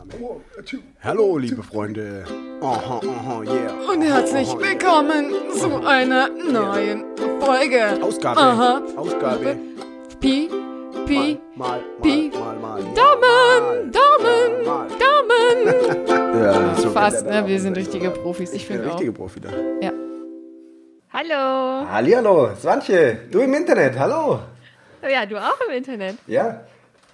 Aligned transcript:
Aufnahme. 0.00 0.40
Hallo, 1.02 1.36
liebe 1.38 1.62
Freunde. 1.62 2.24
Aha, 2.62 3.00
aha, 3.06 3.42
yeah. 3.42 3.72
Und 3.92 4.02
herzlich 4.02 4.48
willkommen 4.58 5.30
zu 5.54 5.86
einer 5.86 6.28
neuen 6.28 7.04
Folge. 7.40 7.98
Ausgabe. 8.02 8.40
Aha. 8.40 8.82
Ausgabe. 8.96 9.56
Pi, 10.20 10.48
Pi, 11.06 11.38
Mal, 11.54 11.80
mal, 11.80 11.80
Pi. 12.02 12.30
mal, 12.32 12.56
mal, 12.56 12.82
mal. 12.82 12.94
Daumen, 12.94 13.92
Daumen. 13.92 14.64
Daumen. 14.64 15.10
Ja, 16.40 16.74
so 16.74 16.90
Fast, 16.98 17.26
ne? 17.26 17.46
Wir 17.46 17.60
sind 17.60 17.76
richtige 17.76 18.10
Profis. 18.10 18.52
Ich 18.54 18.66
finde 18.66 18.82
der 18.84 18.90
auch. 18.92 18.94
richtige 18.94 19.12
Profi 19.12 19.40
da. 19.40 19.50
Ja. 19.82 19.92
Hallo. 21.12 21.86
Hallihallo, 21.90 22.54
Swantje, 22.58 23.18
du 23.30 23.40
im 23.40 23.52
Internet, 23.52 23.98
hallo. 23.98 24.38
Oh 25.02 25.06
ja, 25.06 25.26
du 25.26 25.36
auch 25.36 25.60
im 25.68 25.74
Internet. 25.76 26.16
Ja, 26.26 26.60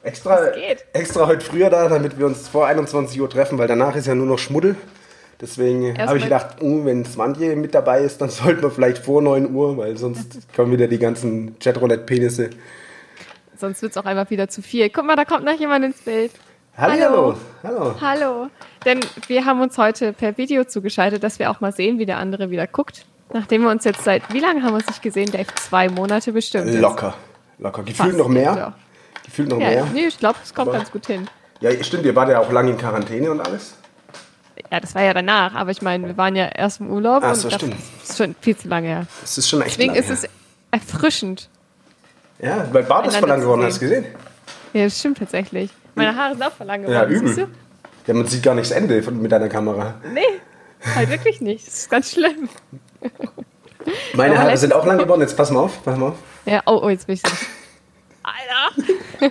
extra, 0.06 0.50
geht? 0.50 0.84
extra 0.92 1.26
heute 1.26 1.44
früher 1.44 1.70
da, 1.70 1.88
damit 1.88 2.18
wir 2.18 2.26
uns 2.26 2.48
vor 2.48 2.66
21 2.66 3.20
Uhr 3.20 3.28
treffen, 3.28 3.58
weil 3.58 3.68
danach 3.68 3.96
ist 3.96 4.06
ja 4.06 4.14
nur 4.14 4.26
noch 4.26 4.38
Schmuddel. 4.38 4.76
Deswegen 5.40 5.98
habe 5.98 6.16
ich 6.16 6.24
gedacht, 6.24 6.62
uh, 6.62 6.84
wenn 6.86 7.04
Swantje 7.04 7.56
mit 7.56 7.74
dabei 7.74 8.00
ist, 8.00 8.20
dann 8.20 8.30
sollten 8.30 8.62
wir 8.62 8.70
vielleicht 8.70 8.98
vor 8.98 9.20
9 9.20 9.54
Uhr, 9.54 9.76
weil 9.76 9.96
sonst 9.96 10.38
kommen 10.56 10.72
wieder 10.72 10.88
die 10.88 10.98
ganzen 10.98 11.58
Chatroulette-Penisse. 11.58 12.50
Sonst 13.58 13.82
wird 13.82 13.92
es 13.92 13.98
auch 13.98 14.04
einfach 14.04 14.30
wieder 14.30 14.48
zu 14.48 14.62
viel. 14.62 14.88
Guck 14.90 15.04
mal, 15.04 15.16
da 15.16 15.24
kommt 15.24 15.44
noch 15.44 15.58
jemand 15.58 15.84
ins 15.84 16.00
Bild. 16.02 16.30
Hallihallo, 16.76 17.36
hallo. 17.62 17.94
Hallo. 18.00 18.46
Denn 18.84 19.00
wir 19.28 19.46
haben 19.46 19.62
uns 19.62 19.78
heute 19.78 20.12
per 20.12 20.36
Video 20.36 20.64
zugeschaltet, 20.64 21.22
dass 21.22 21.38
wir 21.38 21.50
auch 21.50 21.60
mal 21.60 21.72
sehen, 21.72 21.98
wie 21.98 22.04
der 22.04 22.18
andere 22.18 22.50
wieder 22.50 22.66
guckt. 22.66 23.06
Nachdem 23.32 23.62
wir 23.62 23.70
uns 23.70 23.84
jetzt 23.84 24.04
seit, 24.04 24.22
wie 24.32 24.40
lange 24.40 24.62
haben 24.62 24.72
wir 24.72 24.76
uns 24.76 24.86
nicht 24.86 25.02
gesehen, 25.02 25.30
Dave? 25.32 25.46
Zwei 25.56 25.88
Monate 25.88 26.32
bestimmt. 26.32 26.72
Locker, 26.74 27.14
locker. 27.58 27.82
Gefühlt 27.82 28.18
noch 28.18 28.28
mehr. 28.28 28.74
Gefühlt 29.26 29.48
noch 29.50 29.60
Ja, 29.60 29.68
mehr. 29.68 29.86
nee, 29.92 30.06
ich 30.06 30.18
glaube, 30.18 30.38
es 30.42 30.54
kommt 30.54 30.68
Aber- 30.68 30.78
ganz 30.78 30.90
gut 30.90 31.06
hin. 31.06 31.28
Ja, 31.60 31.70
stimmt, 31.82 32.04
ihr 32.04 32.14
wart 32.16 32.28
ja 32.28 32.38
auch 32.40 32.50
lange 32.52 32.70
in 32.70 32.78
Quarantäne 32.78 33.30
und 33.30 33.40
alles. 33.40 33.74
Ja, 34.70 34.80
das 34.80 34.94
war 34.94 35.02
ja 35.02 35.12
danach, 35.14 35.54
aber 35.54 35.70
ich 35.70 35.82
meine, 35.82 36.06
wir 36.06 36.16
waren 36.16 36.34
ja 36.36 36.46
erst 36.46 36.80
im 36.80 36.90
Urlaub 36.90 37.22
Ach 37.24 37.30
und 37.30 37.34
so, 37.36 37.48
das 37.48 37.58
stimmt. 37.60 37.74
ist 38.02 38.16
schon 38.16 38.34
viel 38.40 38.56
zu 38.56 38.68
lange 38.68 38.88
her. 38.88 39.06
Das 39.20 39.36
ist 39.38 39.48
schon 39.48 39.60
echt 39.62 39.78
Deswegen 39.78 39.94
ist 39.94 40.10
es 40.10 40.26
erfrischend. 40.70 41.48
her. 42.38 42.56
Ja, 42.56 42.68
weil 42.74 42.82
Bart 42.84 43.06
ist 43.06 43.16
verlangt 43.16 43.42
geworden, 43.42 43.62
hast 43.64 43.76
du 43.76 43.80
gesehen? 43.80 44.06
Ja, 44.72 44.84
das 44.84 44.98
stimmt 44.98 45.18
tatsächlich. 45.18 45.70
Meine 45.94 46.14
Haare 46.16 46.34
sind 46.34 46.42
auch 46.42 46.52
verlangt 46.52 46.84
geworden, 46.86 47.10
Ja, 47.10 47.16
übel. 47.16 47.28
siehst 47.28 47.38
du? 47.38 47.46
Ja, 48.06 48.14
man 48.14 48.26
sieht 48.26 48.42
gar 48.42 48.54
nicht 48.54 48.70
das 48.70 48.76
Ende 48.76 49.02
von, 49.02 49.20
mit 49.20 49.32
deiner 49.32 49.48
Kamera. 49.48 49.94
Nee, 50.12 50.20
halt 50.94 51.08
wirklich 51.10 51.40
nicht. 51.40 51.66
Das 51.66 51.74
ist 51.74 51.90
ganz 51.90 52.12
schlimm. 52.12 52.48
Meine 54.14 54.38
Haare 54.38 54.56
sind 54.56 54.72
auch 54.72 54.84
lang 54.84 54.98
geworden. 54.98 55.20
Jetzt 55.22 55.36
pass 55.36 55.50
mal 55.50 55.60
auf, 55.60 55.82
pass 55.84 55.96
mal 55.96 56.08
auf. 56.08 56.14
Ja, 56.44 56.62
oh, 56.66 56.80
oh, 56.82 56.88
jetzt 56.88 57.06
bin 57.06 57.14
ich 57.14 57.22
so. 57.22 57.28
Alter! 58.26 59.30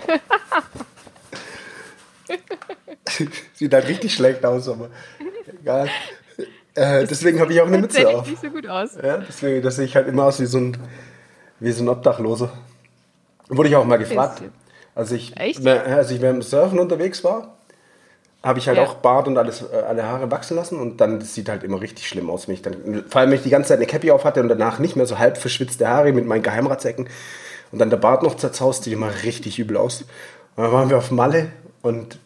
Sieht 3.54 3.72
halt 3.72 3.88
richtig 3.88 4.14
schlecht 4.14 4.44
aus, 4.44 4.68
aber 4.68 4.88
egal. 5.60 5.88
Äh, 6.74 7.06
deswegen 7.06 7.40
habe 7.40 7.52
ich 7.52 7.60
auch 7.60 7.66
eine 7.66 7.78
Mütze 7.78 8.08
auf. 8.08 8.28
nicht 8.28 8.40
so 8.40 8.50
gut 8.50 8.66
aus. 8.66 8.94
Ja, 9.02 9.18
deswegen, 9.18 9.62
das 9.62 9.76
sehe 9.76 9.84
ich 9.84 9.94
halt 9.96 10.08
immer 10.08 10.24
aus 10.24 10.40
wie 10.40 10.46
so 10.46 10.58
ein, 10.58 10.76
wie 11.60 11.72
so 11.72 11.82
ein 11.84 11.88
Obdachloser. 11.88 12.52
Wurde 13.48 13.68
ich 13.68 13.76
auch 13.76 13.84
mal 13.84 13.96
gefragt. 13.98 14.42
Als 14.94 15.12
ich, 15.12 15.36
Echt? 15.36 15.64
als 15.66 16.10
ich 16.10 16.20
beim 16.20 16.42
Surfen 16.42 16.78
unterwegs 16.78 17.22
war, 17.22 17.56
habe 18.42 18.58
ich 18.58 18.66
halt 18.68 18.78
Ja. 18.78 18.84
auch 18.84 18.94
Bart 18.94 19.28
und 19.28 19.38
alles, 19.38 19.62
äh, 19.62 19.76
alle 19.86 20.04
Haare 20.04 20.30
wachsen 20.30 20.56
lassen 20.56 20.78
und 20.80 21.00
dann 21.00 21.20
das 21.20 21.34
sieht 21.34 21.48
halt 21.48 21.62
immer 21.64 21.80
richtig 21.80 22.08
schlimm 22.08 22.28
aus, 22.30 22.48
wenn 22.48 22.54
ich 22.54 22.62
dann, 22.62 23.04
vor 23.08 23.20
allem 23.20 23.30
wenn 23.30 23.36
ich 23.38 23.42
die 23.44 23.50
ganze 23.50 23.68
Zeit 23.68 23.78
eine 23.78 23.86
Cappy 23.86 24.10
auf 24.10 24.24
hatte 24.24 24.40
und 24.40 24.48
danach 24.48 24.78
nicht 24.78 24.96
mehr 24.96 25.06
so 25.06 25.18
halb 25.18 25.36
verschwitzte 25.38 25.88
Haare 25.88 26.12
mit 26.12 26.26
meinen 26.26 26.42
Geheimratsecken 26.42 27.08
und 27.72 27.78
dann 27.78 27.90
der 27.90 27.96
Bart 27.96 28.22
noch 28.22 28.36
zerzaust, 28.36 28.84
sieht 28.84 28.92
immer 28.92 29.10
richtig 29.24 29.58
übel 29.58 29.76
aus. 29.76 30.02
Und 30.56 30.64
dann 30.64 30.72
waren 30.72 30.90
wir 30.90 30.98
auf 30.98 31.10
Malle 31.10 31.50
und 31.82 32.18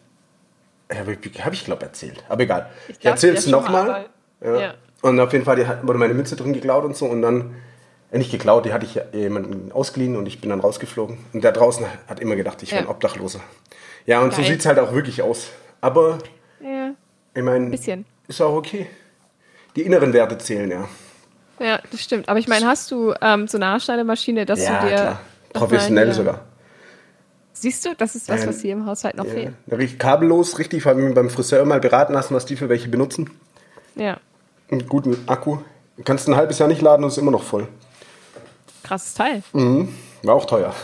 habe 0.93 1.13
ich, 1.21 1.45
hab 1.45 1.53
ich 1.53 1.65
glaube 1.65 1.83
erzählt, 1.83 2.23
aber 2.29 2.43
egal. 2.43 2.69
Ich, 2.89 2.99
glaub, 2.99 3.13
erzähle 3.13 3.37
es 3.37 3.47
nochmal. 3.47 3.85
mal, 3.85 4.05
Ja. 4.43 4.59
Ja. 4.59 4.73
Und 5.01 5.19
auf 5.19 5.31
jeden 5.33 5.45
Fall 5.45 5.55
die, 5.55 5.65
wurde 5.87 5.97
meine 5.97 6.13
Münze 6.13 6.35
drin 6.35 6.53
geklaut 6.53 6.83
und 6.83 6.95
so. 6.95 7.05
Und 7.07 7.21
dann, 7.23 7.55
äh, 8.11 8.17
nicht 8.19 8.29
geklaut, 8.31 8.65
die 8.65 8.73
hatte 8.73 8.85
ich 8.85 8.99
jemanden 9.13 9.71
ausgeliehen 9.71 10.15
und 10.15 10.25
ich 10.27 10.41
bin 10.41 10.49
dann 10.51 10.59
rausgeflogen. 10.59 11.17
Und 11.33 11.43
der 11.43 11.53
draußen 11.53 11.85
hat 12.07 12.19
immer 12.19 12.35
gedacht, 12.35 12.61
ich 12.61 12.71
wäre 12.71 12.83
Ja. 12.83 12.87
ein 12.87 12.91
Obdachloser. 12.91 13.39
Ja, 14.05 14.19
und 14.21 14.31
so 14.33 14.41
Geil. 14.41 14.51
sieht 14.51 14.59
es 14.59 14.65
halt 14.67 14.77
auch 14.79 14.93
wirklich 14.93 15.21
aus. 15.23 15.47
Aber 15.79 16.19
Ja, 16.61 16.91
ich 17.33 17.41
meine, 17.43 17.69
bisschen. 17.71 18.05
ist 18.27 18.41
auch 18.41 18.53
okay. 18.55 18.87
Die 19.75 19.81
inneren 19.83 20.11
Werte 20.13 20.37
zählen, 20.37 20.69
ja. 20.69 20.87
ja, 21.59 21.79
das 21.89 22.01
stimmt. 22.01 22.27
Aber 22.29 22.37
ich 22.37 22.47
meine, 22.47 22.67
hast 22.67 22.91
du 22.91 23.13
ähm, 23.21 23.47
so 23.47 23.57
eine 23.57 23.67
Haarschneidemaschine, 23.67 24.45
dass 24.45 24.63
Ja, 24.63 24.81
du 24.81 24.87
dir. 24.87 24.95
klar. 24.95 25.19
Professionell 25.53 26.05
man, 26.07 26.11
ja. 26.11 26.17
sogar. 26.17 26.39
Siehst 27.53 27.85
du, 27.85 27.93
das 27.95 28.15
ist 28.15 28.27
was, 28.29 28.47
was 28.47 28.61
hier 28.61 28.73
im 28.73 28.85
Haushalt 28.85 29.15
noch 29.17 29.25
Ja. 29.25 29.31
fehlt. 29.33 29.53
Richtig 29.71 29.99
kabellos, 29.99 30.57
richtig, 30.57 30.81
vor 30.83 30.93
allem 30.93 31.13
beim 31.13 31.29
Friseur 31.29 31.63
mal 31.65 31.79
beraten 31.79 32.13
lassen, 32.13 32.33
was 32.33 32.45
die 32.45 32.55
für 32.55 32.69
welche 32.69 32.87
benutzen. 32.89 33.29
Ja, 33.95 34.17
Einen 34.71 34.87
guten 34.87 35.17
Akku. 35.27 35.57
Du 35.97 36.03
kannst 36.03 36.27
ein 36.29 36.35
halbes 36.35 36.57
Jahr 36.59 36.69
nicht 36.69 36.81
laden 36.81 37.03
und 37.03 37.09
ist 37.09 37.17
immer 37.17 37.31
noch 37.31 37.43
voll. 37.43 37.67
krasses 38.83 39.13
Teil. 39.13 39.43
War 39.53 40.35
auch 40.35 40.45
teuer. 40.45 40.73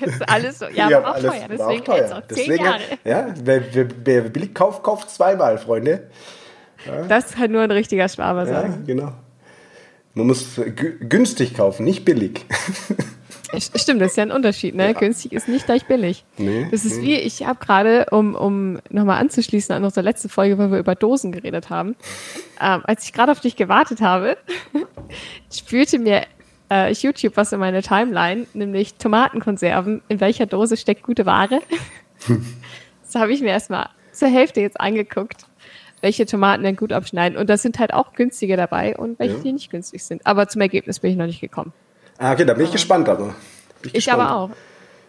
Jetzt 0.00 0.28
alles 0.28 0.58
so. 0.58 0.66
Ja, 0.66 0.88
Ja, 0.90 1.02
war 1.02 1.10
auch 1.10 1.14
alles- 1.16 1.30
teuer. 1.32 1.40
war 1.40 1.48
Deswegen 1.48 1.80
auch 1.80 1.84
teuer. 1.84 1.96
jetzt 1.98 2.12
auch 2.12 2.26
zehn 2.28 2.36
Deswegen, 2.46 2.64
Jahre. 2.64 2.80
Ja, 3.04 3.26
wer, 3.42 3.74
wer, 3.74 3.86
wer 4.04 4.20
billig 4.22 4.54
kauft, 4.54 4.82
kauft 4.82 5.10
zweimal, 5.10 5.58
Freunde. 5.58 6.08
Das 7.08 7.32
kann 7.32 7.50
nur 7.52 7.62
ein 7.62 7.70
richtiger 7.72 8.08
Schwaber 8.08 8.46
Ja, 8.46 8.62
sagen. 8.62 8.84
genau. 8.86 9.12
Man 10.18 10.26
muss 10.26 10.58
gü- 10.58 10.98
günstig 11.08 11.54
kaufen, 11.54 11.84
nicht 11.84 12.04
billig. 12.04 12.44
St- 13.52 13.78
Stimmt, 13.80 14.02
das 14.02 14.10
ist 14.10 14.16
ja 14.16 14.24
ein 14.24 14.30
Unterschied, 14.32 14.74
ne? 14.74 14.92
Günstig 14.94 15.32
ist 15.32 15.48
nicht 15.48 15.64
gleich 15.64 15.86
billig. 15.86 16.24
Nee, 16.36 16.66
das 16.70 16.84
ist 16.84 17.00
wie, 17.00 17.14
ich 17.16 17.46
habe 17.46 17.64
gerade, 17.64 18.06
um, 18.10 18.34
um 18.34 18.78
nochmal 18.90 19.20
anzuschließen 19.20 19.74
an 19.74 19.84
unsere 19.84 20.04
letzte 20.04 20.28
Folge, 20.28 20.58
wo 20.58 20.70
wir 20.70 20.78
über 20.78 20.94
Dosen 20.94 21.32
geredet 21.32 21.70
haben, 21.70 21.96
ähm, 22.60 22.82
als 22.84 23.04
ich 23.04 23.12
gerade 23.14 23.32
auf 23.32 23.40
dich 23.40 23.56
gewartet 23.56 24.00
habe, 24.02 24.36
spürte 25.52 25.98
mir 25.98 26.22
äh, 26.70 26.92
YouTube 26.92 27.36
was 27.36 27.52
in 27.52 27.60
meine 27.60 27.82
Timeline, 27.82 28.46
nämlich 28.52 28.94
Tomatenkonserven. 28.94 30.02
In 30.08 30.20
welcher 30.20 30.44
Dose 30.46 30.76
steckt 30.76 31.02
gute 31.02 31.24
Ware? 31.24 31.60
das 33.04 33.14
habe 33.14 33.32
ich 33.32 33.40
mir 33.40 33.50
erstmal 33.50 33.88
zur 34.12 34.28
Hälfte 34.28 34.60
jetzt 34.60 34.80
angeguckt, 34.80 35.46
welche 36.02 36.26
Tomaten 36.26 36.62
denn 36.62 36.76
gut 36.76 36.92
abschneiden. 36.92 37.36
Und 37.38 37.48
da 37.50 37.56
sind 37.56 37.78
halt 37.78 37.92
auch 37.94 38.12
günstige 38.14 38.56
dabei 38.56 38.96
und 38.96 39.18
welche, 39.18 39.36
Ja. 39.36 39.42
die 39.42 39.52
nicht 39.52 39.70
günstig 39.70 40.02
sind. 40.04 40.26
Aber 40.26 40.48
zum 40.48 40.60
Ergebnis 40.60 41.00
bin 41.00 41.10
ich 41.12 41.16
noch 41.16 41.26
nicht 41.26 41.40
gekommen. 41.40 41.72
Ah, 42.18 42.32
okay, 42.32 42.44
da 42.44 42.54
bin 42.54 42.64
ich 42.66 42.72
gespannt, 42.72 43.08
aber. 43.08 43.26
Bin 43.26 43.34
Ich 43.84 43.92
gespannt. 44.06 44.20
aber 44.20 44.36
auch. 44.36 44.50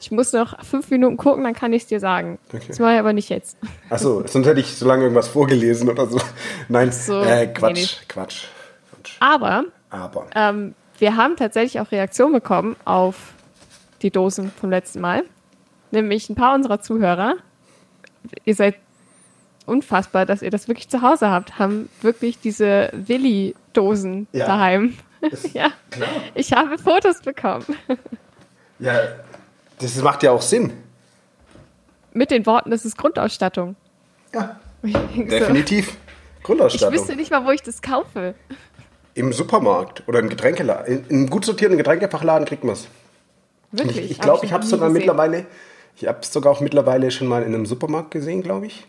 Ich 0.01 0.11
muss 0.11 0.31
noch 0.31 0.63
fünf 0.63 0.89
Minuten 0.91 1.17
gucken, 1.17 1.43
dann 1.43 1.53
kann 1.53 1.73
ich 1.73 1.81
es 1.83 1.87
dir 1.89 1.99
sagen. 1.99 2.39
Okay. 2.53 2.63
Das 2.69 2.79
mache 2.79 2.93
ich 2.93 2.99
aber 2.99 3.11
nicht 3.13 3.27
jetzt. 3.29 3.57
Achso, 3.89 4.25
sonst 4.25 4.47
hätte 4.47 4.61
ich 4.61 4.73
so 4.75 4.85
lange 4.87 5.03
irgendwas 5.03 5.27
vorgelesen 5.27 5.89
oder 5.89 6.05
so. 6.07 6.21
Nein, 6.69 6.91
so, 6.91 7.19
äh, 7.21 7.47
nee, 7.47 7.53
Quatsch, 7.53 7.73
nee. 7.75 8.05
Quatsch, 8.07 8.43
Quatsch. 8.93 9.17
Aber 9.19 9.65
Aber. 9.89 10.27
ähm, 10.35 10.73
wir 10.99 11.17
haben 11.17 11.35
tatsächlich 11.35 11.81
auch 11.81 11.91
Reaktionen 11.91 12.33
bekommen 12.33 12.75
auf 12.85 13.33
die 14.01 14.09
Dosen 14.11 14.51
vom 14.51 14.69
letzten 14.69 15.01
Mal. 15.01 15.23
Nämlich 15.91 16.29
ein 16.29 16.35
paar 16.35 16.55
unserer 16.55 16.79
Zuhörer, 16.79 17.35
ihr 18.45 18.55
seid 18.55 18.75
unfassbar, 19.69 20.25
dass 20.25 20.41
ihr 20.41 20.49
das 20.51 20.67
wirklich 20.67 20.89
zu 20.89 21.01
Hause 21.01 21.29
habt, 21.29 21.59
haben 21.59 21.89
wirklich 22.01 22.39
diese 22.39 22.89
Willi-Dosen 22.93 24.27
Ja. 24.33 24.45
daheim. 24.47 24.97
Ja, 25.53 25.71
Klar. 25.91 26.07
ich 26.33 26.53
habe 26.53 26.77
Fotos 26.77 27.21
bekommen. 27.21 27.65
Ja, 28.79 28.93
das 29.79 30.01
macht 30.01 30.23
ja 30.23 30.31
auch 30.31 30.41
Sinn. 30.41 30.71
Mit 32.13 32.31
den 32.31 32.45
Worten, 32.45 32.71
das 32.71 32.85
ist 32.85 32.97
Grundausstattung. 32.97 33.75
Ja, 34.33 34.59
ich 34.83 34.93
denk 34.93 35.29
so, 35.29 35.37
definitiv. 35.39 35.97
Ich 36.37 36.43
Grundausstattung. 36.43 36.93
wüsste 36.97 37.15
nicht 37.17 37.31
mal, 37.31 37.45
wo 37.45 37.51
ich 37.51 37.61
das 37.61 37.81
kaufe. 37.81 38.33
Im 39.13 39.33
Supermarkt 39.33 40.07
oder 40.07 40.19
im 40.19 40.29
Getränkeladen. 40.29 41.03
Einem 41.09 41.29
gut 41.29 41.43
sortierten 41.43 41.77
Getränkefachladen 41.77 42.47
kriegt 42.47 42.63
man 42.63 42.73
es. 42.73 42.87
Wirklich. 43.73 43.97
Ich, 43.97 44.11
ich 44.11 44.17
Hab 44.19 44.23
glaube, 44.23 44.45
ich 44.45 44.53
habe 44.53 44.63
es 44.63 44.69
sogar 44.69 44.87
gesehen. 44.87 44.99
mittlerweile, 44.99 45.45
ich 45.97 46.07
habe 46.07 46.19
es 46.21 46.31
sogar 46.31 46.53
auch 46.53 46.61
mittlerweile 46.61 47.11
schon 47.11 47.27
mal 47.27 47.43
in 47.43 47.53
einem 47.53 47.65
Supermarkt 47.65 48.11
gesehen, 48.11 48.41
glaube 48.41 48.67
ich. 48.67 48.87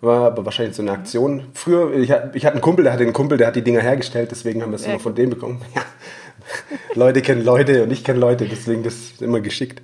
War 0.00 0.26
aber 0.26 0.44
wahrscheinlich 0.44 0.76
so 0.76 0.82
eine 0.82 0.92
Aktion. 0.92 1.44
Früher, 1.54 1.92
ich, 1.94 2.10
hat- 2.10 2.36
ich 2.36 2.44
hatte 2.44 2.54
einen 2.54 2.62
Kumpel, 2.62 2.84
der 2.84 2.92
hatte 2.92 3.02
einen 3.02 3.12
Kumpel, 3.12 3.38
der 3.38 3.46
hat 3.48 3.56
die 3.56 3.62
Dinger 3.62 3.80
hergestellt, 3.80 4.30
deswegen 4.30 4.62
haben 4.62 4.70
wir 4.70 4.76
es 4.76 4.86
immer 4.86 4.98
von 5.00 5.14
dem 5.14 5.30
bekommen. 5.30 5.62
Ja. 5.74 5.82
Leute 6.94 7.22
kennen 7.22 7.44
Leute 7.44 7.82
und 7.82 7.90
ich 7.90 8.04
kenne 8.04 8.20
Leute, 8.20 8.44
deswegen 8.46 8.84
das 8.84 9.14
immer 9.20 9.40
geschickt. 9.40 9.82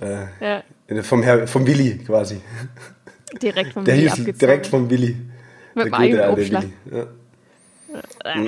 Ja, 0.00 0.62
Vom, 1.02 1.22
Herr, 1.22 1.46
vom 1.46 1.66
Willi 1.66 1.98
quasi. 1.98 2.40
direkt 3.42 3.74
vom 3.74 3.84
Der 3.84 3.96
Willi 3.98 4.08
hieß 4.08 4.38
direkt 4.38 4.66
vom 4.68 4.88
Willi. 4.88 5.16
Mit 5.74 5.84
dem 5.86 5.90
Der 5.90 5.90
gute 5.90 5.96
alte 5.98 6.24
Eigenumschlag. 6.24 6.64
Willi. 6.86 7.06
Ja. 8.24 8.44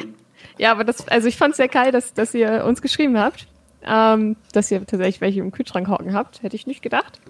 Ja, 0.56 0.72
aber 0.72 0.84
das, 0.84 1.06
also 1.08 1.28
ich 1.28 1.36
fand 1.36 1.50
es 1.52 1.56
sehr 1.58 1.68
geil, 1.68 1.92
dass, 1.92 2.14
dass 2.14 2.32
ihr 2.32 2.64
uns 2.64 2.80
geschrieben 2.80 3.18
habt, 3.18 3.46
ähm, 3.84 4.36
dass 4.52 4.70
ihr 4.70 4.78
tatsächlich 4.86 5.20
welche 5.20 5.40
im 5.40 5.52
Kühlschrank 5.52 5.88
hocken 5.88 6.14
habt. 6.14 6.42
Hätte 6.42 6.56
ich 6.56 6.66
nicht 6.66 6.80
gedacht. 6.80 7.20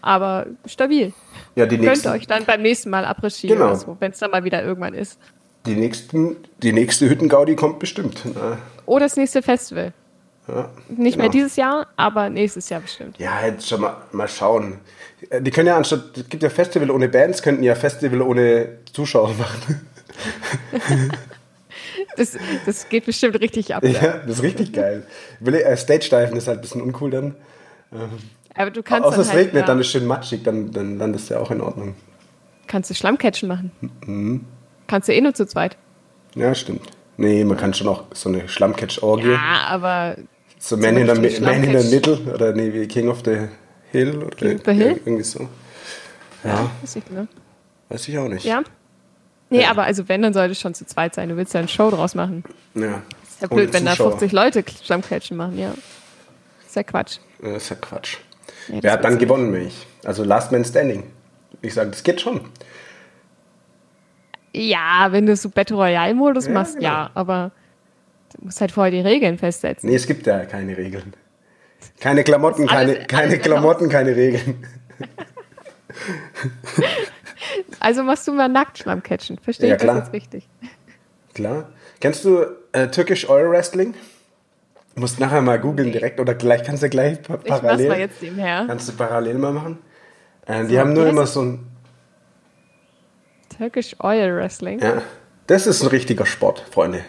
Aber 0.00 0.46
stabil. 0.66 1.12
Ja, 1.56 1.66
die 1.66 1.76
Könnt 1.76 1.88
nächsten, 1.88 2.08
ihr 2.08 2.12
euch 2.12 2.26
dann 2.28 2.44
beim 2.44 2.62
nächsten 2.62 2.90
Mal 2.90 3.04
Après-Ski 3.04 3.48
Genau. 3.48 3.64
oder 3.66 3.76
so, 3.76 3.96
wenn 3.98 4.12
es 4.12 4.18
dann 4.20 4.30
mal 4.30 4.44
wieder 4.44 4.62
irgendwann 4.62 4.94
ist. 4.94 5.18
die 5.66 5.74
nächsten, 5.74 6.36
die 6.62 6.72
nächste 6.72 7.08
Hüttengaudi 7.10 7.56
kommt 7.56 7.80
bestimmt. 7.80 8.20
Na, 8.34 8.58
Oder 8.86 9.06
das 9.06 9.16
nächste 9.16 9.42
Festival. 9.42 9.92
Ja, 10.46 10.70
Nicht 10.88 11.16
mehr 11.16 11.24
genau. 11.26 11.32
dieses 11.32 11.56
Jahr, 11.56 11.88
aber 11.96 12.30
nächstes 12.30 12.68
Jahr 12.68 12.80
bestimmt. 12.80 13.18
Ja, 13.18 13.44
jetzt 13.44 13.68
schon 13.68 13.80
mal, 13.80 13.96
mal 14.12 14.28
schauen. 14.28 14.78
Äh, 15.28 15.42
Die 15.42 15.50
können 15.50 15.66
ja 15.66 15.76
anstatt, 15.76 16.16
es 16.16 16.28
gibt 16.28 16.42
ja 16.44 16.50
Festival 16.50 16.90
ohne 16.92 17.08
Bands, 17.08 17.42
könnten 17.42 17.64
ja 17.64 17.74
Festival 17.74 18.22
ohne 18.22 18.68
Zuschauer 18.92 19.34
machen. 19.34 19.80
Das, 22.16 22.36
das 22.64 22.88
geht 22.88 23.04
bestimmt 23.06 23.38
richtig 23.40 23.74
ab. 23.74 23.84
Ja, 23.84 24.18
das 24.18 24.38
ist 24.38 24.42
richtig 24.42 24.72
geil. 24.72 25.02
Äh, 25.44 25.76
Stage-Diven 25.76 26.36
ist 26.36 26.48
halt 26.48 26.58
ein 26.58 26.62
bisschen 26.62 26.80
uncool 26.80 27.10
dann. 27.10 27.34
Aber 28.56 28.70
du 28.70 28.82
kannst 28.82 29.06
Außer 29.08 29.20
es 29.20 29.28
halt, 29.28 29.38
regnet, 29.46 29.62
ja, 29.62 29.66
dann 29.66 29.80
ist 29.80 29.88
schön 29.88 30.06
matschig, 30.06 30.42
dann, 30.44 30.70
dann, 30.72 30.98
dann 30.98 31.14
ist 31.14 31.28
ja 31.28 31.38
auch 31.38 31.50
in 31.50 31.60
Ordnung. 31.60 31.94
kannst 32.66 32.90
du 32.90 32.94
Schlammcatchen 32.94 33.48
machen. 33.48 33.70
Mhm. 34.06 34.44
Kannst 34.86 35.08
du 35.08 35.14
eh 35.14 35.20
nur 35.20 35.34
zu 35.34 35.46
zweit. 35.46 35.76
Ja, 36.34 36.54
stimmt. 36.54 36.82
Nee, 37.16 37.44
man 37.44 37.56
kann 37.56 37.72
schon 37.74 37.88
auch 37.88 38.04
so 38.12 38.28
eine 38.28 38.48
Schlammcatch-Orgie. 38.48 39.32
Ja, 39.32 39.64
aber 39.68 40.16
so 40.58 40.76
Man 40.76 40.96
in, 40.96 41.06
the, 41.06 41.12
richtig 41.20 41.40
Man 41.40 41.64
in 41.64 41.78
the. 41.78 41.94
Middle 41.94 42.18
oder 42.34 42.52
nee, 42.52 42.72
wie 42.72 42.86
King 42.86 43.08
of 43.08 43.22
the 43.24 43.48
Hill. 43.90 44.22
Oder 44.22 44.36
King 44.36 44.56
of 44.58 44.62
the 44.66 44.72
Hill? 44.72 45.00
Irgendwie 45.04 45.22
so. 45.24 45.48
Ja, 46.44 46.70
weiß 46.82 46.96
ich, 46.96 47.10
ne? 47.10 47.26
weiß 47.88 48.08
ich 48.08 48.18
auch 48.18 48.28
nicht. 48.28 48.44
Ja? 48.44 48.62
Nee, 49.48 49.62
Ja. 49.62 49.70
aber 49.70 49.84
also 49.84 50.08
wenn, 50.08 50.22
dann 50.22 50.32
sollte 50.34 50.52
es 50.52 50.60
schon 50.60 50.74
zu 50.74 50.84
zweit 50.86 51.14
sein. 51.14 51.28
Du 51.28 51.36
willst 51.36 51.54
ja 51.54 51.60
eine 51.60 51.68
Show 51.68 51.90
draus 51.90 52.14
machen. 52.14 52.44
Ja. 52.74 53.02
Ist 53.22 53.42
ja 53.42 53.48
blöd, 53.48 53.72
wenn 53.72 53.84
da 53.84 53.92
Zuschauer. 53.92 54.10
50 54.12 54.32
Leute 54.32 54.64
Schlammcatchen 54.84 55.36
machen, 55.36 55.58
ja. 55.58 55.72
Ist 56.66 56.76
ja 56.76 56.82
Quatsch. 56.82 57.18
Ja, 57.42 57.56
ist 57.56 57.68
ja 57.70 57.76
Quatsch. 57.76 58.18
Ja, 58.68 58.74
das 58.74 58.82
Wer 58.82 58.92
hat 58.92 59.04
dann 59.04 59.18
gewonnen, 59.18 59.52
wenn 59.52 59.66
ich? 59.68 59.86
Also 60.04 60.24
Last 60.24 60.52
Man 60.52 60.64
Standing. 60.64 61.04
Ich 61.62 61.74
sage, 61.74 61.90
das 61.90 62.02
geht 62.02 62.20
schon. 62.20 62.40
Ja, 64.54 65.08
wenn 65.10 65.26
du 65.26 65.36
so 65.36 65.48
Battle 65.50 65.76
Royale-Modus 65.76 66.46
Ja, 66.46 66.52
machst, 66.52 66.74
genau. 66.76 66.86
ja, 66.88 67.10
aber 67.14 67.50
du 68.34 68.44
musst 68.44 68.60
halt 68.60 68.72
vorher 68.72 68.90
die 68.90 69.00
Regeln 69.00 69.38
festsetzen. 69.38 69.88
Nee, 69.88 69.96
es 69.96 70.06
gibt 70.06 70.26
ja 70.26 70.44
keine 70.46 70.76
Regeln. 70.76 71.14
Keine 72.00 72.24
Klamotten, 72.24 72.68
alles- 72.68 72.94
keine, 72.96 73.06
keine 73.06 73.22
alles 73.32 73.42
Klamotten, 73.42 73.88
keine 73.88 74.16
Regeln. 74.16 74.64
Also 77.80 78.02
machst 78.02 78.26
du 78.26 78.32
mal 78.32 78.48
nackt 78.48 78.78
Schlammcatchen. 78.78 79.38
Verstehe 79.38 79.68
Ja, 79.70 79.76
ich 79.76 79.82
das 79.82 79.96
jetzt 79.98 80.12
richtig? 80.12 80.48
Klar. 81.34 81.68
Kennst 82.00 82.24
du 82.24 82.44
äh, 82.72 82.88
Turkish 82.88 83.28
Oil 83.28 83.50
Wrestling? 83.50 83.94
Du 84.96 85.02
musst 85.02 85.20
nachher 85.20 85.42
mal 85.42 85.60
googeln 85.60 85.92
direkt 85.92 86.18
oder 86.20 86.34
gleich 86.34 86.62
kannst 86.64 86.82
du 86.82 86.88
gleich 86.88 87.20
pa 87.22 87.34
Ich 87.44 87.50
mach's 87.50 87.60
parallel. 87.60 87.88
mal 87.90 87.98
jetzt 87.98 88.22
nebenher. 88.22 88.64
Kannst 88.66 88.88
du 88.88 88.92
parallel 88.94 89.34
mal 89.36 89.52
machen? 89.52 89.78
Äh, 90.46 90.64
die 90.64 90.72
So, 90.74 90.80
haben 90.80 90.94
nur 90.94 91.06
immer 91.06 91.26
so 91.26 91.42
ein. 91.42 91.66
Turkish 93.58 93.94
Oil 94.00 94.34
Wrestling. 94.34 94.80
Ja, 94.80 95.02
das 95.48 95.66
ist 95.66 95.82
ein 95.82 95.88
richtiger 95.88 96.24
Sport, 96.24 96.64
Freunde. 96.70 97.04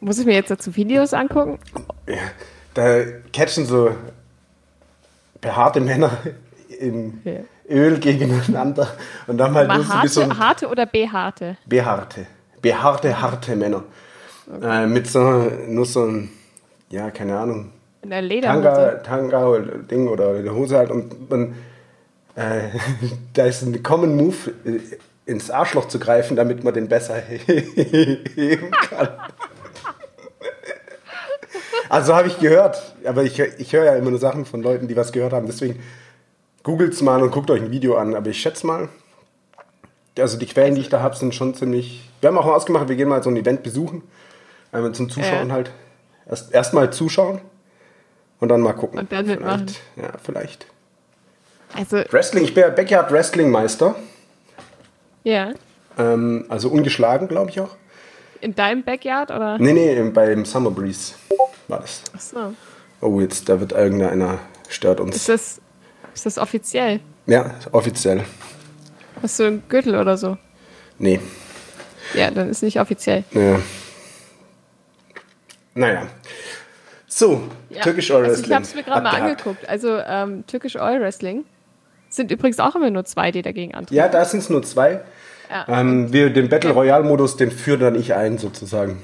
Muss 0.00 0.18
ich 0.18 0.26
mir 0.26 0.34
jetzt 0.34 0.50
dazu 0.50 0.76
Videos 0.76 1.14
angucken? 1.14 1.58
Ja, 2.06 2.16
da 2.74 3.00
catchen 3.32 3.64
so 3.64 3.90
behaarte 5.40 5.80
Männer 5.80 6.10
in 6.78 7.22
Ja. 7.24 7.40
Öl 7.70 7.98
gegeneinander 8.00 8.88
und 9.26 9.38
dann 9.38 9.54
halt 9.54 9.66
Mal 9.68 9.78
nur 9.78 10.08
so 10.08 10.38
harte 10.38 10.68
oder 10.68 10.84
behaarte? 10.84 11.56
behaarte, 11.64 12.26
behaarte, 12.60 13.18
harte 13.22 13.56
Männer. 13.56 13.82
Äh, 14.62 14.86
mit 14.86 15.06
so 15.06 15.50
nur 15.68 15.86
so 15.86 16.04
ein, 16.04 16.30
ja, 16.90 17.10
keine 17.10 17.38
Ahnung, 17.38 17.70
In 18.02 18.10
der 18.10 18.20
Tanga, 18.20 18.90
Lederhose. 18.90 19.02
Tanga 19.02 19.46
oder 19.46 19.78
Ding 19.78 20.08
oder 20.08 20.36
in 20.36 20.44
der 20.44 20.54
Hose 20.54 20.76
halt 20.76 20.90
und 20.90 21.30
man, 21.30 21.54
äh, 22.36 22.68
da 23.32 23.46
ist 23.46 23.62
ein 23.62 23.82
Common 23.82 24.16
Move, 24.16 24.52
äh, 24.64 24.80
ins 25.26 25.50
Arschloch 25.50 25.88
zu 25.88 25.98
greifen, 25.98 26.36
damit 26.36 26.64
man 26.64 26.74
den 26.74 26.88
besser 26.88 27.16
heben 27.46 28.70
kann. 28.70 29.08
Also 31.88 32.14
habe 32.14 32.28
ich 32.28 32.38
gehört, 32.38 32.94
aber 33.04 33.22
ich, 33.22 33.38
ich 33.38 33.72
höre 33.72 33.84
ja 33.84 33.94
immer 33.94 34.10
nur 34.10 34.18
Sachen 34.18 34.44
von 34.44 34.62
Leuten, 34.62 34.88
die 34.88 34.96
was 34.96 35.12
gehört 35.12 35.32
haben, 35.32 35.46
deswegen 35.46 35.80
googelt's 36.62 37.00
mal 37.02 37.22
und 37.22 37.30
guckt 37.30 37.50
euch 37.50 37.62
ein 37.62 37.70
Video 37.70 37.96
an, 37.96 38.14
aber 38.14 38.30
ich 38.30 38.40
schätze 38.40 38.66
mal, 38.66 38.88
also 40.18 40.38
die 40.38 40.46
Quellen, 40.46 40.74
die 40.74 40.82
ich 40.82 40.88
da 40.88 41.00
habe, 41.00 41.16
sind 41.16 41.34
schon 41.34 41.54
ziemlich, 41.54 42.10
wir 42.20 42.28
haben 42.28 42.38
auch 42.38 42.46
mal 42.46 42.54
ausgemacht, 42.54 42.88
wir 42.88 42.96
gehen 42.96 43.08
mal 43.08 43.22
so 43.22 43.30
ein 43.30 43.36
Event 43.36 43.62
besuchen, 43.62 44.02
einmal 44.74 44.92
zum 44.92 45.08
Zuschauen 45.08 45.48
Ja. 45.48 45.54
halt, 45.54 45.70
erst 46.28 46.52
erstmal 46.52 46.92
zuschauen 46.92 47.40
und 48.40 48.48
dann 48.50 48.60
mal 48.60 48.72
gucken. 48.74 48.98
Und 48.98 49.10
dann 49.12 49.26
mitmachen. 49.26 49.68
Vielleicht, 49.68 49.80
ja, 49.96 50.18
vielleicht. 50.22 50.66
Also, 51.74 51.96
Wrestling, 52.10 52.44
ich 52.44 52.54
bin 52.54 52.62
ja 52.62 52.70
Backyard 52.70 53.10
Wrestling 53.10 53.50
Meister. 53.50 53.94
ja. 55.24 55.52
Ähm, 55.96 56.46
also 56.48 56.70
ungeschlagen, 56.70 57.28
glaube 57.28 57.50
ich 57.50 57.60
auch. 57.60 57.76
In 58.40 58.52
deinem 58.54 58.82
Backyard 58.82 59.30
oder? 59.30 59.58
Nee, 59.58 59.72
nee, 59.72 60.02
beim 60.10 60.44
Summer 60.44 60.72
Breeze 60.72 61.14
war 61.68 61.80
das. 61.80 62.02
Achso. 62.12 62.52
Oh, 63.00 63.20
jetzt, 63.20 63.48
da 63.48 63.60
wird 63.60 63.70
irgendeiner, 63.72 64.38
stört 64.68 64.98
Ist 64.98 65.04
uns. 65.04 65.24
das, 65.26 65.60
ist 66.12 66.26
das 66.26 66.36
offiziell? 66.38 66.98
Ja, 67.26 67.54
offiziell. 67.70 68.24
Hast 69.22 69.38
du 69.38 69.44
einen 69.44 69.62
Gürtel 69.68 69.94
oder 69.94 70.16
so? 70.16 70.36
Nee, 70.98 71.20
Ja, 72.12 72.30
dann 72.32 72.50
ist 72.50 72.62
nicht 72.64 72.80
offiziell. 72.80 73.22
ja. 73.30 73.60
Naja. 75.74 76.06
So, 77.06 77.42
Ja. 77.70 77.82
Turkish 77.82 78.10
Oil 78.10 78.24
also 78.24 78.30
Wrestling. 78.30 78.46
ich 78.50 78.54
habe 78.54 78.64
es 78.64 78.74
mir 78.74 78.82
gerade 78.82 79.02
mal 79.02 79.10
angeguckt. 79.10 79.68
Also 79.68 79.98
ähm, 80.06 80.44
Turkish 80.46 80.76
Oil 80.76 81.00
Wrestling 81.00 81.44
sind 82.08 82.30
übrigens 82.30 82.58
auch 82.60 82.74
immer 82.76 82.90
nur 82.90 83.04
zwei, 83.04 83.30
die 83.30 83.42
dagegen 83.42 83.74
antreten. 83.74 83.94
Ja, 83.94 84.08
da 84.08 84.24
sind 84.24 84.40
es 84.40 84.50
nur 84.50 84.62
zwei. 84.62 85.00
Ja. 85.50 85.66
Ähm, 85.80 86.12
wir, 86.12 86.30
den 86.30 86.48
Battle 86.48 86.70
Royale 86.70 87.04
Modus, 87.04 87.36
den 87.36 87.50
führe 87.50 87.78
dann 87.78 87.94
ich 87.94 88.14
ein, 88.14 88.38
sozusagen. 88.38 89.02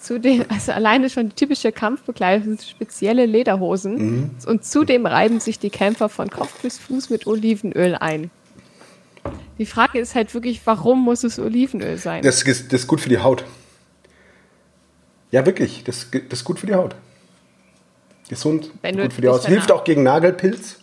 Zudem, 0.00 0.44
also 0.48 0.72
alleine 0.72 1.10
schon 1.10 1.30
die 1.30 1.34
typische 1.34 1.72
Kampfbekleidung 1.72 2.44
sind 2.44 2.62
spezielle 2.62 3.26
Lederhosen. 3.26 3.96
Mhm. 3.96 4.30
Und 4.46 4.64
zudem 4.64 5.04
reiben 5.06 5.40
sich 5.40 5.58
die 5.58 5.70
Kämpfer 5.70 6.08
von 6.08 6.30
Kopf 6.30 6.62
bis 6.62 6.78
Fuß 6.78 7.10
mit 7.10 7.26
Olivenöl 7.26 7.96
ein. 7.96 8.30
Die 9.58 9.66
Frage 9.66 9.98
ist 9.98 10.14
halt 10.14 10.32
wirklich, 10.34 10.60
warum 10.64 11.02
muss 11.02 11.24
es 11.24 11.38
Olivenöl 11.40 11.98
sein? 11.98 12.22
Das, 12.22 12.42
ist- 12.42 12.72
das 12.72 12.82
ist 12.82 12.86
gut 12.86 13.00
für 13.00 13.08
die 13.08 13.18
Haut. 13.18 13.44
Ja, 15.30 15.44
wirklich. 15.44 15.84
Das, 15.84 16.08
das 16.10 16.40
ist 16.40 16.44
gut 16.44 16.58
für 16.58 16.66
die 16.66 16.74
Haut. 16.74 16.94
Gesund, 18.28 18.70
gut 18.82 19.12
für 19.12 19.22
die 19.22 19.28
Haut. 19.28 19.46
Hilft 19.46 19.72
auch 19.72 19.84
gegen 19.84 20.02
Nagelpilz. 20.02 20.80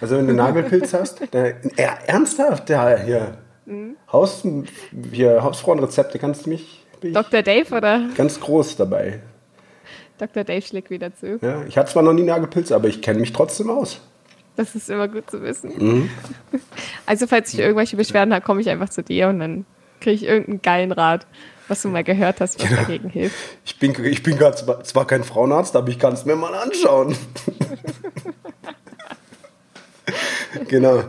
Also 0.00 0.16
wenn 0.16 0.26
du 0.26 0.32
Nagelpilz 0.34 0.94
hast, 0.94 1.32
der, 1.32 1.56
ja, 1.76 1.98
ernsthaft, 2.06 2.70
ja, 2.70 2.96
hier, 2.96 3.38
Mhm. 3.66 3.96
Haus, 4.10 4.42
hier 5.12 5.42
Hausfrauenrezepte 5.42 6.18
kannst 6.18 6.46
du 6.46 6.50
mich, 6.50 6.84
Dr. 7.00 7.42
Dave 7.42 7.74
oder 7.74 8.08
ganz 8.16 8.38
groß 8.40 8.76
dabei. 8.76 9.20
Dr. 10.18 10.44
Dave 10.44 10.62
schlägt 10.62 10.90
wieder 10.90 11.14
zu. 11.14 11.38
Ja, 11.42 11.64
ich 11.66 11.76
hatte 11.76 11.92
zwar 11.92 12.02
noch 12.02 12.12
nie 12.12 12.22
Nagelpilz, 12.22 12.70
aber 12.70 12.88
ich 12.88 13.02
kenne 13.02 13.20
mich 13.20 13.32
trotzdem 13.32 13.70
aus. 13.70 14.00
Das 14.56 14.74
ist 14.74 14.90
immer 14.90 15.08
gut 15.08 15.30
zu 15.30 15.42
wissen. 15.42 15.72
Mhm. 15.78 16.10
Also 17.06 17.26
falls 17.26 17.52
ich 17.52 17.58
irgendwelche 17.58 17.96
Beschwerden 17.96 18.32
habe, 18.32 18.44
komme 18.44 18.60
ich 18.60 18.70
einfach 18.70 18.88
zu 18.88 19.02
dir 19.02 19.28
und 19.28 19.40
dann 19.40 19.66
kriege 20.00 20.14
ich 20.14 20.24
irgendeinen 20.24 20.62
geilen 20.62 20.92
Rat, 20.92 21.26
was 21.72 21.82
du 21.82 21.88
mal 21.88 22.04
gehört 22.04 22.40
hast, 22.40 22.60
was 22.60 22.68
Genau. 22.68 22.82
dagegen 22.82 23.08
hilft. 23.08 23.34
Ich 23.64 23.78
bin, 23.78 24.04
ich 24.04 24.22
bin 24.22 24.36
grad 24.36 24.58
zwar, 24.58 24.84
zwar 24.84 25.06
kein 25.06 25.24
Frauenarzt, 25.24 25.74
aber 25.74 25.88
ich 25.88 25.98
kann 25.98 26.12
es 26.12 26.26
mir 26.26 26.36
mal 26.36 26.54
anschauen. 26.54 27.16
genau. 30.68 31.04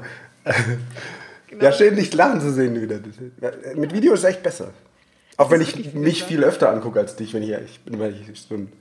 Ja, 1.60 1.74
schön, 1.74 1.98
dich 1.98 2.14
lachen 2.14 2.40
zu 2.40 2.54
sehen 2.54 2.82
wieder. 2.82 3.00
Mit 3.76 3.94
Video 3.94 4.14
ist 4.14 4.24
echt 4.24 4.42
besser. 4.42 4.72
Auch 5.36 5.52
wenn 5.52 5.60
ich 5.60 5.94
mich 5.94 6.20
besser. 6.20 6.28
viel 6.28 6.44
öfter 6.46 6.70
angucke 6.70 7.00
als 7.00 7.18
dich, 7.18 7.34
wenn 7.34 7.44
ich, 7.44 7.52
ich 7.52 7.82
bin, 7.82 8.00
weil 8.00 8.14
ich 8.14 8.42
so 8.42 8.56
ein, 8.56 8.72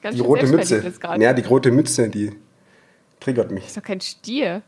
Ganz 0.00 0.16
die 0.16 0.22
rote 0.22 0.46
Mütze. 0.46 0.92
Ja, 1.18 1.34
die 1.34 1.42
rote 1.42 1.70
Mütze, 1.70 2.08
die 2.08 2.32
triggert 3.20 3.50
mich. 3.50 3.66
Ist 3.66 3.76
doch 3.76 3.82
kein 3.82 4.00
Stier. 4.00 4.62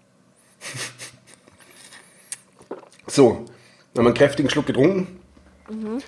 So, 3.06 3.30
haben 3.30 3.46
wir 3.94 4.00
einen 4.00 4.14
kräftigen 4.14 4.50
Schluck 4.50 4.66
getrunken. 4.66 5.17
Mhm. 5.68 6.02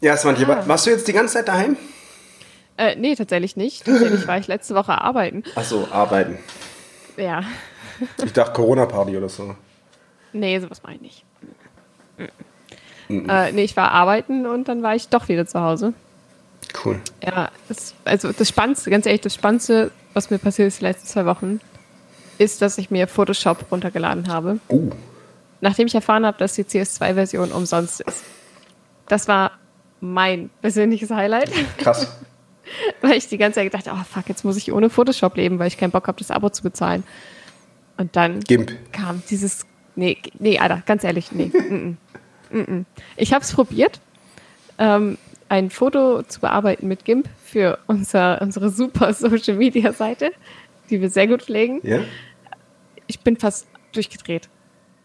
Ja, 0.00 0.16
Svantje, 0.16 0.46
Ah. 0.48 0.62
warst 0.66 0.86
du 0.86 0.90
jetzt 0.90 1.08
die 1.08 1.12
ganze 1.12 1.34
Zeit 1.34 1.48
daheim? 1.48 1.76
Äh, 2.76 2.96
nee, 2.96 3.14
tatsächlich 3.14 3.56
nicht. 3.56 3.84
Tatsächlich 3.86 4.26
war 4.26 4.38
ich 4.38 4.46
letzte 4.46 4.74
Woche 4.74 5.00
arbeiten. 5.00 5.42
Achso, 5.54 5.88
arbeiten. 5.90 6.38
Ja. 7.16 7.42
Ich 8.22 8.32
dachte 8.34 8.52
Corona-Party 8.52 9.16
oder 9.16 9.30
so. 9.30 9.54
Nee, 10.34 10.58
sowas 10.60 10.82
mache 10.82 10.94
ich 10.96 11.00
nicht. 11.00 11.24
Äh, 13.08 13.52
nee, 13.52 13.62
ich 13.64 13.76
war 13.76 13.92
arbeiten 13.92 14.46
und 14.46 14.68
dann 14.68 14.82
war 14.82 14.94
ich 14.94 15.08
doch 15.08 15.28
wieder 15.28 15.46
zu 15.46 15.60
Hause. 15.60 15.94
Cool. 16.84 17.00
Ja, 17.22 17.50
das, 17.68 17.94
also 18.04 18.32
das 18.32 18.48
Spannendste, 18.48 18.90
ganz 18.90 19.06
ehrlich, 19.06 19.20
das 19.22 19.34
Spannendste, 19.34 19.92
was 20.12 20.28
mir 20.30 20.38
passiert 20.38 20.68
ist 20.68 20.80
die 20.80 20.84
letzten 20.84 21.06
zwei 21.06 21.24
Wochen, 21.24 21.60
ist, 22.38 22.60
dass 22.60 22.76
ich 22.78 22.90
mir 22.90 23.06
Photoshop 23.06 23.70
runtergeladen 23.70 24.28
habe, 24.28 24.58
Uh, 24.68 24.90
nachdem 25.60 25.86
ich 25.86 25.94
erfahren 25.94 26.26
habe, 26.26 26.36
dass 26.38 26.54
die 26.54 26.64
CS2-Version 26.64 27.52
umsonst 27.52 28.00
ist. 28.00 28.24
Das 29.08 29.28
war 29.28 29.52
mein 30.00 30.50
persönliches 30.60 31.10
Highlight, 31.10 31.50
krass. 31.78 32.16
weil 33.00 33.12
ich 33.12 33.28
die 33.28 33.38
ganze 33.38 33.56
Zeit 33.56 33.70
gedacht 33.70 33.88
habe, 33.88 34.00
oh 34.00 34.04
fuck, 34.04 34.28
jetzt 34.28 34.44
muss 34.44 34.56
ich 34.56 34.72
ohne 34.72 34.90
Photoshop 34.90 35.36
leben, 35.36 35.58
weil 35.58 35.68
ich 35.68 35.78
keinen 35.78 35.90
Bock 35.90 36.08
habe, 36.08 36.18
das 36.18 36.30
Abo 36.30 36.50
zu 36.50 36.62
bezahlen. 36.62 37.04
Und 37.96 38.16
dann 38.16 38.40
Gimp. 38.40 38.72
kam 38.92 39.22
dieses, 39.30 39.66
nee, 39.94 40.18
nee, 40.38 40.58
Alter, 40.58 40.82
ganz 40.84 41.04
ehrlich, 41.04 41.32
nee. 41.32 41.46
mm, 41.46 41.96
mm, 42.50 42.58
mm. 42.58 42.86
Ich 43.16 43.32
habe 43.32 43.44
es 43.44 43.52
probiert. 43.52 44.00
Ähm, 44.78 45.16
ein 45.48 45.70
Foto 45.70 46.22
zu 46.22 46.40
bearbeiten 46.40 46.88
mit 46.88 47.04
GIMP 47.04 47.28
für 47.44 47.78
unser, 47.86 48.42
unsere 48.42 48.70
super 48.70 49.14
Social 49.14 49.56
Media 49.56 49.92
Seite, 49.92 50.32
die 50.90 51.00
wir 51.00 51.08
sehr 51.08 51.28
gut 51.28 51.42
pflegen. 51.42 51.80
Ja? 51.82 52.00
Ich 53.06 53.20
bin 53.20 53.36
fast 53.36 53.66
durchgedreht. 53.92 54.48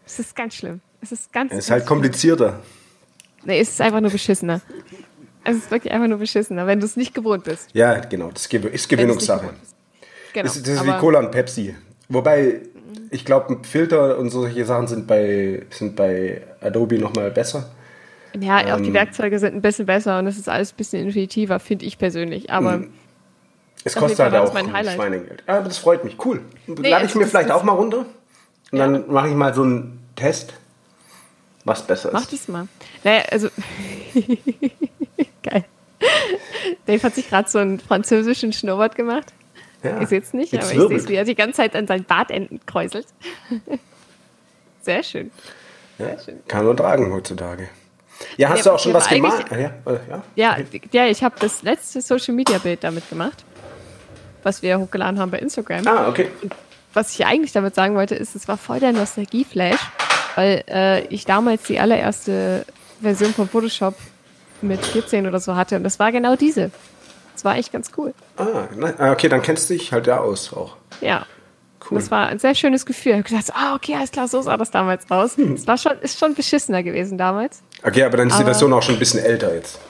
Es 0.04 0.18
ist 0.18 0.34
ganz 0.34 0.54
schlimm. 0.54 0.80
Es 1.00 1.12
ist 1.12 1.32
ganz. 1.32 1.52
Es 1.52 1.58
ist 1.60 1.70
halt 1.70 1.86
komplizierter. 1.86 2.60
Nee, 3.44 3.60
es 3.60 3.70
ist 3.70 3.80
einfach 3.80 4.00
nur 4.00 4.10
beschissener. 4.10 4.60
Es 5.44 5.56
ist 5.56 5.70
wirklich 5.70 5.92
einfach 5.92 6.08
nur 6.08 6.18
beschissener, 6.18 6.66
wenn 6.66 6.78
du 6.80 6.86
es 6.86 6.96
nicht 6.96 7.14
gewohnt 7.14 7.44
bist. 7.44 7.68
Ja, 7.72 7.98
genau. 7.98 8.30
Das 8.32 8.46
ist 8.46 8.88
Gewinnungssache. 8.88 9.50
Genau. 10.32 10.44
Das, 10.44 10.62
das 10.62 10.74
ist 10.74 10.86
wie 10.86 10.98
Cola 10.98 11.18
und 11.18 11.30
Pepsi. 11.32 11.74
Wobei, 12.08 12.60
ich 13.10 13.24
glaube, 13.24 13.58
Filter 13.62 14.18
und 14.18 14.30
solche 14.30 14.64
Sachen 14.64 14.86
sind 14.86 15.06
bei, 15.06 15.62
sind 15.70 15.96
bei 15.96 16.42
Adobe 16.60 16.98
nochmal 16.98 17.30
besser. 17.30 17.70
Ja, 18.40 18.74
auch 18.74 18.80
die 18.80 18.88
Ähm, 18.88 18.94
Werkzeuge 18.94 19.38
sind 19.38 19.54
ein 19.54 19.60
bisschen 19.62 19.84
besser 19.86 20.18
und 20.18 20.26
es 20.26 20.38
ist 20.38 20.48
alles 20.48 20.72
ein 20.72 20.76
bisschen 20.76 21.04
intuitiver, 21.06 21.58
finde 21.58 21.84
ich 21.84 21.98
persönlich. 21.98 22.50
Aber 22.50 22.74
Hm. 22.74 22.92
Es 23.84 23.96
kostet 23.96 24.20
halt 24.20 24.34
auch 24.36 24.54
mein 24.54 24.66
ein 24.66 24.72
Highlight. 24.72 24.94
Schweinegeld. 24.94 25.42
Ja, 25.48 25.56
aber 25.58 25.64
das 25.68 25.78
freut 25.78 26.04
mich. 26.04 26.16
Cool. 26.24 26.40
Lade 26.68 27.04
ich 27.04 27.14
mir 27.16 27.26
vielleicht 27.26 27.50
auch 27.50 27.64
mal 27.64 27.72
runter. 27.72 28.06
Und 28.70 28.78
dann 28.78 29.10
mache 29.10 29.28
ich 29.28 29.34
mal 29.34 29.52
so 29.54 29.62
einen 29.64 29.98
Test, 30.14 30.54
was 31.64 31.82
besser 31.86 32.10
mach 32.12 32.22
ist. 32.22 32.32
das 32.32 32.48
mal. 32.48 32.68
Naja, 33.04 33.22
also. 33.30 33.48
Geil. 35.42 35.64
Dave 36.86 37.02
hat 37.02 37.14
sich 37.14 37.28
gerade 37.28 37.48
so 37.48 37.58
einen 37.58 37.78
französischen 37.80 38.52
Schnurrbart 38.52 38.94
gemacht. 38.96 39.32
Ja. 39.82 40.00
Ich 40.00 40.08
sehe 40.08 40.20
es 40.20 40.32
nicht, 40.32 40.52
Jetzt 40.52 40.64
aber 40.64 40.72
ich 40.72 40.78
sehe 40.78 40.84
es, 40.86 40.90
wirbelt. 40.90 41.08
wie 41.08 41.14
er 41.16 41.24
die 41.24 41.34
ganze 41.34 41.56
Zeit 41.58 41.74
an 41.74 41.86
seinen 41.86 42.04
Bartenden 42.04 42.60
kräuselt. 42.66 43.06
Sehr 44.82 45.02
schön. 45.02 45.30
Ja, 45.98 46.18
schön. 46.18 46.40
kann 46.48 46.66
man 46.66 46.76
tragen 46.76 47.12
heutzutage. 47.12 47.68
Ja, 48.36 48.50
hast 48.50 48.58
Ja, 48.58 48.64
du 48.64 48.70
auch 48.72 48.78
schon 48.78 48.94
was 48.94 49.10
Ja, 49.10 49.16
äh, 49.50 49.62
ja. 50.08 50.22
Ja, 50.36 50.56
ja 50.92 51.06
ich 51.06 51.22
habe 51.24 51.34
das 51.40 51.62
letzte 51.62 52.00
Social 52.00 52.34
Media 52.34 52.58
Bild 52.58 52.84
damit 52.84 53.08
gemacht, 53.08 53.44
was 54.42 54.62
wir 54.62 54.78
hochgeladen 54.78 55.18
haben 55.20 55.30
bei 55.30 55.38
Instagram. 55.38 55.86
Ah, 55.86 56.08
okay. 56.08 56.28
was 56.94 57.12
ich 57.14 57.26
eigentlich 57.26 57.52
damit 57.52 57.74
sagen 57.74 57.94
wollte, 57.96 58.14
ist, 58.14 58.34
es 58.36 58.46
war 58.48 58.56
voll 58.56 58.78
der 58.80 58.92
Nostalgie-Flash, 58.92 59.80
weil 60.36 60.64
äh, 60.68 61.04
ich 61.06 61.24
damals 61.24 61.62
die 61.64 61.78
allererste 61.78 62.64
Version 63.00 63.32
von 63.34 63.48
Photoshop 63.48 63.94
mit 64.60 64.84
14 64.84 65.26
oder 65.26 65.40
so 65.40 65.56
hatte 65.56 65.76
und 65.76 65.84
das 65.84 65.98
war 65.98 66.12
genau 66.12 66.36
diese. 66.36 66.70
Das 67.34 67.44
war 67.44 67.56
echt 67.56 67.72
ganz 67.72 67.90
cool. 67.96 68.14
Ah, 68.36 68.68
ah, 68.98 69.12
okay, 69.12 69.28
dann 69.28 69.42
kennst 69.42 69.68
du 69.70 69.74
dich 69.74 69.92
halt 69.92 70.06
ja 70.06 70.18
aus 70.20 70.52
auch. 70.52 70.76
Ja. 71.00 71.26
Cool. 71.90 71.98
Das 71.98 72.10
war 72.12 72.28
ein 72.28 72.38
sehr 72.38 72.54
schönes 72.54 72.86
Gefühl. 72.86 73.12
Ich 73.12 73.18
habe 73.18 73.28
gedacht, 73.28 73.52
ah, 73.54 73.74
okay, 73.74 73.96
alles 73.96 74.12
klar, 74.12 74.28
so 74.28 74.40
sah 74.40 74.56
das 74.56 74.70
damals 74.70 75.10
aus. 75.10 75.36
Hm. 75.36 75.54
Es 75.54 75.66
war 75.66 75.76
schon, 75.78 75.98
ist 76.00 76.18
schon 76.18 76.34
beschissener 76.34 76.82
gewesen 76.84 77.18
damals. 77.18 77.62
Okay, 77.82 78.04
aber 78.04 78.18
dann 78.18 78.28
ist 78.28 78.34
die 78.34 78.42
Aber- 78.42 78.52
Version 78.52 78.72
auch 78.72 78.82
schon 78.82 78.94
ein 78.94 78.98
bisschen 79.00 79.20
älter 79.20 79.52
jetzt. 79.54 79.80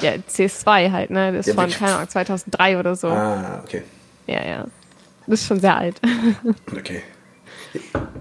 Ja, 0.00 0.12
CS2 0.12 0.90
halt, 0.92 1.10
ne? 1.10 1.32
Das 1.32 1.46
ist 1.46 1.54
Ja, 1.56 1.60
von, 1.62 1.70
keine 1.70 1.94
Ahnung, 1.96 2.08
2003 2.08 2.78
oder 2.78 2.94
so. 2.94 3.08
Ah, 3.08 3.60
okay. 3.64 3.82
Ja, 4.26 4.44
ja. 4.44 4.64
Das 5.26 5.40
ist 5.40 5.46
schon 5.46 5.60
sehr 5.60 5.76
alt. 5.76 6.00
Okay. 6.76 7.02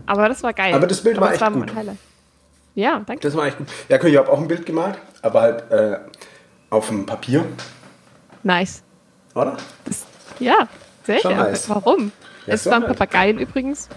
Aber 0.05 0.27
das 0.29 0.43
war 0.43 0.53
geil. 0.53 0.74
Aber 0.74 0.88
das 0.88 1.01
Bild 1.01 1.17
war 1.20 1.27
das 1.29 1.34
echt 1.34 1.41
war 1.41 1.51
gut. 1.51 1.75
Highlight. 1.75 1.98
Ja, 2.75 3.01
danke. 3.05 3.22
Das 3.22 3.36
war 3.36 3.48
echt 3.48 3.58
gut. 3.58 3.67
Ja, 3.89 4.03
ich 4.03 4.17
habe 4.17 4.31
auch 4.31 4.39
ein 4.39 4.48
Bild 4.48 4.65
gemalt, 4.65 4.98
aber 5.22 5.41
halt 5.41 5.72
äh, 5.72 5.98
auf 6.70 6.88
dem 6.88 7.05
Papier, 7.05 7.46
Nice. 8.43 8.81
oder? 9.36 9.58
Das, 9.86 10.05
ja, 10.39 10.67
sehr 11.03 11.20
schön. 11.20 11.36
nice. 11.36 11.70
Warum? 11.70 12.12
Ja, 12.48 12.53
es 12.53 12.65
waren 12.65 12.84
halt. 12.88 12.98
Papageien 12.98 13.39
übrigens. 13.39 13.89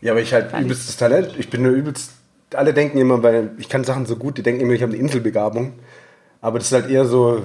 Ja, 0.00 0.12
aber 0.12 0.20
ich 0.20 0.32
halt 0.34 0.50
Freilich. 0.50 0.66
übelstes 0.66 0.96
Talent. 0.96 1.34
Ich 1.38 1.48
bin 1.50 1.62
nur 1.62 1.72
übelst. 1.72 2.12
Alle 2.54 2.74
denken 2.74 2.98
immer, 2.98 3.22
weil 3.22 3.50
ich 3.58 3.68
kann 3.68 3.82
Sachen 3.84 4.06
so 4.06 4.16
gut, 4.16 4.38
die 4.38 4.42
denken 4.42 4.60
immer, 4.60 4.74
ich 4.74 4.82
habe 4.82 4.92
eine 4.92 5.00
Inselbegabung. 5.00 5.72
Aber 6.40 6.58
das 6.58 6.68
ist 6.68 6.72
halt 6.74 6.90
eher 6.90 7.06
so, 7.06 7.42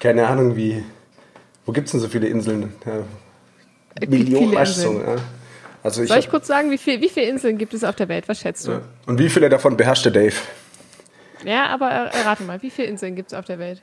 keine 0.00 0.26
Ahnung, 0.26 0.56
wie. 0.56 0.84
Wo 1.64 1.72
gibt 1.72 1.86
es 1.86 1.92
denn 1.92 2.00
so 2.00 2.08
viele 2.08 2.26
Inseln? 2.26 2.72
Ja, 2.84 2.92
gibt 4.00 4.12
Millionen, 4.12 4.50
viele 4.50 4.66
so, 4.66 4.90
Inseln. 4.90 5.08
ja. 5.08 5.22
Also 5.82 6.02
ich 6.02 6.08
Soll 6.08 6.18
ich 6.18 6.26
hab, 6.26 6.30
kurz 6.32 6.46
sagen, 6.46 6.70
wie, 6.70 6.78
viel, 6.78 7.00
wie 7.00 7.08
viele 7.08 7.26
Inseln 7.26 7.56
gibt 7.58 7.72
es 7.74 7.84
auf 7.84 7.96
der 7.96 8.08
Welt? 8.08 8.28
Was 8.28 8.40
schätzt 8.40 8.66
du? 8.66 8.72
ja. 8.72 8.80
Und 9.06 9.18
wie 9.18 9.28
viele 9.30 9.48
davon 9.48 9.76
beherrscht 9.76 10.04
der 10.04 10.12
Dave? 10.12 10.34
Ja, 11.44 11.66
aber 11.68 11.88
er- 11.90 12.14
errate 12.14 12.42
mal, 12.42 12.60
wie 12.62 12.70
viele 12.70 12.88
Inseln 12.88 13.16
gibt 13.16 13.32
es 13.32 13.38
auf 13.38 13.46
der 13.46 13.58
Welt? 13.58 13.80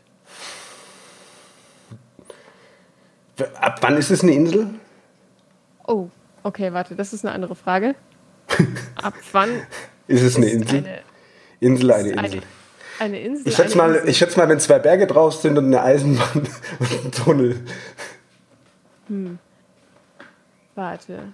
Ab 3.61 3.77
wann 3.81 3.97
ist 3.97 4.09
es 4.11 4.23
eine 4.23 4.33
Insel? 4.33 4.67
Oh, 5.87 6.09
okay, 6.43 6.73
warte, 6.73 6.95
das 6.95 7.13
ist 7.13 7.25
eine 7.25 7.33
andere 7.35 7.55
Frage. 7.55 7.95
Ab 8.95 9.13
wann 9.31 9.49
Ist 10.07 10.21
es 10.23 10.35
eine 10.37 10.47
ist 10.47 10.53
Insel? 10.53 10.77
eine, 10.79 10.99
Insel, 11.59 11.91
eine 11.91 12.09
Insel. 12.09 12.19
eine, 12.19 12.41
eine 12.99 13.19
Insel? 13.21 13.47
Ich 13.47 13.55
schätze, 13.55 13.77
mal, 13.77 13.93
Insel? 13.95 14.09
ich 14.09 14.17
schätze 14.17 14.37
mal, 14.39 14.49
wenn 14.49 14.59
zwei 14.59 14.79
Berge 14.79 15.05
drauf 15.07 15.35
sind 15.35 15.57
und 15.57 15.65
eine 15.65 15.81
Eisenbahn 15.81 16.47
und 16.79 17.05
ein 17.05 17.11
Tunnel. 17.11 17.59
Warte. 20.75 21.13
Hm, 21.13 21.25
hm. 21.25 21.33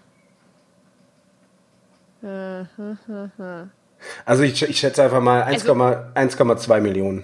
Also 4.26 4.44
ich, 4.44 4.62
ich 4.64 4.80
schätze 4.80 5.04
einfach 5.04 5.22
mal 5.22 5.44
1,2 5.44 5.70
Also- 6.16 6.44
1,2 6.74 6.80
Millionen. 6.82 7.24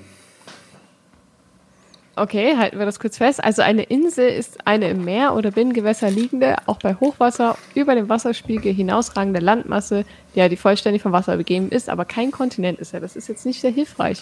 Okay, 2.16 2.58
halten 2.58 2.78
wir 2.80 2.86
das 2.86 3.00
kurz 3.00 3.18
fest. 3.18 3.42
Also 3.42 3.62
eine 3.62 3.84
Insel 3.84 4.28
ist 4.30 4.68
eine 4.68 4.90
im 4.90 5.06
Meer 5.06 5.36
oder 5.36 5.52
Binnengewässer 5.52 6.10
liegende, 6.12 6.58
auch 6.66 6.78
bei 6.80 6.96
Hochwasser 6.96 7.58
über 7.76 7.96
dem 7.96 8.10
Wasserspiegel 8.10 8.74
hinausragende 8.74 9.40
Landmasse, 9.40 10.04
die 10.36 10.50
die 10.50 10.58
vollständig 10.58 11.02
vom 11.02 11.14
Wasser 11.14 11.38
begeben 11.38 11.70
ist, 11.70 11.88
aber 11.88 12.04
kein 12.04 12.32
Kontinent 12.32 12.78
ist 12.80 12.92
ja. 12.92 13.00
Das 13.00 13.16
ist 13.16 13.30
jetzt 13.30 13.46
nicht 13.46 13.62
sehr 13.62 13.72
hilfreich. 13.72 14.22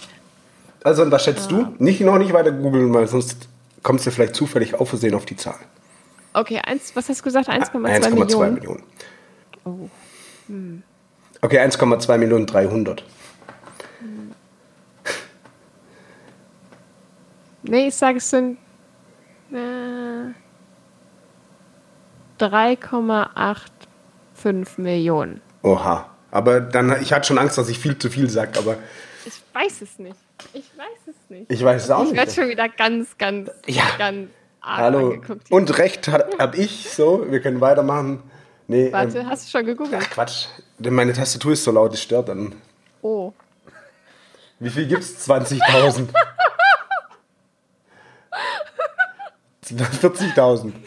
Also 0.84 1.02
und 1.02 1.12
was 1.12 1.24
schätzt 1.24 1.52
Ah. 1.52 1.72
du? 1.80 1.84
Nicht 1.84 2.02
noch 2.02 2.20
nicht 2.20 2.34
weiter 2.34 2.52
googeln, 2.52 2.94
weil 2.94 3.08
sonst 3.08 3.48
kommst 3.82 4.06
du 4.06 4.12
vielleicht 4.12 4.36
zufällig 4.36 4.76
auf 4.76 4.90
Versehen 4.90 5.16
auf 5.16 5.26
die 5.26 5.36
Zahl. 5.36 5.56
Okay, 6.34 6.60
eins, 6.64 6.96
was 6.96 7.10
hast 7.10 7.22
du 7.22 7.24
gesagt? 7.24 7.50
1,2 7.50 7.84
1,2 7.84 8.10
Millionen. 8.14 8.54
Millionen. 8.54 8.84
Oh. 10.50 10.54
Okay, 11.42 11.60
1,2 11.60 12.18
Millionen 12.18 12.46
300. 12.48 13.04
Nee, 17.64 17.88
ich 17.88 17.96
sage, 17.96 18.18
es 18.20 18.30
sind 18.30 18.58
äh, 19.52 20.32
3,85 22.40 24.80
Millionen. 24.82 25.42
Oha. 25.64 26.10
Aber 26.32 26.60
dann, 26.62 27.02
ich 27.02 27.12
hatte 27.14 27.28
schon 27.28 27.38
Angst, 27.38 27.58
dass 27.58 27.70
ich 27.70 27.80
viel 27.80 27.98
zu 27.98 28.10
viel 28.10 28.30
sage, 28.30 28.58
aber 28.60 28.76
Ich 29.26 29.42
weiß 29.54 29.82
es 29.82 29.98
nicht. 30.00 30.16
Ich 30.54 30.70
weiß 30.78 30.88
es 31.08 31.16
nicht. 31.30 31.52
ich 31.52 31.64
weiß 31.64 31.86
es 31.86 31.92
auch 31.92 32.04
Ich 32.06 32.12
werde 32.14 32.28
nicht. 32.28 32.36
schon 32.36 32.50
wieder 32.50 32.70
ganz, 32.70 33.18
ganz, 33.18 33.50
Ja. 33.66 33.84
ganz 33.98 34.30
arg 34.62 34.78
Hallo. 34.80 35.16
Und 35.50 35.78
recht 35.78 36.08
habe 36.08 36.58
ich, 36.58 36.90
so, 36.92 37.26
wir 37.30 37.42
können 37.42 37.60
weitermachen. 37.62 38.22
Nee, 38.68 38.92
Warte, 38.92 39.20
ähm, 39.20 39.30
hast 39.30 39.46
du 39.48 39.58
schon 39.58 39.66
gegoogelt? 39.66 40.02
ach 40.06 40.10
Quatsch. 40.10 40.48
Denn 40.78 40.94
meine 40.94 41.14
Tastatur 41.14 41.54
ist 41.54 41.64
so 41.64 41.72
laut, 41.72 41.94
es 41.94 42.02
stört 42.02 42.30
dann. 42.30 42.54
Oh. 43.02 43.32
Wie 44.60 44.70
viel 44.70 44.88
gibt's? 44.88 45.30
20.000. 45.30 46.10
40.000. 49.64 50.74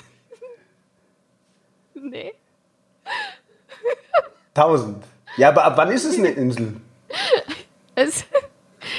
Nee. 2.03 2.33
1000. 4.55 5.05
Ja, 5.37 5.51
aber 5.51 5.65
ab 5.65 5.77
wann 5.77 5.91
ist 5.91 6.05
es 6.05 6.17
eine 6.19 6.31
Insel? 6.31 6.81
Es 7.95 8.25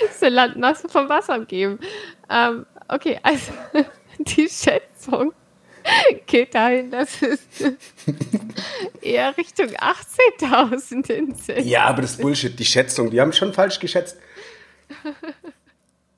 ist 0.05 0.23
eine 0.23 0.35
Landmasse 0.35 0.87
vom 0.87 1.09
Wasser 1.09 1.35
umgeben. 1.35 1.79
Ähm, 2.29 2.67
okay, 2.87 3.19
also 3.23 3.51
die 4.19 4.47
Schätzung 4.47 5.33
geht 6.25 6.55
dahin, 6.55 6.91
dass 6.91 7.21
es 7.21 7.39
eher 9.01 9.35
Richtung 9.37 9.67
18.000 9.67 11.09
Inseln. 11.11 11.67
Ja, 11.67 11.85
aber 11.85 12.01
das 12.01 12.11
ist 12.11 12.21
Bullshit. 12.21 12.57
Die 12.57 12.65
Schätzung, 12.65 13.11
die 13.11 13.19
haben 13.19 13.33
schon 13.33 13.53
falsch 13.53 13.79
geschätzt. 13.79 14.17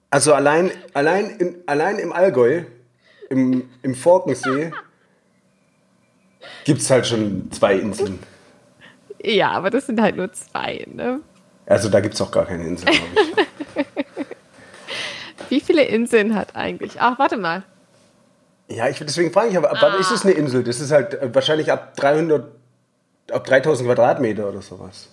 Also 0.10 0.34
allein, 0.34 0.72
allein, 0.94 1.38
in, 1.38 1.64
allein 1.66 2.00
im 2.00 2.12
Allgäu, 2.12 2.64
im, 3.30 3.70
im 3.82 3.96
Forkensee, 3.96 4.72
gibt 6.66 6.82
es 6.82 6.90
halt 6.90 7.08
schon 7.08 7.52
zwei 7.52 7.76
Inseln. 7.76 8.20
Ja, 9.24 9.52
aber 9.52 9.70
das 9.70 9.88
sind 9.88 10.02
halt 10.02 10.18
nur 10.18 10.32
zwei, 10.34 10.86
ne? 10.92 11.22
Also 11.66 11.90
da 11.90 12.02
gibt 12.02 12.14
es 12.14 12.22
auch 12.22 12.32
gar 12.32 12.46
keine 12.46 12.66
Inseln, 12.66 12.92
glaube 12.94 13.48
ich. 13.76 13.86
Wie 15.50 15.62
viele 15.62 15.84
Inseln 15.84 16.36
hat 16.36 16.56
eigentlich? 16.56 17.00
Ach, 17.00 17.18
warte 17.20 17.38
mal. 17.38 17.64
Ja, 18.68 18.88
ich, 18.88 18.98
deswegen 18.98 19.32
frage 19.32 19.50
ich, 19.50 19.58
aber 19.58 19.72
ab 19.72 19.78
wann 19.82 20.00
ist 20.00 20.12
es 20.12 20.26
eine 20.26 20.34
Insel? 20.34 20.64
Das 20.64 20.80
ist 20.80 20.92
halt 20.92 21.14
äh, 21.16 21.34
wahrscheinlich 21.34 21.72
ab 21.72 21.96
300, 21.96 22.48
ab 23.32 23.46
3000 23.46 23.88
Quadratmeter 23.88 24.50
oder 24.50 24.62
sowas. 24.62 25.10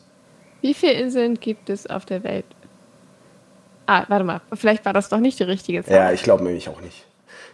Wie 0.60 0.74
viele 0.74 0.92
Inseln 0.92 1.40
gibt 1.40 1.70
es 1.70 1.88
auf 1.88 2.04
der 2.04 2.22
Welt? 2.22 2.44
Ah, 3.86 4.04
warte 4.08 4.24
mal. 4.24 4.40
Vielleicht 4.54 4.84
war 4.84 4.92
das 4.92 5.08
doch 5.08 5.18
nicht 5.18 5.38
die 5.38 5.44
richtige 5.44 5.82
Zahl. 5.84 5.94
Ja, 5.94 6.12
ich 6.12 6.22
glaube 6.22 6.44
nämlich 6.44 6.68
auch 6.68 6.80
nicht. 6.80 7.06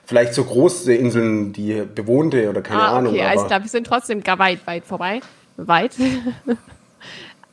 Vielleicht 0.04 0.34
so 0.34 0.44
große 0.44 0.94
Inseln, 0.94 1.52
die 1.52 1.82
bewohnte 1.82 2.48
oder 2.50 2.62
keine 2.62 2.82
ah, 2.82 2.98
Ahnung. 2.98 3.14
okay, 3.14 3.24
alles 3.24 3.46
klar. 3.46 3.62
Wir 3.62 3.68
sind 3.68 3.86
trotzdem 3.86 4.22
gar 4.22 4.38
weit, 4.38 4.66
weit 4.66 4.84
vorbei. 4.84 5.20
Weit. 5.56 5.92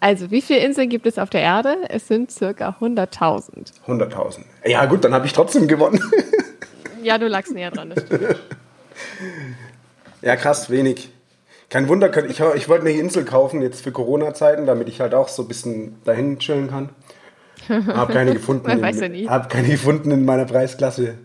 Also, 0.04 0.32
wie 0.32 0.42
viele 0.42 0.60
Inseln 0.60 0.90
gibt 0.90 1.06
es 1.06 1.18
auf 1.18 1.30
der 1.30 1.40
Erde? 1.40 1.78
Es 1.88 2.10
sind 2.10 2.30
circa 2.30 2.76
100.000. 2.82 3.72
100.000. 3.88 4.40
Ja, 4.66 4.84
gut, 4.84 5.06
dann 5.06 5.14
habe 5.14 5.26
ich 5.26 5.32
trotzdem 5.32 5.66
gewonnen. 5.66 5.98
Ja, 7.03 7.17
du 7.17 7.27
lagst 7.27 7.53
näher 7.53 7.72
dran. 7.72 7.93
Ja, 10.22 10.36
krass, 10.36 10.69
wenig. 10.69 11.12
Kein 11.69 11.88
Wunder, 11.88 12.15
ich, 12.25 12.39
ich 12.39 12.69
wollte 12.69 12.86
eine 12.86 12.91
Insel 12.98 13.25
kaufen 13.25 13.62
jetzt 13.62 13.83
für 13.83 13.91
Corona-Zeiten, 13.91 14.65
damit 14.65 14.88
ich 14.89 15.01
halt 15.01 15.13
auch 15.13 15.27
so 15.27 15.41
ein 15.43 15.48
bisschen 15.48 16.01
dahin 16.05 16.39
chillen 16.39 16.69
kann. 16.69 16.89
Hab 17.88 18.12
keine 18.12 18.33
gefunden. 18.33 18.67
Man 18.67 18.81
weiß 18.81 18.98
in, 18.98 19.01
ja 19.01 19.10
nie. 19.10 19.27
Hab 19.27 19.50
keine 19.50 19.69
gefunden 19.69 20.12
in 20.12 20.25
meiner 20.25 20.45
Preisklasse. 20.45 21.15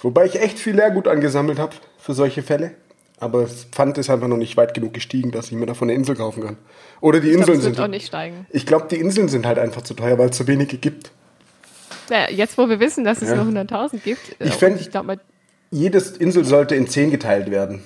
Wobei 0.00 0.26
ich 0.26 0.40
echt 0.40 0.58
viel 0.58 0.74
Lehrgut 0.74 1.08
angesammelt 1.08 1.58
habe 1.58 1.74
für 1.98 2.12
solche 2.14 2.42
Fälle. 2.42 2.72
Aber 3.18 3.42
das 3.42 3.64
Pfand 3.64 3.98
ist 3.98 4.10
einfach 4.10 4.26
noch 4.26 4.36
nicht 4.36 4.56
weit 4.56 4.74
genug 4.74 4.92
gestiegen, 4.94 5.30
dass 5.30 5.46
ich 5.46 5.52
mir 5.52 5.66
davon 5.66 5.88
eine 5.88 5.96
Insel 5.96 6.16
kaufen 6.16 6.42
kann. 6.42 6.56
Oder 7.00 7.20
die 7.20 7.28
Ich 7.28 7.34
glaub, 7.36 7.48
Inseln 7.48 7.62
wird 7.62 7.76
sind. 7.76 7.84
auch 7.84 7.88
nicht 7.88 8.06
steigen. 8.08 8.46
Ich 8.50 8.66
glaube, 8.66 8.88
die 8.90 8.96
Inseln 8.96 9.28
sind 9.28 9.46
halt 9.46 9.58
einfach 9.60 9.82
zu 9.82 9.94
teuer, 9.94 10.18
weil 10.18 10.30
es 10.30 10.36
zu 10.36 10.48
wenige 10.48 10.76
gibt. 10.76 11.12
Naja, 12.12 12.30
jetzt, 12.30 12.58
wo 12.58 12.68
wir 12.68 12.78
wissen, 12.78 13.04
dass 13.04 13.22
es 13.22 13.30
Ja. 13.30 13.36
nur 13.36 13.46
100.000 13.46 14.04
gibt, 14.04 14.38
äh, 14.40 14.44
Ich 14.48 14.52
fänd- 14.54 14.78
ich 14.80 14.90
glaube 14.90 15.06
mal, 15.06 15.20
Jede 15.70 15.96
Insel 16.18 16.44
sollte 16.44 16.74
in 16.74 16.86
zehn 16.86 17.10
geteilt 17.10 17.50
werden. 17.50 17.82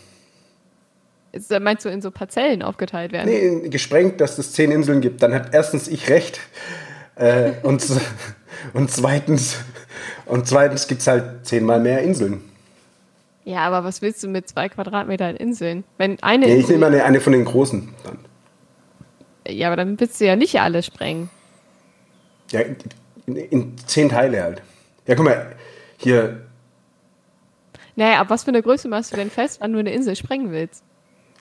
ist- 1.30 1.50
meinst 1.60 1.84
du 1.84 1.88
in 1.90 2.02
so 2.02 2.10
Parzellen 2.10 2.62
aufgeteilt 2.62 3.12
werden? 3.12 3.30
Nee, 3.62 3.68
gesprengt, 3.68 4.20
dass 4.20 4.36
es 4.38 4.52
zehn 4.52 4.72
Inseln 4.72 5.00
gibt. 5.00 5.22
Dann 5.22 5.32
hat 5.32 5.54
erstens 5.54 5.86
ich 5.86 6.08
recht. 6.08 6.40
Äh, 7.14 7.52
und, 7.62 7.86
und 8.74 8.90
zweitens, 8.90 9.58
und 10.24 10.48
zweitens 10.48 10.88
gibt 10.88 11.02
es 11.02 11.06
halt 11.06 11.46
zehnmal 11.46 11.78
mehr 11.78 12.00
Inseln. 12.02 12.42
Ja, 13.44 13.58
aber 13.58 13.84
was 13.84 14.02
willst 14.02 14.20
du 14.24 14.28
mit 14.28 14.48
zwei 14.48 14.68
Quadratmetern 14.68 15.36
Inseln? 15.36 15.84
Wenn 15.98 16.20
eine 16.24 16.46
Nee, 16.46 16.54
ich 16.54 16.60
Insel, 16.62 16.72
nehme 16.72 16.86
eine, 16.86 17.04
eine 17.04 17.20
von 17.20 17.32
den 17.32 17.44
großen 17.44 17.94
dann. 18.02 18.18
ja, 19.46 19.68
aber 19.68 19.76
dann 19.76 20.00
willst 20.00 20.20
du 20.20 20.24
ja 20.26 20.34
nicht 20.34 20.58
alle 20.60 20.82
sprengen. 20.82 21.30
Ja, 22.50 22.60
in, 23.26 23.36
in 23.36 23.78
zehn 23.86 24.08
Teile 24.08 24.42
halt. 24.42 24.62
Ja, 25.06 25.14
guck 25.14 25.24
mal, 25.24 25.54
hier, 25.98 26.46
Naja, 27.94 28.20
ab 28.20 28.30
was 28.30 28.44
für 28.44 28.48
eine 28.48 28.62
Größe 28.62 28.88
machst 28.88 29.12
du 29.12 29.16
denn 29.16 29.30
fest, 29.30 29.60
wann 29.60 29.72
du 29.72 29.78
eine 29.78 29.92
Insel 29.92 30.16
sprengen 30.16 30.50
willst? 30.52 30.82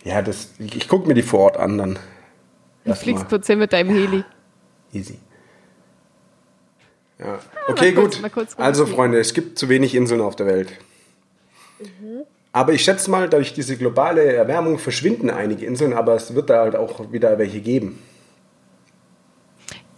ja, 0.03 0.21
das, 0.21 0.49
ich, 0.59 0.75
ich 0.75 0.87
gucke 0.87 1.07
mir 1.07 1.15
die 1.15 1.23
vor 1.23 1.39
Ort 1.39 1.57
an 1.57 1.77
dann. 1.79 1.99
Du 2.85 2.93
fliegst 2.93 3.23
mal. 3.23 3.29
kurz 3.29 3.47
hin 3.47 3.57
mit 3.57 3.73
deinem 3.73 3.89
Heli. 3.89 4.23
Easy. 4.93 5.17
Ja, 7.17 7.39
okay, 7.67 7.91
mal 7.91 8.01
kurz- 8.03 8.21
gut. 8.21 8.31
kurz 8.31 8.55
also. 8.59 8.85
Freunde, 8.85 9.19
es 9.19 9.33
gibt 9.33 9.57
zu 9.57 9.67
wenig 9.69 9.95
Inseln 9.95 10.21
auf 10.21 10.35
der 10.35 10.45
Welt. 10.45 10.73
Aber 12.51 12.73
ich 12.73 12.83
schätze 12.83 13.09
mal, 13.09 13.27
durch 13.29 13.53
diese 13.53 13.77
globale 13.77 14.23
Erwärmung 14.33 14.77
verschwinden 14.77 15.29
einige 15.29 15.65
Inseln, 15.65 15.93
aber 15.93 16.13
es 16.15 16.35
wird 16.35 16.49
da 16.49 16.59
halt 16.61 16.75
auch 16.75 17.11
wieder 17.11 17.37
welche 17.39 17.59
geben. 17.61 17.99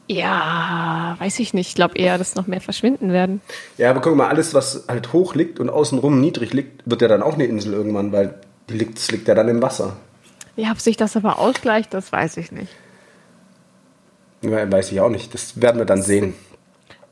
Ja, 0.09 1.15
weiß 1.19 1.39
ich 1.39 1.53
nicht. 1.53 1.69
Ich 1.69 1.75
glaube 1.75 1.97
eher, 1.97 2.17
dass 2.17 2.35
noch 2.35 2.47
mehr 2.47 2.61
verschwinden 2.61 3.11
werden. 3.11 3.41
Ja, 3.77 3.89
aber 3.89 3.99
guck 4.01 4.15
mal, 4.15 4.29
alles, 4.29 4.53
was 4.53 4.85
halt 4.87 5.11
hoch 5.11 5.35
liegt 5.35 5.59
und 5.59 5.69
außenrum 5.69 6.21
niedrig 6.21 6.53
liegt, 6.53 6.89
wird 6.89 7.01
ja 7.01 7.09
dann 7.09 7.21
auch 7.21 7.33
eine 7.33 7.45
Insel 7.45 7.73
irgendwann, 7.73 8.11
weil 8.13 8.35
die 8.69 8.77
liegt, 8.77 9.11
liegt 9.11 9.27
ja 9.27 9.35
dann 9.35 9.49
im 9.49 9.61
Wasser. 9.61 9.97
Ja, 10.55 10.71
ob 10.71 10.79
sich 10.79 10.97
das 10.97 11.15
aber 11.17 11.39
ausgleicht, 11.39 11.93
das 11.93 12.11
weiß 12.11 12.37
ich 12.37 12.51
nicht. 12.51 12.73
Ja, 14.41 14.71
Weiß 14.71 14.91
ich 14.91 15.01
auch 15.01 15.09
nicht. 15.09 15.33
Das 15.33 15.59
werden 15.61 15.77
wir 15.77 15.85
dann 15.85 16.01
sehen. 16.01 16.33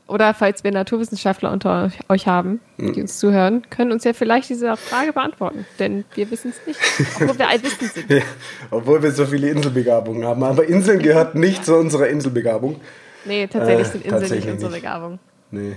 Oder 0.08 0.34
falls 0.34 0.62
wir 0.62 0.70
Naturwissenschaftler 0.70 1.50
unter 1.50 1.90
euch- 2.08 2.26
haben, 2.28 2.60
Hm. 2.78 2.92
die 2.92 3.00
uns 3.00 3.18
zuhören, 3.18 3.68
können 3.70 3.90
uns 3.90 4.04
ja 4.04 4.12
vielleicht 4.12 4.48
diese 4.48 4.76
Frage 4.76 5.12
beantworten. 5.12 5.66
Denn 5.80 6.04
wir 6.14 6.30
wissen 6.30 6.52
es 6.56 6.64
nicht, 6.66 6.80
obwohl 7.20 7.38
wir 7.38 7.48
allwissend 7.48 7.92
sind. 7.92 8.10
Ja, 8.10 8.22
obwohl 8.70 9.02
wir 9.02 9.10
so 9.10 9.26
viele 9.26 9.48
Inselbegabungen 9.50 10.24
haben. 10.24 10.44
Aber 10.44 10.64
Inseln 10.68 11.00
gehört 11.02 11.34
nicht 11.34 11.64
zu 11.64 11.74
unserer 11.76 12.06
Inselbegabung. 12.08 12.80
Nee, 13.24 13.48
tatsächlich 13.48 13.88
Äh, 13.88 13.90
sind 13.90 14.04
Inseln 14.04 14.20
tatsächlich 14.20 14.44
nicht 14.44 14.54
unsere 14.54 14.72
nicht. 14.72 14.82
Begabung. 14.82 15.18
Nee. 15.50 15.76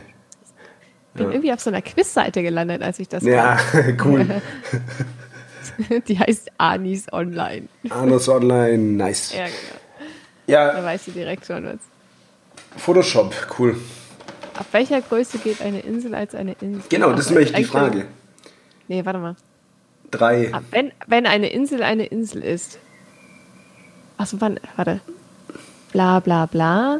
Ich 1.16 1.22
bin 1.24 1.32
irgendwie 1.32 1.52
auf 1.52 1.60
so 1.60 1.72
einer 1.72 1.82
Quizseite 1.82 2.44
gelandet, 2.44 2.84
als 2.84 3.00
ich 3.00 3.10
das 3.10 3.24
Ja, 3.24 3.58
cool. 4.06 4.28
Die 6.08 6.20
heißt 6.20 6.52
Anis 6.58 7.12
Online. 7.12 7.68
Anus 7.90 8.30
Online, 8.30 8.78
nice. 8.78 9.34
Ja, 9.34 9.46
genau. 9.46 9.80
Da 10.48 10.78
Ja, 10.78 10.84
weiß 10.84 11.06
sie 11.06 11.12
direkt 11.12 11.46
schon 11.48 11.66
was. 11.66 11.80
Photoshop, 12.78 13.34
cool. 13.58 13.76
Ab 14.60 14.66
welcher 14.74 15.00
Größe 15.02 15.38
geht 15.38 15.62
eine 15.62 15.80
Insel 15.80 16.14
als 16.14 16.36
eine 16.36 16.54
Insel? 16.60 16.84
Genau, 16.90 17.12
das 17.12 17.22
ist 17.28 17.30
nämlich 17.32 17.54
die 17.54 17.64
Frage. 17.64 18.06
Nee, 18.90 19.06
warte 19.06 19.20
mal. 19.20 19.36
Drei. 20.12 20.54
Ab 20.54 20.64
wenn, 20.72 20.92
wenn 21.08 21.26
eine 21.26 21.50
Insel 21.50 21.82
eine 21.82 22.06
Insel 22.08 22.44
ist. 22.44 22.78
Achso, 24.18 24.36
wann? 24.42 24.60
Warte. 24.76 25.00
Bla 25.94 26.20
bla 26.20 26.46
bla. 26.46 27.00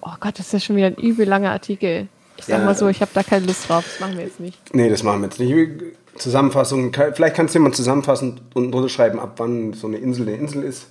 Oh 0.00 0.10
Gott, 0.18 0.36
das 0.40 0.46
ist 0.46 0.52
ja 0.52 0.58
schon 0.60 0.76
wieder 0.76 0.88
ein 0.88 0.96
übel 0.96 1.28
langer 1.28 1.52
Artikel. 1.52 2.08
Ich 2.36 2.46
sag 2.46 2.58
Ja. 2.58 2.64
mal 2.64 2.74
so, 2.74 2.88
ich 2.88 3.00
habe 3.02 3.12
da 3.14 3.22
keine 3.22 3.46
Lust 3.46 3.68
drauf. 3.68 3.84
Das 3.84 4.00
machen 4.00 4.16
wir 4.18 4.24
jetzt 4.24 4.40
nicht. 4.40 4.58
Nee, 4.74 4.88
das 4.88 5.04
machen 5.04 5.20
wir 5.20 5.28
jetzt 5.28 5.38
nicht. 5.38 5.96
Zusammenfassung, 6.16 6.92
vielleicht 6.92 7.36
kannst 7.36 7.54
du 7.54 7.60
jemand 7.60 7.76
zusammenfassen 7.76 8.40
und 8.54 8.72
drunter 8.72 8.88
schreiben, 8.88 9.20
ab 9.20 9.34
wann 9.36 9.74
so 9.74 9.86
eine 9.86 9.98
Insel 9.98 10.26
eine 10.26 10.36
Insel 10.36 10.64
ist. 10.64 10.88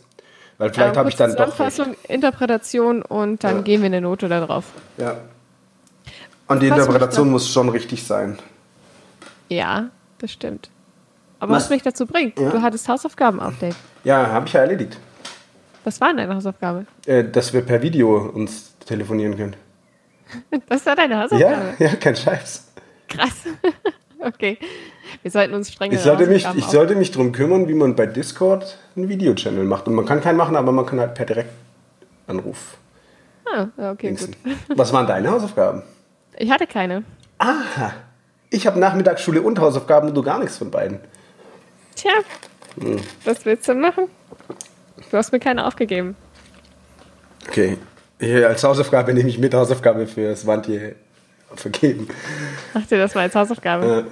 Weil 0.60 0.72
vielleicht 0.72 0.92
Ähm, 0.94 0.98
habe 1.00 1.10
ich 1.10 1.16
dann 1.16 1.32
doch. 1.36 1.40
recht. 1.40 1.52
Zusammenfassung, 1.58 1.96
Interpretation 2.08 3.02
und 3.02 3.44
dann 3.44 3.56
Ja. 3.58 3.62
geben 3.64 3.82
wir 3.84 3.88
eine 3.88 4.02
Note 4.02 4.28
da 4.30 4.46
drauf. 4.46 4.66
Ja. 4.98 5.16
Und 6.48 6.62
die 6.62 6.70
Was 6.70 6.78
Interpretation 6.80 7.30
muss 7.32 7.52
schon 7.52 7.70
richtig 7.70 8.06
sein. 8.06 8.38
Ja, 9.48 9.90
das 10.20 10.32
stimmt. 10.32 10.70
Aber 11.40 11.54
Was- 11.56 11.64
was 11.64 11.70
mich 11.72 11.82
dazu 11.82 12.06
bringt, 12.06 12.38
Ja. 12.40 12.50
du 12.52 12.62
hattest 12.62 12.88
Hausaufgaben-Update. 12.88 13.76
Ja, 14.04 14.28
habe 14.28 14.46
ich 14.48 14.54
ja 14.54 14.62
erledigt. 14.62 14.98
Was 15.86 16.02
war 16.02 16.10
denn 16.10 16.18
deine 16.18 16.36
Hausaufgabe? 16.36 16.86
Äh, 17.06 17.24
dass 17.24 17.54
wir 17.54 17.62
per 17.62 17.82
Video 17.82 18.18
uns 18.30 18.76
telefonieren 18.86 19.38
können. 19.38 19.56
Das 20.68 20.86
war 20.86 20.96
deine 20.96 21.16
Ja, 21.16 21.22
Hausaufgabe? 21.24 21.74
ja, 21.80 21.96
kein 21.96 22.16
Scheiß. 22.16 22.68
Krass. 23.08 23.46
okay. 24.20 24.60
Wir 25.22 25.32
sollten 25.32 25.54
uns 25.54 25.72
streng 25.72 25.92
Ich 25.92 26.00
sollte 26.00 26.28
mich, 26.28 26.48
ich 26.56 26.66
sollte 26.66 26.96
mich 26.96 27.12
darum 27.12 27.32
kümmern, 27.32 27.68
wie 27.68 27.74
man 27.74 27.96
bei 27.96 28.06
Discord 28.06 28.78
einen 28.96 29.10
Videochannel 29.10 29.66
macht. 29.66 29.88
Und 29.88 29.96
man 29.96 30.06
kann 30.06 30.22
keinen 30.22 30.38
machen, 30.38 30.56
aber 30.56 30.72
man 30.72 30.86
kann 30.86 31.00
halt 31.00 31.14
per 31.14 31.26
Direktanruf. 31.26 32.78
Ah, 33.52 33.68
okay, 33.92 34.12
gut. 34.12 34.30
Was 34.78 34.94
waren 34.94 35.08
deine 35.08 35.30
Hausaufgaben? 35.32 35.84
Ich 36.38 36.50
hatte 36.52 36.68
keine. 36.68 37.04
Aha. 37.40 37.94
Ich 38.50 38.66
habe 38.66 38.80
Nachmittagsschule 38.80 39.42
und 39.42 39.60
Hausaufgaben 39.60 40.10
und 40.10 40.16
du 40.16 40.24
gar 40.24 40.40
nichts 40.40 40.58
von 40.58 40.72
beiden. 40.72 41.00
Tja, 41.96 42.12
Hm. 42.80 42.98
was 43.26 43.46
willst 43.46 43.68
du 43.68 43.74
machen? 43.74 44.06
Du 45.12 45.18
hast 45.18 45.32
mir 45.32 45.40
keine 45.40 45.66
aufgegeben. 45.66 46.16
Okay. 47.48 47.78
Hier 48.20 48.48
als 48.48 48.64
Hausaufgabe 48.64 49.14
nehme 49.14 49.30
ich 49.30 49.40
mit 49.40 49.54
Hausaufgabe 49.54 50.06
für 50.08 50.30
das 50.30 50.46
Wandje 50.46 50.96
vergeben. 51.56 52.08
Ach 52.74 52.86
dir, 52.86 53.00
das 53.00 53.16
war 53.16 53.24
als 53.24 53.34
Hausaufgabe. 53.36 54.06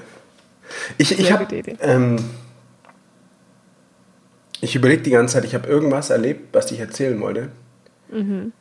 Ich, 0.97 1.17
ich 1.17 1.31
habe 1.31 1.45
ähm, 1.81 2.17
ich 4.61 4.75
überlege 4.75 5.03
die 5.03 5.11
ganze 5.11 5.35
Zeit, 5.35 5.45
ich 5.45 5.55
habe 5.55 5.67
irgendwas 5.67 6.09
erlebt, 6.09 6.53
was 6.53 6.71
ich 6.71 6.79
erzählen 6.79 7.19
wollte. 7.19 7.49
Mhm. 8.09 8.51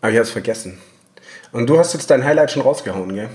Aber 0.00 0.10
ich 0.10 0.16
habe 0.16 0.24
es 0.24 0.30
vergessen. 0.30 0.78
Und 1.52 1.68
du 1.68 1.78
hast 1.78 1.94
jetzt 1.94 2.10
dein 2.10 2.24
Highlight 2.24 2.50
schon 2.50 2.62
rausgehauen, 2.62 3.14
gell? 3.14 3.30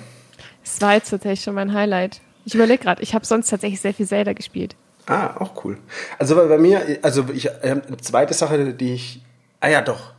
Das 0.63 0.81
war 0.81 0.93
jetzt 0.93 1.09
tatsächlich 1.09 1.41
schon 1.41 1.55
mein 1.55 1.73
Highlight. 1.73 2.21
Ich 2.45 2.53
überlege 2.55 2.83
gerade, 2.83 3.01
ich 3.01 3.13
habe 3.13 3.25
sonst 3.25 3.49
tatsächlich 3.49 3.81
sehr 3.81 3.93
viel 3.93 4.05
Zelda 4.07 4.33
gespielt. 4.33 4.75
Ah, 5.05 5.35
auch 5.39 5.63
cool. 5.63 5.77
Also 6.19 6.35
bei 6.35 6.45
bei 6.45 6.57
mir, 6.57 6.99
also 7.01 7.25
ich 7.33 7.47
äh, 7.47 7.51
eine 7.63 7.97
zweite 7.97 8.33
Sache, 8.33 8.73
die 8.73 8.93
ich. 8.93 9.21
Ah 9.59 9.69
ja, 9.69 9.81
doch. 9.81 10.13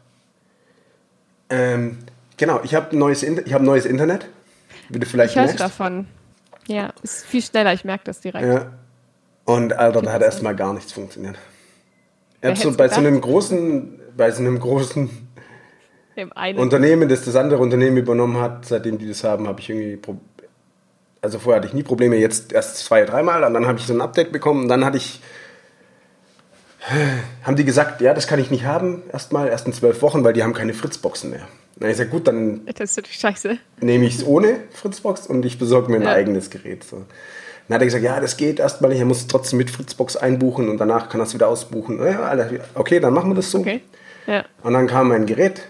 Ähm, 1.49 1.99
genau, 2.37 2.61
ich 2.65 2.75
habe 2.75 2.97
neues, 2.97 3.23
ich 3.23 3.53
hab 3.55 3.63
neues 3.63 3.85
Internet. 3.87 4.27
Wie 4.89 4.99
du 4.99 5.07
vielleicht 5.07 5.33
Ich 5.33 5.37
merkst. 5.37 5.61
davon. 5.61 6.09
Ja, 6.71 6.91
ist 7.03 7.27
viel 7.27 7.43
schneller, 7.43 7.73
ich 7.73 7.85
merke 7.85 8.05
das 8.05 8.21
direkt. 8.21 8.47
Ja. 8.47 8.71
Und 9.45 9.73
Alter, 9.73 10.03
da 10.03 10.13
hat 10.13 10.23
erstmal 10.23 10.55
gar 10.55 10.73
nichts 10.73 10.93
funktioniert. 10.93 11.37
Wer 12.41 12.55
so, 12.55 12.73
bei 12.77 12.89
so 12.89 13.01
einem 13.01 13.21
großen, 13.21 14.01
bei 14.17 14.31
so 14.31 14.41
einem 14.41 14.61
großen. 14.61 15.11
Unternehmen, 16.57 17.09
das 17.09 17.25
das 17.25 17.35
andere 17.35 17.61
Unternehmen 17.61 17.97
übernommen 17.97 18.41
hat, 18.41 18.67
seitdem 18.67 18.99
die 18.99 19.09
das 19.09 19.25
haben, 19.25 19.49
habe 19.49 19.59
ich 19.61 19.69
irgendwie. 19.69 19.97
Pro 19.97 20.19
also 21.23 21.39
vorher 21.39 21.57
hatte 21.57 21.69
ich 21.69 21.75
nie 21.75 21.83
Probleme, 21.83 22.17
jetzt 22.17 22.53
erst 22.53 22.79
zwei, 22.79 23.05
dreimal 23.05 23.45
und 23.45 23.53
dann 23.53 23.67
habe 23.67 23.79
ich 23.79 23.87
so 23.87 23.93
ein 23.93 24.01
Update 24.01 24.31
bekommen 24.31 24.63
und 24.63 24.69
dann 24.69 24.85
hatte 24.85 24.97
ich. 24.97 25.21
Haben 27.43 27.57
die 27.57 27.65
gesagt, 27.65 28.01
ja, 28.01 28.15
das 28.15 28.27
kann 28.27 28.39
ich 28.39 28.51
nicht 28.51 28.65
haben, 28.65 29.03
erstmal, 29.13 29.49
erst 29.49 29.67
in 29.67 29.73
zwölf 29.73 30.01
Wochen, 30.03 30.23
weil 30.23 30.33
die 30.35 30.45
haben 30.45 30.55
keine 30.55 30.73
Fritzboxen 30.73 31.31
mehr. 31.31 31.47
Na, 31.81 31.89
ich 31.89 31.97
sag, 31.97 32.11
gut, 32.11 32.29
dann 32.29 32.67
das 32.67 32.91
ist 32.91 32.97
natürlich 32.99 33.19
scheiße. 33.19 33.57
nehme 33.81 34.05
ich 34.05 34.17
es 34.17 34.27
ohne 34.27 34.61
Fritzbox 34.71 35.27
und 35.27 35.45
ich 35.47 35.59
besorge 35.59 35.91
mir 35.91 35.97
ein 35.97 36.03
Ja. 36.03 36.13
eigenes 36.13 36.51
Gerät. 36.51 36.85
So. 36.85 36.97
Dann 37.69 37.75
hat 37.75 37.83
er 37.83 37.87
gesagt, 37.87 38.05
ja, 38.05 38.21
das 38.21 38.37
geht 38.37 38.59
erstmal 38.61 38.91
nicht, 38.91 39.01
er 39.01 39.07
muss 39.07 39.19
es 39.21 39.27
trotzdem 39.29 39.57
mit 39.59 39.71
Fritzbox 39.71 40.17
einbuchen 40.17 40.69
und 40.69 40.79
danach 40.79 41.09
kann 41.09 41.21
er 41.21 41.25
es 41.25 41.33
wieder 41.35 41.49
ausbuchen. 41.49 41.99
Ja, 42.05 42.49
okay, 42.75 43.01
dann 43.01 43.15
machen 43.15 43.31
wir 43.31 43.35
das 43.37 43.51
so. 43.51 43.61
Okay. 43.61 43.81
Ja. 44.27 44.45
Und 44.63 44.75
dann 44.75 44.87
kam 44.89 45.09
mein 45.09 45.25
Gerät, 45.25 45.63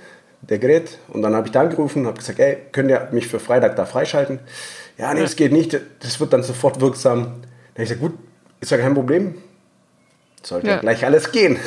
der 0.43 0.59
Gerät, 0.59 0.99
und 1.09 1.23
dann 1.23 1.35
habe 1.37 1.47
ich 1.47 1.53
da 1.53 1.61
angerufen 1.61 2.01
und 2.01 2.07
habe 2.09 2.19
gesagt, 2.19 2.41
ey, 2.41 2.57
könnt 2.73 2.91
ihr 2.91 3.09
mich 3.13 3.29
für 3.29 3.39
Freitag 3.39 3.77
da 3.77 3.85
freischalten? 3.87 4.41
Ja, 4.99 5.15
nee, 5.15 5.21
das 5.21 5.37
geht 5.37 5.53
nicht, 5.53 5.79
das 6.01 6.19
wird 6.19 6.33
dann 6.33 6.43
sofort 6.43 6.81
wirksam. 6.81 7.19
Dann 7.23 7.33
habe 7.75 7.83
ich 7.85 7.89
gesagt, 7.91 8.01
gut, 8.01 8.15
ist 8.61 8.71
ja 8.71 8.79
kein 8.79 8.95
Problem. 8.95 9.35
Sollte 10.43 10.67
ja. 10.67 10.75
Ja. 10.75 10.81
gleich 10.81 11.05
alles 11.05 11.31
gehen. 11.33 11.59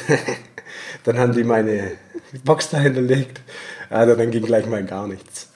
dann 1.04 1.18
haben 1.18 1.34
die 1.34 1.44
meine, 1.44 1.92
Box 2.44 2.70
dahinter 2.70 3.02
legt. 3.02 3.42
Also 3.90 4.16
dann 4.16 4.32
ging 4.32 4.44
gleich 4.44 4.66
mal 4.66 4.84
gar 4.84 5.08
nichts. 5.08 5.50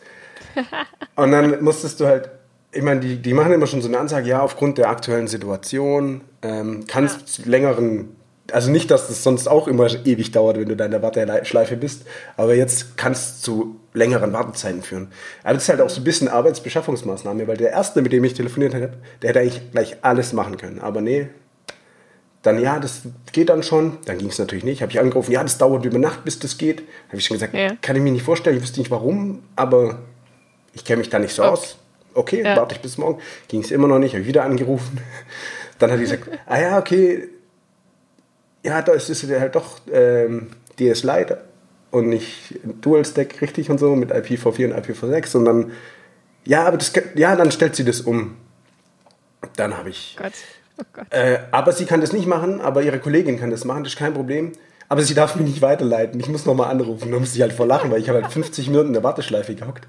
Und 1.15 1.31
dann 1.31 1.63
musstest 1.63 1.99
du 1.99 2.07
halt, 2.07 2.29
ich 2.71 2.81
meine, 2.81 2.99
die, 2.99 3.17
die 3.21 3.33
machen 3.33 3.51
immer 3.53 3.67
schon 3.67 3.81
so 3.81 3.87
eine 3.87 3.99
Ansage, 3.99 4.27
ja, 4.27 4.41
aufgrund 4.41 4.77
der 4.77 4.89
aktuellen 4.89 5.27
Situation 5.27 6.21
ähm, 6.41 6.85
kannst 6.87 7.39
ja. 7.39 7.45
längeren 7.45 8.09
also 8.51 8.71
nicht, 8.71 8.91
dass 8.91 9.07
das 9.07 9.23
sonst 9.23 9.47
auch 9.47 9.67
immer 9.67 9.87
ewig 10.05 10.31
dauert, 10.31 10.57
wenn 10.57 10.69
du 10.69 10.75
da 10.75 10.85
in 10.85 10.91
der 10.91 11.01
Warteschleife 11.01 11.75
bist, 11.75 12.05
aber 12.35 12.55
jetzt 12.55 12.97
kannst 12.97 13.45
du 13.47 13.51
zu 13.51 13.79
längeren 13.93 14.33
Wartezeiten 14.33 14.81
führen. 14.81 15.09
Aber 15.43 15.55
das 15.55 15.63
ist 15.63 15.69
halt 15.69 15.81
auch 15.81 15.89
so 15.89 16.01
ein 16.01 16.03
bisschen 16.03 16.27
Arbeitsbeschaffungsmaßnahme, 16.27 17.47
weil 17.47 17.57
der 17.57 17.71
Erste, 17.71 18.01
mit 18.01 18.13
dem 18.13 18.23
ich 18.23 18.33
telefoniert 18.33 18.73
habe, 18.73 18.93
der 19.21 19.29
hätte 19.29 19.39
eigentlich 19.39 19.71
gleich 19.71 19.97
alles 20.01 20.33
machen 20.33 20.57
können. 20.57 20.79
Aber 20.79 21.01
nee, 21.01 21.29
dann 22.43 22.61
ja, 22.61 22.79
das 22.79 23.01
geht 23.31 23.49
dann 23.49 23.63
schon. 23.63 23.97
Dann 24.05 24.17
ging 24.17 24.29
es 24.29 24.39
natürlich 24.39 24.63
nicht. 24.63 24.81
Habe 24.81 24.91
ich 24.91 24.99
angerufen, 24.99 25.31
ja, 25.31 25.43
das 25.43 25.57
dauert 25.57 25.85
über 25.85 25.97
Nacht, 25.97 26.23
bis 26.23 26.39
das 26.39 26.57
geht. 26.57 26.83
Habe 27.07 27.17
ich 27.17 27.25
schon 27.25 27.35
gesagt, 27.35 27.53
ja. 27.53 27.75
kann 27.81 27.95
ich 27.95 28.01
mir 28.01 28.11
nicht 28.11 28.23
vorstellen, 28.23 28.57
ich 28.57 28.63
wüsste 28.63 28.79
nicht 28.79 28.91
warum, 28.91 29.43
aber 29.55 29.99
ich 30.73 30.85
kenne 30.85 30.99
mich 30.99 31.09
da 31.09 31.19
nicht 31.19 31.33
so 31.33 31.43
okay. 31.43 31.51
aus. 31.51 31.77
Okay, 32.13 32.43
ja. 32.43 32.55
warte 32.55 32.75
ich 32.75 32.81
bis 32.81 32.97
morgen. 32.97 33.21
Ging 33.47 33.61
es 33.61 33.71
immer 33.71 33.87
noch 33.87 33.99
nicht, 33.99 34.13
habe 34.13 34.21
ich 34.21 34.27
wieder 34.27 34.43
angerufen. 34.43 34.99
Dann 35.79 35.91
hat 35.91 35.99
ich 35.99 36.09
gesagt, 36.09 36.29
ah 36.45 36.59
ja, 36.59 36.77
okay, 36.79 37.29
ja, 38.63 38.81
da 38.81 38.93
ist 38.93 39.09
es 39.09 39.23
halt 39.29 39.55
doch 39.55 39.79
ähm, 39.91 40.47
DS 40.79 41.03
Lite 41.03 41.43
und 41.91 42.09
nicht 42.09 42.59
Dual 42.81 43.05
Stack 43.05 43.41
richtig 43.41 43.69
und 43.69 43.77
so 43.77 43.95
mit 43.95 44.11
IPv4 44.11 44.73
und 44.73 44.73
IPv6, 44.73 45.27
sondern 45.27 45.71
ja, 46.43 46.65
aber 46.65 46.77
das, 46.77 46.91
ja, 47.15 47.35
dann 47.35 47.51
stellt 47.51 47.75
sie 47.75 47.85
das 47.85 48.01
um. 48.01 48.35
Dann 49.55 49.77
habe 49.77 49.89
ich. 49.89 50.15
Gott. 50.17 50.33
Oh. 50.79 51.01
Äh, 51.09 51.39
aber 51.51 51.71
sie 51.71 51.85
kann 51.85 52.01
das 52.01 52.13
nicht 52.13 52.27
machen, 52.27 52.61
aber 52.61 52.81
ihre 52.83 52.99
Kollegin 52.99 53.39
kann 53.39 53.49
das 53.49 53.65
machen, 53.65 53.83
das 53.83 53.93
ist 53.93 53.99
kein 53.99 54.13
Problem. 54.13 54.51
Aber 54.89 55.01
sie 55.01 55.13
darf 55.13 55.35
mich 55.35 55.47
nicht 55.47 55.61
weiterleiten. 55.61 56.19
Ich 56.19 56.29
muss 56.29 56.45
nochmal 56.45 56.71
anrufen. 56.71 57.11
Da 57.11 57.19
muss 57.19 57.35
ich 57.35 57.41
halt 57.41 57.51
vor 57.51 57.65
lachen, 57.65 57.91
weil 57.91 57.99
ich 57.99 58.07
habe 58.07 58.21
halt 58.21 58.31
50 58.31 58.69
Minuten 58.69 58.87
in 58.87 58.93
der 58.93 59.03
Warteschleife 59.03 59.53
gehockt. 59.53 59.85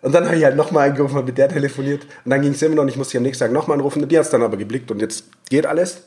Und 0.00 0.14
dann 0.14 0.24
habe 0.26 0.36
ich 0.36 0.44
halt 0.44 0.56
nochmal 0.56 0.88
angerufen, 0.88 1.16
habe 1.16 1.26
mit 1.26 1.38
der 1.38 1.48
telefoniert. 1.48 2.04
Und 2.24 2.30
dann 2.30 2.40
ging 2.40 2.52
es 2.52 2.62
immer 2.62 2.74
noch, 2.74 2.86
ich 2.86 2.96
musste 2.96 3.12
sie 3.12 3.18
am 3.18 3.24
nächsten 3.24 3.44
Tag 3.44 3.52
nochmal 3.52 3.76
anrufen. 3.76 4.06
Die 4.08 4.18
hat 4.18 4.24
es 4.24 4.30
dann 4.30 4.42
aber 4.42 4.56
geblickt 4.56 4.90
und 4.90 5.00
jetzt 5.00 5.26
geht 5.48 5.66
alles. 5.66 6.06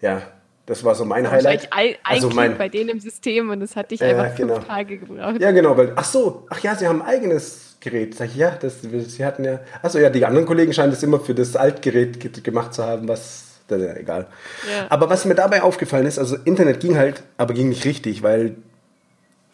Ja, 0.00 0.22
das 0.66 0.84
war 0.84 0.94
so 0.94 1.04
mein 1.04 1.24
das 1.24 1.32
Highlight. 1.32 1.72
Ein, 1.72 1.88
ein 1.90 1.94
also 2.02 2.30
mein, 2.30 2.58
bei 2.58 2.68
denen 2.68 2.90
im 2.90 3.00
System 3.00 3.48
und 3.50 3.62
es 3.62 3.74
hat 3.74 3.90
dich 3.90 4.02
einfach 4.02 4.34
fünf 4.34 4.36
genau. 4.36 4.58
Tage 4.58 4.98
gebraucht. 4.98 5.40
Ja, 5.40 5.50
genau. 5.52 5.76
Weil, 5.76 5.92
ach 5.96 6.04
so, 6.04 6.46
ach 6.50 6.58
ja, 6.60 6.74
sie 6.74 6.86
haben 6.86 7.00
ein 7.00 7.08
eigenes 7.08 7.65
Gerät. 7.80 8.14
Sag 8.14 8.26
ich, 8.26 8.36
ja, 8.36 8.50
das, 8.50 8.82
sie 8.82 9.24
hatten 9.24 9.44
ja. 9.44 9.60
Achso, 9.82 9.98
ja, 9.98 10.10
die 10.10 10.24
anderen 10.24 10.46
Kollegen 10.46 10.72
scheinen 10.72 10.90
das 10.90 11.02
immer 11.02 11.20
für 11.20 11.34
das 11.34 11.56
Altgerät 11.56 12.44
gemacht 12.44 12.74
zu 12.74 12.84
haben, 12.84 13.08
was. 13.08 13.44
Das 13.68 13.80
ist 13.80 13.88
ja 13.88 13.96
egal. 13.96 14.28
Ja. 14.70 14.86
Aber 14.90 15.10
was 15.10 15.24
mir 15.24 15.34
dabei 15.34 15.62
aufgefallen 15.62 16.06
ist, 16.06 16.20
also 16.20 16.36
Internet 16.44 16.78
ging 16.78 16.96
halt, 16.96 17.24
aber 17.36 17.52
ging 17.52 17.68
nicht 17.68 17.84
richtig, 17.84 18.22
weil 18.22 18.54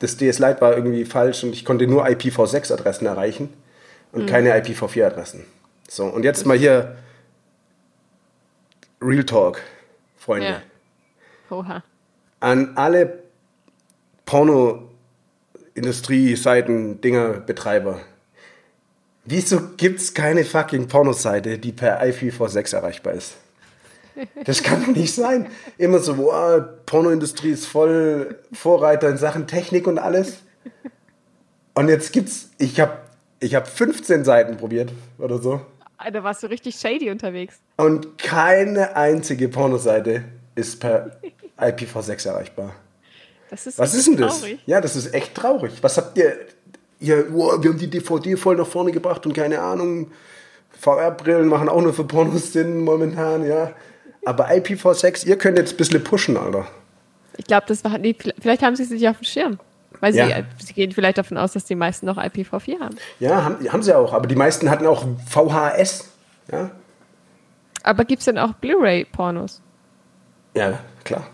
das 0.01 0.19
DS 0.19 0.39
Lite 0.39 0.61
war 0.61 0.77
irgendwie 0.77 1.07
falsch 1.07 1.43
und 1.45 1.55
ich 1.55 1.65
konnte 1.65 1.87
nur 1.87 2.07
IPv6-Adressen 2.07 3.07
erreichen 3.07 3.49
und 4.13 4.25
mhm. 4.25 4.27
keine 4.27 4.55
IPv4-Adressen. 4.55 5.47
So, 5.89 6.05
und 6.05 6.25
jetzt 6.25 6.45
mal 6.45 6.59
hier 6.59 6.97
Real 9.01 9.25
Talk, 9.25 9.63
Freunde. 10.19 10.47
Ja 10.47 10.63
Oha. 11.53 11.85
An 12.41 12.77
alle 12.77 13.23
Porno-Industrie-Seiten, 14.25 17.03
Dinger, 17.03 17.35
Betreiber. 17.35 18.01
Wieso 19.25 19.61
gibt 19.77 20.01
es 20.01 20.15
keine 20.15 20.45
fucking 20.45 20.89
Pornoseite, 20.89 21.59
die 21.59 21.73
per 21.73 22.03
IPv6 22.03 22.75
erreichbar 22.75 23.15
ist? 23.15 23.35
Das 24.45 24.63
kann 24.63 24.85
doch 24.85 24.95
nicht 24.95 25.15
sein. 25.15 25.47
Immer 25.79 26.01
so, 26.01 26.17
boah, 26.17 26.61
Pornoindustrie 26.87 27.51
ist 27.51 27.67
voll 27.67 28.39
Vorreiter 28.53 29.09
in 29.09 29.17
Sachen 29.17 29.47
Technik 29.47 29.87
und 29.87 29.99
alles. 29.99 30.39
Und 31.75 31.89
jetzt 31.89 32.13
gibt's, 32.13 32.51
ich 32.59 32.79
habe 32.81 32.99
ich 33.41 33.55
hab 33.55 33.67
15 33.67 34.25
Seiten 34.25 34.57
probiert 34.57 34.93
oder 35.19 35.39
so. 35.39 35.61
Da 36.13 36.25
warst 36.25 36.43
du 36.43 36.49
richtig 36.49 36.75
shady 36.77 37.11
unterwegs. 37.11 37.61
Und 37.77 38.19
keine 38.19 38.97
einzige 38.97 39.49
Pornoseite 39.49 40.25
ist 40.55 40.81
per 40.81 41.17
IPv6 41.59 42.29
erreichbar. 42.29 42.75
Ist 43.51 43.79
Was 43.79 43.95
ist 43.95 44.07
denn 44.07 44.17
das? 44.17 44.41
Traurig. 44.41 44.61
Ja, 44.67 44.81
das 44.81 44.97
ist 44.97 45.15
echt 45.15 45.35
traurig. 45.35 45.75
Was 45.83 45.97
habt 45.99 46.17
ihr? 46.17 46.35
Ihr 47.03 47.27
oh, 47.35 47.63
wir 47.63 47.71
haben 47.71 47.79
die 47.79 47.91
DVD 47.91 48.37
voll 48.37 48.57
nach 48.57 48.67
vorne 48.67 48.93
gebracht 48.93 49.27
und 49.27 49.35
keine 49.35 49.61
Ahnung. 49.61 50.11
VR-Brillen 50.81 51.49
machen 51.49 51.69
auch 51.69 51.83
nur 51.83 51.93
für 51.93 52.05
Pornos 52.05 52.53
Sinn 52.53 52.83
momentan, 52.83 53.47
ja. 53.47 53.73
Aber 54.25 54.51
IPv6, 54.51 55.27
ihr 55.27 55.37
könnt 55.37 55.59
jetzt 55.59 55.75
ein 55.75 55.77
bisschen 55.77 56.03
pushen, 56.03 56.37
Alter. 56.37 56.67
Ich 57.37 57.47
glaube, 57.47 57.65
das 57.67 57.85
war, 57.85 57.99
nee, 57.99 58.17
vielleicht 58.41 58.63
haben 58.63 58.77
sie 58.77 58.85
es 58.85 58.91
nicht 58.91 59.09
auf 59.09 59.19
dem 59.19 59.25
Schirm. 59.25 59.59
Weil 60.01 60.15
ja. 60.15 60.27
sie, 60.59 60.67
sie, 60.67 60.73
gehen 60.73 60.91
vielleicht 60.91 61.19
davon 61.19 61.37
aus, 61.37 61.53
dass 61.53 61.65
die 61.65 61.75
meisten 61.77 62.07
noch 62.07 62.19
IPv4 62.19 62.81
haben. 62.81 62.97
Ja, 63.21 63.45
haben, 63.45 63.73
haben 63.73 63.83
sie 63.83 63.97
auch. 63.97 64.13
Aber 64.13 64.27
die 64.27 64.35
meisten 64.35 64.69
hatten 64.69 64.87
auch 64.87 65.05
VHS. 65.29 66.09
Ja. 66.51 66.71
Aber 67.85 68.05
gibt 68.05 68.21
es 68.21 68.25
denn 68.25 68.39
auch 68.39 68.53
Blu-ray-Pornos? 68.55 69.61
Ja, 70.55 70.81
klar. 71.05 71.27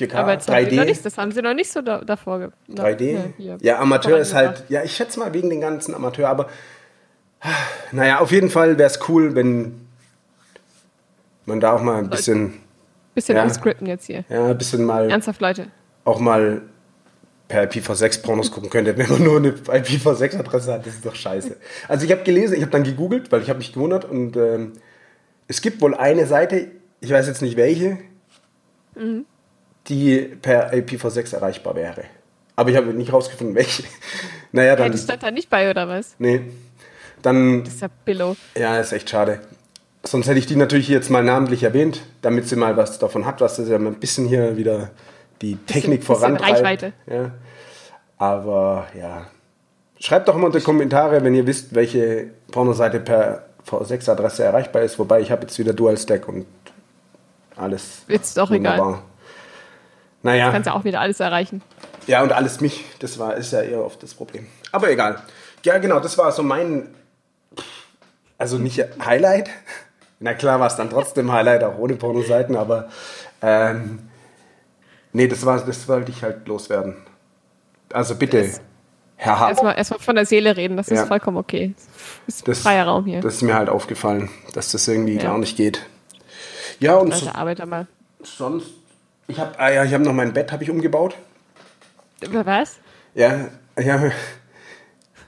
4K, 0.00 0.14
Aber 0.14 0.32
3D. 0.32 0.84
Nicht, 0.84 1.04
das 1.04 1.18
haben 1.18 1.32
sie 1.32 1.42
noch 1.42 1.54
nicht 1.54 1.70
so 1.70 1.82
da, 1.82 1.98
davor. 1.98 2.52
3D? 2.70 3.32
Ja, 3.38 3.56
ja 3.60 3.78
Amateur 3.78 4.18
ist 4.18 4.34
halt, 4.34 4.64
ja, 4.68 4.82
ich 4.82 4.94
schätze 4.96 5.18
mal 5.18 5.32
wegen 5.34 5.50
den 5.50 5.60
ganzen 5.60 5.94
Amateur, 5.94 6.28
aber 6.28 6.48
naja, 7.92 8.20
auf 8.20 8.32
jeden 8.32 8.50
Fall 8.50 8.78
wäre 8.78 8.88
es 8.88 8.98
cool, 9.08 9.34
wenn 9.34 9.86
man 11.46 11.60
da 11.60 11.72
auch 11.72 11.82
mal 11.82 11.98
ein 11.98 12.10
bisschen. 12.10 12.60
Bisschen 13.14 13.36
ja, 13.36 13.42
umscripten 13.42 13.86
jetzt 13.86 14.06
hier. 14.06 14.24
Ja, 14.28 14.48
ein 14.48 14.58
bisschen 14.58 14.84
mal. 14.84 15.10
Ernsthaft, 15.10 15.40
Leute. 15.40 15.66
Auch 16.04 16.20
mal 16.20 16.62
per 17.48 17.64
IPv6 17.64 18.22
Pornos 18.22 18.52
gucken 18.52 18.70
könnte, 18.70 18.96
wenn 18.96 19.08
man 19.08 19.24
nur 19.24 19.38
eine 19.38 19.50
IPv6 19.50 20.38
Adresse 20.38 20.72
hat, 20.72 20.86
das 20.86 20.94
ist 20.94 21.04
doch 21.04 21.14
scheiße. 21.14 21.56
Also 21.88 22.06
ich 22.06 22.12
habe 22.12 22.22
gelesen, 22.22 22.54
ich 22.54 22.62
habe 22.62 22.70
dann 22.70 22.84
gegoogelt, 22.84 23.32
weil 23.32 23.42
ich 23.42 23.48
habe 23.48 23.58
mich 23.58 23.72
gewundert 23.72 24.04
und 24.04 24.36
ähm, 24.36 24.74
es 25.48 25.60
gibt 25.60 25.80
wohl 25.80 25.94
eine 25.94 26.26
Seite, 26.26 26.68
ich 27.00 27.10
weiß 27.10 27.26
jetzt 27.26 27.42
nicht 27.42 27.56
welche, 27.56 27.98
mhm 28.94 29.26
die 29.90 30.20
per 30.20 30.72
IPv6 30.72 31.34
erreichbar 31.34 31.74
wäre. 31.74 32.04
Aber 32.56 32.70
ich 32.70 32.76
habe 32.76 32.92
nicht 32.94 33.12
rausgefunden, 33.12 33.54
welche. 33.56 33.84
naja, 34.52 34.76
dann. 34.76 34.86
Ja, 34.86 34.92
das 34.92 35.04
stand 35.04 35.22
da 35.22 35.30
nicht 35.30 35.50
bei, 35.50 35.70
oder 35.70 35.88
was? 35.88 36.14
Nee. 36.18 36.42
Dann. 37.22 37.64
Das 37.64 37.74
ist 37.74 37.82
ja 37.82 37.88
Billo. 38.04 38.36
Ja, 38.56 38.78
ist 38.78 38.92
echt 38.92 39.10
schade. 39.10 39.40
Sonst 40.02 40.28
hätte 40.28 40.38
ich 40.38 40.46
die 40.46 40.56
natürlich 40.56 40.88
jetzt 40.88 41.10
mal 41.10 41.22
namentlich 41.22 41.62
erwähnt, 41.62 42.02
damit 42.22 42.48
sie 42.48 42.56
mal 42.56 42.76
was 42.76 42.98
davon 42.98 43.26
hat, 43.26 43.42
was 43.42 43.56
das 43.56 43.68
ja 43.68 43.78
mal 43.78 43.90
ein 43.90 44.00
bisschen 44.00 44.26
hier 44.26 44.56
wieder 44.56 44.90
die 45.42 45.56
Technik 45.56 46.00
bisschen, 46.00 46.16
vorantreibt. 46.16 46.52
Reichweite. 46.52 46.92
Ja. 47.06 47.32
Aber 48.16 48.86
ja. 48.98 49.26
Schreibt 49.98 50.28
doch 50.28 50.36
mal 50.36 50.46
unter 50.46 50.60
Kommentare, 50.60 51.22
wenn 51.22 51.34
ihr 51.34 51.46
wisst, 51.46 51.74
welche 51.74 52.30
Pornoseite 52.50 53.00
per 53.00 53.44
V6-Adresse 53.68 54.44
erreichbar 54.44 54.82
ist. 54.82 54.98
Wobei 54.98 55.20
ich 55.20 55.30
habe 55.30 55.42
jetzt 55.42 55.58
wieder 55.58 55.74
Dual 55.74 55.98
Stack 55.98 56.26
und 56.28 56.46
alles. 57.56 58.02
Ist 58.08 58.38
doch 58.38 58.50
wunderbar. 58.50 58.88
egal. 58.88 59.02
Naja. 60.22 60.46
Das 60.46 60.54
kannst 60.54 60.68
du 60.68 60.74
auch 60.74 60.84
wieder 60.84 61.00
alles 61.00 61.20
erreichen. 61.20 61.62
Ja, 62.06 62.22
und 62.22 62.32
alles 62.32 62.60
mich. 62.60 62.84
Das 62.98 63.18
war, 63.18 63.36
ist 63.36 63.52
ja 63.52 63.62
eher 63.62 63.84
oft 63.84 64.02
das 64.02 64.14
Problem. 64.14 64.46
Aber 64.72 64.90
egal. 64.90 65.22
Ja, 65.64 65.78
genau, 65.78 66.00
das 66.00 66.16
war 66.18 66.32
so 66.32 66.42
mein, 66.42 66.94
also 68.38 68.58
nicht 68.58 68.84
Highlight. 69.04 69.50
Na 70.18 70.34
klar 70.34 70.60
war 70.60 70.66
es 70.66 70.76
dann 70.76 70.90
trotzdem 70.90 71.32
Highlight, 71.32 71.62
auch 71.64 71.78
ohne 71.78 71.96
Pornoseiten, 71.96 72.56
aber 72.56 72.88
ähm, 73.40 74.10
nee, 75.12 75.28
das 75.28 75.46
war, 75.46 75.64
das 75.64 75.88
wollte 75.88 76.10
ich 76.10 76.22
halt 76.22 76.46
loswerden. 76.46 76.96
Also 77.92 78.14
bitte, 78.14 78.50
Herr 79.16 79.38
Hart. 79.38 79.50
Erstmal, 79.50 79.76
erstmal 79.76 80.00
von 80.00 80.14
der 80.14 80.26
Seele 80.26 80.56
reden, 80.56 80.76
das 80.76 80.88
ja. 80.88 81.02
ist 81.02 81.08
vollkommen 81.08 81.36
okay. 81.36 81.74
Das 82.26 82.36
ist 82.36 82.48
das, 82.48 82.60
freier 82.60 82.86
Raum 82.86 83.04
hier. 83.04 83.20
Das 83.20 83.36
ist 83.36 83.42
mir 83.42 83.54
halt 83.54 83.68
aufgefallen, 83.68 84.30
dass 84.54 84.72
das 84.72 84.88
irgendwie 84.88 85.16
ja. 85.16 85.22
gar 85.22 85.38
nicht 85.38 85.56
geht. 85.56 85.84
Ja, 86.78 86.96
und 86.96 87.12
also, 87.12 87.26
so, 87.26 87.32
arbeite 87.32 87.66
mal. 87.66 87.86
sonst 88.22 88.79
ich 89.30 89.38
habe 89.38 89.58
ah 89.58 89.70
ja, 89.70 89.84
ich 89.84 89.94
habe 89.94 90.04
noch 90.04 90.12
mein 90.12 90.32
Bett 90.32 90.52
habe 90.52 90.62
ich 90.62 90.70
umgebaut. 90.70 91.14
Über 92.22 92.44
was? 92.44 92.78
Ja, 93.14 93.48
ja. 93.78 94.10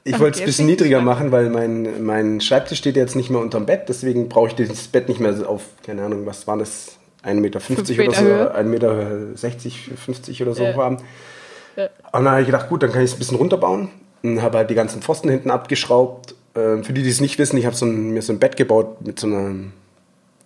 Ich 0.04 0.18
wollte 0.18 0.36
es 0.36 0.40
ein 0.40 0.46
bisschen 0.46 0.66
niedriger 0.66 1.00
machen, 1.00 1.30
weil 1.30 1.48
mein, 1.48 2.04
mein 2.04 2.40
Schreibtisch 2.40 2.78
steht 2.78 2.96
jetzt 2.96 3.14
nicht 3.14 3.30
mehr 3.30 3.40
unterm 3.40 3.66
Bett, 3.66 3.88
deswegen 3.88 4.28
brauche 4.28 4.48
ich 4.48 4.54
dieses 4.54 4.88
Bett 4.88 5.08
nicht 5.08 5.20
mehr 5.20 5.48
auf, 5.48 5.62
keine 5.84 6.02
Ahnung, 6.02 6.26
was 6.26 6.46
war 6.48 6.58
das, 6.58 6.98
1,50 7.24 7.40
Meter, 7.40 7.60
Meter 8.00 8.24
oder 8.24 8.50
so, 8.56 8.58
1,60 8.58 8.64
Meter 8.64 9.96
50 9.96 10.42
oder 10.42 10.54
so 10.54 10.64
ja. 10.64 10.74
haben. 10.74 10.96
Ja. 11.76 11.84
Und 11.84 12.24
dann 12.24 12.30
habe 12.30 12.40
ich 12.40 12.46
gedacht, 12.46 12.68
gut, 12.68 12.82
dann 12.82 12.90
kann 12.90 13.02
ich 13.02 13.10
es 13.10 13.16
ein 13.16 13.20
bisschen 13.20 13.36
runterbauen. 13.36 13.90
Und 14.22 14.42
habe 14.42 14.58
halt 14.58 14.70
die 14.70 14.74
ganzen 14.74 15.02
Pfosten 15.02 15.28
hinten 15.28 15.50
abgeschraubt. 15.50 16.34
Ähm, 16.54 16.84
für 16.84 16.92
die, 16.92 17.02
die 17.02 17.10
es 17.10 17.20
nicht 17.20 17.38
wissen, 17.38 17.56
ich 17.56 17.66
habe 17.66 17.76
so 17.76 17.86
mir 17.86 18.22
so 18.22 18.32
ein 18.32 18.38
Bett 18.38 18.56
gebaut 18.56 19.04
mit 19.04 19.18
so 19.18 19.26
einer, 19.26 19.54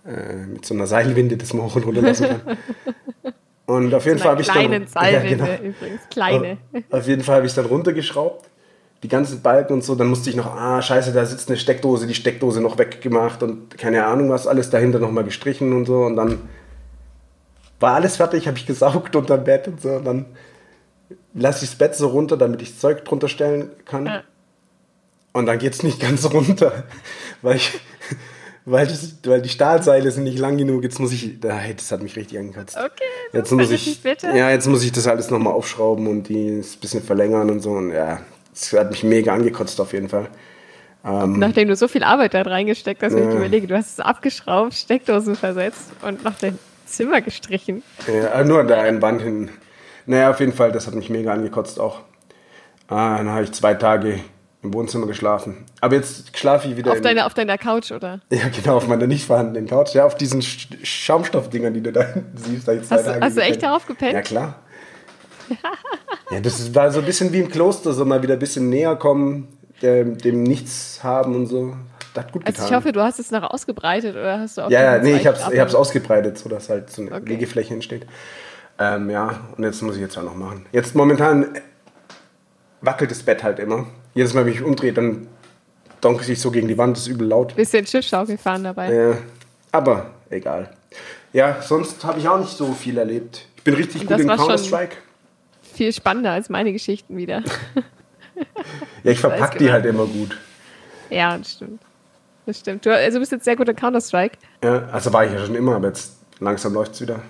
äh, 0.06 0.46
mit 0.46 0.64
so 0.64 0.74
einer 0.74 0.86
Seilwinde, 0.86 1.36
das 1.36 1.52
man 1.52 1.64
hoch 1.66 1.76
und 1.76 1.86
runter 1.86 2.02
lassen 2.02 2.26
kann. 2.28 2.58
Und 3.74 3.92
auf 3.92 4.06
jeden 4.06 4.18
Fall 4.18 4.30
habe 4.32 4.42
ich 4.42 4.48
dann. 4.48 4.86
Salve 4.86 5.12
ja, 5.12 5.22
genau. 5.22 5.44
übrigens, 5.44 6.00
kleine. 6.08 6.58
Auf 6.90 7.06
jeden 7.08 7.22
Fall 7.22 7.36
habe 7.36 7.46
ich 7.46 7.54
dann 7.54 7.66
runtergeschraubt, 7.66 8.48
die 9.02 9.08
ganzen 9.08 9.42
Balken 9.42 9.72
und 9.72 9.84
so. 9.84 9.96
Dann 9.96 10.06
musste 10.06 10.30
ich 10.30 10.36
noch, 10.36 10.46
ah, 10.46 10.80
scheiße, 10.80 11.12
da 11.12 11.26
sitzt 11.26 11.48
eine 11.48 11.58
Steckdose, 11.58 12.06
die 12.06 12.14
Steckdose 12.14 12.60
noch 12.60 12.78
weggemacht 12.78 13.42
und 13.42 13.76
keine 13.76 14.06
Ahnung 14.06 14.30
was, 14.30 14.46
alles 14.46 14.70
dahinter 14.70 15.00
nochmal 15.00 15.24
gestrichen 15.24 15.72
und 15.72 15.86
so. 15.86 16.04
Und 16.04 16.14
dann 16.14 16.38
war 17.80 17.94
alles 17.94 18.16
fertig, 18.16 18.46
habe 18.46 18.56
ich 18.56 18.66
gesaugt 18.66 19.16
unterm 19.16 19.42
Bett 19.42 19.66
und 19.66 19.80
so. 19.80 19.90
Und 19.90 20.04
dann 20.04 20.26
lasse 21.34 21.64
ich 21.64 21.70
das 21.70 21.78
Bett 21.78 21.96
so 21.96 22.08
runter, 22.08 22.36
damit 22.36 22.62
ich 22.62 22.70
das 22.70 22.78
Zeug 22.78 23.04
drunter 23.04 23.28
stellen 23.28 23.70
kann. 23.84 24.06
Ja. 24.06 24.22
Und 25.32 25.46
dann 25.46 25.58
geht 25.58 25.74
es 25.74 25.82
nicht 25.82 26.00
ganz 26.00 26.24
runter, 26.32 26.84
weil 27.42 27.56
ich, 27.56 27.78
weil, 28.66 28.86
das, 28.86 29.14
weil 29.24 29.40
die 29.40 29.48
Stahlseile 29.48 30.10
sind 30.10 30.24
nicht 30.24 30.38
lang 30.38 30.58
genug. 30.58 30.82
Jetzt 30.82 30.98
muss 31.00 31.12
ich, 31.12 31.40
das 31.40 31.90
hat 31.90 32.02
mich 32.02 32.14
richtig 32.16 32.38
angekotzt. 32.38 32.76
Okay, 32.76 33.04
Jetzt 33.32 33.52
muss 33.52 33.70
ich, 33.70 34.02
bitte. 34.02 34.26
ja, 34.28 34.50
jetzt 34.50 34.66
muss 34.66 34.82
ich 34.84 34.92
das 34.92 35.06
alles 35.06 35.30
nochmal 35.30 35.54
aufschrauben 35.54 36.06
und 36.08 36.28
die 36.28 36.58
ein 36.58 36.64
bisschen 36.80 37.02
verlängern 37.02 37.48
und 37.50 37.60
so. 37.60 37.70
Und 37.70 37.92
ja, 37.92 38.20
das 38.52 38.72
hat 38.74 38.90
mich 38.90 39.02
mega 39.04 39.32
angekotzt 39.32 39.80
auf 39.80 39.92
jeden 39.94 40.08
Fall. 40.08 40.28
Ähm, 41.04 41.38
Nachdem 41.38 41.68
du 41.68 41.76
so 41.76 41.86
viel 41.88 42.02
Arbeit 42.02 42.34
da 42.34 42.42
reingesteckt 42.42 43.02
hast, 43.02 43.14
wenn 43.14 43.28
ich 43.28 43.32
Ja. 43.34 43.36
überlege, 43.40 43.66
du 43.68 43.76
hast 43.76 43.92
es 43.92 44.00
abgeschraubt, 44.00 44.74
Steckdosen 44.74 45.36
versetzt 45.36 45.92
und 46.02 46.24
noch 46.24 46.34
dein 46.38 46.58
Zimmer 46.84 47.20
gestrichen. 47.20 47.82
ja, 48.12 48.42
nur 48.44 48.60
an 48.60 48.66
der 48.68 48.80
einen 48.80 49.00
Wand 49.00 49.22
hin. 49.22 49.50
Naja, 50.06 50.30
auf 50.30 50.40
jeden 50.40 50.52
Fall, 50.52 50.72
das 50.72 50.86
hat 50.86 50.94
mich 50.94 51.08
mega 51.10 51.32
angekotzt 51.32 51.78
auch. 51.80 52.00
Ah, 52.88 53.18
dann 53.18 53.28
habe 53.30 53.44
ich 53.44 53.52
zwei 53.52 53.74
Tage 53.74 54.20
im 54.66 54.74
Wohnzimmer 54.74 55.06
geschlafen. 55.06 55.64
Aber 55.80 55.94
jetzt 55.96 56.36
schlafe 56.36 56.68
ich 56.68 56.76
wieder 56.76 56.90
Auf 56.92 56.98
in, 56.98 57.02
deiner, 57.02 57.26
auf 57.26 57.34
deiner 57.34 57.58
Couch, 57.58 57.90
oder? 57.92 58.20
Ja, 58.30 58.48
genau, 58.54 58.76
auf 58.76 58.86
meiner 58.88 59.06
nicht 59.06 59.26
vorhandenen 59.26 59.66
Couch. 59.68 59.94
Ja, 59.94 60.04
auf 60.04 60.14
diesen 60.16 60.42
Sch 60.42 60.68
Schaumstoffdingern, 60.82 61.72
die 61.74 61.80
du 61.82 61.92
da 61.92 62.02
hinten 62.02 62.36
siehst. 62.36 62.68
Da 62.68 62.80
zwei 62.82 62.96
Hast 62.96 63.06
du- 63.06 63.20
hast 63.20 63.36
du 63.36 63.40
echt 63.42 63.62
darauf 63.62 63.86
gepennt? 63.86 64.12
Ja, 64.12 64.22
klar. 64.22 64.54
ja, 66.30 66.40
das 66.40 66.74
war 66.74 66.90
so 66.90 66.98
ein 67.00 67.06
bisschen 67.06 67.32
wie 67.32 67.40
im 67.40 67.48
Kloster, 67.48 67.92
so 67.92 68.04
mal 68.04 68.22
wieder 68.22 68.34
ein 68.34 68.38
bisschen 68.40 68.68
näher 68.68 68.96
kommen, 68.96 69.48
dem, 69.82 70.18
dem 70.18 70.42
Nichts 70.42 71.00
haben 71.02 71.34
und 71.36 71.46
so. 71.46 71.76
Das 72.14 72.24
hat 72.24 72.32
gut 72.32 72.44
getan. 72.44 72.60
Also 72.62 72.72
ich 72.72 72.76
hoffe, 72.76 72.92
du 72.92 73.00
hast 73.02 73.18
es 73.20 73.30
noch 73.30 73.42
ausgebreitet 73.42 74.16
oder 74.16 74.40
hast 74.40 74.56
du 74.58 74.62
auch 74.62 74.70
ja, 74.70 74.96
ja, 74.96 74.98
nee, 75.02 75.14
ich 75.16 75.26
hab's 75.26 75.42
ab- 75.42 75.74
ausgebreitet, 75.74 76.38
sodass 76.38 76.68
halt 76.68 76.90
so 76.90 77.02
eine 77.02 77.12
Okay. 77.12 77.28
Liegefläche 77.28 77.74
entsteht. 77.74 78.06
Ähm, 78.78 79.08
ja, 79.10 79.40
und 79.56 79.64
jetzt 79.64 79.82
muss 79.82 79.94
ich 79.96 80.00
jetzt 80.02 80.18
auch 80.18 80.22
noch 80.22 80.34
machen. 80.34 80.66
Jetzt 80.72 80.94
momentan 80.94 81.46
wackelt 82.80 83.10
das 83.10 83.22
Bett 83.22 83.42
halt 83.42 83.58
immer. 83.58 83.86
Jedes 84.16 84.34
Mal, 84.34 84.44
wenn 84.44 84.52
ich 84.52 84.60
mich 84.60 84.66
umdrehe, 84.66 84.92
dann 84.92 85.28
donke 86.00 86.30
ich 86.30 86.40
so 86.40 86.50
gegen 86.50 86.66
die 86.66 86.78
Wand, 86.78 86.96
das 86.96 87.04
ist 87.04 87.08
übel 87.08 87.28
laut. 87.28 87.54
Bisschen 87.54 87.86
Schiffschaukel 87.86 88.38
fahren 88.38 88.64
dabei. 88.64 88.92
Ja, 88.92 89.18
aber 89.70 90.10
egal. 90.30 90.70
Ja, 91.32 91.60
sonst 91.60 92.02
habe 92.02 92.18
ich 92.18 92.26
auch 92.26 92.38
nicht 92.38 92.56
so 92.56 92.72
viel 92.72 92.96
erlebt. 92.96 93.46
Ich 93.56 93.62
bin 93.62 93.74
richtig 93.74 94.00
Und 94.02 94.08
gut 94.08 94.18
schon- 94.20 94.28
Counter-Strike. 94.28 94.96
Viel 95.74 95.92
spannender 95.92 96.32
als 96.32 96.48
meine 96.48 96.72
Geschichten 96.72 97.16
wieder. 97.16 97.42
Ja, 99.02 99.12
ich 99.12 99.18
verpack 99.18 99.40
weiß 99.40 99.50
die 99.52 99.58
genau. 99.60 99.72
halt 99.72 99.86
immer 99.86 100.04
gut. 100.04 100.36
ja, 101.08 101.38
das 101.38 101.52
stimmt. 101.52 101.80
Das 102.44 102.58
stimmt. 102.58 102.84
Du 102.84 102.94
also 102.94 103.18
bist 103.18 103.32
jetzt 103.32 103.46
sehr 103.46 103.56
gut 103.56 103.66
in 103.66 103.74
Counter-Strike. 103.76 104.36
Ja, 104.62 104.88
also 104.92 105.10
war 105.12 105.24
ich 105.24 105.32
ja 105.32 105.46
schon 105.46 105.54
immer, 105.54 105.76
aber 105.76 105.88
jetzt 105.88 106.12
langsam 106.38 106.74
läuft 106.74 106.92
es 106.92 107.00
wieder. 107.00 107.20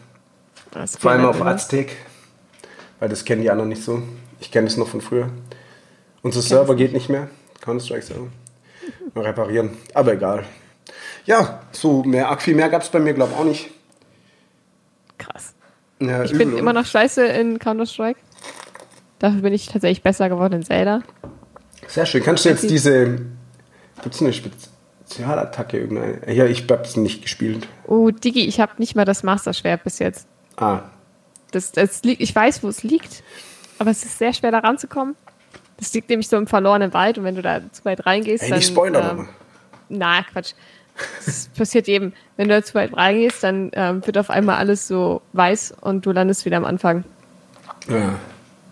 Vor 0.99 1.11
allem 1.12 1.27
auf 1.27 1.37
immer. 1.38 1.46
Aztec, 1.46 1.96
weil 2.99 3.09
das 3.09 3.25
kennen 3.25 3.42
die 3.42 3.51
anderen 3.51 3.68
nicht 3.68 3.85
so. 3.85 4.03
Ich 4.40 4.51
kenne 4.51 4.66
es 4.66 4.77
noch 4.77 4.88
von 4.88 5.01
früher. 5.01 5.29
Unser 6.22 6.42
Server 6.42 6.74
geht 6.74 6.92
nicht 6.92 7.09
mehr. 7.09 7.29
Counter-Strike-Server. 7.61 8.29
Mal 9.14 9.24
reparieren. 9.24 9.76
Aber 9.94 10.12
egal. 10.12 10.44
Ja, 11.24 11.62
so 11.72 12.02
mehr, 12.05 12.37
viel 12.38 12.55
mehr 12.55 12.68
gab 12.68 12.83
es 12.83 12.88
bei 12.88 12.98
mir, 13.00 13.14
glaube 13.14 13.33
ich, 13.33 13.38
auch 13.38 13.44
nicht. 13.44 13.70
Krass. 15.18 15.55
Ja, 16.00 16.22
Ich 16.24 16.37
bin 16.37 16.57
immer 16.57 16.72
noch 16.72 16.87
scheiße 16.87 17.24
in 17.26 17.59
Counter-Strike. 17.59 18.20
Dafür 19.18 19.40
bin 19.40 19.52
ich 19.55 19.66
tatsächlich 19.66 20.02
besser 20.02 20.29
geworden 20.29 20.55
in 20.55 20.62
Zelda. 20.62 21.02
Sehr 21.88 22.05
schön. 22.07 22.22
Kannst 22.22 22.44
du 22.44 22.50
jetzt 22.50 22.68
diese. 22.68 23.18
Gibt 24.02 24.14
es 24.14 24.20
eine 24.20 24.33
Spezialattacke? 24.33 25.79
Irgendeine? 25.79 26.33
Ja, 26.33 26.44
ich 26.44 26.66
hab's 26.70 26.96
nicht 26.96 27.22
gespielt. 27.22 27.66
Oh, 27.87 28.11
Digi, 28.11 28.46
ich 28.46 28.61
habe 28.61 28.72
nicht 28.79 28.94
mal 28.94 29.05
das 29.07 29.22
Master-Schwert 29.22 29.85
bis 29.85 29.98
jetzt. 30.00 30.26
Ah, 30.57 30.83
Das, 31.52 31.72
das 31.72 32.02
liegt, 32.02 32.20
ich 32.20 32.35
weiß, 32.35 32.62
wo 32.62 32.68
es 32.68 32.83
liegt, 32.83 33.22
aber 33.79 33.90
es 33.90 34.05
ist 34.05 34.18
sehr 34.18 34.33
schwer 34.35 34.50
da 34.50 34.59
ranzukommen. 34.59 35.16
Das 35.78 35.92
liegt 35.92 36.08
nämlich 36.08 36.28
so 36.28 36.36
im 36.36 36.46
verlorenen 36.46 36.92
Wald 36.94 37.18
und 37.18 37.24
wenn 37.24 37.34
du 37.34 37.42
da 37.42 37.60
zu 37.72 37.84
weit 37.84 38.06
reingehst, 38.06 38.42
ey, 38.44 38.50
dann. 38.50 38.58
nicht 38.58 38.68
Spoiler 38.68 39.10
ähm, 39.12 39.28
Na, 39.88 40.22
Quatsch. 40.22 40.52
Das 41.24 41.48
passiert 41.56 41.86
jedem. 41.86 42.12
Wenn 42.36 42.48
du 42.48 42.54
da 42.54 42.62
zu 42.64 42.74
weit 42.74 42.96
reingehst, 42.96 43.42
dann 43.42 43.70
ähm, 43.74 44.04
wird 44.06 44.16
auf 44.16 44.30
einmal 44.30 44.56
alles 44.56 44.88
so 44.88 45.20
weiß 45.34 45.74
und 45.80 46.06
du 46.06 46.12
landest 46.12 46.44
wieder 46.44 46.56
am 46.56 46.64
Anfang. 46.64 47.04
Ja, 47.88 48.18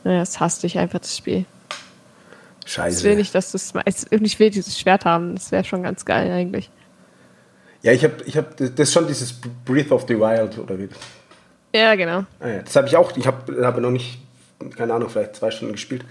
Naja, 0.05 0.21
das 0.21 0.41
hasst 0.41 0.63
dich 0.63 0.79
einfach, 0.79 1.01
das 1.01 1.17
Spiel. 1.17 1.45
Ich 2.67 2.79
will 2.79 2.85
scheiße. 2.85 3.09
nicht, 3.17 3.35
dass 3.35 3.53
du 3.53 3.59
es. 3.85 4.07
Ich 4.11 4.39
will 4.39 4.51
dieses 4.51 4.79
Schwert 4.79 5.05
haben. 5.05 5.35
Das 5.35 5.53
wäre 5.53 5.65
schon 5.65 5.83
ganz 5.83 6.05
geil 6.07 6.31
eigentlich. 6.31 6.71
Ja, 7.83 7.93
ich 7.93 8.03
habe, 8.03 8.15
ich 8.25 8.39
hab, 8.39 8.57
das 8.57 8.71
ist 8.71 8.93
schon 8.95 9.07
dieses 9.07 9.39
Breath 9.67 9.93
of 9.93 10.07
the 10.09 10.19
Wild 10.19 10.59
oder 10.59 10.79
wie. 10.79 10.89
Ja, 11.75 11.95
genau. 11.97 12.25
Ah, 12.41 12.49
ja, 12.49 12.63
das 12.63 12.75
habe 12.77 12.87
ich 12.87 12.97
auch. 12.97 13.15
Ich 13.17 13.27
habe 13.27 13.63
hab 13.67 13.79
noch 13.79 13.91
nicht, 13.91 14.19
keine 14.77 14.95
Ahnung, 14.95 15.11
vielleicht 15.11 15.37
zwei 15.37 15.51
Stunden 15.51 15.73
gespielt. 15.75 16.07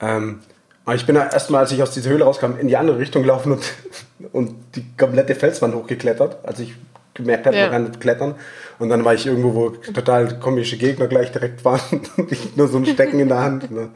Ähm, 0.00 0.40
aber 0.84 0.94
ich 0.96 1.04
bin 1.06 1.14
da 1.16 1.28
erstmal, 1.28 1.60
als 1.62 1.72
ich 1.72 1.82
aus 1.82 1.90
dieser 1.92 2.10
Höhle 2.10 2.24
rauskam, 2.24 2.56
in 2.58 2.68
die 2.68 2.76
andere 2.76 2.98
Richtung 2.98 3.22
gelaufen 3.22 3.52
und, 3.52 3.64
und 4.32 4.54
die 4.74 4.84
komplette 4.96 5.34
Felswand 5.34 5.74
hochgeklettert. 5.74 6.38
als 6.46 6.60
ich 6.60 6.74
gemerkt 7.14 7.46
habe, 7.46 7.56
Ja. 7.56 7.64
man 7.64 7.72
kann 7.72 7.84
nicht 7.84 8.00
klettern. 8.00 8.34
Und 8.78 8.88
dann 8.90 9.04
war 9.04 9.12
ich 9.12 9.26
irgendwo, 9.26 9.54
wo 9.54 9.68
total 9.70 10.38
komische 10.38 10.76
Gegner 10.78 11.08
gleich 11.08 11.32
direkt 11.32 11.64
waren. 11.64 11.80
und 12.16 12.30
ich 12.32 12.56
nur 12.56 12.68
so 12.68 12.78
ein 12.78 12.86
Stecken 12.86 13.18
in 13.18 13.28
der 13.28 13.40
Hand. 13.40 13.70
Ne? 13.70 13.88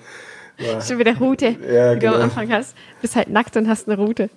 Ja, 0.59 0.81
Schon 0.81 0.99
wieder 0.99 1.17
Route, 1.17 1.47
Ja, 1.73 1.95
die 1.95 2.01
du 2.01 2.07
genau. 2.07 2.15
am 2.17 2.23
Anfang 2.23 2.51
hast. 2.53 2.75
Bist 3.01 3.17
halt 3.17 3.29
nackt 3.31 3.57
und 3.57 3.69
hast 3.69 3.88
eine 3.88 3.97
Route. 3.97 4.29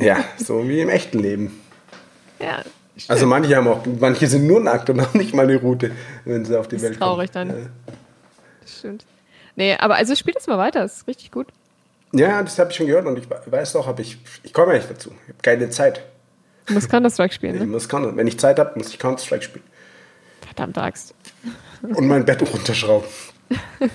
ja, 0.00 0.24
so 0.38 0.66
wie 0.68 0.80
im 0.80 0.88
echten 0.88 1.18
Leben. 1.18 1.60
Ja. 2.40 2.62
Also 3.08 3.26
manche 3.26 3.54
haben 3.56 3.68
auch, 3.68 3.80
manche 4.00 4.26
sind 4.28 4.46
nur 4.46 4.60
nackt 4.60 4.88
und 4.90 5.00
haben 5.00 5.18
nicht 5.18 5.34
mal 5.34 5.42
eine 5.42 5.56
Route, 5.56 5.90
wenn 6.24 6.44
sie 6.44 6.58
auf 6.58 6.68
die 6.68 6.76
Das 6.76 6.82
Welt 6.84 6.92
ist 6.94 6.98
traurig 7.00 7.32
kommen. 7.32 7.48
dann. 7.50 7.68
Stimmt. 8.66 9.04
Nee, 9.56 9.76
aber 9.76 9.96
also 9.96 10.14
spiel 10.14 10.34
das 10.34 10.46
mal 10.46 10.58
weiter. 10.58 10.80
Das 10.80 10.98
ist 10.98 11.08
richtig 11.08 11.30
gut. 11.30 11.48
Ja, 12.12 12.42
das 12.42 12.58
habe 12.58 12.70
ich 12.70 12.76
schon 12.76 12.86
gehört 12.86 13.06
und 13.06 13.18
ich 13.18 13.26
weiß 13.46 13.76
auch, 13.76 13.86
aber 13.88 14.00
ich, 14.00 14.18
ich 14.42 14.52
komme 14.52 14.72
ja 14.72 14.78
nicht 14.78 14.90
dazu. 14.90 15.10
Ich 15.22 15.28
habe 15.28 15.38
keine 15.42 15.70
Zeit. 15.70 16.02
Du 16.66 16.74
musst 16.74 16.88
Counter-Strike 16.90 17.30
Ich 17.30 17.34
spielen, 17.34 17.58
ne? 17.58 17.66
muss 17.66 17.88
Counter. 17.88 18.14
Wenn 18.16 18.26
ich 18.26 18.38
Zeit 18.38 18.58
habe, 18.58 18.78
muss 18.78 18.88
ich 18.88 18.98
Counter-Strike 18.98 19.42
spielen. 19.44 19.64
Verdammt 20.46 20.78
Axt. 20.78 21.14
Und 21.82 22.06
mein 22.06 22.24
Bett 22.24 22.40
runterschrauben. 22.42 23.08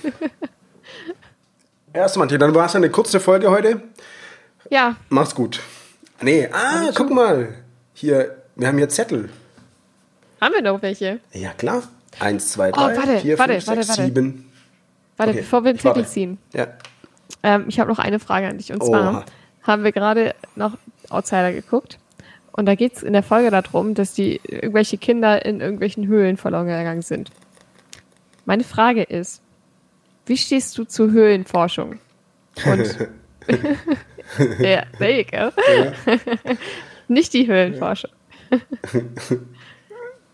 Erst 1.92 2.16
mal, 2.16 2.26
dann 2.26 2.54
war 2.54 2.66
es 2.66 2.76
eine 2.76 2.90
kurze 2.90 3.20
Folge 3.20 3.50
heute. 3.50 3.80
Ja, 4.70 4.96
Mach's 5.08 5.34
gut. 5.34 5.60
Nee, 6.20 6.48
ah, 6.52 6.90
guck 6.94 7.10
mal. 7.10 7.54
Hier, 7.94 8.36
wir 8.56 8.68
haben 8.68 8.76
hier 8.78 8.88
Zettel. 8.88 9.30
haben 10.40 10.54
wir 10.54 10.62
noch 10.62 10.82
welche? 10.82 11.20
Ja, 11.32 11.52
klar. 11.52 11.82
Eins, 12.20 12.52
zwei, 12.52 12.70
Oh, 12.70 12.72
drei, 12.76 12.96
warte, 12.96 13.18
vier, 13.20 13.38
warte, 13.38 13.54
fünf, 13.54 13.66
warte, 13.68 13.82
sechs, 13.84 13.88
warte. 13.98 14.04
sieben. 14.04 14.47
Warte, 15.18 15.32
Okay, 15.32 15.40
bevor 15.40 15.64
wir 15.64 15.74
den. 15.74 15.78
Titel 15.78 16.04
ziehen. 16.04 16.38
Ja. 16.54 16.68
Ähm, 17.42 17.66
ich 17.68 17.78
habe 17.78 17.90
noch 17.90 17.98
eine 17.98 18.18
Frage 18.18 18.48
an 18.48 18.56
dich. 18.56 18.72
Und 18.72 18.82
zwar 18.82 19.10
Oha. 19.10 19.24
haben 19.62 19.84
wir 19.84 19.92
gerade 19.92 20.34
noch 20.56 20.78
Outsider 21.10 21.52
geguckt. 21.52 21.98
Und 22.52 22.66
da 22.66 22.74
geht 22.74 22.96
es 22.96 23.02
in 23.02 23.12
der 23.12 23.22
Folge 23.22 23.50
darum, 23.50 23.94
dass 23.94 24.14
die 24.14 24.40
irgendwelche 24.44 24.96
Kinder 24.98 25.44
in 25.44 25.60
irgendwelchen 25.60 26.06
Höhlen 26.06 26.36
verloren 26.36 26.66
gegangen 26.66 27.02
sind. 27.02 27.30
Meine 28.46 28.64
Frage 28.64 29.02
ist, 29.02 29.42
wie 30.26 30.36
stehst 30.36 30.76
du 30.78 30.84
zu 30.84 31.10
Höhlenforschung? 31.12 31.98
Und 32.64 33.08
ja, 34.58 34.82
there 34.98 35.18
you 35.20 35.24
go. 35.30 35.50
Nicht 37.08 37.32
die 37.32 37.46
Höhlenforschung. 37.46 38.10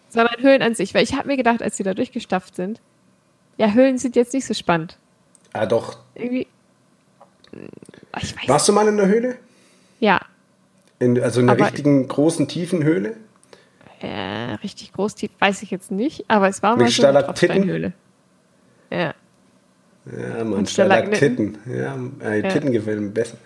Sondern 0.09 0.43
Höhlen 0.43 0.63
an 0.63 0.75
sich. 0.75 0.95
Weil 0.95 1.03
ich 1.05 1.15
habe 1.15 1.29
mir 1.29 1.37
gedacht, 1.37 1.63
als 1.63 1.77
sie 1.77 1.83
da 1.83 1.93
durchgestafft 1.95 2.55
sind, 2.57 2.81
ja, 3.57 3.71
Höhlen 3.73 3.99
sind 3.99 4.17
jetzt 4.17 4.33
nicht 4.35 4.47
so 4.47 4.55
spannend. 4.55 4.99
Ah, 5.53 5.67
doch. 5.67 5.99
Irgendwie. 6.15 6.47
Ah, 8.13 8.19
Ich 8.23 8.37
weiß. 8.37 8.49
Warst 8.49 8.69
du 8.69 8.73
mal 8.73 8.89
in 8.89 8.97
der 8.97 9.07
Höhle? 9.07 9.37
Ja, 10.01 10.21
In, 10.99 11.21
also 11.23 11.41
in 11.41 11.49
einer 11.49 11.59
Aber- 11.59 11.67
richtigen 11.71 12.07
großen, 12.09 12.49
tiefen 12.49 12.83
Höhle? 12.85 13.17
äh, 14.01 14.55
richtig 14.63 14.93
groß, 14.93 15.15
tief, 15.15 15.31
weiß 15.39 15.63
ich 15.63 15.71
jetzt 15.71 15.91
nicht, 15.91 16.25
aber 16.29 16.49
es 16.49 16.63
war 16.63 16.77
Mit 16.77 16.87
mal 16.87 16.91
so 16.91 17.07
eine? 17.07 17.25
Tropfsteinhöhle. 17.25 17.93
Ja. 18.91 19.15
Ja, 20.37 20.45
man. 20.45 20.67
Stalaktiten. 20.67 21.57
Ja, 21.67 21.97
äh, 22.23 22.43
Ja. 22.43 22.49
Titten 22.51 22.73
gefällt 22.73 23.01
mir 23.01 23.09
besser. 23.11 23.39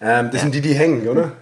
Ähm, 0.00 0.30
das 0.30 0.42
sind 0.42 0.54
die, 0.54 0.60
die 0.60 0.74
hängen, 0.74 1.08
oder? 1.08 1.32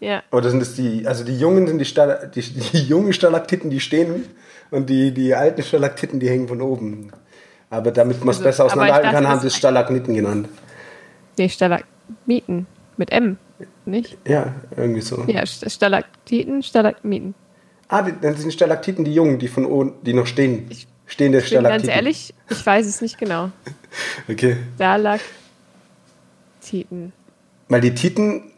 Ja. 0.00 0.22
Oder 0.30 0.48
sind 0.50 0.60
das 0.60 0.74
die, 0.74 1.06
also 1.06 1.24
die 1.24 1.38
Jungen 1.38 1.66
sind 1.66 1.78
die, 1.78 1.84
Stal 1.84 2.30
die, 2.34 2.40
die 2.40 2.78
jungen 2.88 3.12
Stalaktiten, 3.12 3.68
die 3.70 3.80
stehen 3.80 4.24
und 4.70 4.88
die, 4.88 5.12
die 5.12 5.34
alten 5.34 5.62
Stalaktiten, 5.62 6.18
die 6.20 6.30
hängen 6.30 6.48
von 6.48 6.62
oben. 6.62 7.12
Aber 7.70 7.90
damit 7.90 8.20
man 8.20 8.28
es 8.30 8.36
Also, 8.36 8.44
besser 8.44 8.64
auseinanderhalten 8.66 9.10
kann, 9.10 9.28
haben 9.28 9.40
sie 9.40 9.48
es 9.48 9.56
Stalagniten 9.56 10.14
genannt. 10.14 10.48
Nee, 11.38 11.48
Stalagmiten. 11.48 12.66
Mit 12.96 13.10
M, 13.12 13.36
nicht? 13.84 14.16
Ja, 14.26 14.54
irgendwie 14.76 15.00
so. 15.02 15.24
Ja, 15.26 15.42
St- 15.42 15.68
Stalaktiten, 15.70 16.62
Stalagmiten. 16.62 17.34
Ah, 17.88 18.02
das 18.02 18.40
sind 18.40 18.52
Stalaktiten, 18.52 19.04
die 19.04 19.12
Jungen, 19.14 19.38
die 19.38 19.48
von 19.48 19.66
oben, 19.66 19.92
die 20.02 20.12
noch 20.14 20.26
stehen. 20.26 20.66
Ich 20.70 20.86
bin 21.18 21.38
Stalaktiten. 21.40 21.62
ganz 21.62 21.86
ehrlich, 21.88 22.34
ich 22.48 22.64
weiß 22.64 22.86
es 22.86 23.00
nicht 23.02 23.18
genau. 23.18 23.50
Okay. 24.30 24.56
Stalaktiten. 24.76 27.12
Weil 27.68 27.80
die 27.80 27.94
Titen, 27.94 28.52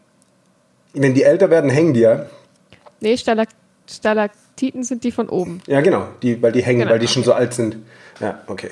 wenn 0.94 1.14
die 1.14 1.22
älter 1.22 1.50
werden, 1.50 1.70
hängen 1.70 1.94
die 1.94 2.00
ja. 2.00 2.26
Nee, 3.00 3.16
Stalak 3.16 3.48
Stalaktiten 3.88 4.82
sind 4.84 5.04
die 5.04 5.12
von 5.12 5.28
oben. 5.28 5.62
Ja, 5.66 5.80
genau, 5.80 6.08
die, 6.22 6.40
weil 6.42 6.52
die 6.52 6.62
hängen, 6.62 6.80
Genau, 6.80 6.90
weil 6.90 6.98
die 6.98 7.08
schon 7.08 7.24
so 7.24 7.32
alt 7.32 7.54
sind. 7.54 7.76
Ja, 8.20 8.40
okay. 8.46 8.70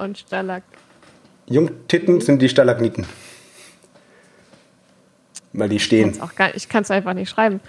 Und 0.00 0.16
Stalag. 0.18 0.62
Jungtitten 1.46 2.22
sind 2.22 2.40
die 2.40 2.48
Stalagniten. 2.48 3.04
Weil 5.52 5.68
die 5.68 5.78
stehen. 5.78 6.18
Gar, 6.36 6.54
ich 6.54 6.68
kann 6.70 6.84
es 6.84 6.90
einfach 6.90 7.12
nicht 7.12 7.28
schreiben. 7.28 7.60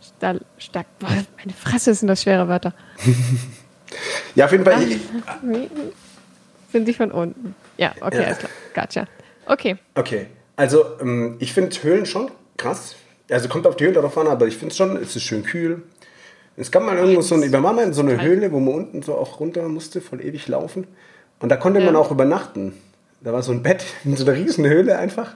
Stal, 0.00 0.40
Stak, 0.58 0.86
boah, 0.98 1.08
meine 1.38 1.52
Fresse 1.52 1.94
sind 1.94 2.08
das 2.08 2.22
schwere 2.22 2.48
Wörter. 2.48 2.74
Ja, 4.34 4.46
auf 4.46 4.52
jeden 4.52 4.64
Fall. 4.64 4.80
Sind 6.72 6.88
die 6.88 6.94
von 6.94 7.12
unten? 7.12 7.54
Ja, 7.76 7.92
okay, 8.00 8.16
Ja. 8.20 8.24
alles 8.24 8.38
klar. 8.38 8.50
Gotcha. 8.74 9.06
Okay. 9.44 9.76
Okay, 9.94 10.28
also 10.56 10.98
ähm, 10.98 11.36
ich 11.40 11.52
finde 11.52 11.76
Höhlen 11.82 12.06
schon 12.06 12.30
krass. 12.56 12.96
Also 13.30 13.50
kommt 13.50 13.66
auf 13.66 13.76
die 13.76 13.84
Höhle 13.84 14.00
drauf 14.00 14.16
an, 14.16 14.28
aber 14.28 14.46
ich 14.46 14.56
finde 14.56 14.70
es 14.70 14.78
schon, 14.78 14.96
es 14.96 15.14
ist 15.14 15.24
schön 15.24 15.42
kühl. 15.42 15.82
Es 16.56 16.70
gab 16.72 16.82
mal 16.82 16.96
irgendwo 16.96 17.20
so 17.20 17.34
eine, 17.34 17.52
wir 17.52 17.62
waren 17.62 17.76
mal 17.76 17.84
in 17.84 17.92
so 17.92 18.00
eine. 18.00 18.18
Höhle, 18.22 18.50
wo 18.50 18.60
man 18.60 18.72
unten 18.74 19.02
so 19.02 19.14
auch 19.14 19.38
runter 19.40 19.68
musste, 19.68 20.00
voll 20.00 20.24
ewig 20.24 20.48
laufen. 20.48 20.86
Und 21.42 21.48
da 21.48 21.56
konnte 21.56 21.80
man 21.80 21.94
Ja. 21.94 22.00
auch 22.00 22.10
übernachten. 22.10 22.74
Da 23.20 23.32
war 23.32 23.42
so 23.42 23.52
ein 23.52 23.62
Bett 23.62 23.84
in 24.04 24.16
so 24.16 24.24
einer 24.24 24.34
riesen 24.36 24.64
Höhle 24.66 24.96
einfach. 24.98 25.34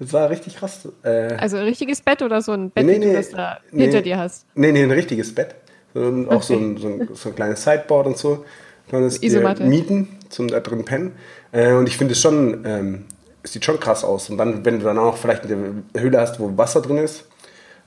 Das 0.00 0.12
war 0.12 0.30
richtig 0.30 0.56
krass. 0.56 0.88
Äh, 1.02 1.34
Also 1.38 1.56
ein 1.56 1.64
richtiges 1.64 2.00
Bett 2.00 2.22
oder 2.22 2.40
so 2.40 2.52
ein 2.52 2.70
Bett, 2.70 2.86
Nee, 2.86 2.98
nee, 2.98 3.12
das 3.12 3.30
da 3.30 3.58
nee. 3.72 3.82
hinter 3.84 4.00
dir 4.02 4.16
hast. 4.18 4.46
nee, 4.54 4.70
nee, 4.72 4.82
ein 4.84 4.90
richtiges 4.92 5.34
Bett. 5.34 5.56
Und 5.94 6.28
auch 6.28 6.42
so, 6.42 6.54
Okay. 6.54 6.64
ein, 6.64 6.76
so, 6.76 6.88
ein, 6.88 7.08
so 7.14 7.28
ein 7.30 7.34
kleines 7.34 7.64
Sideboard 7.64 8.06
und 8.06 8.16
so. 8.18 8.44
Kann 8.90 9.02
es 9.02 9.20
dir 9.20 9.56
mieten 9.60 10.08
zum 10.30 10.48
da 10.48 10.60
drin 10.60 10.84
pennen. 10.84 11.12
Äh, 11.52 11.72
und 11.72 11.88
ich 11.88 11.96
finde 11.96 12.12
es 12.12 12.20
schon, 12.20 12.64
ähm, 12.64 13.04
es 13.42 13.52
sieht 13.52 13.64
schon 13.64 13.80
krass 13.80 14.04
aus. 14.04 14.30
Und 14.30 14.38
dann, 14.38 14.64
wenn 14.64 14.78
du 14.78 14.84
dann 14.84 14.98
auch 14.98 15.16
vielleicht 15.16 15.44
eine 15.44 15.82
Höhle 15.96 16.20
hast, 16.20 16.38
wo 16.40 16.56
Wasser 16.56 16.80
drin 16.80 16.98
ist. 16.98 17.24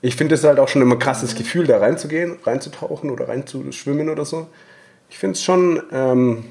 Ich 0.00 0.16
finde 0.16 0.34
es 0.34 0.44
halt 0.44 0.58
auch 0.58 0.68
schon 0.68 0.82
immer 0.82 0.96
ein 0.96 0.98
krasses 0.98 1.34
Gefühl, 1.34 1.66
da 1.66 1.78
reinzugehen, 1.78 2.36
reinzutauchen 2.44 3.08
oder 3.10 3.28
reinzuschwimmen 3.28 4.08
oder 4.10 4.24
so. 4.24 4.48
Ich 5.08 5.18
finde 5.18 5.34
es 5.34 5.42
schon, 5.42 5.80
ähm, 5.92 6.44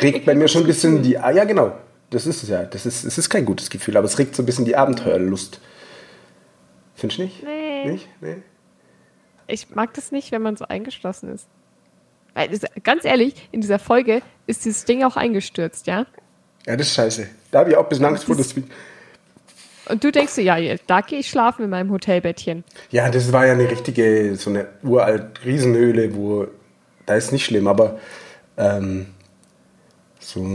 regt 0.00 0.24
bei 0.26 0.34
mir 0.34 0.48
schon 0.48 0.62
ein 0.62 0.66
bisschen 0.66 1.02
die, 1.02 1.18
ah 1.18 1.30
ja 1.30 1.44
genau, 1.44 1.72
das 2.10 2.26
ist 2.26 2.42
es 2.42 2.48
ja. 2.48 2.64
Das 2.64 2.86
ist, 2.86 3.04
es 3.04 3.18
ist 3.18 3.28
kein 3.30 3.44
gutes 3.44 3.70
Gefühl, 3.70 3.96
aber 3.96 4.06
es 4.06 4.18
regt 4.18 4.34
so 4.36 4.42
ein 4.42 4.46
bisschen 4.46 4.64
die 4.64 4.76
Abenteuerlust. 4.76 5.60
Findest 6.94 7.18
du 7.18 7.22
nicht? 7.24 7.42
Nee. 7.42 7.90
Nicht? 7.92 8.08
Nee? 8.20 8.36
Ich 9.46 9.70
mag 9.74 9.94
das 9.94 10.12
nicht, 10.12 10.30
wenn 10.32 10.42
man 10.42 10.56
so 10.56 10.66
eingeschlossen 10.66 11.32
ist. 11.34 11.46
Ganz 12.84 13.04
ehrlich, 13.04 13.48
in 13.52 13.60
dieser 13.60 13.78
Folge 13.78 14.22
ist 14.46 14.64
dieses 14.64 14.84
Ding 14.84 15.02
auch 15.02 15.16
eingestürzt, 15.16 15.86
ja? 15.86 16.06
Ja, 16.66 16.76
das 16.76 16.86
ist 16.88 16.94
scheiße. 16.94 17.26
Da 17.50 17.60
habe 17.60 17.70
ich 17.70 17.76
auch 17.76 17.82
ein 17.84 17.88
bisschen 17.88 18.04
Angst 18.04 18.24
vor. 18.24 18.36
Das- 18.36 18.54
Das, 18.54 18.64
Und 19.92 20.04
du 20.04 20.12
denkst 20.12 20.36
dir, 20.36 20.42
ja, 20.42 20.76
da 20.86 21.00
gehe 21.00 21.18
ich 21.18 21.28
schlafen 21.28 21.64
in 21.64 21.70
meinem 21.70 21.90
Hotelbettchen. 21.90 22.62
ja, 22.90 23.10
das 23.10 23.32
war 23.32 23.46
ja 23.46 23.54
eine 23.54 23.68
richtige, 23.68 24.36
so 24.36 24.50
eine 24.50 24.68
uralt 24.84 25.44
Riesenhöhle, 25.44 26.14
wo, 26.14 26.46
da 27.06 27.14
ist 27.14 27.32
nicht 27.32 27.44
schlimm, 27.44 27.66
aber 27.66 27.98
ähm, 28.56 29.06
so 30.32 30.46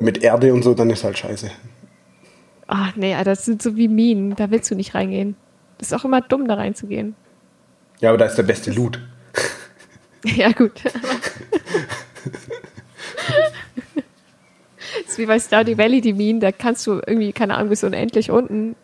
mit 0.00 0.22
Erde 0.22 0.52
und 0.54 0.62
so, 0.62 0.74
dann 0.74 0.90
ist 0.90 1.04
halt 1.04 1.18
scheiße. 1.18 1.50
Ach 2.66 2.94
nee, 2.96 3.14
Alter, 3.14 3.30
das 3.32 3.44
sind 3.44 3.60
so 3.62 3.76
wie 3.76 3.88
Minen, 3.88 4.34
da 4.36 4.50
willst 4.50 4.70
du 4.70 4.74
nicht 4.74 4.94
reingehen. 4.94 5.36
Das 5.78 5.88
ist 5.88 5.94
auch 5.94 6.04
immer 6.04 6.20
dumm, 6.20 6.46
da 6.46 6.54
reinzugehen. 6.54 7.14
Ja, 8.00 8.10
aber 8.10 8.18
da 8.18 8.26
ist 8.26 8.36
der 8.36 8.42
beste 8.44 8.70
Loot. 8.72 9.00
Ja, 10.22 10.52
gut. 10.52 10.72
das 10.84 10.92
ist 15.08 15.18
wie 15.18 15.26
bei 15.26 15.38
Stardew 15.38 15.78
Valley, 15.78 16.00
die 16.00 16.12
Minen, 16.12 16.40
da 16.40 16.52
kannst 16.52 16.86
du 16.86 17.00
irgendwie, 17.06 17.32
keine 17.32 17.54
Ahnung, 17.56 17.70
bis 17.70 17.84
unendlich 17.84 18.30
unten 18.30 18.76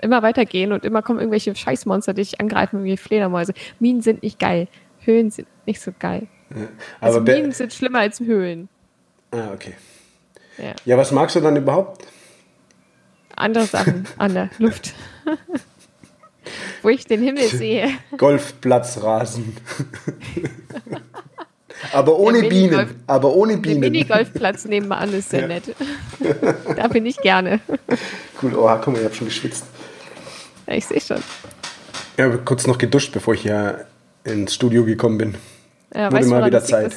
immer 0.00 0.22
weitergehen 0.22 0.72
und 0.72 0.84
immer 0.84 1.02
kommen 1.02 1.18
irgendwelche 1.18 1.54
Scheißmonster, 1.54 2.14
die 2.14 2.22
dich 2.22 2.40
angreifen, 2.40 2.84
wie 2.84 2.96
Fledermäuse. 2.96 3.52
Minen 3.80 4.00
sind 4.02 4.22
nicht 4.22 4.38
geil. 4.38 4.66
Höhlen 5.00 5.30
sind 5.30 5.46
nicht 5.66 5.80
so 5.80 5.92
geil. 5.98 6.26
Also 7.00 7.18
Aber 7.18 7.24
be- 7.26 7.34
Minen 7.34 7.52
sind 7.52 7.72
schlimmer 7.72 8.00
als 8.00 8.20
Höhlen. 8.20 8.68
Ah, 9.32 9.50
okay. 9.54 9.74
Ja. 10.58 10.74
Ja, 10.84 10.96
was 10.98 11.10
magst 11.10 11.36
du 11.36 11.40
dann 11.40 11.56
überhaupt? 11.56 12.06
Andere 13.34 13.66
Sachen 13.66 14.06
an 14.18 14.34
der 14.34 14.50
Luft. 14.58 14.92
Wo 16.82 16.88
ich 16.88 17.06
den 17.06 17.22
Himmel 17.22 17.48
sehe. 17.48 17.90
Golfplatzrasen. 18.18 19.56
aber 21.92 22.18
ohne 22.18 22.42
Der 22.42 22.48
Bienen. 22.48 23.02
Aber 23.06 23.34
ohne 23.34 23.54
Der 23.54 23.60
Bienen. 23.60 23.80
Minigolfplatz 23.80 24.64
nebenan 24.66 25.12
ist 25.12 25.30
sehr 25.30 25.46
nett. 25.48 25.74
da 26.76 26.88
bin 26.88 27.06
ich 27.06 27.16
gerne. 27.18 27.60
Cool, 28.42 28.54
oh, 28.54 28.68
guck 28.76 28.88
mal, 28.88 28.98
ich 28.98 29.04
habe 29.04 29.14
schon 29.14 29.28
geschwitzt. 29.28 29.64
Ja, 30.66 30.74
ich 30.74 30.86
sehe 30.86 31.00
schon. 31.00 31.22
Ich 32.16 32.22
habe 32.22 32.38
kurz 32.38 32.66
noch 32.66 32.78
geduscht, 32.78 33.12
bevor 33.12 33.34
ich 33.34 33.42
hier 33.42 33.86
ins 34.24 34.54
Studio 34.54 34.84
gekommen 34.84 35.18
bin. 35.18 35.34
Ja, 35.94 36.06
Wurde 36.06 36.16
weißt 36.16 36.28
mal 36.28 36.46
wieder 36.46 36.60
das 36.60 36.68
Zeit. 36.68 36.94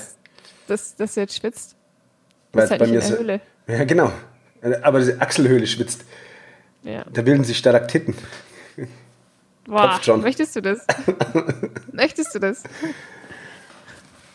dass, 0.67 0.95
dass 0.95 1.13
du 1.13 1.21
jetzt 1.21 1.35
schwitzt? 1.37 1.74
Weil 2.55 2.69
halt 2.69 2.79
bei 2.79 2.87
mir 2.87 2.99
ist- 2.99 3.11
Höhle. 3.17 3.41
Ja, 3.67 3.83
genau. 3.83 4.11
Aber 4.83 4.99
diese 4.99 5.21
Achselhöhle 5.21 5.67
schwitzt. 5.67 6.05
Ja. 6.83 7.03
Da 7.11 7.21
bilden 7.21 7.43
sich 7.43 7.57
Stalaktiten. 7.57 8.15
Boah, 9.67 9.99
schon. 10.03 10.21
möchtest 10.21 10.55
du 10.55 10.61
das? 10.61 10.85
möchtest 11.91 12.35
du 12.35 12.39
das? 12.39 12.63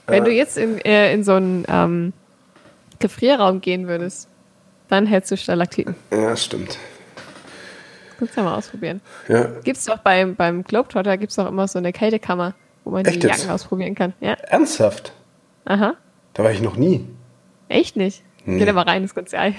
Wenn 0.07 0.25
du 0.25 0.33
jetzt 0.33 0.59
in, 0.59 0.79
äh, 0.85 1.13
in 1.15 1.23
so 1.23 1.35
einen 1.35 1.65
ähm, 1.69 2.13
Gefrierraum 2.99 3.61
gehen 3.61 3.87
würdest, 3.87 4.29
dann 4.89 5.07
hättest 5.07 5.31
du 5.33 5.37
Stalaktiten. 5.37 5.95
Ja, 6.11 6.37
stimmt. 6.37 6.79
Kannst 8.19 8.37
du 8.37 8.41
ja 8.41 8.45
mal 8.45 8.57
ausprobieren. 8.57 9.01
Ja. 9.29 9.45
Gibt's 9.63 9.85
doch 9.85 9.99
beim, 9.99 10.35
beim 10.35 10.65
Globetrotter 10.65 11.17
gibt's 11.17 11.37
doch 11.37 11.47
immer 11.47 11.69
so 11.69 11.79
eine 11.79 11.93
Kältekammer, 11.93 12.55
wo 12.85 12.91
man 12.91 13.05
die 13.05 13.11
Echt 13.11 13.23
jetzt? 13.23 13.39
Jacken 13.39 13.51
ausprobieren 13.53 13.95
kann. 13.95 14.13
Ja, 14.21 14.33
Ernsthaft? 14.33 15.13
aha. 15.65 15.95
Da 16.35 16.43
war 16.45 16.51
ich 16.51 16.61
noch 16.61 16.77
nie. 16.77 17.07
Echt 17.71 17.95
nicht? 17.95 18.23
Nee. 18.45 18.59
Geh 18.59 18.65
da 18.65 18.73
mal 18.73 18.83
rein, 18.83 19.03
das 19.03 19.15
ganz 19.15 19.31
geil. 19.31 19.55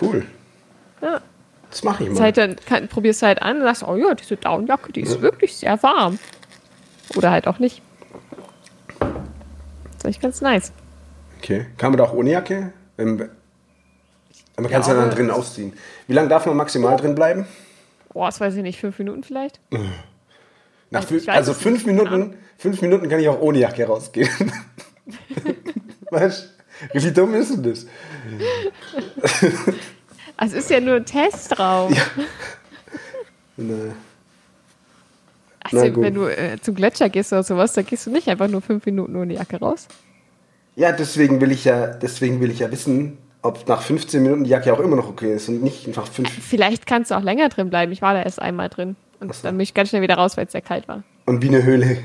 Cool. 0.00 0.26
Ja. 1.00 1.20
Das 1.70 1.82
mache 1.82 2.04
ich 2.04 2.10
mal. 2.10 2.20
halt 2.20 2.36
dann 2.36 2.56
kann, 2.56 2.88
probierst 2.88 3.22
du 3.22 3.26
halt 3.26 3.40
an 3.40 3.56
und 3.56 3.62
sagst, 3.62 3.82
oh 3.82 3.96
ja, 3.96 4.14
diese 4.14 4.36
Downjacke, 4.36 4.92
die 4.92 5.00
ist 5.00 5.22
wirklich 5.22 5.56
sehr 5.56 5.82
warm. 5.82 6.18
Oder 7.16 7.30
halt 7.30 7.46
auch 7.46 7.58
nicht. 7.58 7.80
Das 8.98 9.08
ist 9.98 10.04
echt 10.04 10.20
ganz 10.20 10.42
nice. 10.42 10.72
Okay. 11.38 11.66
Kann 11.78 11.90
man 11.92 11.98
da 11.98 12.04
auch 12.04 12.12
ohne 12.12 12.30
Jacke? 12.30 12.74
Ähm, 12.98 13.30
Man 14.58 14.70
kann 14.70 14.82
es 14.82 14.86
ja 14.86 14.94
dann 14.94 15.10
drin 15.10 15.30
ausziehen. 15.30 15.72
Wie 16.06 16.12
lange 16.12 16.28
darf 16.28 16.44
man 16.44 16.56
maximal 16.56 16.98
drin 16.98 17.14
bleiben? 17.14 17.46
Boah, 18.12 18.26
das 18.26 18.40
weiß 18.40 18.54
ich 18.56 18.62
nicht, 18.62 18.78
fünf 18.78 18.98
Minuten 18.98 19.24
vielleicht? 19.24 19.58
Nach 20.90 21.00
Also 21.10 21.30
also 21.30 21.54
fünf 21.54 21.86
Minuten, 21.86 22.36
fünf 22.58 22.82
Minuten 22.82 23.08
kann 23.08 23.20
ich 23.20 23.28
auch 23.28 23.40
ohne 23.40 23.58
Jacke 23.58 23.86
rausgehen. 23.86 24.28
weißt 26.12 26.48
du? 26.92 27.00
Wie 27.00 27.12
dumm 27.12 27.34
ist 27.34 27.52
denn 27.52 27.62
das? 27.62 27.86
Also 30.36 30.56
es 30.56 30.64
ist 30.64 30.70
ja 30.70 30.80
nur 30.80 30.96
ein 30.96 31.04
Testraum. 31.04 31.94
Na, 33.56 33.74
Also 35.62 35.76
Na 35.76 35.88
gut. 35.88 36.04
wenn 36.04 36.14
du 36.14 36.26
äh, 36.26 36.58
zum 36.60 36.74
Gletscher 36.74 37.08
gehst 37.08 37.32
oder 37.32 37.42
sowas, 37.42 37.72
dann 37.74 37.86
gehst 37.86 38.06
du 38.06 38.10
nicht 38.10 38.28
einfach 38.28 38.48
nur 38.48 38.62
fünf 38.62 38.84
Minuten 38.86 39.14
ohne 39.16 39.34
Jacke 39.34 39.58
raus. 39.58 39.86
Ja, 40.74 40.92
deswegen 40.92 41.40
will 41.40 41.52
ich 41.52 41.64
ja, 41.64 41.86
deswegen 41.88 42.40
will 42.40 42.50
ich 42.50 42.60
ja 42.60 42.70
wissen, 42.70 43.18
ob 43.42 43.68
nach 43.68 43.82
15 43.82 44.22
Minuten 44.22 44.44
die 44.44 44.50
Jacke 44.50 44.72
auch 44.72 44.80
immer 44.80 44.96
noch 44.96 45.08
okay 45.08 45.34
ist 45.34 45.48
und 45.48 45.62
nicht 45.62 45.94
nach 45.94 46.06
fünf. 46.06 46.30
Vielleicht 46.30 46.86
kannst 46.86 47.10
du 47.10 47.14
auch 47.14 47.22
länger 47.22 47.48
drin 47.48 47.70
bleiben. 47.70 47.92
Ich 47.92 48.02
war 48.02 48.14
da 48.14 48.22
erst 48.22 48.40
einmal 48.40 48.68
drin. 48.68 48.96
Und 49.20 49.34
so. 49.34 49.42
dann 49.42 49.56
bin 49.56 49.62
ich 49.62 49.74
ganz 49.74 49.90
schnell 49.90 50.02
wieder 50.02 50.14
raus, 50.16 50.36
weil 50.36 50.46
es 50.46 50.52
sehr 50.52 50.62
kalt 50.62 50.88
war. 50.88 51.02
Und 51.26 51.42
wie 51.42 51.48
eine 51.48 51.62
Höhle. 51.62 51.98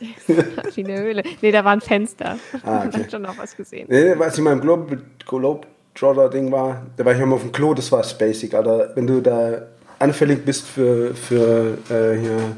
Wie 0.74 0.84
eine 0.84 1.00
Höhle. 1.00 1.22
Nee, 1.40 1.52
da 1.52 1.64
war 1.64 1.72
ein 1.72 1.80
Fenster. 1.80 2.38
Ah, 2.64 2.84
okay. 2.86 3.02
hat 3.02 3.10
schon 3.10 3.22
noch 3.22 3.36
was 3.38 3.56
gesehen. 3.56 3.86
Nee, 3.90 4.14
was 4.16 4.36
ich 4.36 4.44
mal 4.44 4.52
im 4.52 4.60
Globe, 4.60 5.02
Globetrotter-Ding 5.26 6.50
war, 6.52 6.82
da 6.96 7.04
war 7.04 7.14
ich 7.14 7.20
immer 7.20 7.36
auf 7.36 7.42
dem 7.42 7.52
Klo, 7.52 7.74
das 7.74 7.90
war 7.92 8.04
basic. 8.18 8.54
Alter, 8.54 8.90
wenn 8.94 9.06
du 9.06 9.20
da 9.20 9.62
anfällig 9.98 10.44
bist 10.44 10.66
für, 10.66 11.14
für 11.14 11.78
äh, 11.90 12.18
hier 12.18 12.56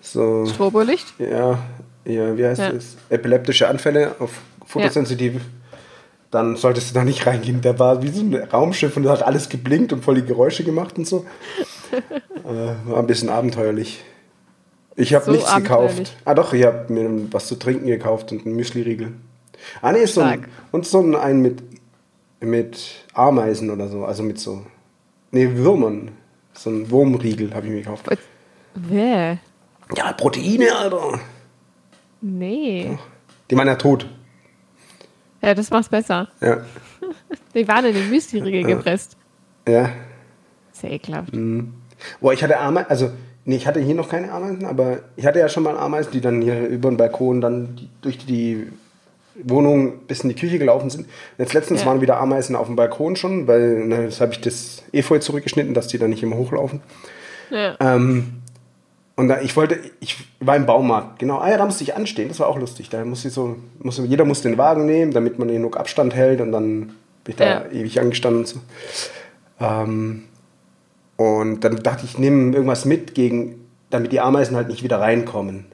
so, 0.00 0.46
Strobolicht? 0.46 1.14
ja, 1.18 1.58
ja, 2.04 2.36
wie 2.36 2.46
heißt 2.46 2.60
Ja. 2.60 2.72
das? 2.72 2.96
Epileptische 3.10 3.68
Anfälle 3.68 4.14
auf 4.18 4.30
fotosensitiv. 4.66 5.42
Dann 6.30 6.56
solltest 6.56 6.90
du 6.90 6.94
da 6.94 7.04
nicht 7.04 7.26
reingehen. 7.26 7.60
Da 7.62 7.78
war 7.78 8.02
wie 8.02 8.08
so 8.08 8.20
ein 8.22 8.34
Raumschiff 8.34 8.96
und 8.96 9.04
da 9.04 9.12
hat 9.12 9.22
alles 9.22 9.48
geblinkt 9.48 9.92
und 9.94 10.04
voll 10.04 10.16
die 10.16 10.24
Geräusche 10.24 10.62
gemacht 10.62 10.98
und 10.98 11.06
so. 11.06 11.24
äh, 11.92 12.90
war 12.90 12.98
ein 12.98 13.06
bisschen 13.06 13.30
abenteuerlich. 13.30 14.02
Ich 14.98 15.14
habe 15.14 15.24
So 15.24 15.30
nichts 15.30 15.48
abenteuerlich. 15.48 15.96
gekauft. 15.96 16.16
Ah 16.24 16.34
doch, 16.34 16.52
ich 16.52 16.64
habe 16.64 16.92
mir 16.92 17.32
was 17.32 17.46
zu 17.46 17.54
trinken 17.56 17.86
gekauft 17.86 18.32
und 18.32 18.44
einen 18.44 18.56
Müsli-Riegel. 18.56 19.12
Ah 19.80 19.92
nee, 19.92 20.04
so 20.06 20.20
ein, 20.20 20.44
und 20.72 20.86
so 20.86 21.00
ein, 21.00 21.14
ein 21.14 21.40
mit, 21.40 21.62
mit 22.40 23.04
Ameisen 23.14 23.70
oder 23.70 23.88
so, 23.88 24.04
also 24.04 24.22
mit 24.24 24.38
so, 24.40 24.64
nee, 25.30 25.48
Würmern. 25.56 26.10
So 26.52 26.70
ein 26.70 26.90
Wurmriegel 26.90 27.54
habe 27.54 27.66
ich 27.66 27.72
mir 27.72 27.82
gekauft. 27.82 28.06
Wer? 28.74 29.38
Ja, 29.96 30.12
Proteine, 30.14 30.74
Alter. 30.74 31.20
Nee. 32.20 32.98
Die 33.48 33.56
waren 33.56 33.68
ja 33.68 33.76
tot. 33.76 34.08
Ja, 35.40 35.54
das 35.54 35.70
macht's 35.70 35.88
besser. 35.88 36.26
Ja. 36.40 36.58
Die 37.54 37.66
waren 37.68 37.84
in 37.84 37.94
den 37.94 38.10
Müsli-Riegel 38.10 38.64
gepresst. 38.64 39.16
Ja. 39.68 39.90
Sehr 40.72 40.90
ekelhaft. 40.90 41.32
Boah, 42.20 42.32
ich 42.32 42.42
hatte 42.42 42.58
Ameisen, 42.58 42.90
also, 42.90 43.10
nee, 43.48 43.56
ich 43.56 43.66
hatte 43.66 43.80
hier 43.80 43.94
noch 43.94 44.08
keine 44.08 44.30
Ameisen, 44.30 44.64
aber 44.66 44.98
ich 45.16 45.26
hatte 45.26 45.38
ja 45.40 45.48
schon 45.48 45.62
mal 45.64 45.76
Ameisen, 45.76 46.12
die 46.12 46.20
dann 46.20 46.42
hier 46.42 46.66
über 46.68 46.90
den 46.90 46.96
Balkon 46.98 47.40
dann 47.40 47.74
die, 47.76 47.88
durch 48.02 48.18
die 48.24 48.68
Wohnung 49.42 50.00
bis 50.06 50.20
in 50.20 50.28
die 50.28 50.34
Küche 50.34 50.58
gelaufen 50.58 50.90
sind. 50.90 51.06
Jetzt 51.38 51.54
letztens 51.54 51.80
Ja. 51.80 51.86
waren 51.86 52.00
wieder 52.00 52.20
Ameisen 52.20 52.54
auf 52.56 52.66
dem 52.66 52.76
Balkon 52.76 53.16
schon, 53.16 53.46
weil 53.46 53.84
na, 53.86 54.02
das 54.02 54.20
habe 54.20 54.32
ich 54.32 54.40
das 54.40 54.82
Efeu 54.92 55.18
zurückgeschnitten, 55.18 55.74
dass 55.74 55.86
die 55.88 55.98
da 55.98 56.08
nicht 56.08 56.22
immer 56.22 56.36
hochlaufen. 56.36 56.80
Ja. 57.50 57.76
Ähm, 57.80 58.34
und 59.16 59.28
da, 59.28 59.40
ich 59.40 59.56
wollte, 59.56 59.78
ich 60.00 60.16
war 60.40 60.54
im 60.54 60.66
Baumarkt, 60.66 61.18
genau, 61.18 61.38
ah 61.38 61.48
ja, 61.50 61.56
da 61.56 61.64
musste 61.64 61.82
ich 61.82 61.96
anstehen, 61.96 62.28
das 62.28 62.38
war 62.40 62.48
auch 62.48 62.58
lustig. 62.58 62.88
Da 62.90 63.04
musste 63.04 63.28
ich 63.28 63.34
so, 63.34 63.56
musste, 63.78 64.02
jeder 64.02 64.24
musste 64.24 64.48
den 64.48 64.58
Wagen 64.58 64.84
nehmen, 64.86 65.12
damit 65.12 65.38
man 65.38 65.48
genug 65.48 65.76
Abstand 65.76 66.14
hält 66.14 66.40
und 66.40 66.52
dann 66.52 66.80
bin 67.24 67.32
ich 67.32 67.36
da 67.36 67.44
Ja. 67.46 67.64
ewig 67.72 67.98
angestanden 68.00 68.40
und 68.42 68.46
so. 68.48 68.60
Ähm, 69.60 70.24
und 71.18 71.60
dann 71.60 71.76
dachte 71.82 72.04
ich, 72.06 72.12
ich 72.12 72.18
nehme 72.18 72.54
irgendwas 72.54 72.86
mit, 72.86 73.14
gegen, 73.14 73.66
damit 73.90 74.12
die 74.12 74.20
Ameisen 74.20 74.56
halt 74.56 74.68
nicht 74.68 74.82
wieder 74.82 75.00
reinkommen. 75.00 75.66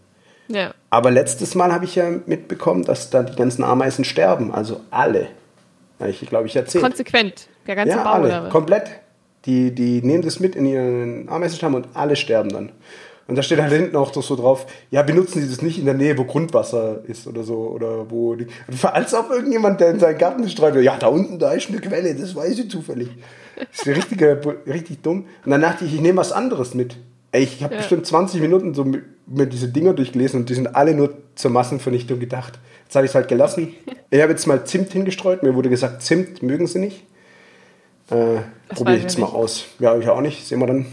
ja. 0.49 0.75
Aber 0.91 1.11
letztes 1.11 1.55
Mal 1.55 1.73
habe 1.73 1.85
ich 1.85 1.97
ja 1.97 2.09
mitbekommen, 2.27 2.85
dass 2.85 3.11
da 3.11 3.23
die 3.25 3.37
ganzen 3.37 3.63
Ameisen 3.65 4.05
sterben, 4.05 4.53
also 4.53 4.81
alle. 4.91 5.29
Ich, 6.07 6.21
glaube 6.21 6.47
ich, 6.47 6.55
erzählt. 6.57 6.83
Konsequent. 6.85 7.49
Der 7.67 7.77
ganze 7.77 7.97
Ja, 7.97 8.05
Bau 8.05 8.11
alle, 8.13 8.27
oder 8.27 8.45
was? 8.45 8.51
komplett. 8.51 8.91
Die, 9.45 9.75
die 9.75 10.01
nehmen 10.03 10.23
das 10.23 10.41
mit 10.41 10.57
in 10.57 10.67
ihren 10.67 11.29
Ameisenstamm 11.29 11.75
und 11.75 11.89
alle 11.95 12.17
sterben 12.17 12.51
dann. 12.51 12.73
Und 13.27 13.37
da 13.37 13.43
steht 13.43 13.61
halt 13.61 13.73
hinten 13.73 13.97
auch 13.97 14.13
so 14.15 14.37
drauf, 14.37 14.67
ja, 14.91 15.03
benutzen 15.03 15.43
Sie 15.43 15.49
das 15.49 15.63
nicht 15.63 15.79
in 15.79 15.85
der 15.87 15.95
Nähe, 15.95 16.17
wo 16.17 16.25
Grundwasser 16.25 17.01
ist 17.07 17.27
oder 17.27 17.43
so, 17.43 17.57
oder 17.69 18.11
wo 18.11 18.35
die, 18.35 18.47
als 18.83 19.15
ob 19.15 19.31
irgendjemand, 19.31 19.81
der 19.81 19.91
in 19.91 19.99
seinen 19.99 20.19
Garten 20.19 20.49
streut, 20.49 20.77
ja, 20.77 20.97
da 20.97 21.09
unten, 21.09 21.39
da 21.39 21.53
ist 21.53 21.69
eine 21.71 21.81
Quelle, 21.81 22.15
das 22.15 22.35
weiß 22.37 22.59
ich 22.59 22.71
zufällig. 22.71 23.09
Das 23.57 23.87
ist 23.87 23.97
richtig, 23.97 24.21
richtig 24.67 25.03
dumm. 25.03 25.27
Und 25.45 25.51
dann 25.51 25.61
dachte 25.61 25.85
ich, 25.85 25.95
ich 25.95 26.01
nehme 26.01 26.19
was 26.19 26.33
anderes 26.33 26.75
mit. 26.75 26.97
Ey, 27.33 27.43
ich 27.45 27.63
habe 27.63 27.75
Ja. 27.75 27.81
bestimmt 27.81 28.07
20 28.07 28.41
Minuten 28.41 28.75
so 28.75 28.85
mit, 28.85 29.05
mit 29.27 29.53
diese 29.53 29.69
Dinger 29.69 29.93
durchgelesen 29.93 30.41
und 30.41 30.49
die 30.51 30.55
sind 30.55 30.75
alle 30.77 30.95
nur 30.95 31.17
zur 31.35 31.51
Massenvernichtung 31.51 32.21
gedacht. 32.21 32.59
Jetzt 32.85 32.95
habe 32.95 33.07
ich 33.07 33.11
es 33.11 33.15
halt 33.15 33.29
gelassen. 33.29 33.75
Ich 34.11 34.23
habe 34.23 34.31
jetzt 34.31 34.47
mal 34.47 34.65
Zimt 34.65 34.93
hingestreut. 34.93 35.43
Mir 35.43 35.57
wurde 35.57 35.69
gesagt, 35.69 36.01
Zimt 36.03 36.41
mögen 36.41 36.69
sie 36.69 36.79
nicht. 36.79 37.03
Äh, 38.11 38.37
Probiere 38.69 38.97
ich 38.97 39.03
jetzt 39.03 39.15
ich 39.15 39.19
mal 39.19 39.27
nicht. 39.27 39.35
aus. 39.35 39.65
Ja, 39.81 39.97
ich 39.99 40.09
auch 40.09 40.21
nicht. 40.21 40.47
Sehen 40.47 40.61
wir 40.61 40.67
dann. 40.69 40.87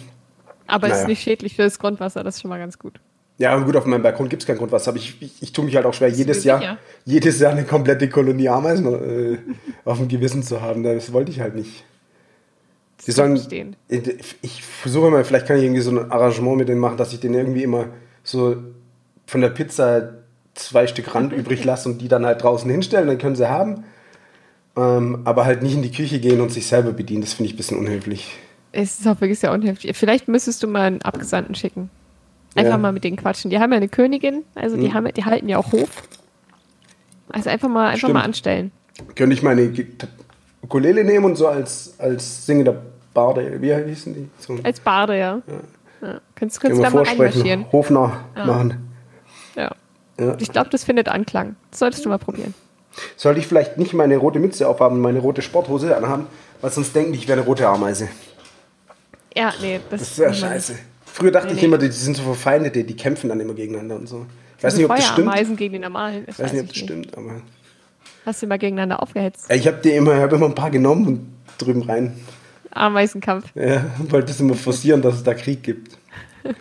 Aber 0.65 0.87
es 0.87 0.91
Naja. 0.93 1.01
ist 1.03 1.07
nicht 1.09 1.21
schädlich 1.21 1.55
für 1.55 1.61
das 1.63 1.77
Grundwasser, 1.77 2.23
das 2.23 2.35
ist 2.35 2.41
schon 2.41 2.49
mal 2.49 2.57
ganz 2.57 2.79
gut. 2.79 2.99
Ja, 3.37 3.55
gut, 3.59 3.75
auf 3.75 3.85
meinem 3.85 4.01
Balkon 4.01 4.29
gibt 4.29 4.41
es 4.43 4.47
kein 4.47 4.57
Grundwasser. 4.57 4.89
Aber 4.89 4.97
ich, 4.97 5.21
ich, 5.21 5.41
ich 5.43 5.51
tue 5.51 5.65
mich 5.65 5.75
halt 5.75 5.85
auch 5.85 5.93
schwer, 5.93 6.07
jedes 6.09 6.39
mir 6.39 6.43
Jahr, 6.45 6.59
sicher. 6.59 6.77
jedes 7.05 7.39
Jahr 7.39 7.51
eine 7.51 7.63
komplette 7.63 8.07
Kolonie 8.09 8.49
Ameisen 8.49 8.85
äh, 8.87 9.37
auf 9.85 9.97
dem 9.99 10.07
Gewissen 10.07 10.41
zu 10.41 10.61
haben. 10.61 10.83
Das 10.83 11.11
wollte 11.13 11.31
ich 11.31 11.39
halt 11.41 11.55
nicht. 11.55 11.83
Die 13.07 13.11
sollen, 13.11 13.35
ich 13.35 13.41
verstehen. 13.41 13.75
ich, 14.41 14.63
versuche 14.63 15.09
mal, 15.09 15.23
vielleicht 15.23 15.47
kann 15.47 15.57
ich 15.57 15.63
irgendwie 15.63 15.81
so 15.81 15.91
ein 15.91 16.11
Arrangement 16.11 16.57
mit 16.57 16.69
denen 16.69 16.79
machen, 16.79 16.97
dass 16.97 17.13
ich 17.13 17.19
denen 17.19 17.35
irgendwie 17.35 17.63
immer 17.63 17.87
so 18.23 18.57
von 19.25 19.41
der 19.41 19.49
Pizza 19.49 20.09
zwei 20.53 20.85
Stück 20.87 21.15
Rand 21.15 21.33
übrig 21.37 21.63
lasse 21.63 21.89
und 21.89 21.99
die 22.01 22.07
dann 22.07 22.25
halt 22.25 22.43
draußen 22.43 22.69
hinstellen, 22.69 23.07
dann 23.07 23.17
können 23.17 23.35
sie 23.35 23.49
haben. 23.49 23.83
Ähm, 24.77 25.21
aber 25.25 25.45
halt 25.45 25.63
nicht 25.63 25.73
in 25.75 25.81
die 25.81 25.91
Küche 25.91 26.19
gehen 26.19 26.39
und 26.41 26.51
sich 26.51 26.67
selber 26.67 26.91
bedienen, 26.91 27.21
das 27.21 27.33
finde 27.33 27.47
ich 27.47 27.53
ein 27.55 27.57
bisschen 27.57 27.77
unhöflich. 27.77 28.37
Es 28.71 28.99
ist 28.99 29.07
auch 29.07 29.19
wirklich 29.19 29.39
sehr 29.39 29.51
unhöflich. 29.51 29.97
Vielleicht 29.97 30.27
müsstest 30.29 30.63
du 30.63 30.67
mal 30.67 30.83
einen 30.83 31.01
Abgesandten 31.01 31.55
schicken. 31.55 31.89
Einfach 32.55 32.71
Ja. 32.71 32.77
mal 32.77 32.91
mit 32.93 33.03
denen 33.03 33.17
quatschen. 33.17 33.49
Die 33.51 33.59
haben 33.59 33.71
ja 33.71 33.77
eine 33.77 33.89
Königin, 33.89 34.43
also 34.55 34.77
die, 34.77 34.87
Mhm. 34.89 34.93
haben, 34.93 35.13
die 35.13 35.25
halten 35.25 35.49
ja 35.49 35.57
auch 35.57 35.71
Hof. 35.73 35.89
Also 37.29 37.49
einfach 37.49 37.67
mal, 37.69 37.87
einfach 37.87 37.97
Stimmt. 37.99 38.13
mal 38.13 38.23
anstellen. 38.23 38.71
Könnte 39.15 39.33
ich 39.33 39.41
meine 39.43 39.61
Ukulele 40.71 41.03
nehmen 41.03 41.25
und 41.25 41.35
so 41.35 41.47
als, 41.49 41.95
als 41.97 42.45
singender 42.45 42.81
Barde, 43.13 43.61
wie 43.61 43.73
hießen 43.73 44.13
die? 44.13 44.29
So, 44.39 44.57
Als 44.63 44.79
Barde, 44.79 45.19
ja. 45.19 45.41
ja. 46.01 46.21
Könntest, 46.33 46.61
können 46.61 46.75
könntest 46.75 46.93
wir 46.93 47.03
da 47.03 47.03
mal 47.03 47.07
einmarschieren. 47.07 47.65
Hofnah 47.73 48.23
machen. 48.35 48.93
Ja. 49.55 49.75
Ja. 50.17 50.35
Ich 50.39 50.49
glaube, 50.49 50.69
das 50.69 50.85
findet 50.85 51.09
Anklang. 51.09 51.57
Das 51.71 51.79
solltest 51.79 52.05
du 52.05 52.09
mal 52.09 52.19
probieren. 52.19 52.53
Sollte 53.17 53.41
ich 53.41 53.47
vielleicht 53.47 53.77
nicht 53.77 53.93
meine 53.93 54.15
rote 54.15 54.39
Mütze 54.39 54.67
aufhaben 54.67 54.95
und 54.95 55.01
meine 55.01 55.19
rote 55.19 55.41
Sporthose 55.41 55.95
anhaben, 55.95 56.27
weil 56.61 56.71
sonst 56.71 56.95
denken 56.95 57.11
die, 57.11 57.19
ich 57.19 57.27
wäre 57.27 57.39
eine 57.39 57.47
rote 57.47 57.67
Ameise. 57.67 58.07
Ja, 59.35 59.53
nee, 59.61 59.79
das, 59.89 59.99
Das 59.99 60.11
ist 60.11 60.17
ja 60.19 60.33
scheiße. 60.33 60.75
Früher 61.05 61.31
dachte 61.31 61.47
Nee, 61.47 61.53
ich 61.59 61.63
immer, 61.63 61.77
die 61.77 61.87
sind 61.89 62.15
so 62.15 62.23
Verfeindete, 62.23 62.85
die 62.85 62.95
kämpfen 62.95 63.29
dann 63.29 63.39
immer 63.41 63.53
gegeneinander 63.53 63.95
und 63.97 64.07
so. 64.07 64.25
Ich 64.57 64.63
weiß 64.63 64.73
Also 64.73 64.77
nicht, 64.77 64.89
ob 64.89 64.95
das 64.95 65.05
stimmt. 65.05 65.27
Feuerameisen 65.27 65.55
gegen 65.57 65.73
die 65.73 65.79
normalen. 65.79 66.25
Ich 66.27 66.39
weiß 66.39 66.53
nicht, 66.53 66.61
ob 66.61 66.67
das 66.69 66.77
stimmt, 66.77 67.17
aber. 67.17 67.41
Hast 68.25 68.41
du 68.43 68.47
mal 68.47 68.57
gegeneinander 68.59 69.01
aufgehetzt? 69.01 69.51
Ich 69.51 69.67
habe 69.67 69.77
dir 69.77 69.95
immer, 69.95 70.19
hab 70.19 70.31
immer 70.33 70.45
ein 70.45 70.55
paar 70.55 70.69
genommen 70.71 71.07
und 71.07 71.27
drüben 71.57 71.81
rein. 71.83 72.13
Ameisenkampf. 72.71 73.45
Ja, 73.55 73.83
wollte 73.97 74.27
das 74.27 74.39
immer 74.39 74.53
forcieren, 74.55 75.01
dass 75.01 75.15
es 75.15 75.23
da 75.23 75.33
Krieg 75.33 75.63
gibt. 75.63 75.97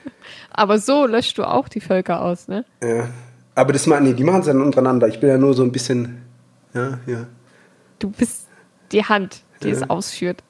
Aber 0.51 0.79
so 0.79 1.07
löscht 1.07 1.39
du 1.39 1.45
auch 1.45 1.69
die 1.69 1.81
Völker 1.81 2.23
aus, 2.23 2.49
ne? 2.49 2.65
Ja. 2.83 3.09
Aber 3.55 3.73
das 3.73 3.87
machen, 3.87 4.05
nee, 4.05 4.13
die 4.15 4.25
machen 4.25 4.41
es 4.41 4.47
dann 4.47 4.61
untereinander. 4.61 5.07
Ich 5.09 5.21
bin 5.21 5.29
ja 5.29 5.39
nur 5.39 5.55
so 5.55 5.63
ein 5.63 5.73
bisschen. 5.73 6.23
Ja, 6.75 6.99
ja. 7.07 7.27
Du 7.99 8.11
bist 8.11 8.47
die 8.93 9.05
Hand, 9.05 9.43
die 9.63 9.69
Ja. 9.69 9.75
es 9.75 9.91
ausführt. 9.91 10.43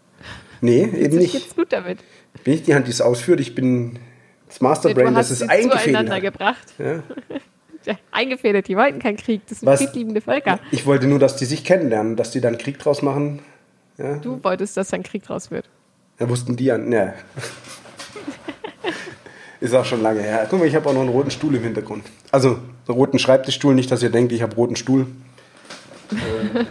Nee, 0.60 0.82
eben 0.84 1.16
nicht. 1.18 1.32
geht's 1.32 1.56
gut 1.56 1.72
damit. 1.72 1.98
Bin 2.44 2.54
ich 2.54 2.62
die 2.62 2.74
Hand, 2.74 2.86
die 2.86 2.90
es 2.92 3.00
ausführt. 3.00 3.40
Ich 3.40 3.54
bin 3.54 3.98
das 4.46 4.60
Masterbrain, 4.60 5.14
das 5.14 5.30
es 5.30 5.38
zueinander 5.40 6.14
hat. 6.16 6.22
gebracht. 6.22 6.74
Ja. 6.78 7.02
Eingefädelt, 8.12 8.68
die 8.68 8.76
wollten 8.76 8.98
keinen 8.98 9.16
Krieg. 9.16 9.42
Das 9.48 9.60
sind 9.60 9.66
Was? 9.68 9.80
friedliebende 9.82 10.20
Völker. 10.20 10.58
Ich 10.70 10.86
wollte 10.86 11.06
nur, 11.06 11.18
dass 11.18 11.36
die 11.36 11.44
sich 11.46 11.64
kennenlernen, 11.64 12.16
dass 12.16 12.30
die 12.30 12.40
dann 12.40 12.58
Krieg 12.58 12.78
draus 12.78 13.02
machen. 13.02 13.40
Ja, 13.98 14.16
Du 14.18 14.42
wolltest, 14.42 14.76
dass 14.76 14.92
ein 14.94 15.02
Krieg 15.02 15.22
draus 15.24 15.50
wird. 15.50 15.68
ja 16.18 16.28
wussten 16.28 16.56
die 16.56 16.70
an. 16.72 16.88
Ne. 16.88 17.14
Ist 19.60 19.74
auch 19.74 19.84
schon 19.84 20.02
lange 20.02 20.20
her. 20.22 20.46
Guck 20.48 20.58
mal, 20.60 20.66
ich 20.68 20.74
habe 20.74 20.88
auch 20.88 20.94
noch 20.94 21.00
einen 21.00 21.10
roten 21.10 21.30
Stuhl 21.30 21.54
im 21.54 21.62
Hintergrund. 21.62 22.04
Also, 22.30 22.52
einen 22.88 22.96
roten 22.96 23.18
Schreibtischstuhl, 23.18 23.74
nicht, 23.74 23.90
dass 23.90 24.02
ihr 24.02 24.08
denkt, 24.10 24.32
ich 24.32 24.40
habe 24.40 24.54
roten 24.56 24.74
Stuhl. 24.76 25.06
Äh, 26.12 26.14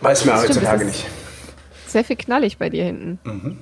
Weiß 0.00 0.24
mir 0.24 0.32
Stimmt, 0.36 0.48
heutzutage 0.50 0.84
nicht. 0.84 1.06
Sehr 1.86 2.04
viel 2.04 2.16
knallig 2.16 2.58
bei 2.58 2.68
dir 2.68 2.84
hinten. 2.84 3.18
Mhm. 3.24 3.58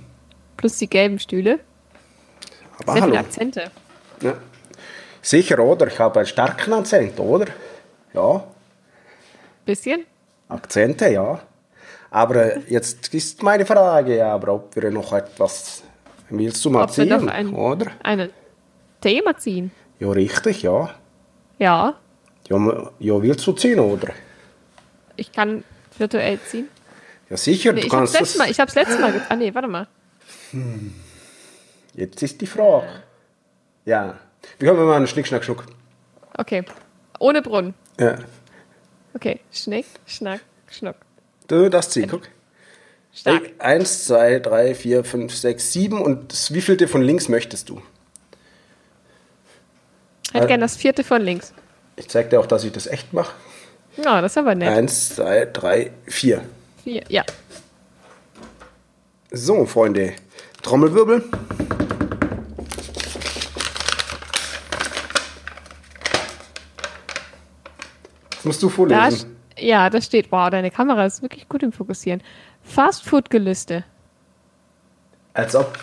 Plus 0.57 0.77
die 0.79 0.89
gelben 0.91 1.18
Stühle. 1.18 1.61
Aber 2.81 2.93
Sehr 2.95 3.03
hallo. 3.03 3.12
viele 3.12 3.20
Akzente. 3.24 3.70
Ja. 4.20 4.35
Sicher, 5.27 5.59
oder? 5.59 5.89
Ich 5.89 5.99
habe 5.99 6.20
einen 6.20 6.27
starken 6.27 6.72
Akzent, 6.72 7.18
oder? 7.18 7.47
Ja, 8.14 8.45
Bisschen. 9.64 10.05
Akzente, 10.49 11.09
ja. 11.09 11.41
Aber 12.11 12.37
äh, 12.57 12.61
jetzt 12.68 13.12
ist 13.12 13.43
meine 13.43 13.66
Frage, 13.66 14.24
aber 14.24 14.55
ob 14.55 14.77
wir 14.77 14.91
noch 14.93 15.12
etwas 15.12 15.83
willst 16.31 16.64
du 16.64 16.70
mal 16.70 16.85
Ob 16.85 16.97
wir 16.97 17.05
ziehen, 17.05 17.09
noch 17.09 17.27
ein, 17.33 17.49
oder? 17.53 17.91
ein 18.05 18.31
Thema 19.01 19.37
ziehen. 19.37 19.72
Ja, 19.99 20.11
richtig, 20.11 20.62
ja. 20.62 20.91
Ja, 21.59 21.95
Ja, 22.49 22.91
ja, 23.01 23.20
willst 23.22 23.45
du 23.47 23.53
ziehen, 23.53 23.81
oder? 23.81 24.12
ich 25.16 25.33
kann 25.33 25.64
virtuell 25.99 26.39
ziehen. 26.49 26.68
Ja, 27.31 27.37
sicher, 27.37 27.72
Nee, 27.72 27.81
du 27.81 27.87
ich 27.89 27.93
hab's 27.93 27.99
kannst 27.99 28.12
letztes 28.20 28.33
das. 28.35 28.39
Mal, 28.47 28.51
ich 28.53 28.61
hab's 28.61 28.74
letztes 28.77 29.01
Mal. 29.01 29.11
ge- 29.12 29.20
Ah, 29.29 29.35
nee, 29.35 29.53
warte 29.53 29.66
mal. 29.68 29.89
Jetzt 31.95 32.22
ist 32.22 32.41
die 32.41 32.47
Frage. 32.47 32.87
Ja. 33.85 34.18
Wir 34.59 34.69
können 34.69 34.87
mal 34.87 34.97
einen 34.97 35.07
Schnick, 35.07 35.27
Schnack, 35.27 35.45
Schnuck. 35.45 35.65
Okay. 36.37 36.65
Ohne 37.19 37.43
Brunnen. 37.43 37.75
Ja. 37.99 38.19
Okay. 39.15 39.41
Schnick, 39.53 39.87
Schnack, 40.07 40.41
Schnuck. 40.71 40.97
Du 41.49 41.69
darfst 41.69 41.93
ziehen, 41.93 42.09
guck. 42.09 42.23
Stark. 43.13 43.51
Eins, 43.59 44.05
zwei, 44.05 44.41
drei, 44.41 44.75
vier, 44.75 45.03
fünf, 45.03 45.35
sechs, 45.35 45.73
sieben. 45.73 46.03
Und 46.03 46.33
das 46.33 46.53
wievielte 46.53 46.87
von 46.87 47.01
links 47.03 47.29
möchtest 47.29 47.71
du? 47.71 47.81
Ich 50.25 50.35
hätte 50.35 50.49
gern 50.49 50.61
das 50.61 50.77
vierte 50.77 51.03
von 51.03 51.23
links. 51.23 51.55
Ich 51.97 52.09
zeig 52.09 52.29
dir 52.29 52.41
auch, 52.41 52.47
dass 52.47 52.65
ich 52.65 52.73
das 52.73 52.87
echt 52.87 53.15
mache. 53.15 53.33
Ja, 53.97 54.21
das 54.21 54.33
ist 54.33 54.39
aber 54.39 54.55
nett. 54.55 54.69
Eins, 54.69 55.15
zwei, 55.15 55.47
drei, 55.47 55.93
vier. 56.07 56.45
Vier. 56.85 57.05
Ja. 57.09 57.25
So, 59.31 59.65
Freunde. 59.65 60.13
Trommelwirbel. 60.63 61.25
Musst 68.47 68.63
du 68.63 68.69
Da, 68.69 68.75
vorlesen. 68.75 69.37
ja, 69.59 69.91
da 69.91 70.01
steht, 70.01 70.33
wow, 70.33 70.49
deine 70.49 70.71
Kamera 70.71 71.05
ist 71.05 71.21
wirklich 71.23 71.49
gut 71.49 71.63
im 71.63 71.73
Fokussieren. 71.73 72.23
Fastfood-Gelüste. 72.63 73.85
Als 75.35 75.55
ob. 75.55 75.79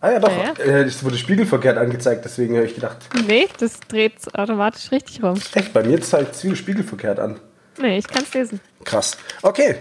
Ah 0.00 0.12
ja, 0.12 0.18
doch. 0.18 0.30
Ja, 0.30 0.52
Äh, 0.64 0.82
Es 0.84 1.04
wurde 1.04 1.18
spiegelverkehrt 1.18 1.76
angezeigt, 1.76 2.24
deswegen 2.24 2.54
habe 2.56 2.66
ich 2.66 2.74
gedacht, 2.74 2.96
Nee, 3.26 3.48
das 3.58 3.80
dreht 3.80 4.14
automatisch 4.34 4.90
richtig 4.92 5.22
rum. 5.22 5.38
echt, 5.54 5.72
bei 5.72 5.82
mir 5.82 6.00
zeigt 6.00 6.34
es 6.42 6.58
spiegelverkehrt 6.58 7.18
an. 7.18 7.38
Nee, 7.78 7.98
ich 7.98 8.06
kann 8.08 8.22
es 8.22 8.32
lesen. 8.32 8.60
Krass. 8.84 9.16
Okay. 9.42 9.74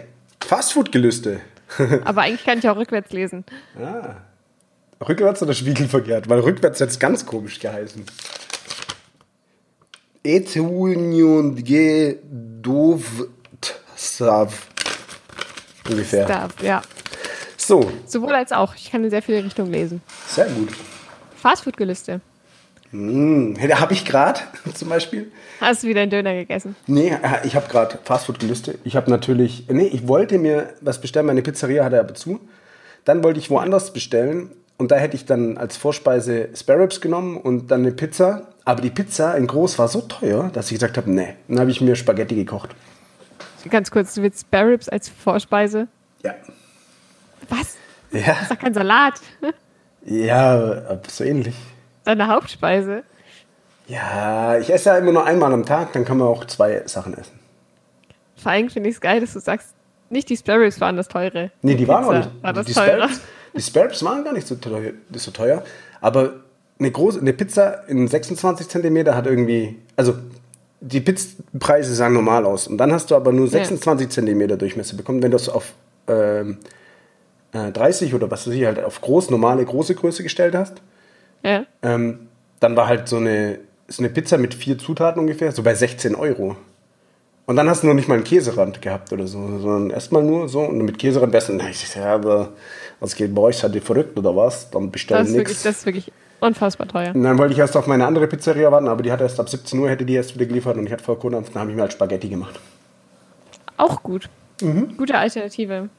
Fastfood-Gelüste. 0.45 1.39
Aber 2.05 2.21
eigentlich 2.23 2.43
kann 2.45 2.59
ich 2.59 2.67
auch 2.67 2.77
rückwärts 2.77 3.11
lesen. 3.11 3.45
Rückwärts 5.07 5.41
oder 5.43 5.53
spiegelverkehrt? 5.53 6.27
Weil 6.27 6.39
rückwärts 6.39 6.79
jetzt 6.79 6.99
ganz 6.99 7.25
komisch 7.25 7.59
geheißen. 7.59 8.03
Etunion 10.23 11.55
gedovtsav. 11.55 13.17
Ungefähr. 15.89 16.25
Da, 16.25 16.47
ja. 16.61 16.81
So, 17.57 17.91
Sowohl 18.05 18.33
als 18.33 18.51
auch. 18.51 18.75
Ich 18.75 18.91
kann 18.91 19.03
in 19.03 19.09
sehr 19.09 19.21
viele 19.21 19.43
Richtungen 19.43 19.71
lesen. 19.71 20.01
sehr 20.27 20.47
gut. 20.47 20.69
Fastfood-Gelüste. 21.41 22.21
Mmh, 22.91 23.59
habe 23.79 23.93
ich 23.93 24.03
gerade 24.05 24.39
zum 24.73 24.89
Beispiel. 24.89 25.31
Hast 25.61 25.83
du 25.83 25.87
wieder 25.87 26.01
einen 26.01 26.09
Döner 26.09 26.33
gegessen? 26.33 26.75
Nee, 26.87 27.15
ich 27.43 27.55
habe 27.55 27.67
gerade 27.69 27.99
Fastfood 28.03 28.39
gelistet. 28.39 28.79
Ich 28.83 28.95
habe 28.95 29.11
natürlich, 29.11 29.65
nee, 29.69 29.85
ich 29.87 30.07
wollte 30.07 30.39
mir 30.39 30.73
was 30.81 30.99
bestellen. 30.99 31.27
Meine 31.27 31.41
Pizzeria 31.43 31.83
hatte 31.85 31.99
aber 31.99 32.15
zu. 32.15 32.39
Dann 33.05 33.23
wollte 33.23 33.39
ich 33.39 33.49
woanders 33.49 33.93
bestellen 33.93 34.51
und 34.77 34.91
da 34.91 34.95
hätte 34.95 35.15
ich 35.15 35.25
dann 35.25 35.57
als 35.57 35.77
Vorspeise 35.77 36.49
Spare 36.55 36.79
Ribs 36.81 37.01
genommen 37.01 37.37
und 37.37 37.69
dann 37.69 37.81
eine 37.81 37.91
Pizza. 37.91 38.47
Aber 38.69 38.83
die 38.83 38.91
Pizza 38.91 39.35
in 39.35 39.47
groß 39.47 39.79
war 39.79 39.87
so 39.87 40.01
teuer, 40.01 40.51
dass 40.53 40.67
ich 40.67 40.75
gesagt 40.75 40.95
habe, 40.97 41.09
nee. 41.09 41.33
Dann 41.47 41.59
habe 41.59 41.71
ich 41.71 41.81
mir 41.81 41.95
Spaghetti 41.95 42.35
gekocht. 42.35 42.69
Ganz 43.67 43.89
kurz, 43.89 44.13
du 44.13 44.21
willst 44.21 44.41
Spare 44.41 44.67
Ribs 44.67 44.87
als 44.87 45.09
Vorspeise? 45.09 45.87
Ja. 46.21 46.35
Was? 47.49 47.77
Ja. 48.11 48.27
Das 48.27 48.41
ist 48.43 48.51
doch 48.51 48.59
kein 48.59 48.75
Salat. 48.75 49.15
Ja, 50.05 50.83
so 51.07 51.23
ähnlich. 51.23 51.55
Deine 52.03 52.27
Hauptspeise. 52.27 53.01
Ja, 53.87 54.59
ich 54.59 54.71
esse 54.71 54.89
ja 54.89 54.99
immer 54.99 55.13
nur 55.13 55.25
einmal 55.25 55.51
am 55.51 55.65
Tag, 55.65 55.91
dann 55.93 56.05
kann 56.05 56.19
man 56.19 56.27
auch 56.27 56.45
zwei 56.45 56.83
Sachen 56.85 57.17
essen. 57.17 57.39
Vor 58.35 58.51
allem 58.51 58.69
finde 58.69 58.89
ich 58.89 58.97
es 58.97 59.01
geil, 59.01 59.19
dass 59.19 59.33
du 59.33 59.39
sagst, 59.39 59.73
nicht 60.11 60.29
die 60.29 60.37
Spare 60.37 60.59
Ribs 60.59 60.79
waren 60.79 60.95
das 60.95 61.07
teure. 61.07 61.49
Nee, 61.63 61.73
die 61.73 61.87
waren 61.87 62.03
auch 62.03 62.13
nicht. 62.13 62.29
War 62.43 62.53
das 62.53 62.67
die, 62.67 62.73
teurer. 62.73 63.09
Sparrows, 63.09 63.21
die 63.55 63.61
Sparrows 63.63 64.03
waren 64.05 64.23
gar 64.23 64.33
nicht 64.33 64.45
so 64.45 64.53
teuer, 64.53 64.91
so 65.13 65.31
teuer. 65.31 65.63
Aber 66.01 66.33
eine, 66.79 66.91
große, 66.91 67.19
eine 67.19 67.33
Pizza 67.33 67.87
in 67.87 68.07
26 68.07 68.67
Zentimeter 68.69 69.15
hat 69.15 69.27
irgendwie. 69.27 69.77
Also 69.95 70.15
die 70.81 71.01
Pizzpreise 71.01 71.93
sahen 71.93 72.13
normal 72.13 72.45
aus. 72.45 72.67
Und 72.67 72.77
dann 72.77 72.93
hast 72.93 73.11
du 73.11 73.15
aber 73.15 73.33
nur 73.33 73.47
26 73.49 74.09
Zentimeter 74.09 74.55
Durchmesser 74.55 74.95
bekommen. 74.95 75.21
Wenn 75.21 75.31
du 75.31 75.35
es 75.37 75.49
auf 75.49 75.73
ähm, 76.07 76.57
äh, 77.51 77.71
30 77.71 78.13
oder 78.13 78.31
was 78.31 78.47
weiß 78.47 78.53
ich, 78.53 78.63
halt 78.65 78.81
auf 78.81 79.01
groß, 79.01 79.29
normale, 79.29 79.65
große 79.65 79.93
Größe 79.95 80.23
gestellt 80.23 80.55
hast, 80.55 80.81
Ja. 81.43 81.65
ähm, 81.81 82.29
dann 82.61 82.77
war 82.77 82.87
halt 82.87 83.09
so 83.09 83.17
eine, 83.17 83.59
so 83.89 84.01
eine 84.01 84.09
Pizza 84.09 84.37
mit 84.37 84.53
vier 84.53 84.77
Zutaten 84.77 85.19
ungefähr, 85.19 85.51
so 85.51 85.63
bei 85.63 85.75
16 85.75 86.15
Euro. 86.15 86.55
Und 87.45 87.55
dann 87.57 87.67
hast 87.67 87.83
du 87.83 87.87
noch 87.87 87.93
nicht 87.95 88.07
mal 88.07 88.15
einen 88.15 88.23
Käserand 88.23 88.81
gehabt 88.81 89.11
oder 89.11 89.27
so, 89.27 89.39
sondern 89.59 89.89
erstmal 89.89 90.23
nur 90.23 90.47
so 90.47 90.61
und 90.61 90.77
mit 90.77 90.97
Käserand 90.99 91.31
besser. 91.33 91.53
Na, 91.57 91.67
ich 91.69 91.89
sag, 91.89 92.03
ja, 92.03 92.13
aber 92.13 92.53
was 93.01 93.15
geht 93.15 93.35
bei 93.35 93.41
euch? 93.41 93.57
Seid 93.57 93.75
ihr 93.75 93.81
verrückt 93.81 94.17
oder 94.17 94.33
was? 94.35 94.69
Dann 94.69 94.91
bestellen 94.91 95.29
nichts. 95.31 95.63
das 95.63 95.79
ist 95.79 95.85
wirklich 95.85 96.11
unfassbar 96.39 96.87
teuer. 96.87 97.13
Und 97.13 97.23
dann 97.23 97.37
wollte 97.37 97.53
ich 97.53 97.59
erst 97.59 97.75
auf 97.77 97.87
meine 97.87 98.05
andere 98.05 98.27
Pizzeria 98.27 98.71
warten, 98.71 98.87
aber 98.87 99.03
die 99.03 99.11
hat 99.11 99.21
erst 99.21 99.39
ab 99.39 99.49
17 99.49 99.79
Uhr 99.79 99.89
hätte 99.89 100.05
die 100.05 100.15
erst 100.15 100.35
wieder 100.35 100.45
geliefert 100.45 100.77
und 100.77 100.85
ich 100.85 100.91
hatte 100.91 101.03
vor 101.03 101.19
Kunden, 101.19 101.43
dann 101.43 101.61
habe 101.61 101.69
ich 101.69 101.75
mir 101.75 101.81
halt 101.81 101.93
Spaghetti 101.93 102.29
gemacht. 102.29 102.59
Auch 103.77 104.03
gut. 104.03 104.29
Mhm. 104.61 104.97
Gute 104.97 105.17
Alternative. 105.17 105.89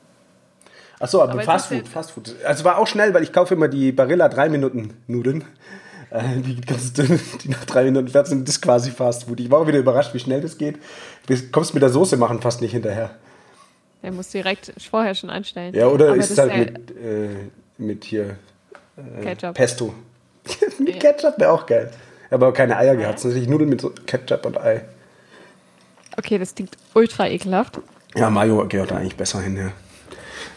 Achso, 0.98 1.22
aber, 1.22 1.32
Aber 1.32 1.42
Fast 1.42 1.68
Food, 1.68 1.88
Fast 1.88 2.10
Food. 2.10 2.34
Also 2.44 2.64
war 2.64 2.78
auch 2.78 2.86
schnell, 2.86 3.14
weil 3.14 3.22
ich 3.22 3.32
kaufe 3.32 3.54
immer 3.54 3.68
die 3.68 3.90
Barilla 3.90 4.28
3 4.28 4.50
Minuten 4.50 4.94
Nudeln. 5.06 5.44
Äh, 6.10 6.40
die 6.40 6.60
ganz 6.60 6.92
dünn, 6.92 7.20
die 7.42 7.48
nach 7.48 7.64
drei 7.64 7.84
Minuten 7.84 8.08
fertig 8.08 8.30
sind, 8.30 8.46
das 8.46 8.56
ist 8.56 8.60
quasi 8.60 8.90
Fast 8.90 9.24
Food. 9.24 9.40
Ich 9.40 9.50
war 9.50 9.60
auch 9.60 9.66
wieder 9.66 9.78
überrascht, 9.78 10.12
wie 10.12 10.18
schnell 10.18 10.40
das 10.40 10.58
geht. 10.58 10.78
Du 11.26 11.36
kommst 11.52 11.72
mit 11.72 11.82
der 11.82 11.90
Soße 11.90 12.16
machen 12.16 12.40
fast 12.40 12.60
nicht 12.60 12.72
hinterher. 12.72 13.10
Der 14.02 14.12
muss 14.12 14.28
direkt 14.28 14.72
vorher 14.78 15.14
schon 15.14 15.30
anstellen. 15.30 15.74
Ja, 15.74 15.86
oder 15.86 16.08
Aber 16.08 16.16
ist 16.16 16.30
es 16.30 16.38
halt 16.38 16.56
mit, 16.56 16.90
äh, 16.90 17.28
mit 17.78 18.04
hier 18.04 18.36
äh, 18.96 19.22
Ketchup. 19.22 19.54
Pesto. 19.54 19.94
mit 20.78 20.94
Ja. 20.94 21.12
Ketchup 21.12 21.38
wäre 21.38 21.52
auch 21.52 21.66
geil. 21.66 21.90
Aber 22.30 22.52
keine 22.52 22.76
Eier 22.76 22.96
gehabt. 22.96 23.18
Es 23.18 23.24
natürlich 23.24 23.48
Nudeln 23.48 23.70
mit 23.70 23.80
so 23.80 23.90
Ketchup 24.06 24.46
und 24.46 24.58
Ei. 24.58 24.84
Okay, 26.16 26.38
das 26.38 26.54
klingt 26.54 26.76
ultra 26.94 27.26
ekelhaft. 27.28 27.78
Ja, 28.14 28.30
Mayo 28.30 28.66
gehört 28.68 28.90
da 28.90 28.96
eigentlich 28.96 29.16
besser 29.16 29.40
hin, 29.40 29.56
ja. 29.56 29.72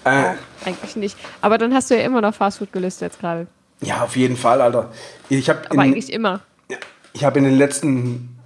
Äh, 0.05 0.35
Eigentlich 0.65 0.95
nicht. 0.95 1.17
Aber 1.41 1.57
dann 1.57 1.73
hast 1.73 1.89
du 1.89 1.95
ja 1.97 2.03
immer 2.03 2.19
noch 2.21 2.33
Fastfood 2.33 2.71
gelistet 2.73 3.11
jetzt 3.13 3.19
gerade. 3.21 3.47
ja, 3.81 4.03
auf 4.03 4.15
jeden 4.15 4.35
Fall, 4.37 4.61
Alter. 4.61 4.91
Ich 5.29 5.49
habe 5.49 5.61
Aber 5.69 5.81
eigentlich 5.81 6.11
immer. 6.11 6.41
ich 7.13 7.23
hab 7.23 7.37
in 7.37 7.43
den 7.45 7.57
letzten 7.57 8.37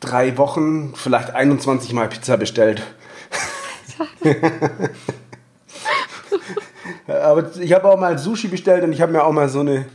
drei 0.00 0.38
Wochen 0.38 0.94
vielleicht 0.94 1.34
21 1.34 1.92
Mal 1.92 2.08
Pizza 2.08 2.36
bestellt. 2.36 2.82
Aber 7.06 7.50
ich 7.58 7.72
habe 7.72 7.88
auch 7.88 7.98
mal 7.98 8.18
Sushi 8.18 8.48
bestellt 8.48 8.84
und 8.84 8.92
ich 8.92 9.00
habe 9.00 9.12
mir 9.12 9.24
auch 9.24 9.32
mal 9.32 9.48
so 9.48 9.60
eine, 9.60 9.86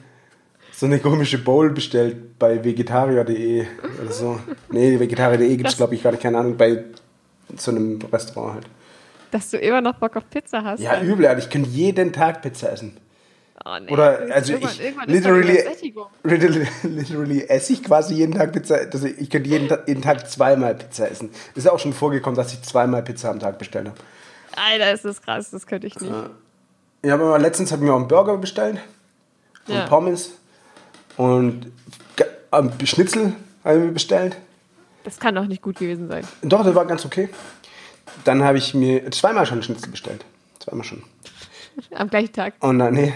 so 0.84 0.88
eine 0.88 0.99
komische 0.99 1.38
Bowl 1.38 1.69
bestellt 1.69 2.38
bei 2.38 2.61
vegetarier.de 2.61 3.65
oder 4.03 4.11
so. 4.11 4.38
Nee, 4.69 4.99
vegetarier.de 4.99 5.55
gibt 5.55 5.69
es, 5.69 5.77
glaube 5.77 5.95
ich, 5.95 6.01
gerade 6.03 6.17
keine 6.17 6.39
Ahnung, 6.39 6.57
bei 6.57 6.84
so 7.55 7.71
einem 7.71 7.99
Restaurant 8.11 8.55
halt. 8.55 8.65
Dass 9.31 9.49
du 9.49 9.57
immer 9.59 9.79
noch 9.79 9.93
Bock 9.95 10.17
auf 10.17 10.29
Pizza 10.29 10.61
hast. 10.61 10.81
Ja, 10.81 11.01
übel, 11.01 11.25
Alter. 11.25 11.39
ich 11.39 11.49
könnte 11.49 11.69
jeden 11.69 12.11
Tag 12.11 12.41
Pizza 12.41 12.69
essen. 12.73 12.97
Oh, 13.63 13.69
nee. 13.79 13.89
Oder, 13.93 14.27
also 14.29 14.51
irgendwann- 14.51 14.73
ich 14.73 14.84
irgendwann 14.84 15.07
literally, 15.09 15.63
literally, 16.23 16.67
literally 16.84 17.41
esse 17.43 17.71
ich 17.71 17.81
quasi 17.81 18.15
jeden 18.15 18.34
Tag 18.34 18.51
Pizza. 18.51 18.75
Also 18.75 19.07
ich 19.07 19.29
könnte 19.29 19.49
jeden, 19.49 19.69
jeden 19.88 20.01
Tag 20.01 20.29
zweimal 20.29 20.75
Pizza 20.75 21.09
essen. 21.09 21.29
Ist 21.55 21.69
auch 21.69 21.79
schon 21.79 21.93
vorgekommen, 21.93 22.36
dass 22.36 22.51
ich 22.51 22.61
zweimal 22.61 23.03
Pizza 23.03 23.29
am 23.29 23.39
Tag 23.39 23.57
bestellt 23.57 23.88
habe. 23.88 23.97
Alter, 24.57 24.91
ist 24.91 25.05
das 25.05 25.21
krass, 25.21 25.49
das 25.49 25.65
könnte 25.65 25.88
ich 25.88 25.97
nicht. 25.97 26.11
Ich 27.03 27.09
habe 27.09 27.23
aber 27.23 27.39
letztens 27.39 27.71
hab 27.71 27.79
ich 27.79 27.86
mir 27.86 27.93
auch 27.93 27.99
einen 27.99 28.09
Burger 28.09 28.36
bestellt 28.38 28.79
und 29.69 29.75
Ja. 29.75 29.86
Pommes 29.88 30.34
und 31.18 31.72
ähm, 32.51 32.72
Schnitzel 32.84 33.34
habe 33.64 33.78
ich 33.78 33.86
mir 33.86 33.91
bestellt. 33.91 34.38
Das 35.03 35.20
kann 35.20 35.36
doch 35.36 35.45
nicht 35.45 35.61
gut 35.61 35.78
gewesen 35.78 36.07
sein. 36.07 36.26
Doch, 36.41 36.64
das 36.64 36.76
war 36.76 36.86
ganz 36.86 37.05
okay. 37.05 37.30
Dann 38.24 38.43
habe 38.43 38.57
ich 38.57 38.74
mir 38.74 39.09
zweimal 39.11 39.45
schon 39.45 39.61
Schnitzel 39.64 39.89
bestellt. 39.89 40.24
Zweimal 40.59 40.86
schon. 40.86 41.03
Am 41.95 42.09
gleichen 42.09 42.32
Tag. 42.32 42.53
Und 42.59 42.80
dann, 42.80 42.93
nee. 42.93 43.14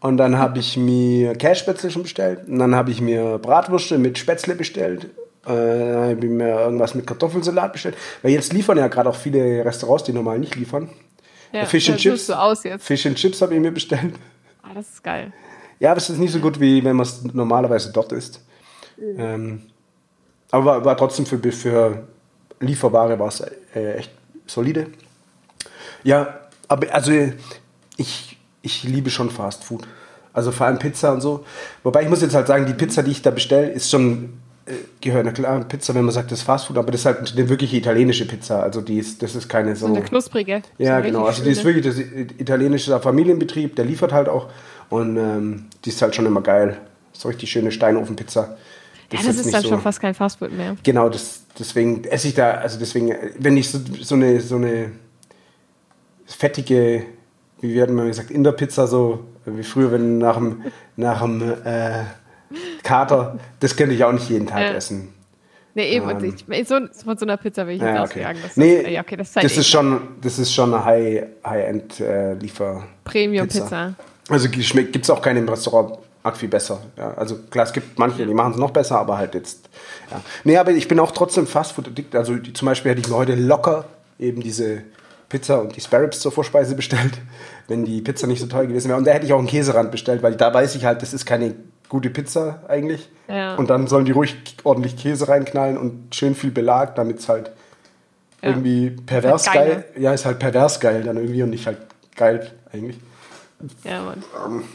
Und 0.00 0.16
dann 0.16 0.38
habe 0.38 0.58
ich 0.58 0.76
mir 0.76 1.34
Kässpätzle 1.34 1.90
schon 1.90 2.02
bestellt. 2.02 2.48
Und 2.48 2.58
dann 2.58 2.74
habe 2.74 2.90
ich 2.90 3.00
mir 3.00 3.38
Bratwürste 3.38 3.98
mit 3.98 4.18
Spätzle 4.18 4.54
bestellt. 4.54 5.04
Äh, 5.44 5.48
dann 5.48 6.10
habe 6.10 6.26
ich 6.26 6.30
mir 6.30 6.48
irgendwas 6.48 6.94
mit 6.94 7.06
Kartoffelsalat 7.06 7.72
bestellt. 7.72 7.96
Weil 8.22 8.32
jetzt 8.32 8.52
liefern 8.52 8.78
ja 8.78 8.88
gerade 8.88 9.08
auch 9.08 9.16
viele 9.16 9.64
Restaurants, 9.64 10.04
die 10.04 10.12
normal 10.12 10.38
nicht 10.38 10.56
liefern. 10.56 10.88
Ja, 11.52 11.64
Fish 11.64 11.88
and 11.88 11.98
Chips. 11.98 12.16
suchst 12.16 12.28
du 12.28 12.34
aus 12.34 12.64
jetzt. 12.64 12.84
Fish 12.84 13.06
and 13.06 13.16
Chips 13.16 13.40
habe 13.42 13.54
ich 13.54 13.60
mir 13.60 13.72
bestellt. 13.72 14.14
Ah, 14.62 14.74
das 14.74 14.88
ist 14.88 15.02
geil. 15.02 15.32
Ja, 15.80 15.90
aber 15.90 15.98
es 15.98 16.10
ist 16.10 16.18
nicht 16.18 16.32
so 16.32 16.40
gut, 16.40 16.60
wie 16.60 16.82
wenn 16.84 16.96
man 16.96 17.06
es 17.06 17.22
normalerweise 17.32 17.92
dort 17.92 18.12
isst. 18.12 18.40
Ähm, 19.16 19.62
aber 20.50 20.64
war, 20.64 20.84
war 20.84 20.96
trotzdem 20.96 21.26
für, 21.26 21.38
für 21.52 22.08
Lieferware 22.60 23.18
war 23.18 23.28
es 23.28 23.40
äh, 23.74 23.94
echt 23.94 24.10
solide. 24.46 24.86
Ja, 26.02 26.40
aber 26.68 26.92
also 26.92 27.12
ich, 27.96 28.38
ich 28.62 28.84
liebe 28.84 29.10
schon 29.10 29.30
Fast 29.30 29.64
Food. 29.64 29.86
Also 30.32 30.52
vor 30.52 30.66
allem 30.66 30.78
Pizza 30.78 31.12
und 31.12 31.20
so. 31.20 31.44
Wobei 31.82 32.02
ich 32.02 32.08
muss 32.08 32.22
jetzt 32.22 32.34
halt 32.34 32.46
sagen, 32.46 32.66
die 32.66 32.74
Pizza, 32.74 33.02
die 33.02 33.10
ich 33.10 33.22
da 33.22 33.30
bestelle, 33.30 33.70
ist 33.70 33.90
schon, 33.90 34.34
äh, 34.66 34.72
gehört, 35.00 35.26
na 35.26 35.32
klar, 35.32 35.64
Pizza, 35.64 35.94
wenn 35.94 36.04
man 36.04 36.14
sagt, 36.14 36.30
das 36.30 36.40
ist 36.40 36.44
Fast 36.44 36.66
Food, 36.66 36.78
aber 36.78 36.92
das 36.92 37.00
ist 37.00 37.06
halt 37.06 37.32
eine 37.36 37.48
wirkliche 37.48 37.76
italienische 37.76 38.26
Pizza. 38.26 38.62
Also 38.62 38.80
die 38.80 38.98
ist, 38.98 39.22
das 39.22 39.34
ist 39.34 39.48
keine 39.48 39.74
so. 39.74 39.88
So 39.88 39.94
eine 39.94 40.04
knusprige. 40.04 40.62
So 40.78 40.84
Ja, 40.84 40.96
eine 40.96 41.06
genau. 41.06 41.24
Also 41.24 41.42
die 41.42 41.50
ist 41.50 41.64
wirklich 41.64 41.84
das 41.84 41.98
italienische 41.98 42.98
Familienbetrieb, 43.00 43.76
der 43.76 43.84
liefert 43.84 44.12
halt 44.12 44.28
auch. 44.28 44.48
Und 44.90 45.16
ähm, 45.16 45.66
die 45.84 45.90
ist 45.90 46.00
halt 46.02 46.14
schon 46.14 46.26
immer 46.26 46.40
geil. 46.40 46.78
So 47.12 47.28
richtig 47.28 47.50
schöne 47.50 47.70
Steinofenpizza. 47.72 48.56
Ja, 49.12 49.18
das 49.18 49.26
ist 49.36 49.44
nicht 49.44 49.54
dann 49.54 49.62
so- 49.62 49.68
schon 49.70 49.80
fast 49.80 50.00
kein 50.00 50.14
Fastfood 50.14 50.52
mehr. 50.52 50.76
Genau, 50.82 51.08
das, 51.08 51.42
deswegen 51.58 52.04
esse 52.04 52.28
ich 52.28 52.34
da, 52.34 52.52
also 52.52 52.78
deswegen, 52.78 53.10
äh, 53.10 53.30
wenn 53.38 53.56
ich 53.56 53.70
so, 53.70 53.78
so 54.02 54.14
eine, 54.14 54.40
so 54.40 54.56
eine 54.56 54.92
fettige, 56.26 57.04
wie 57.60 57.74
wird 57.74 57.90
man 57.90 58.06
gesagt, 58.08 58.30
Inderpizza, 58.30 58.86
so 58.86 59.24
äh, 59.46 59.50
wie 59.56 59.62
früher, 59.62 59.90
wenn 59.92 60.18
nach 60.18 60.36
dem, 60.36 60.62
nach 60.96 61.22
dem 61.22 61.42
äh, 61.64 62.04
Kater, 62.82 63.38
das 63.60 63.76
könnte 63.76 63.94
ich 63.94 64.04
auch 64.04 64.12
nicht 64.12 64.28
jeden 64.30 64.46
Tag 64.46 64.60
Ja. 64.60 64.72
essen. 64.74 65.12
Nee, 65.74 65.90
eben. 65.90 66.08
Ähm. 66.10 66.16
und 66.16 66.24
ich, 66.24 66.68
so, 66.68 66.78
von 67.04 67.16
so 67.18 67.24
einer 67.24 67.36
Pizza 67.36 67.66
will 67.66 67.76
ich 67.76 67.82
jetzt 67.82 67.94
Ja, 67.94 68.04
okay. 68.04 68.22
sagen. 68.22 68.38
Das 68.42 68.56
nee, 68.56 68.74
ist, 68.76 68.88
ja, 68.88 69.00
okay, 69.00 69.16
das 69.16 69.28
ist, 69.30 69.36
halt 69.36 69.44
das 69.44 69.52
ist 69.52 69.58
echt 69.58 69.70
schon, 69.70 70.00
das 70.20 70.38
ist 70.38 70.52
schon 70.52 70.74
eine 70.74 70.84
High, 70.84 71.24
Also 74.28 74.48
gibt 74.48 74.96
es 75.04 75.10
auch 75.10 75.22
keine 75.22 75.38
im 75.40 75.48
Restaurant 75.48 75.98
arg 76.22 76.36
viel 76.36 76.48
besser. 76.48 76.80
Ja, 76.96 77.14
also 77.14 77.36
klar, 77.50 77.64
es 77.64 77.72
gibt 77.72 77.98
manche, 77.98 78.26
die 78.26 78.34
machen 78.34 78.52
es 78.52 78.58
noch 78.58 78.70
besser, 78.70 78.98
aber 78.98 79.16
halt 79.18 79.34
jetzt. 79.34 79.68
Ja. 80.10 80.20
Nee, 80.44 80.56
aber 80.58 80.72
ich 80.72 80.88
bin 80.88 80.98
auch 81.00 81.12
trotzdem 81.12 81.46
Fastfood-addict. 81.46 82.14
Also 82.14 82.34
die, 82.34 82.52
zum 82.52 82.66
Beispiel 82.66 82.90
hätte 82.90 83.00
ich 83.00 83.08
mir 83.08 83.16
heute 83.16 83.34
locker 83.34 83.84
eben 84.18 84.42
diese 84.42 84.82
Pizza 85.28 85.60
und 85.60 85.76
die 85.76 85.80
Sparrows 85.80 86.20
zur 86.20 86.32
Vorspeise 86.32 86.74
bestellt, 86.74 87.12
wenn 87.68 87.84
die 87.84 88.00
Pizza 88.02 88.26
nicht 88.26 88.40
so 88.40 88.46
teuer 88.46 88.66
gewesen 88.66 88.88
wäre. 88.88 88.98
Und 88.98 89.06
da 89.06 89.12
hätte 89.12 89.26
ich 89.26 89.32
auch 89.32 89.38
einen 89.38 89.46
Käserand 89.46 89.90
bestellt, 89.90 90.22
weil 90.22 90.34
da 90.34 90.52
weiß 90.52 90.74
ich 90.74 90.84
halt, 90.84 91.02
das 91.02 91.14
ist 91.14 91.24
keine 91.24 91.54
gute 91.88 92.10
Pizza 92.10 92.62
eigentlich. 92.68 93.08
Ja. 93.28 93.54
Und 93.54 93.70
dann 93.70 93.86
sollen 93.86 94.04
die 94.04 94.12
ruhig 94.12 94.36
ordentlich 94.64 94.96
Käse 94.96 95.28
reinknallen 95.28 95.78
und 95.78 96.14
schön 96.14 96.34
viel 96.34 96.50
Belag, 96.50 96.96
damit 96.96 97.20
es 97.20 97.28
halt 97.28 97.50
Ja. 98.42 98.50
irgendwie 98.50 98.90
pervers 98.90 99.42
Ist 99.42 99.54
halt 99.54 99.68
geil. 99.70 99.84
Ja, 99.98 100.12
ist 100.12 100.24
halt 100.26 100.38
pervers 100.38 100.80
geil 100.80 101.02
dann 101.04 101.16
irgendwie 101.16 101.42
und 101.42 101.50
nicht 101.50 101.66
halt 101.66 101.78
geil 102.16 102.50
eigentlich. 102.72 102.98
Ja, 103.84 104.02
Mann. 104.02 104.22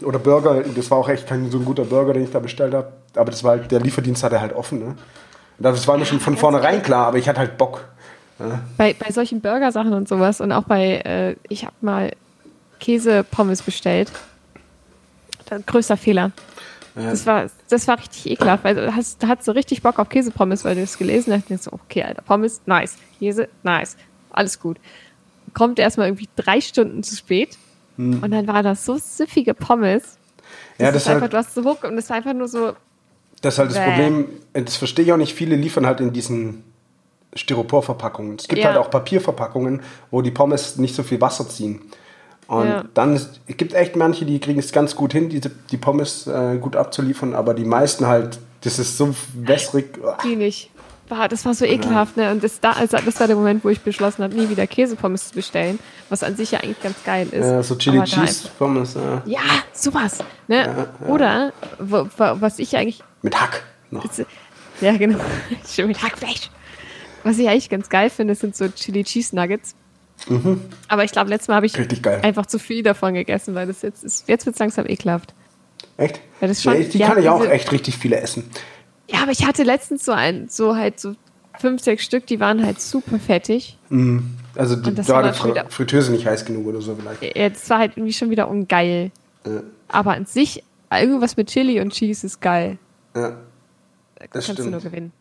Oder 0.01 0.19
Burger, 0.19 0.61
das 0.63 0.91
war 0.91 0.97
auch 0.97 1.09
echt 1.09 1.27
kein 1.27 1.49
so 1.49 1.57
ein 1.57 1.65
guter 1.65 1.85
Burger, 1.85 2.13
den 2.13 2.23
ich 2.23 2.31
da 2.31 2.39
bestellt 2.39 2.73
habe. 2.73 2.91
Aber 3.15 3.31
das 3.31 3.43
war 3.43 3.51
halt, 3.51 3.71
der 3.71 3.79
Lieferdienst 3.79 4.23
hatte 4.23 4.41
halt 4.41 4.53
offen. 4.53 4.79
Ne? 4.79 4.95
Das 5.59 5.87
war 5.87 5.97
mir 5.97 6.05
schon 6.05 6.19
von 6.19 6.35
vornherein 6.35 6.81
klar, 6.81 7.07
aber 7.07 7.17
ich 7.17 7.29
hatte 7.29 7.39
halt 7.39 7.57
Bock. 7.57 7.85
Bei, 8.77 8.93
bei 8.93 9.11
solchen 9.11 9.41
Burgersachen 9.41 9.93
und 9.93 10.09
sowas 10.09 10.41
und 10.41 10.51
auch 10.51 10.63
bei, 10.63 10.97
äh, 11.05 11.35
ich 11.47 11.63
habe 11.65 11.75
mal 11.81 12.11
Käsepommes 12.79 13.61
bestellt. 13.61 14.11
Das, 15.45 15.65
größter 15.65 15.95
Fehler. 15.95 16.31
Das 16.95 17.25
war, 17.25 17.47
das 17.69 17.87
war 17.87 17.97
richtig 17.97 18.29
ekelhaft, 18.29 18.63
weil 18.63 18.75
du 18.75 18.95
hast, 18.95 19.23
du 19.23 19.27
hast 19.27 19.45
so 19.45 19.51
richtig 19.53 19.81
Bock 19.81 19.97
auf 19.97 20.09
Käsepommes, 20.09 20.63
weil 20.63 20.75
du 20.75 20.81
es 20.81 20.97
gelesen 20.97 21.33
hast. 21.33 21.43
Und 21.43 21.49
denkst 21.49 21.63
so, 21.63 21.73
okay, 21.73 22.03
Alter, 22.03 22.21
Pommes, 22.21 22.61
nice. 22.65 22.97
Käse, 23.17 23.49
nice. 23.63 23.97
Alles 24.31 24.59
gut. 24.59 24.77
Kommt 25.53 25.79
erstmal 25.79 26.07
irgendwie 26.07 26.29
drei 26.35 26.61
Stunden 26.61 27.01
zu 27.01 27.15
spät. 27.15 27.57
Und 27.97 28.31
dann 28.31 28.47
war 28.47 28.63
das 28.63 28.85
so 28.85 28.97
süffige 28.97 29.53
Pommes. 29.53 30.17
Ja, 30.79 30.91
Das 30.91 30.93
das 30.93 30.95
ist 30.95 31.01
ist 31.03 31.07
einfach, 31.09 31.21
halt, 31.23 31.33
du 31.33 31.37
hast 31.37 31.53
so 31.55 31.63
Huck 31.63 31.83
und 31.83 31.97
es 31.97 32.09
war 32.09 32.17
einfach 32.17 32.33
nur 32.33 32.47
so, 32.47 32.73
das 33.41 33.55
ist 33.55 33.59
halt 33.59 33.71
das 33.71 33.77
Bäh. 33.77 33.83
Problem, 33.85 34.27
das 34.53 34.75
verstehe 34.77 35.05
ich 35.05 35.11
auch 35.13 35.17
nicht, 35.17 35.33
viele 35.33 35.55
liefern 35.55 35.85
halt 35.85 35.99
in 35.99 36.13
diesen 36.13 36.63
Styroporverpackungen. 37.35 38.37
Es 38.37 38.47
gibt 38.47 38.61
Ja. 38.61 38.69
halt 38.69 38.77
auch 38.77 38.89
Papierverpackungen, 38.89 39.81
wo 40.11 40.21
die 40.21 40.31
Pommes 40.31 40.77
nicht 40.77 40.95
so 40.95 41.03
viel 41.03 41.19
Wasser 41.21 41.47
ziehen. 41.49 41.81
Und 42.47 42.67
Ja. 42.67 42.83
dann 42.93 43.15
ist, 43.15 43.39
es 43.47 43.57
gibt 43.57 43.73
echt 43.73 43.95
manche, 43.95 44.25
die 44.25 44.39
kriegen 44.39 44.59
es 44.59 44.71
ganz 44.71 44.95
gut 44.95 45.13
hin, 45.13 45.29
diese, 45.29 45.49
die 45.71 45.77
Pommes 45.77 46.27
äh, 46.27 46.57
gut 46.57 46.75
abzuliefern, 46.75 47.33
aber 47.33 47.53
die 47.53 47.65
meisten 47.65 48.05
halt, 48.07 48.39
das 48.61 48.79
ist 48.79 48.97
so 48.97 49.13
wässrig. 49.33 49.97
die 50.23 50.35
nicht. 50.35 50.69
War, 51.09 51.27
das 51.27 51.45
war 51.45 51.53
so 51.53 51.65
ekelhaft, 51.65 52.15
ne? 52.17 52.31
Und 52.31 52.43
das, 52.43 52.59
da, 52.59 52.71
also 52.71 52.97
das 52.97 53.19
war 53.19 53.27
der 53.27 53.35
Moment, 53.35 53.63
wo 53.65 53.69
ich 53.69 53.81
beschlossen 53.81 54.23
habe, 54.23 54.33
nie 54.35 54.49
wieder 54.49 54.65
Käsepommes 54.67 55.29
zu 55.29 55.35
bestellen, 55.35 55.77
was 56.09 56.23
an 56.23 56.35
sich 56.35 56.51
ja 56.51 56.59
eigentlich 56.59 56.81
ganz 56.81 56.95
geil 57.03 57.27
ist. 57.31 57.45
Äh, 57.45 57.61
so 57.61 57.75
Chili 57.75 58.01
Cheese 58.05 58.49
Pommes 58.57 58.95
äh, 58.95 58.99
Ja, 59.25 59.41
sowas. 59.73 60.19
Ne? 60.47 60.87
Oder, 61.07 61.51
wo, 61.79 62.07
wo, 62.17 62.41
was 62.41 62.57
ich 62.59 62.75
eigentlich. 62.77 63.03
mit 63.21 63.39
Hack. 63.39 63.63
Noch. 63.91 64.05
Ja, 64.81 64.95
genau. 64.97 65.19
Schön 65.69 65.87
mit 65.87 66.01
Hackfleisch. 66.01 66.49
Was 67.23 67.37
ich 67.37 67.47
eigentlich 67.47 67.69
ganz 67.69 67.89
geil 67.89 68.09
finde, 68.09 68.33
sind 68.35 68.55
so 68.55 68.67
Chili 68.69 69.03
Cheese 69.03 69.35
Nuggets. 69.35 69.75
Aber 70.87 71.03
ich 71.03 71.11
glaube, 71.11 71.29
letztes 71.29 71.49
Mal 71.49 71.55
habe 71.55 71.65
ich 71.65 71.77
Mhm. 71.77 71.87
Einfach 72.21 72.45
zu 72.45 72.59
viel 72.59 72.81
davon 72.81 73.13
gegessen, 73.13 73.55
weil 73.55 73.67
das 73.67 73.81
jetzt 73.81 74.03
ist. 74.03 74.27
Jetzt 74.29 74.45
wird 74.45 74.55
es 74.55 74.59
langsam 74.59 74.85
ekelhaft. 74.87 75.33
Echt? 75.97 76.17
Ja, 76.41 76.47
das 76.47 76.51
ist 76.57 76.63
schon- 76.63 76.81
ja, 76.81 76.87
die 76.87 76.97
ja, 76.97 77.07
kann 77.09 77.21
ich 77.21 77.29
auch 77.29 77.45
echt 77.45 77.71
richtig 77.71 77.97
viele 77.97 78.19
essen. 78.19 78.49
Ja, 79.09 79.21
aber 79.23 79.31
ich 79.31 79.45
hatte 79.45 79.63
letztens 79.63 80.05
so 80.05 80.11
ein, 80.11 80.47
so 80.49 80.75
halt 80.75 80.99
so 80.99 81.15
fünf, 81.59 81.81
sechs 81.81 82.03
Stück, 82.03 82.25
die 82.27 82.39
waren 82.39 82.65
halt 82.65 82.79
super 82.81 83.19
fettig. 83.19 83.77
Also 84.55 84.75
die, 84.75 84.93
da 84.95 85.07
war 85.09 85.23
die 85.23 85.33
Fr 85.37 85.49
wieder- 85.49 85.65
Fritteuse 85.69 86.11
nicht 86.11 86.25
heiß 86.25 86.45
genug 86.45 86.67
oder 86.67 86.81
so 86.81 86.95
vielleicht. 86.95 87.35
Ja, 87.35 87.49
das 87.49 87.69
war 87.69 87.79
halt 87.79 87.93
irgendwie 87.97 88.13
schon 88.13 88.29
wieder 88.29 88.47
ungeil. 88.47 89.11
Ja. 89.45 89.61
Aber 89.89 90.13
an 90.13 90.25
sich, 90.25 90.63
irgendwas 90.91 91.37
mit 91.37 91.49
Chili 91.49 91.79
und 91.81 91.91
Cheese 91.93 92.25
ist 92.25 92.41
geil. 92.41 92.77
Ja. 93.15 93.29
Da 93.29 93.35
Das 94.19 94.29
kannst 94.31 94.49
du 94.49 94.53
stimmt. 94.53 94.71
nur 94.71 94.79
gewinnen. 94.81 95.11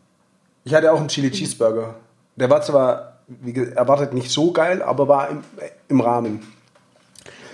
Ich 0.63 0.73
hatte 0.73 0.91
auch 0.91 0.99
einen 0.99 1.09
Chili 1.09 1.29
Cheeseburger. 1.29 1.95
Der 2.37 2.49
war 2.49 2.61
zwar, 2.61 3.17
wie 3.27 3.53
erwartet, 3.53 4.13
nicht 4.13 4.31
so 4.31 4.51
geil, 4.53 4.81
aber 4.81 5.07
war 5.07 5.29
im, 5.29 5.43
im 5.89 5.99
Rahmen. 6.01 6.39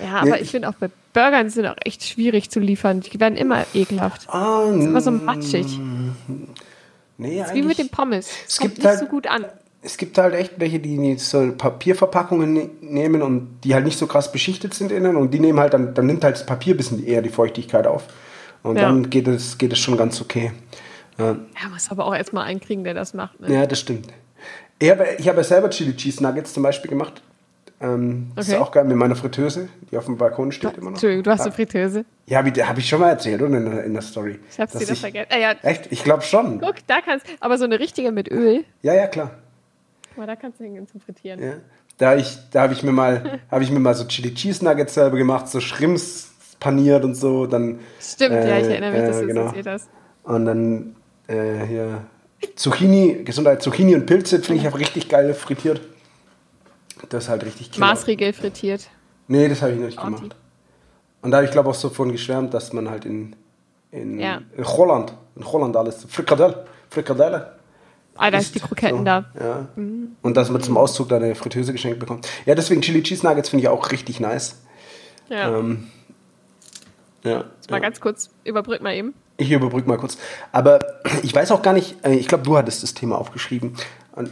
Ja, 0.00 0.22
Nee, 0.24 0.30
aber 0.30 0.40
ich 0.40 0.50
finde 0.50 0.68
auch 0.68 0.74
bei 0.74 0.88
Burgern 1.12 1.50
sind 1.50 1.66
auch 1.66 1.74
echt 1.84 2.04
schwierig 2.04 2.50
zu 2.50 2.60
liefern. 2.60 3.00
Die 3.00 3.18
werden 3.20 3.36
immer 3.36 3.66
ekelhaft. 3.74 4.28
Ah, 4.30 4.62
Ist 4.74 4.84
immer 4.86 5.00
so 5.00 5.10
matschig. 5.10 5.78
Nee, 7.20 7.38
Das 7.38 7.48
ist 7.48 7.54
wie 7.54 7.62
mit 7.62 7.78
dem 7.78 7.88
Pommes. 7.88 8.28
Es 8.48 8.56
Kommt 8.58 8.70
gibt 8.74 8.78
nicht 8.78 8.86
halt- 8.88 8.98
so 9.00 9.06
gut 9.06 9.26
an. 9.26 9.44
Es 9.82 9.96
gibt 9.96 10.18
halt 10.18 10.34
echt 10.34 10.54
welche, 10.58 10.78
die 10.78 11.16
so 11.16 11.52
Papierverpackungen 11.56 12.52
ne- 12.52 12.70
nehmen 12.82 13.22
und 13.22 13.60
die 13.64 13.74
halt 13.74 13.84
nicht 13.86 13.98
so 13.98 14.06
krass 14.06 14.30
beschichtet 14.30 14.74
sind 14.74 14.92
innen 14.92 15.16
und 15.16 15.32
die 15.32 15.40
nehmen 15.40 15.58
halt 15.58 15.72
dann, 15.72 15.94
dann 15.94 16.04
nimmt 16.06 16.22
halt 16.22 16.36
das 16.36 16.44
Papier 16.44 16.74
ein 16.74 16.76
bisschen 16.76 17.04
eher 17.06 17.22
die 17.22 17.30
Feuchtigkeit 17.30 17.86
auf. 17.86 18.04
Und 18.62 18.76
Ja. 18.76 18.82
dann 18.82 19.08
geht 19.08 19.26
es, 19.26 19.56
geht 19.56 19.72
es 19.72 19.78
schon 19.78 19.96
ganz 19.96 20.20
okay. 20.20 20.52
Ja, 21.18 21.28
Ja, 21.62 21.68
muss 21.72 21.90
aber 21.90 22.04
auch 22.04 22.14
erstmal 22.14 22.44
einen 22.44 22.60
kriegen, 22.60 22.84
der 22.84 22.92
das 22.94 23.14
macht. 23.14 23.40
Ne? 23.40 23.54
ja 23.54 23.66
das 23.66 23.80
stimmt. 23.80 24.08
Ich 24.78 24.90
habe, 24.90 25.06
ich 25.18 25.26
habe 25.28 25.38
ja 25.38 25.44
selber 25.44 25.70
Chili 25.70 25.94
Cheese 25.96 26.22
Nuggets 26.22 26.52
zum 26.52 26.62
Beispiel 26.62 26.90
gemacht. 26.90 27.22
Ähm, 27.82 28.32
Das 28.36 28.46
Okay. 28.46 28.56
ist 28.56 28.62
auch 28.62 28.70
geil 28.72 28.84
mit 28.84 28.96
meiner 28.96 29.16
Fritteuse, 29.16 29.68
die 29.90 29.96
auf 29.96 30.04
dem 30.04 30.18
Balkon 30.18 30.52
steht 30.52 30.72
immer 30.74 30.86
noch. 30.86 30.90
Entschuldigung, 30.92 31.24
du 31.24 31.30
hast 31.30 31.40
eine 31.42 31.52
Fritteuse. 31.52 32.04
Ja, 32.26 32.38
habe 32.38 32.50
ich, 32.50 32.68
hab 32.68 32.76
ich 32.76 32.86
schon 32.88 33.00
mal 33.00 33.08
erzählt, 33.10 33.40
oder? 33.40 33.56
In 33.56 33.70
der, 33.70 33.84
in 33.84 33.92
der 33.94 34.02
Story. 34.02 34.38
Ich 34.50 34.60
hab's 34.60 34.78
wieder 34.78 34.92
ich- 34.92 35.00
vergessen. 35.00 35.28
Ah, 35.32 35.38
ja, 35.38 35.52
Echt? 35.62 35.88
Ich 35.90 36.04
glaube 36.04 36.22
schon. 36.22 36.60
guck, 36.60 36.74
da 36.86 37.00
kannst 37.00 37.26
Aber 37.40 37.56
so 37.58 37.64
eine 37.64 37.78
richtige 37.80 38.12
mit 38.12 38.30
Öl. 38.30 38.64
Ja, 38.82 38.92
ja, 38.94 39.06
klar. 39.06 39.30
Mal, 40.16 40.26
da 40.26 40.36
kannst 40.36 40.60
du 40.60 40.64
hingehen 40.64 40.86
zum 40.88 41.00
Frittieren. 41.00 41.42
Ja. 41.42 41.52
Da, 41.96 42.16
ich, 42.16 42.36
da 42.50 42.62
habe 42.62 42.72
ich, 42.74 42.82
mir 42.82 42.92
mal- 42.92 43.40
hab 43.50 43.62
ich 43.62 43.70
mir 43.70 43.80
mal 43.80 43.94
so 43.94 44.04
Chili 44.04 44.34
Cheese 44.34 44.62
Nuggets 44.64 44.94
selber 44.94 45.16
gemacht, 45.16 45.48
so 45.48 45.60
Shrimps 45.60 46.30
paniert 46.60 47.04
und 47.04 47.14
so. 47.14 47.46
Dann, 47.46 47.78
Stimmt, 48.00 48.34
ja, 48.34 48.58
ich 48.58 48.66
Äh, 48.66 48.72
erinnere 48.72 48.90
mich, 48.92 49.00
dass 49.06 49.16
äh, 49.16 49.20
du 49.22 49.26
genau. 49.28 49.40
das 49.44 49.48
erzählt 49.56 49.66
hast. 49.74 49.88
Und 50.24 50.44
dann 50.44 50.96
äh, 51.28 51.66
hier 51.66 52.02
Zucchini, 52.56 53.22
Gesundheit, 53.24 53.62
Zucchini 53.62 53.94
und 53.94 54.04
Pilze 54.06 54.40
finde 54.40 54.60
ich 54.62 54.68
auch 54.68 54.78
richtig 54.78 55.08
geil 55.08 55.32
frittiert. 55.34 55.80
Das 57.08 57.24
ist 57.24 57.30
halt 57.30 57.44
richtig 57.44 57.72
killer. 57.72 57.86
Maßriegel 57.86 58.32
frittiert. 58.32 58.88
Nee, 59.28 59.48
das 59.48 59.62
habe 59.62 59.72
ich 59.72 59.78
noch 59.78 59.86
nicht 59.86 59.98
Orti. 59.98 60.14
gemacht. 60.16 60.36
Und 61.22 61.30
da 61.30 61.38
habe 61.38 61.46
ich 61.46 61.52
glaube 61.52 61.68
auch 61.70 61.74
so 61.74 61.88
von 61.90 62.12
geschwärmt, 62.12 62.54
dass 62.54 62.72
man 62.72 62.88
halt 62.90 63.04
in, 63.04 63.36
in, 63.90 64.18
Ja. 64.18 64.40
in 64.56 64.66
Holland, 64.66 65.12
in 65.36 65.44
Holland 65.44 65.76
alles, 65.76 66.04
Frikadelle, 66.08 66.66
Frikadelle. 66.88 67.54
Ah, 68.16 68.30
da 68.30 68.38
ist 68.38 68.54
die 68.54 68.60
Kroketten 68.60 68.98
so, 68.98 69.04
da. 69.04 69.24
Ja. 69.38 69.68
Und 69.76 70.36
dass 70.36 70.50
man 70.50 70.62
zum 70.62 70.76
Auszug 70.76 71.08
da 71.08 71.16
eine 71.16 71.34
Fritteuse 71.34 71.72
geschenkt 71.72 71.98
bekommt. 72.00 72.28
Ja, 72.44 72.54
deswegen 72.54 72.82
Chili 72.82 73.02
Cheese 73.02 73.26
Nuggets 73.26 73.48
finde 73.48 73.62
ich 73.62 73.68
auch 73.68 73.90
richtig 73.90 74.20
nice. 74.20 74.56
Ja. 75.28 75.56
Ähm, 75.58 75.86
ja. 77.22 77.44
Mal 77.70 77.76
ja. 77.76 77.78
ganz 77.78 78.00
kurz, 78.00 78.30
überbrück 78.44 78.82
mal 78.82 78.94
eben. 78.94 79.14
Ich 79.36 79.50
überbrücke 79.50 79.88
mal 79.88 79.96
kurz. 79.96 80.18
Aber 80.52 80.80
ich 81.22 81.34
weiß 81.34 81.50
auch 81.52 81.62
gar 81.62 81.72
nicht, 81.72 82.04
äh, 82.04 82.14
ich 82.14 82.28
glaube, 82.28 82.44
du 82.44 82.56
hattest 82.56 82.82
das 82.82 82.92
Thema 82.94 83.16
aufgeschrieben. 83.16 83.74
Und 84.12 84.30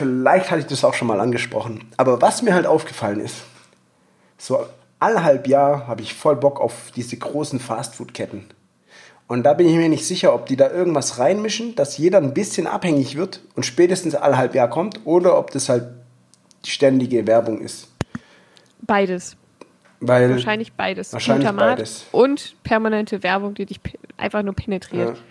vielleicht 0.00 0.50
hatte 0.50 0.60
ich 0.60 0.66
das 0.66 0.82
auch 0.82 0.94
schon 0.94 1.08
mal 1.08 1.20
angesprochen. 1.20 1.84
Aber 1.98 2.22
was 2.22 2.40
mir 2.40 2.54
halt 2.54 2.66
aufgefallen 2.66 3.20
ist, 3.20 3.42
so 4.38 4.66
alle 4.98 5.22
halb 5.22 5.46
Jahr 5.46 5.86
habe 5.86 6.00
ich 6.00 6.14
voll 6.14 6.36
Bock 6.36 6.58
auf 6.58 6.90
diese 6.96 7.18
großen 7.18 7.60
Fastfood-Ketten. 7.60 8.46
Und 9.28 9.42
da 9.42 9.52
bin 9.52 9.68
ich 9.68 9.74
mir 9.74 9.90
nicht 9.90 10.06
sicher, 10.06 10.34
ob 10.34 10.46
die 10.46 10.56
da 10.56 10.70
irgendwas 10.70 11.18
reinmischen, 11.18 11.74
dass 11.74 11.98
jeder 11.98 12.16
ein 12.18 12.32
bisschen 12.32 12.66
abhängig 12.66 13.16
wird 13.16 13.42
und 13.54 13.66
spätestens 13.66 14.14
alle 14.14 14.38
halb 14.38 14.54
Jahr 14.54 14.70
kommt, 14.70 15.00
oder 15.04 15.38
ob 15.38 15.50
das 15.50 15.68
halt 15.68 15.84
die 16.64 16.70
ständige 16.70 17.26
Werbung 17.26 17.60
ist. 17.60 17.88
Beides. 18.80 19.36
Weil 20.00 20.30
Wahrscheinlich 20.30 20.72
beides. 20.72 21.12
Wahrscheinlich 21.12 21.50
beides. 21.50 22.06
Und 22.10 22.56
permanente 22.62 23.22
Werbung, 23.22 23.52
die 23.52 23.66
dich 23.66 23.80
einfach 24.16 24.42
nur 24.42 24.54
penetriert. 24.54 25.16
Ja. 25.16 25.22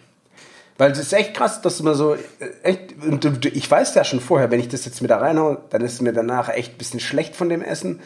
Weil 0.79 0.91
es 0.91 0.97
ist 0.97 1.11
echt 1.13 1.33
krass, 1.35 1.61
dass 1.61 1.81
man 1.83 1.93
so, 1.93 2.15
äh, 2.15 2.19
echt, 2.63 2.95
und 3.03 3.45
ich 3.45 3.69
weiß 3.69 3.93
ja 3.95 4.03
schon 4.05 4.19
vorher, 4.21 4.49
wenn 4.49 4.59
ich 4.61 4.69
das 4.69 4.85
jetzt 4.85 5.01
mit 5.01 5.11
da 5.11 5.17
reinhaue, 5.17 5.59
dann 5.69 5.81
ist 5.81 6.01
mir 6.01 6.13
danach 6.13 6.47
echt 6.49 6.73
ein 6.73 6.77
bisschen 6.77 6.99
schlecht 7.01 7.35
von 7.35 7.49
dem 7.49 7.61
Essen 7.61 7.99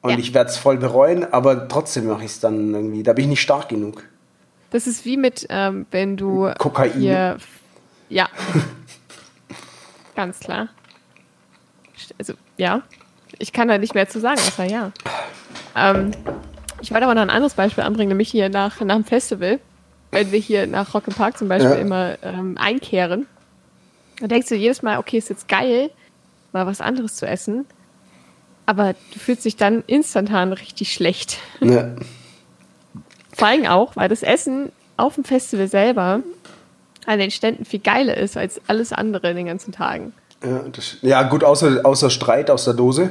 und 0.00 0.10
Ja. 0.12 0.18
ich 0.18 0.32
werde 0.32 0.48
es 0.50 0.56
voll 0.56 0.78
bereuen, 0.78 1.30
aber 1.32 1.68
trotzdem 1.68 2.06
mache 2.06 2.24
ich 2.24 2.30
es 2.32 2.40
dann 2.40 2.72
irgendwie, 2.74 3.02
da 3.02 3.12
bin 3.12 3.24
ich 3.24 3.28
nicht 3.30 3.42
stark 3.42 3.68
genug. 3.68 4.04
Das 4.70 4.86
ist 4.86 5.04
wie 5.04 5.16
mit, 5.18 5.46
ähm, 5.50 5.84
wenn 5.90 6.16
du 6.16 6.50
Kokain. 6.58 6.92
hier. 6.94 7.36
Ja. 8.08 8.28
Ganz 10.16 10.40
klar. 10.40 10.68
Also, 12.18 12.32
ja. 12.56 12.82
Ich 13.38 13.52
kann 13.52 13.68
da 13.68 13.78
nicht 13.78 13.94
mehr 13.94 14.08
zu 14.08 14.18
sagen, 14.20 14.38
außer 14.40 14.64
ja. 14.64 14.92
Ähm, 15.76 16.12
ich 16.80 16.90
wollte 16.90 17.04
aber 17.04 17.14
noch 17.14 17.22
ein 17.22 17.30
anderes 17.30 17.54
Beispiel 17.54 17.84
anbringen, 17.84 18.08
nämlich 18.08 18.30
hier 18.30 18.48
nach, 18.48 18.80
nach 18.80 18.94
dem 18.96 19.04
Festival, 19.04 19.58
wenn 20.14 20.32
wir 20.32 20.38
hier 20.38 20.66
nach 20.66 20.94
Rock 20.94 21.08
im 21.08 21.14
Park 21.14 21.36
zum 21.38 21.48
Beispiel 21.48 21.70
Ja. 21.72 21.76
immer 21.76 22.14
ähm, 22.22 22.56
einkehren. 22.58 23.26
Da 24.20 24.28
denkst 24.28 24.48
du 24.48 24.54
jedes 24.54 24.82
Mal, 24.82 24.98
okay, 24.98 25.18
ist 25.18 25.28
jetzt 25.28 25.48
geil, 25.48 25.90
mal 26.52 26.66
was 26.66 26.80
anderes 26.80 27.16
zu 27.16 27.26
essen. 27.26 27.66
Aber 28.66 28.94
du 29.12 29.18
fühlst 29.18 29.44
dich 29.44 29.56
dann 29.56 29.82
instantan 29.86 30.52
richtig 30.52 30.92
schlecht. 30.92 31.38
Ne? 31.60 31.96
Vor 33.36 33.48
allem 33.48 33.66
auch, 33.66 33.96
weil 33.96 34.08
das 34.08 34.22
Essen 34.22 34.70
auf 34.96 35.16
dem 35.16 35.24
Festival 35.24 35.66
selber 35.68 36.20
an 37.06 37.18
den 37.18 37.30
Ständen 37.30 37.64
viel 37.64 37.80
geiler 37.80 38.16
ist 38.16 38.36
als 38.36 38.60
alles 38.68 38.92
andere 38.92 39.30
in 39.30 39.36
den 39.36 39.46
ganzen 39.46 39.72
Tagen. 39.72 40.12
Ja, 40.42 40.60
das, 40.70 40.98
ja, 41.02 41.22
gut, 41.24 41.42
außer, 41.42 41.80
außer 41.84 42.10
Streit 42.10 42.50
aus 42.50 42.64
der 42.64 42.74
Dose. 42.74 43.10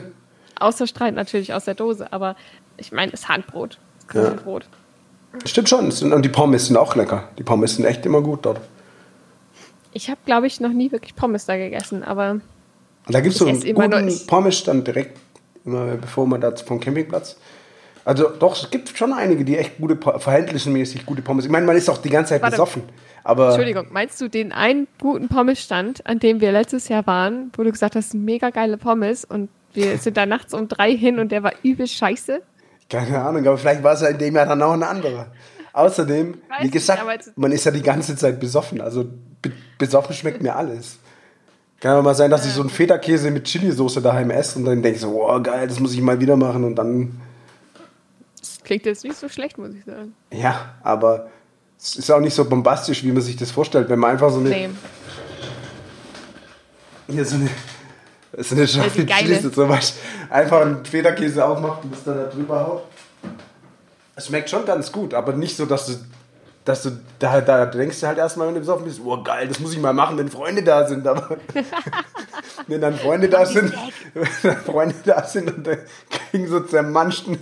Außer 0.59 0.87
Streit 0.87 1.15
natürlich 1.15 1.53
aus 1.53 1.65
der 1.65 1.75
Dose, 1.75 2.11
aber 2.13 2.35
ich 2.77 2.91
meine, 2.91 3.11
das 3.11 3.27
Handbrot, 3.27 3.77
das 4.07 4.15
Ja. 4.15 4.29
Stimmt 5.45 5.69
schon, 5.69 5.91
und 6.13 6.21
die 6.23 6.29
Pommes 6.29 6.67
sind 6.67 6.77
auch 6.77 6.95
lecker. 6.95 7.27
Die 7.37 7.43
Pommes 7.43 7.75
sind 7.75 7.85
echt 7.85 8.05
immer 8.05 8.21
gut 8.21 8.45
dort. 8.45 8.61
Ich 9.91 10.09
habe, 10.09 10.19
glaube 10.25 10.47
ich, 10.47 10.59
noch 10.59 10.71
nie 10.71 10.91
wirklich 10.91 11.15
Pommes 11.15 11.45
da 11.45 11.57
gegessen, 11.57 12.03
aber 12.03 12.39
da 13.07 13.19
gibt 13.19 13.33
es 13.33 13.39
so 13.39 13.45
einen 13.47 13.59
guten 13.61 14.07
ich- 14.07 14.27
Pommes 14.27 14.63
dann 14.63 14.83
direkt, 14.83 15.17
immer 15.65 15.95
bevor 15.97 16.25
man 16.25 16.41
da 16.41 16.55
vom 16.55 16.79
Campingplatz. 16.79 17.37
Also 18.05 18.29
doch, 18.29 18.55
es 18.61 18.69
gibt 18.69 18.97
schon 18.97 19.13
einige, 19.13 19.45
die 19.45 19.57
echt 19.57 19.77
gute, 19.77 19.97
verhältnismäßig 20.19 21.05
gute 21.05 21.21
Pommes. 21.21 21.45
Ich 21.45 21.51
meine, 21.51 21.65
man 21.65 21.77
ist 21.77 21.89
auch 21.89 21.97
die 21.99 22.09
ganze 22.09 22.29
Zeit 22.29 22.41
Warte. 22.41 22.53
besoffen. 22.55 22.83
Aber 23.23 23.47
Entschuldigung, 23.47 23.87
meinst 23.91 24.19
du 24.19 24.27
den 24.27 24.51
einen 24.51 24.87
guten 24.99 25.29
Pommesstand, 25.29 26.05
an 26.05 26.19
dem 26.19 26.41
wir 26.41 26.51
letztes 26.51 26.89
Jahr 26.89 27.07
waren, 27.07 27.51
wo 27.55 27.63
du 27.63 27.71
gesagt 27.71 27.95
hast, 27.95 28.13
mega 28.13 28.49
geile 28.49 28.77
Pommes 28.77 29.23
und 29.23 29.49
wir 29.73 29.97
sind 29.97 30.17
da 30.17 30.25
nachts 30.25 30.53
um 30.53 30.67
drei 30.67 30.95
hin 30.95 31.17
und 31.19 31.31
der 31.31 31.43
war 31.43 31.53
übel 31.63 31.87
scheiße? 31.87 32.41
Keine 32.93 33.21
Ahnung, 33.21 33.45
aber 33.47 33.57
vielleicht 33.57 33.81
war 33.83 33.93
es 33.93 34.01
ja 34.01 34.07
in 34.09 34.17
dem 34.17 34.35
Jahr 34.35 34.45
dann 34.45 34.61
auch 34.61 34.73
ein 34.73 34.83
anderer. 34.83 35.27
Außerdem, 35.73 36.35
wie 36.59 36.63
nicht, 36.63 36.73
gesagt, 36.73 37.01
aber 37.01 37.13
jetzt- 37.13 37.35
man 37.37 37.51
ist 37.51 37.63
ja 37.65 37.71
die 37.71 37.81
ganze 37.81 38.15
Zeit 38.15 38.39
besoffen. 38.39 38.79
Also 38.81 39.05
be 39.41 39.51
besoffen 39.79 40.13
schmeckt 40.15 40.41
mir 40.43 40.55
alles. 40.55 40.97
Kann 41.79 41.95
ja 41.95 42.01
mal 42.01 42.13
sein, 42.15 42.29
dass 42.31 42.45
ich 42.45 42.53
so 42.53 42.61
einen 42.61 42.69
Feta-Käse 42.69 43.31
mit 43.31 43.45
Chili-Soße 43.45 44.01
daheim 44.01 44.29
esse 44.29 44.59
und 44.59 44.65
dann 44.65 44.81
denke 44.81 44.95
ich 44.95 45.01
so, 45.01 45.27
oh 45.27 45.41
geil, 45.41 45.67
das 45.67 45.79
muss 45.79 45.93
ich 45.93 46.01
mal 46.01 46.19
wieder 46.19 46.37
machen 46.37 46.63
und 46.63 46.75
dann, 46.75 47.19
Das 48.39 48.59
klingt 48.63 48.85
jetzt 48.85 49.03
nicht 49.03 49.17
so 49.17 49.27
schlecht, 49.27 49.57
muss 49.57 49.73
ich 49.73 49.83
sagen. 49.83 50.13
ja, 50.31 50.75
aber 50.83 51.27
Es 51.79 51.95
ist 51.97 52.09
auch 52.11 52.21
nicht 52.21 52.33
so 52.35 52.45
bombastisch, 52.45 53.03
wie 53.03 53.11
man 53.11 53.21
sich 53.21 53.35
das 53.35 53.51
vorstellt, 53.51 53.89
wenn 53.89 53.99
man 53.99 54.11
einfach 54.11 54.29
so 54.29 54.39
eine. 54.39 54.49
Nee. 54.49 54.69
Hier 57.09 57.25
so 57.25 57.35
eine. 57.35 57.49
Eine 58.35 58.67
scharfe 58.67 59.05
geile. 59.05 59.27
Cheese 59.27 59.47
und 59.47 59.55
so 59.55 59.69
was. 59.69 59.95
Einfach 60.29 60.61
einen 60.61 60.83
Federkäse 60.85 61.45
aufmacht 61.45 61.83
und 61.83 61.93
das 61.93 62.03
dann 62.03 62.17
da 62.17 62.25
drüber 62.25 62.67
haut. 62.67 62.83
Es 64.15 64.27
schmeckt 64.27 64.49
schon 64.49 64.65
ganz 64.65 64.91
gut, 64.91 65.13
aber 65.13 65.33
nicht 65.33 65.55
so, 65.55 65.65
dass 65.65 65.87
du. 65.87 65.93
Dass 66.65 66.81
du 66.83 66.91
da, 67.19 67.41
da 67.41 67.65
denkst 67.65 67.99
du 67.99 68.07
halt 68.07 68.17
erstmal, 68.17 68.47
wenn 68.47 68.53
du 68.53 68.61
besoffen 68.61 68.85
bist, 68.85 69.01
oh 69.03 69.21
geil, 69.21 69.49
das 69.49 69.59
muss 69.59 69.73
ich 69.73 69.79
mal 69.79 69.91
machen, 69.91 70.17
wenn 70.17 70.29
Freunde 70.29 70.63
da 70.63 70.87
sind. 70.87 71.05
Aber 71.05 71.35
wenn 72.67 72.79
dann 72.79 72.95
Freunde 72.97 73.27
da 73.27 73.45
sind, 73.45 73.73
wenn 74.13 74.27
dann 74.43 74.57
Freunde 74.63 74.95
da 75.03 75.25
sind 75.25 75.53
und 75.53 75.67
dann 75.67 75.79
kriegen 76.31 76.47
so 76.47 76.61
zermanschten, 76.61 77.37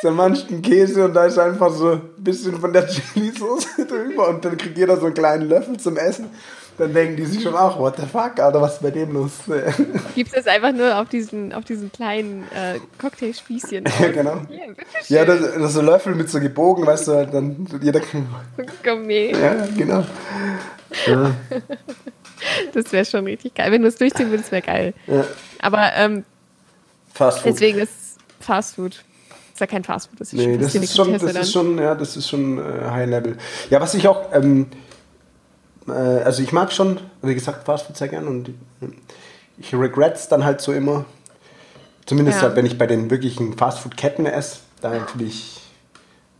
zermanschten 0.00 0.62
Käse 0.62 1.04
und 1.04 1.14
da 1.14 1.26
ist 1.26 1.38
einfach 1.38 1.72
so 1.72 1.92
ein 1.92 2.00
bisschen 2.18 2.60
von 2.60 2.72
der 2.72 2.88
Chili-Soße 2.88 3.86
drüber 3.88 4.30
und 4.30 4.44
dann 4.44 4.58
kriegt 4.58 4.76
jeder 4.76 4.96
so 4.96 5.06
einen 5.06 5.14
kleinen 5.14 5.48
Löffel 5.48 5.78
zum 5.78 5.96
Essen. 5.96 6.30
Dann 6.78 6.92
denken 6.92 7.16
die 7.16 7.24
sich 7.24 7.42
schon 7.42 7.54
auch, 7.54 7.78
what 7.78 7.96
the 7.96 8.02
fuck, 8.06 8.38
Alter, 8.38 8.60
was 8.60 8.74
ist 8.74 8.82
bei 8.82 8.90
dem 8.90 9.12
los? 9.12 9.30
Gibt 10.14 10.28
es 10.28 10.44
das 10.44 10.46
einfach 10.46 10.72
nur 10.72 10.98
auf 10.98 11.08
diesen, 11.08 11.52
auf 11.52 11.64
diesen 11.64 11.90
kleinen 11.90 12.44
äh, 12.54 12.78
Cocktailspießchen? 13.00 13.84
Ja, 14.00 14.08
genau. 14.10 14.34
Ja, 14.50 14.66
bitteschön. 14.68 15.16
Ja, 15.16 15.24
das, 15.24 15.40
das 15.40 15.56
ist 15.62 15.72
so 15.74 15.80
Löffel 15.82 16.14
mit 16.14 16.28
so 16.28 16.38
gebogen, 16.40 16.86
weißt 16.86 17.08
du, 17.08 17.12
halt 17.14 17.32
dann 17.34 17.66
jeder. 17.80 18.00
Gourmet. 18.84 19.32
Ja, 19.32 19.66
genau. 19.76 20.04
Ja, 21.06 21.30
Das 22.74 22.92
wäre 22.92 23.04
schon 23.04 23.24
richtig 23.24 23.54
geil. 23.54 23.72
Wenn 23.72 23.82
du 23.82 23.88
es 23.88 23.96
durchziehen 23.96 24.30
würdest, 24.30 24.52
wäre 24.52 24.62
geil. 24.62 24.94
ja. 25.06 25.24
Aber 25.60 25.90
ähm, 25.96 26.24
Fast 27.14 27.38
Food. 27.40 27.52
deswegen 27.52 27.78
ist 27.78 27.92
Fast 28.40 28.74
Food. 28.76 29.02
Ist 29.52 29.60
ja 29.60 29.66
kein 29.66 29.84
Fast 29.84 30.10
Food, 30.10 30.20
das 30.20 30.34
ist 30.34 30.38
Nee, 30.38 30.52
schon 30.52 30.60
das 30.60 30.74
ist 30.74 30.94
schon, 30.96 31.12
das 31.14 31.22
ist 31.22 31.52
schon, 31.52 31.78
ja, 31.78 31.94
das 31.94 32.16
ist 32.16 32.28
schon 32.28 32.58
äh, 32.58 32.90
High 32.90 33.08
Level. 33.08 33.36
Ja, 33.70 33.80
was 33.80 33.94
ich 33.94 34.06
auch, 34.06 34.30
ähm, 34.34 34.66
äh, 34.66 34.74
also 35.92 36.42
ich 36.42 36.52
mag 36.52 36.72
schon, 36.72 36.98
wie 37.22 37.34
gesagt, 37.34 37.64
Fast 37.64 37.86
Food 37.86 37.96
sehr 37.96 38.08
gern 38.08 38.26
und 38.26 38.48
äh, 38.48 38.52
ich 39.58 39.74
regrets 39.74 40.28
dann 40.28 40.44
halt 40.44 40.60
so 40.60 40.72
immer. 40.72 41.04
Zumindest 42.06 42.38
Ja. 42.38 42.48
halt, 42.48 42.56
wenn 42.56 42.66
ich 42.66 42.78
bei 42.78 42.86
den 42.86 43.10
wirklichen 43.10 43.56
Fast 43.56 43.78
Food 43.80 43.96
Ketten 43.96 44.26
esse, 44.26 44.58
da 44.80 44.90
natürlich. 44.90 45.60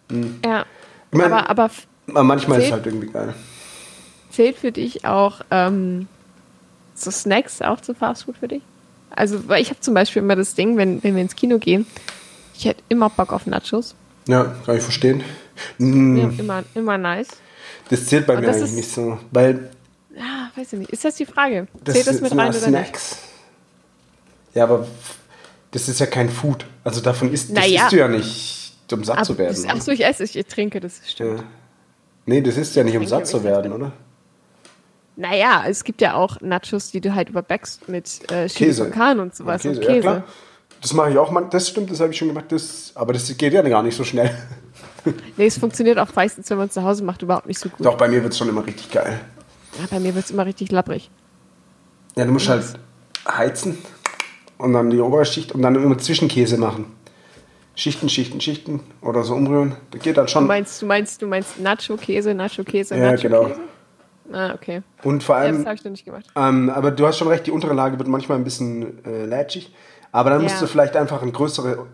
dann. 0.08 0.40
Ja. 0.44 0.64
Ich 1.12 1.18
mein, 1.18 1.32
aber, 1.32 1.48
aber 1.50 1.70
manchmal 2.06 2.58
ist 2.58 2.64
es 2.64 2.70
zählt- 2.70 2.72
halt 2.72 2.86
irgendwie 2.86 3.08
geil. 3.08 3.34
zählt 4.30 4.56
für 4.56 4.70
dich 4.72 5.04
auch 5.04 5.40
ähm, 5.50 6.06
so 6.94 7.10
Snacks 7.10 7.62
auch 7.62 7.80
zu 7.80 7.94
Fast 7.94 8.24
Food 8.24 8.36
für 8.38 8.48
dich? 8.48 8.62
Also, 9.10 9.48
weil 9.48 9.62
ich 9.62 9.70
habe 9.70 9.80
zum 9.80 9.94
Beispiel 9.94 10.20
immer 10.22 10.36
das 10.36 10.54
Ding, 10.54 10.76
wenn, 10.76 11.02
wenn 11.02 11.14
wir 11.14 11.22
ins 11.22 11.36
Kino 11.36 11.58
gehen, 11.58 11.86
ich 12.54 12.64
hätte 12.66 12.82
immer 12.88 13.08
Bock 13.10 13.32
auf 13.32 13.46
Nachos. 13.46 13.94
Ja, 14.28 14.54
kann 14.66 14.76
ich 14.76 14.82
verstehen. 14.82 15.20
Ja, 15.78 15.86
Mm, 15.86 16.38
immer, 16.38 16.64
immer 16.74 16.98
nice. 16.98 17.28
Das 17.88 18.06
zählt 18.06 18.26
bei 18.26 18.34
Und 18.34 18.40
mir 18.42 18.48
eigentlich 18.48 18.64
ist- 18.64 18.74
nicht 18.74 18.90
so, 18.90 19.18
weil 19.30 19.70
Ja, 20.16 20.50
weiß 20.56 20.72
ich 20.72 20.78
nicht. 20.80 20.90
Ist 20.90 21.04
das 21.04 21.14
die 21.16 21.26
Frage? 21.26 21.68
das, 21.84 21.94
Zählt 21.94 22.06
das 22.06 22.20
mit 22.20 22.32
rein 22.32 22.48
oder 22.50 22.50
nicht? 22.50 22.62
Snacks. 22.62 23.18
Ja, 24.54 24.64
aber 24.64 24.86
das 25.70 25.88
ist 25.88 26.00
ja 26.00 26.06
kein 26.06 26.30
Food. 26.30 26.64
Also 26.84 27.00
davon 27.00 27.32
isst, 27.32 27.50
das 27.50 27.54
Naja. 27.64 27.82
isst 27.82 27.92
du 27.92 27.96
ja 27.98 28.08
nicht, 28.08 28.72
um 28.92 29.04
satt 29.04 29.24
zu 29.26 29.32
Aber- 29.32 29.38
werden. 29.40 29.70
Achso, 29.70 29.90
ich 29.92 30.04
esse, 30.04 30.24
ich, 30.24 30.36
ich 30.36 30.46
trinke, 30.46 30.80
das 30.80 31.00
stimmt. 31.06 31.40
Ja. 31.40 31.44
Nee, 32.24 32.40
das 32.40 32.56
ist 32.56 32.74
ja 32.74 32.82
nicht, 32.82 32.96
um 32.96 33.06
satt 33.06 33.26
zu 33.26 33.44
werden, 33.44 33.72
oder? 33.72 33.92
Naja, 35.16 35.64
es 35.66 35.84
gibt 35.84 36.00
ja 36.02 36.14
auch 36.14 36.40
Nachos, 36.40 36.90
die 36.90 37.00
du 37.00 37.14
halt 37.14 37.28
überbackst 37.30 37.88
mit 37.88 38.30
äh, 38.30 38.48
Käse. 38.48 38.82
con 38.84 38.92
Carne 38.92 39.22
und 39.22 39.34
sowas 39.34 39.62
Käse, 39.62 39.78
und 39.80 39.86
Käse. 39.86 39.94
ja 39.94 40.00
klar. 40.00 40.24
Das 40.82 40.92
mache 40.92 41.10
ich 41.10 41.18
auch 41.18 41.30
mal. 41.30 41.46
Das 41.50 41.68
stimmt, 41.68 41.90
das 41.90 42.00
habe 42.00 42.12
ich 42.12 42.18
schon 42.18 42.28
gemacht. 42.28 42.46
Das, 42.50 42.92
aber 42.94 43.12
das 43.14 43.34
geht 43.36 43.52
ja 43.52 43.62
gar 43.62 43.82
nicht 43.82 43.96
so 43.96 44.04
schnell. 44.04 44.34
Nee, 45.36 45.46
es 45.46 45.58
funktioniert 45.58 45.98
auch 45.98 46.14
meistens, 46.14 46.48
wenn 46.50 46.58
man 46.58 46.68
es 46.68 46.74
zu 46.74 46.82
Hause 46.82 47.04
macht, 47.04 47.22
überhaupt 47.22 47.46
nicht 47.46 47.58
so 47.58 47.68
gut. 47.68 47.84
Doch, 47.86 47.96
bei 47.96 48.08
mir 48.08 48.22
wird 48.22 48.32
es 48.32 48.38
schon 48.38 48.48
immer 48.48 48.64
richtig 48.66 48.90
geil. 48.90 49.20
Ja, 49.78 49.86
bei 49.90 50.00
mir 50.00 50.14
wird 50.14 50.24
es 50.24 50.30
immer 50.30 50.46
richtig 50.46 50.70
labbrig. 50.72 51.10
Ja, 52.16 52.24
du 52.24 52.32
musst 52.32 52.48
halt 52.48 52.64
heizen 53.28 53.78
und 54.58 54.72
dann 54.72 54.90
die 54.90 55.00
obere 55.00 55.24
Schicht 55.26 55.52
und 55.52 55.62
dann 55.62 55.74
immer 55.74 55.98
Zwischenkäse 55.98 56.56
machen. 56.56 56.86
Schichten, 57.74 58.08
Schichten, 58.08 58.40
Schichten 58.40 58.80
oder 59.02 59.22
so 59.22 59.34
umrühren. 59.34 59.76
Das 59.90 60.00
geht 60.00 60.16
dann 60.16 60.24
Du 60.26 60.32
schon. 60.32 60.46
meinst, 60.46 60.80
du 60.80 60.86
meinst, 60.86 61.20
du 61.20 61.26
meinst 61.26 61.60
Nacho-Käse, 61.60 62.32
Nacho-Käse, 62.32 62.96
Ja, 62.96 63.14
genau. 63.16 63.50
Ah, 64.32 64.54
okay. 64.54 64.82
Und 65.04 65.22
vor 65.22 65.36
Ja, 65.36 65.42
allem, 65.42 65.56
das 65.58 65.66
habe 65.66 65.74
ich 65.76 65.84
noch 65.84 65.90
nicht 65.90 66.04
gemacht. 66.06 66.24
ähm, 66.36 66.70
aber 66.70 66.90
du 66.90 67.06
hast 67.06 67.18
schon 67.18 67.28
recht, 67.28 67.46
die 67.46 67.50
untere 67.50 67.74
Lage 67.74 67.98
wird 67.98 68.08
manchmal 68.08 68.38
ein 68.38 68.44
bisschen 68.44 69.04
äh, 69.04 69.26
lätschig. 69.26 69.72
Aber 70.10 70.30
dann 70.30 70.42
musst 70.42 70.54
Ja. 70.56 70.60
du 70.62 70.66
vielleicht 70.68 70.96
einfach 70.96 71.20
ein 71.22 71.32
größere, 71.32 71.86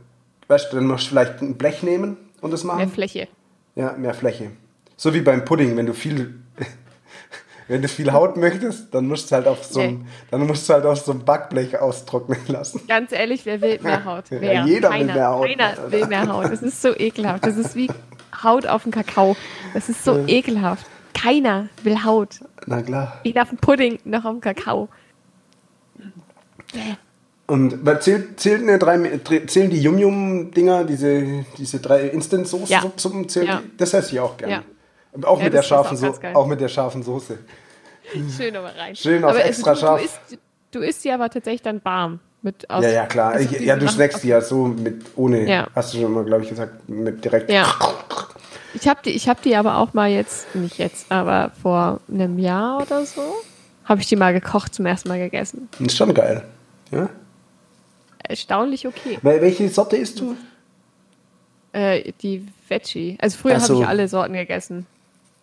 weißt 0.47 0.73
du, 0.73 0.77
dann 0.77 0.87
musst 0.87 1.07
du 1.07 1.09
vielleicht 1.11 1.43
ein 1.43 1.57
Blech 1.57 1.83
nehmen 1.83 2.17
und 2.43 2.51
das 2.51 2.63
machen. 2.65 2.79
Mehr 2.79 2.89
Fläche. 2.89 3.29
Ja, 3.75 3.93
mehr 3.93 4.13
Fläche. 4.13 4.51
So 4.97 5.15
wie 5.15 5.23
beim 5.23 5.45
Pudding, 5.47 5.77
wenn 5.79 5.87
du 5.87 5.95
viel, 5.95 6.35
wenn 7.69 7.81
du 7.81 7.89
viel 7.89 8.13
Haut 8.13 8.37
möchtest, 8.37 8.93
dann 8.95 9.09
musst 9.09 9.31
du 9.31 9.35
halt 9.37 9.47
auf 9.49 9.65
so 9.65 9.81
einem, 9.81 10.01
Nee. 10.01 10.05
dann 10.31 10.47
musst 10.47 10.69
du 10.69 10.75
halt 10.75 10.85
auf 10.85 10.99
so 11.01 11.13
einem 11.13 11.25
Backblech 11.25 11.79
austrocknen 11.79 12.39
lassen. 12.49 12.83
Ganz 12.87 13.13
ehrlich, 13.13 13.47
wer 13.47 13.61
will 13.63 13.81
mehr 13.81 14.05
Haut? 14.05 14.31
Ja, 14.31 14.41
Wer? 14.41 14.65
jeder 14.67 14.91
will 14.91 14.99
keiner, 14.99 15.15
mehr 15.15 15.29
Haut. 15.31 15.47
Keiner 15.49 15.91
will 15.93 16.07
mehr 16.07 16.29
Haut. 16.29 16.45
Das 16.53 16.63
ist 16.63 16.83
so 16.83 16.95
ekelhaft. 16.95 17.47
Das 17.47 17.57
ist 17.57 17.75
wie 17.75 17.91
Haut 18.43 18.67
auf 18.67 18.83
dem 18.83 18.93
Kakao. 18.93 19.37
Das 19.73 19.89
ist 19.89 20.05
so 20.05 20.27
ekelhaft. 20.27 20.87
Keiner 21.15 21.69
will 21.83 22.05
Haut. 22.05 22.41
Na 22.67 22.83
klar. 22.83 23.21
Weder 23.23 23.43
auf 23.43 23.49
dem 23.49 23.59
Pudding 23.59 23.99
noch 24.05 24.25
auf 24.25 24.33
dem 24.33 24.41
Kakao. 24.41 24.89
Und 27.53 27.85
weil 27.85 28.01
zählt, 28.01 28.41
zählt 28.41 28.63
eine 28.63 28.79
drei, 28.79 29.21
zählen 29.47 29.69
die 29.69 29.83
Yum-Yum-Dinger, 29.83 30.85
diese, 30.85 31.45
diese 31.59 31.81
drei 31.81 32.05
Instant-Soßen, 32.09 32.67
Ja. 32.69 32.83
zählen 33.29 33.47
Ja. 33.47 33.63
Das 33.77 33.93
esse 33.93 34.13
ich 34.13 34.21
auch 34.21 34.39
gerne. 34.39 34.53
Ja. 34.55 34.63
Und 35.13 35.27
Auch, 35.27 35.37
mit 35.37 35.53
der 35.53 35.59
das 35.59 35.67
ist 35.67 35.69
scharfen 35.69 35.99
auch 36.03 36.35
auch 36.35 36.47
mit 36.47 36.63
der 36.63 36.69
scharfen 36.69 37.03
Soße. 37.03 37.37
Schön 38.35 38.57
aber 38.57 38.71
rein. 38.75 38.97
Schön 38.97 39.23
auf 39.23 39.33
aber 39.33 39.45
extra 39.45 39.75
du, 39.75 39.81
scharf. 39.81 40.01
Du 40.01 40.05
isst, 40.07 40.39
du 40.71 40.79
isst 40.79 41.05
die 41.05 41.11
aber 41.11 41.29
tatsächlich 41.29 41.61
dann 41.61 41.85
warm. 41.85 42.21
Mit 42.41 42.71
aus, 42.71 42.83
Ja, 42.85 42.91
ja, 42.91 43.05
klar. 43.05 43.39
Ich, 43.39 43.51
ja, 43.61 43.77
du 43.77 43.87
snackst 43.87 44.25
die 44.25 44.29
ja 44.29 44.41
so 44.41 44.65
mit, 44.69 45.03
ohne, 45.17 45.47
Ja. 45.47 45.69
hast 45.75 45.93
du 45.93 46.01
schon 46.01 46.11
mal, 46.11 46.25
glaube 46.25 46.45
ich, 46.45 46.49
gesagt, 46.49 46.89
mit 46.89 47.23
direkt. 47.23 47.51
Ja. 47.51 47.67
Ich 48.73 48.89
habe 48.89 49.01
die, 49.05 49.11
ich 49.11 49.29
hab 49.29 49.43
die 49.43 49.57
aber 49.57 49.77
auch 49.77 49.93
mal 49.93 50.09
jetzt, 50.11 50.55
nicht 50.55 50.79
jetzt, 50.79 51.13
aber 51.13 51.53
vor 51.61 52.01
einem 52.11 52.39
Jahr 52.39 52.81
oder 52.81 53.05
so, 53.05 53.21
habe 53.85 54.01
ich 54.01 54.07
die 54.07 54.17
mal 54.17 54.33
gekocht, 54.33 54.75
zum 54.75 54.87
ersten 54.87 55.11
Mal 55.11 55.19
gegessen. 55.19 55.69
Ist 55.81 55.99
schon 55.99 56.15
geil. 56.15 56.45
Ja? 56.91 57.11
Erstaunlich 58.29 58.87
okay. 58.87 59.19
Wel- 59.23 59.41
Welche 59.41 59.69
Sorte 59.69 59.97
isst 59.97 60.21
du? 60.21 60.37
Äh, 61.73 62.13
die 62.23 62.47
Veggie. 62.69 63.17
Also 63.21 63.39
früher 63.39 63.53
Ach 63.57 63.63
habe 63.63 63.67
so. 63.75 63.81
ich 63.83 63.87
alle 63.89 64.09
Sorten 64.09 64.35
gegessen. 64.35 64.87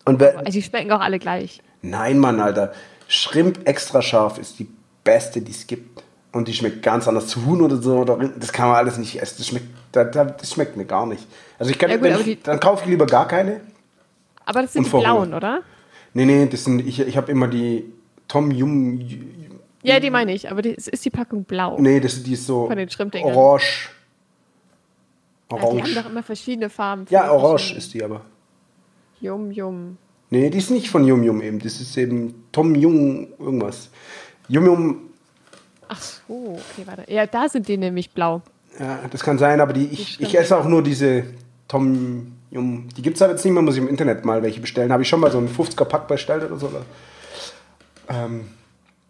Und 0.06 0.22
Also 0.22 0.52
die 0.52 0.62
schmecken 0.62 0.92
auch 0.92 1.02
alle 1.02 1.20
gleich. 1.20 1.62
Nein, 1.82 2.20
Mann, 2.20 2.40
Alter. 2.40 2.74
Shrimp 3.08 3.68
extra 3.68 4.02
scharf 4.02 4.38
ist 4.38 4.60
die 4.60 4.68
beste, 5.04 5.42
die 5.42 5.52
es 5.52 5.66
gibt. 5.68 6.04
Und 6.32 6.48
die 6.48 6.54
schmeckt 6.54 6.84
ganz 6.84 7.08
anders 7.08 7.28
zu 7.28 7.46
Huhn 7.46 7.62
oder 7.62 7.78
so. 7.78 7.98
Oder 8.00 8.18
das 8.38 8.54
kann 8.54 8.68
man 8.68 8.78
alles 8.78 8.98
nicht 8.98 9.20
essen. 9.22 9.36
Das 9.40 9.48
schmeckt, 9.48 9.66
das, 9.92 10.52
schmeckt 10.54 10.78
mir 10.78 10.86
gar 10.86 11.06
nicht. 11.08 11.26
Also 11.58 11.72
ich 11.72 11.80
kann, 11.80 11.90
Ja 11.90 11.98
gut, 11.98 12.08
ich, 12.20 12.24
die- 12.24 12.44
dann 12.44 12.60
kaufe 12.60 12.84
ich 12.84 12.90
lieber 12.90 13.08
gar 13.08 13.28
keine. 13.28 13.62
Aber 14.46 14.62
das 14.62 14.74
sind 14.74 14.86
die 14.86 14.90
blauen, 14.90 15.34
oder? 15.34 15.62
Nee, 16.14 16.26
nee, 16.26 16.46
das 16.48 16.64
sind, 16.64 16.80
ich, 16.88 17.00
ich 17.00 17.18
habe 17.18 17.32
immer 17.32 17.48
die 17.48 17.86
Tom 18.28 18.52
Yum. 18.52 19.00
Ja, 19.82 20.00
die 20.00 20.10
meine 20.10 20.34
ich. 20.34 20.50
Aber 20.52 20.62
die, 20.62 20.72
ist 20.72 21.06
die 21.06 21.10
Packung 21.10 21.44
blau. 21.46 21.78
Nee, 21.80 22.00
das, 22.00 22.22
die 22.24 22.34
ist 22.34 22.46
so 22.46 22.68
Von 22.68 22.78
den 22.78 22.90
Shrimp-Dingern. 22.90 23.34
orange. 23.36 23.90
Ja, 25.52 25.58
die 25.58 25.64
haben 25.64 25.78
Orange. 25.78 25.96
doch 25.96 26.10
immer 26.10 26.24
verschiedene 26.24 26.70
Farben. 26.70 27.06
Ja, 27.10 27.32
orange 27.32 27.74
ist 27.76 27.94
die 27.94 28.04
aber. 28.04 28.22
Yum, 29.22 29.52
yum. 29.52 29.98
Nee, 30.30 30.50
die 30.50 30.60
ist 30.60 30.70
nicht 30.70 30.90
von 30.90 31.06
Yum 31.06 31.24
Yum 31.24 31.42
eben. 31.42 31.60
Das 31.60 31.82
ist 31.82 31.98
eben 31.98 32.46
Tom 32.52 32.76
Yum 32.76 33.28
irgendwas. 33.40 33.90
Yum 34.48 34.66
Yum, 34.66 35.02
Ach 35.88 36.00
so, 36.00 36.60
okay, 36.60 36.86
warte. 36.86 37.12
Ja, 37.12 37.26
da 37.26 37.50
sind 37.50 37.68
die 37.68 37.78
nämlich 37.78 38.12
blau. 38.12 38.44
ja, 38.80 39.00
das 39.10 39.22
kann 39.24 39.40
sein, 39.40 39.60
aber 39.60 39.74
die, 39.74 39.86
ich, 39.88 40.22
ich 40.22 40.38
esse 40.38 40.56
auch 40.56 40.66
nur 40.66 40.84
diese 40.84 41.24
Tom 41.68 42.34
Yum. 42.52 42.88
Die 42.96 43.02
gibt 43.02 43.16
es 43.16 43.22
aber 43.24 43.34
jetzt 43.34 43.44
nicht 43.44 43.54
mehr, 43.54 43.64
muss 43.64 43.76
ich 43.76 43.82
im 43.82 43.88
Internet 43.88 44.24
mal 44.24 44.44
welche 44.44 44.60
bestellen. 44.62 44.92
Habe 44.92 45.02
ich 45.02 45.10
schon 45.10 45.20
mal 45.20 45.32
so 45.32 45.40
einen 45.40 45.50
50er 45.50 45.86
Pack 45.86 46.08
bestellt 46.08 46.44
oder 46.44 46.58
so. 46.58 46.72
Ähm, 48.08 48.50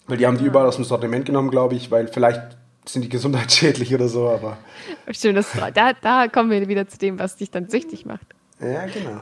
weil 0.10 0.18
die 0.18 0.26
haben 0.26 0.38
die 0.38 0.46
überall 0.46 0.66
aus 0.66 0.76
dem 0.76 0.86
Sortiment 0.86 1.26
genommen, 1.26 1.50
glaube 1.52 1.76
ich, 1.76 1.92
weil 1.92 2.08
vielleicht 2.08 2.42
sind 2.86 3.04
die 3.04 3.10
gesundheitsschädlich 3.10 3.94
oder 3.96 4.08
so, 4.08 4.30
aber 4.30 4.58
Stimmt, 5.12 5.38
das, 5.38 5.52
da, 5.74 5.94
da 5.94 6.28
kommen 6.28 6.50
wir 6.50 6.68
wieder 6.68 6.88
zu 6.88 6.98
dem, 6.98 7.20
was 7.20 7.36
dich 7.38 7.52
dann 7.52 7.70
süchtig 7.70 8.06
macht. 8.06 8.26
ja, 8.60 8.86
genau. 8.86 9.22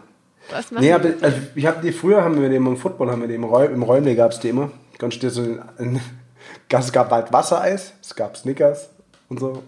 Was 0.49 0.71
Nee, 0.71 0.93
aber, 0.93 1.09
also 1.21 1.38
ich 1.55 1.65
habe 1.65 1.81
die 1.81 1.91
früher 1.91 2.23
haben 2.23 2.41
wir 2.41 2.49
immer 2.49 2.69
im 2.69 2.77
Football 2.77 3.11
haben 3.11 3.19
wir 3.21 3.27
die 3.27 3.35
im, 3.35 3.43
Räum, 3.43 3.73
im 3.73 3.83
Räumle 3.83 4.15
gab 4.15 4.31
es 4.31 4.39
die 4.39 4.49
immer. 4.49 4.71
Du 4.97 5.07
dir 5.09 5.29
so 5.29 5.41
ein, 5.77 5.99
es 6.69 6.91
gab 6.93 7.09
bald 7.09 7.33
Wassereis, 7.33 7.93
es 8.01 8.15
gab 8.15 8.38
Snickers 8.38 8.89
und 9.27 9.39
so. 9.39 9.63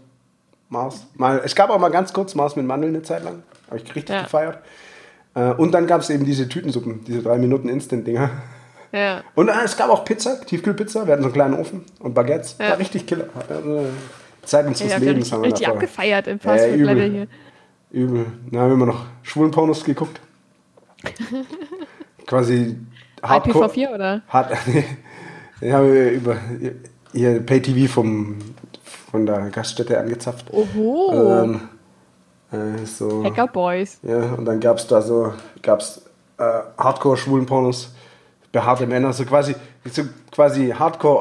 Mars. 0.70 1.06
Mal, 1.16 1.42
es 1.44 1.56
gab 1.56 1.70
auch 1.72 1.80
mal 1.80 1.90
ganz 1.90 2.14
kurz 2.14 2.36
Mars 2.36 2.56
mit 2.56 2.66
Mandeln 2.66 2.94
eine 2.94 3.04
Zeit 3.04 3.24
lang. 3.24 3.44
Habe 3.68 3.78
ich 3.78 3.96
richtig 3.96 4.10
Ja. 4.16 4.24
gefeiert. 4.24 4.60
Äh, 5.36 5.52
und 5.54 5.72
dann 5.72 5.88
gab 5.88 6.02
es 6.02 6.10
eben 6.10 6.26
diese 6.26 6.48
Tütensuppen, 6.48 7.04
diese 7.06 7.24
drei 7.24 7.38
Minuten 7.38 7.70
Instant-Dinger. 7.70 8.30
ja. 8.92 9.24
Und 9.36 9.50
äh, 9.50 9.54
es 9.64 9.76
gab 9.78 9.90
auch 9.90 10.06
Pizza, 10.06 10.42
Tiefkühlpizza. 10.42 11.06
Wir 11.06 11.14
hatten 11.14 11.24
so 11.24 11.28
einen 11.28 11.34
kleinen 11.34 11.54
Ofen 11.56 11.86
und 12.00 12.14
Baguettes. 12.14 12.56
Ja. 12.60 12.70
War 12.72 12.80
richtig 12.80 13.06
killer. 13.06 13.26
Also, 13.50 13.86
Zeit 14.44 14.66
unseres 14.66 14.92
Ja, 14.92 14.98
Lebens 14.98 15.16
richtig, 15.18 15.34
haben 15.34 15.42
wir 15.44 15.48
richtig 15.48 15.68
abgefeiert 15.68 16.28
im 16.28 16.40
Fastfood-Level 16.40 17.06
übel. 17.06 17.12
hier. 17.12 17.28
Übel. 17.92 18.26
Dann 18.52 18.62
haben 18.62 18.70
wir 18.70 18.74
immer 18.76 18.86
noch 18.86 19.06
schwulen 19.24 19.52
Pornos 19.52 19.84
geguckt. 19.84 20.20
quasi 22.26 22.78
Hardcore. 23.24 23.68
IPv4 23.68 23.94
oder? 23.94 24.22
Hard, 24.28 24.52
ja, 25.62 25.84
über 25.84 26.38
ihr 27.14 27.46
Pay-TV 27.46 27.92
vom, 27.92 28.38
von 29.12 29.26
der 29.26 29.50
Gaststätte 29.50 30.00
angezapft. 30.00 30.46
Oho. 30.52 31.12
Ähm, 31.14 31.62
äh, 32.52 32.86
so, 32.86 33.24
Hacker 33.24 33.48
Boys. 33.48 34.00
ja, 34.04 34.34
und 34.34 34.46
dann 34.46 34.60
gab 34.60 34.78
es 34.78 34.88
da 34.88 35.02
so, 35.02 35.34
gab's, 35.62 36.02
äh, 36.38 36.44
Hardcore-schwulen 36.78 37.46
Pornos, 37.46 37.94
behaarte 38.52 38.88
Männer, 38.88 39.14
so 39.14 39.26
quasi, 39.26 39.56
so 39.92 40.04
quasi. 40.32 40.70
Hardcore 40.70 41.20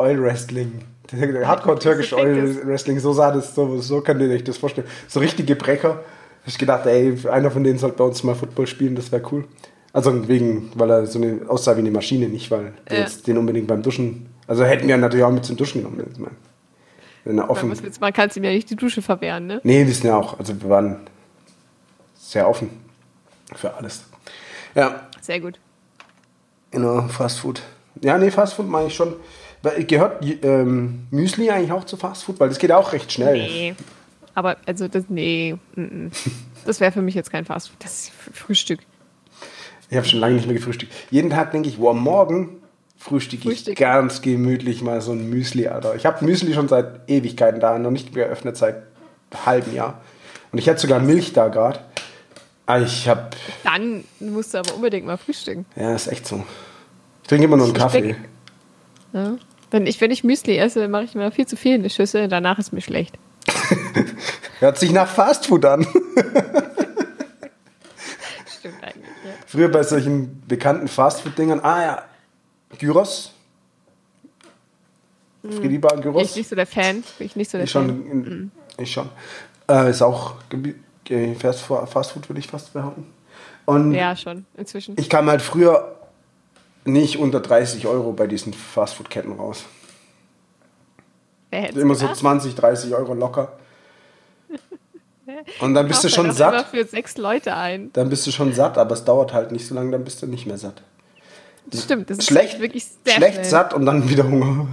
türkisch 1.79 2.11
So 2.11 2.17
klingt 2.17 2.39
Oil 2.39 2.63
Wrestling, 2.67 2.99
so 2.99 3.13
sah 3.13 3.33
das, 3.33 3.55
so, 3.55 3.81
so 3.81 4.01
könnt 4.01 4.21
ihr 4.21 4.31
euch 4.31 4.45
das 4.45 4.59
vorstellen. 4.59 4.87
So 5.07 5.21
richtige 5.21 5.57
Brecher. 5.57 6.01
Ich 6.47 6.59
gedacht, 6.59 6.87
ey, 6.87 7.17
einer 7.31 7.51
von 7.51 7.65
denen 7.65 7.79
sollte 7.79 7.99
bei 7.99 8.05
uns 8.05 8.23
mal 8.23 8.35
Football 8.35 8.67
spielen, 8.67 8.95
das 8.95 9.13
wäre 9.13 9.23
cool. 9.33 9.45
Also 9.93 10.29
wegen, 10.29 10.71
weil 10.75 10.91
er 10.91 11.07
so 11.07 11.21
eine 11.21 11.41
aussah 11.49 11.75
wie 11.77 11.81
eine 11.81 11.91
Maschine, 11.91 12.29
nicht 12.29 12.51
weil 12.51 12.73
wir 12.87 12.97
Ja. 12.97 13.03
jetzt 13.05 13.27
den 13.27 13.37
unbedingt 13.37 13.67
beim 13.67 13.83
Duschen. 13.83 14.29
Also 14.47 14.65
hätten 14.65 14.89
wir 14.89 14.97
natürlich 14.97 15.25
auch 15.25 15.33
mit 15.33 15.45
zum 15.45 15.57
Duschen 15.57 15.83
genommen. 15.83 16.05
Wenn 17.25 17.39
er 17.39 17.51
offen. 17.51 17.73
man 18.01 18.13
kann 18.13 18.31
ihm 18.35 18.45
ja 18.45 18.51
nicht 18.51 18.71
die 18.71 18.77
Dusche 18.77 19.03
verwehren, 19.03 19.47
ne? 19.47 19.61
Nee, 19.65 19.87
wir 19.87 19.93
sind 19.93 20.05
ja 20.07 20.17
auch. 20.17 20.39
Also 20.39 20.59
wir 20.61 20.69
waren 20.71 20.97
sehr 22.15 22.49
offen 22.49 22.71
für 23.55 23.75
alles. 23.75 24.05
Ja, 24.75 25.09
Sehr 25.21 25.41
gut. 25.41 25.59
Genau, 26.71 27.09
Fast 27.09 27.41
Food. 27.41 27.63
Ja, 28.03 28.19
nee, 28.19 28.31
Fast 28.31 28.55
Food 28.55 28.69
meine 28.69 28.89
ich 28.89 28.95
schon. 28.95 29.15
Gehört 29.87 30.25
ähm, 30.43 31.07
Müsli 31.11 31.51
eigentlich 31.51 31.73
auch 31.73 31.85
zu 31.85 31.97
Fast 31.97 32.25
Food? 32.25 32.39
Weil 32.39 32.49
das 32.49 32.59
geht 32.59 32.71
auch 32.71 32.93
recht 32.93 33.11
schnell. 33.11 33.39
Nee. 33.39 33.75
Aber, 34.35 34.57
also, 34.67 34.87
das, 34.87 35.05
nee. 35.09 35.57
mm, 35.75 35.81
mm. 35.83 36.13
Das 36.65 36.81
wäre 36.81 36.93
für 36.93 37.03
mich 37.03 37.15
jetzt 37.15 37.33
kein 37.33 37.45
Fastfood. 37.45 37.83
Das 37.83 37.93
ist 37.93 38.13
Frühstück. 38.33 38.81
Ich 39.91 39.97
habe 39.97 40.07
schon 40.07 40.21
lange 40.21 40.35
nicht 40.35 40.47
mehr 40.47 40.55
gefrühstückt. 40.55 40.93
Jeden 41.11 41.31
Tag 41.31 41.53
denke 41.53 41.69
ich, 41.69 41.81
wow, 41.81 41.95
morgen 41.95 42.59
frühstücke 42.97 43.49
ich 43.49 43.61
Frühstück. 43.61 43.79
ganz 43.79 44.21
gemütlich 44.23 44.83
mal 44.83 45.01
so 45.01 45.13
ein 45.13 45.31
Müsli, 45.31 45.67
Alter. 45.67 45.95
Ich 45.95 46.05
habe 46.05 46.25
Müsli 46.25 46.53
schon 46.53 46.69
seit 46.69 47.09
Ewigkeiten 47.09 47.59
da, 47.59 47.79
noch 47.79 47.91
nicht 47.91 48.15
geöffnet 48.15 48.57
seit 48.57 48.77
einem 49.31 49.47
halben 49.47 49.75
Jahr. 49.75 50.03
Und 50.53 50.59
ich 50.59 50.67
hätte 50.67 50.81
sogar 50.81 51.01
Milch 51.01 51.33
da 51.33 51.49
gerade. 51.49 51.81
Ah, 52.71 52.81
Ich 52.81 53.09
habe, 53.09 53.31
Dann 53.65 54.05
musst 54.21 54.53
du 54.53 54.59
aber 54.59 54.75
unbedingt 54.75 55.07
mal 55.07 55.17
frühstücken. 55.17 55.65
ja, 55.75 55.95
ist 55.95 56.07
echt 56.09 56.27
so. 56.27 56.45
Ich 57.23 57.29
trinke 57.29 57.47
immer 57.47 57.57
nur 57.57 57.65
einen 57.67 57.75
Kaffee. 57.75 58.15
Ja? 59.15 59.37
Wenn, 59.71 59.87
ich, 59.87 59.99
wenn 60.03 60.11
ich 60.11 60.23
Müsli 60.23 60.59
esse, 60.59 60.87
mache 60.89 61.05
ich 61.05 61.15
mir 61.15 61.31
viel 61.31 61.47
zu 61.47 61.57
viel 61.57 61.77
in 61.77 61.83
die 61.83 61.89
Schüssel. 61.91 62.29
Danach 62.29 62.59
ist 62.59 62.73
mir 62.75 62.83
schlecht. 62.83 63.17
Hört 64.61 64.79
sich 64.79 64.93
nach 64.93 65.09
Fastfood 65.09 65.65
an. 65.65 65.83
Stimmt 68.59 68.83
eigentlich. 68.83 69.05
Ja. 69.25 69.33
Früher 69.47 69.69
bei 69.71 69.83
solchen 69.83 70.43
bekannten 70.47 70.89
Fastfood-Dingern, 70.89 71.61
ah 71.61 71.83
ja, 71.83 72.03
Gyros. 72.79 73.33
Friedibar 75.43 75.93
Bin 75.93 76.01
ich 76.01 76.05
Gyros. 76.05 76.37
nicht 76.37 76.49
so 76.51 76.57
der 76.57 76.67
Fan. 76.67 77.03
Bin 77.19 77.27
ich 77.27 77.37
nicht 77.37 77.51
so 77.51 77.57
der 77.59 77.65
Ich 77.65 77.73
Fan. 77.73 77.87
schon. 77.89 78.51
Ich 78.77 78.93
schon. 78.93 79.09
Äh, 79.71 79.91
ist 79.91 80.03
auch 80.03 80.35
Äh, 81.11 81.35
Fast 81.35 81.61
Fastfood, 81.63 82.29
würde 82.29 82.41
ich 82.41 82.49
fast 82.49 82.73
behaupten. 82.73 83.07
Und 83.67 83.93
Ja, 83.93 84.17
schon. 84.17 84.47
Inzwischen. 84.57 84.95
ich 84.99 85.09
kam 85.11 85.29
halt 85.29 85.43
früher 85.43 85.95
nicht 86.85 87.19
unter 87.19 87.41
30 87.41 87.87
Euro 87.87 88.13
bei 88.13 88.27
diesen 88.27 88.53
Fastfood-Ketten 88.55 89.33
raus. 89.33 89.65
Wer 91.51 91.63
hätte 91.63 91.81
Immer 91.81 91.95
so 91.95 92.09
20, 92.13 92.55
30 92.55 92.95
Euro 92.95 93.15
locker. 93.15 93.53
Und 95.61 95.75
dann 95.75 95.87
bist 95.89 96.03
du 96.05 96.09
schon 96.09 96.27
Immer 96.27 96.35
satt. 96.35 96.67
für 96.69 96.85
sechs 96.87 97.17
Leute 97.19 97.55
ein. 97.55 97.91
Dann 97.93 98.09
bist 98.09 98.27
du 98.27 98.31
schon 98.31 98.53
satt, 98.55 98.79
aber 98.79 98.95
es 98.95 99.05
dauert 99.05 99.33
halt 99.35 99.53
nicht 99.53 99.67
so 99.67 99.75
lange, 99.75 99.91
dann 99.91 100.05
bist 100.05 100.23
du 100.23 100.27
nicht 100.27 100.47
mehr 100.47 100.57
satt. 100.59 100.83
Das 101.67 101.85
stimmt. 101.85 102.09
Das 102.09 102.25
Schlecht, 102.25 102.55
ist 102.55 102.61
wirklich 102.61 102.87
sehr 103.05 103.15
schlecht 103.17 103.35
schnell. 103.35 103.45
satt 103.45 103.75
und 103.75 103.85
dann 103.85 104.09
wieder 104.09 104.25
Hunger. 104.25 104.67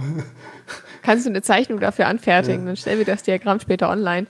Kannst 1.02 1.26
du 1.26 1.30
eine 1.30 1.42
Zeichnung 1.42 1.78
dafür 1.78 2.06
anfertigen? 2.06 2.64
Dann 2.66 2.76
stellen 2.76 2.98
wir 2.98 3.04
das 3.04 3.22
Diagramm 3.22 3.60
später 3.60 3.90
online. 3.90 4.26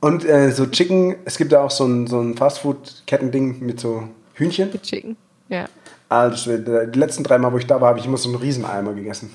Und 0.00 0.24
äh, 0.24 0.50
so 0.50 0.66
Chicken, 0.66 1.16
es 1.24 1.36
gibt 1.36 1.52
ja 1.52 1.60
auch 1.62 1.70
so 1.70 1.84
ein, 1.84 2.06
so 2.06 2.20
ein 2.20 2.36
Fastfood-Kettending 2.36 3.60
mit 3.60 3.80
so 3.80 4.04
Hühnchen. 4.34 4.70
Mit 4.72 4.82
Chicken. 4.82 5.16
Ja. 5.48 5.66
Also 6.08 6.56
die 6.56 6.98
letzten 6.98 7.22
drei 7.22 7.38
Mal, 7.38 7.52
wo 7.52 7.58
ich 7.58 7.66
da 7.66 7.80
war, 7.80 7.90
habe 7.90 7.98
ich 7.98 8.06
immer 8.06 8.16
so 8.16 8.28
einen 8.30 8.38
Rieseneimer 8.38 8.94
gegessen. 8.94 9.30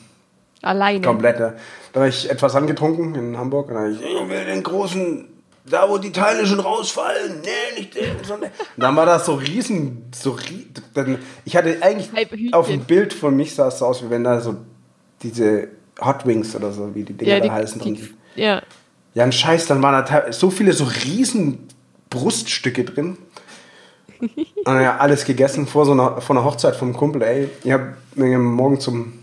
Alleine. 0.61 1.01
Komplett. 1.01 1.39
ja. 1.39 1.53
Dann 1.93 2.01
habe 2.03 2.09
ich 2.09 2.29
etwas 2.29 2.55
angetrunken 2.55 3.13
in 3.15 3.37
Hamburg 3.37 3.67
und 3.69 3.75
dann 3.75 3.83
habe 3.83 3.93
ich, 3.93 4.01
ich 4.01 4.29
will 4.29 4.45
den 4.45 4.63
großen, 4.63 5.27
da 5.65 5.87
wo 5.89 5.97
die 5.99 6.11
Teile 6.11 6.45
schon 6.47 6.59
rausfallen. 6.59 7.41
Nee, 7.43 7.79
nicht 7.79 7.95
den. 7.95 8.11
sondern- 8.23 8.49
Und 8.75 8.83
dann 8.83 8.95
war 8.95 9.05
das 9.05 9.25
so 9.27 9.35
riesen, 9.35 10.05
so 10.13 10.31
rie- 10.31 10.67
dann, 10.95 11.19
Ich 11.45 11.55
hatte 11.55 11.77
eigentlich 11.81 12.53
auf 12.53 12.67
dem 12.67 12.81
Bild 12.85 13.13
von 13.13 13.35
mich 13.35 13.53
sah 13.53 13.67
es 13.67 13.77
so 13.79 13.85
aus, 13.85 14.03
wie 14.03 14.09
wenn 14.09 14.23
da 14.23 14.41
so 14.41 14.55
diese 15.21 15.67
Hot 16.03 16.25
Wings 16.25 16.55
oder 16.55 16.71
so, 16.71 16.93
wie 16.95 17.03
die 17.03 17.13
Dinger 17.13 17.31
Ja, 17.35 17.39
die, 17.39 17.47
da 17.47 17.53
heißen 17.53 17.79
drin 17.79 17.93
die, 17.95 18.01
sind. 18.01 18.15
ja. 18.35 18.61
Ja, 19.15 19.23
ein 19.23 19.31
Scheiß, 19.31 19.65
dann 19.67 19.81
waren 19.81 20.05
da 20.05 20.31
so 20.31 20.49
viele 20.51 20.73
so 20.73 20.83
riesen 20.83 21.67
Bruststücke 22.09 22.83
drin. 22.83 23.17
Und 24.19 24.81
ja, 24.81 24.97
alles 24.97 25.25
gegessen 25.25 25.67
vor 25.67 25.85
so 25.85 25.91
einer, 25.93 26.21
vor 26.21 26.35
einer 26.35 26.45
Hochzeit 26.45 26.75
vom 26.75 26.93
Kumpel, 26.93 27.21
ey. 27.21 27.49
Ich 27.63 27.71
hab 27.71 27.81
mir 28.15 28.37
morgen 28.37 28.79
zum 28.79 29.13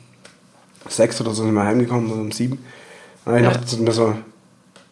sechs 0.88 1.20
oder 1.20 1.30
so 1.30 1.45
sind 1.45 1.55
wir 1.55 1.64
heimgekommen, 1.64 2.09
so 2.09 2.14
um 2.14 2.32
sieben. 2.32 2.64
Und 3.24 3.32
Ja. 3.43 3.53
ich 3.53 3.72
noch 3.72 3.78
mir 3.80 3.93
so 3.93 4.14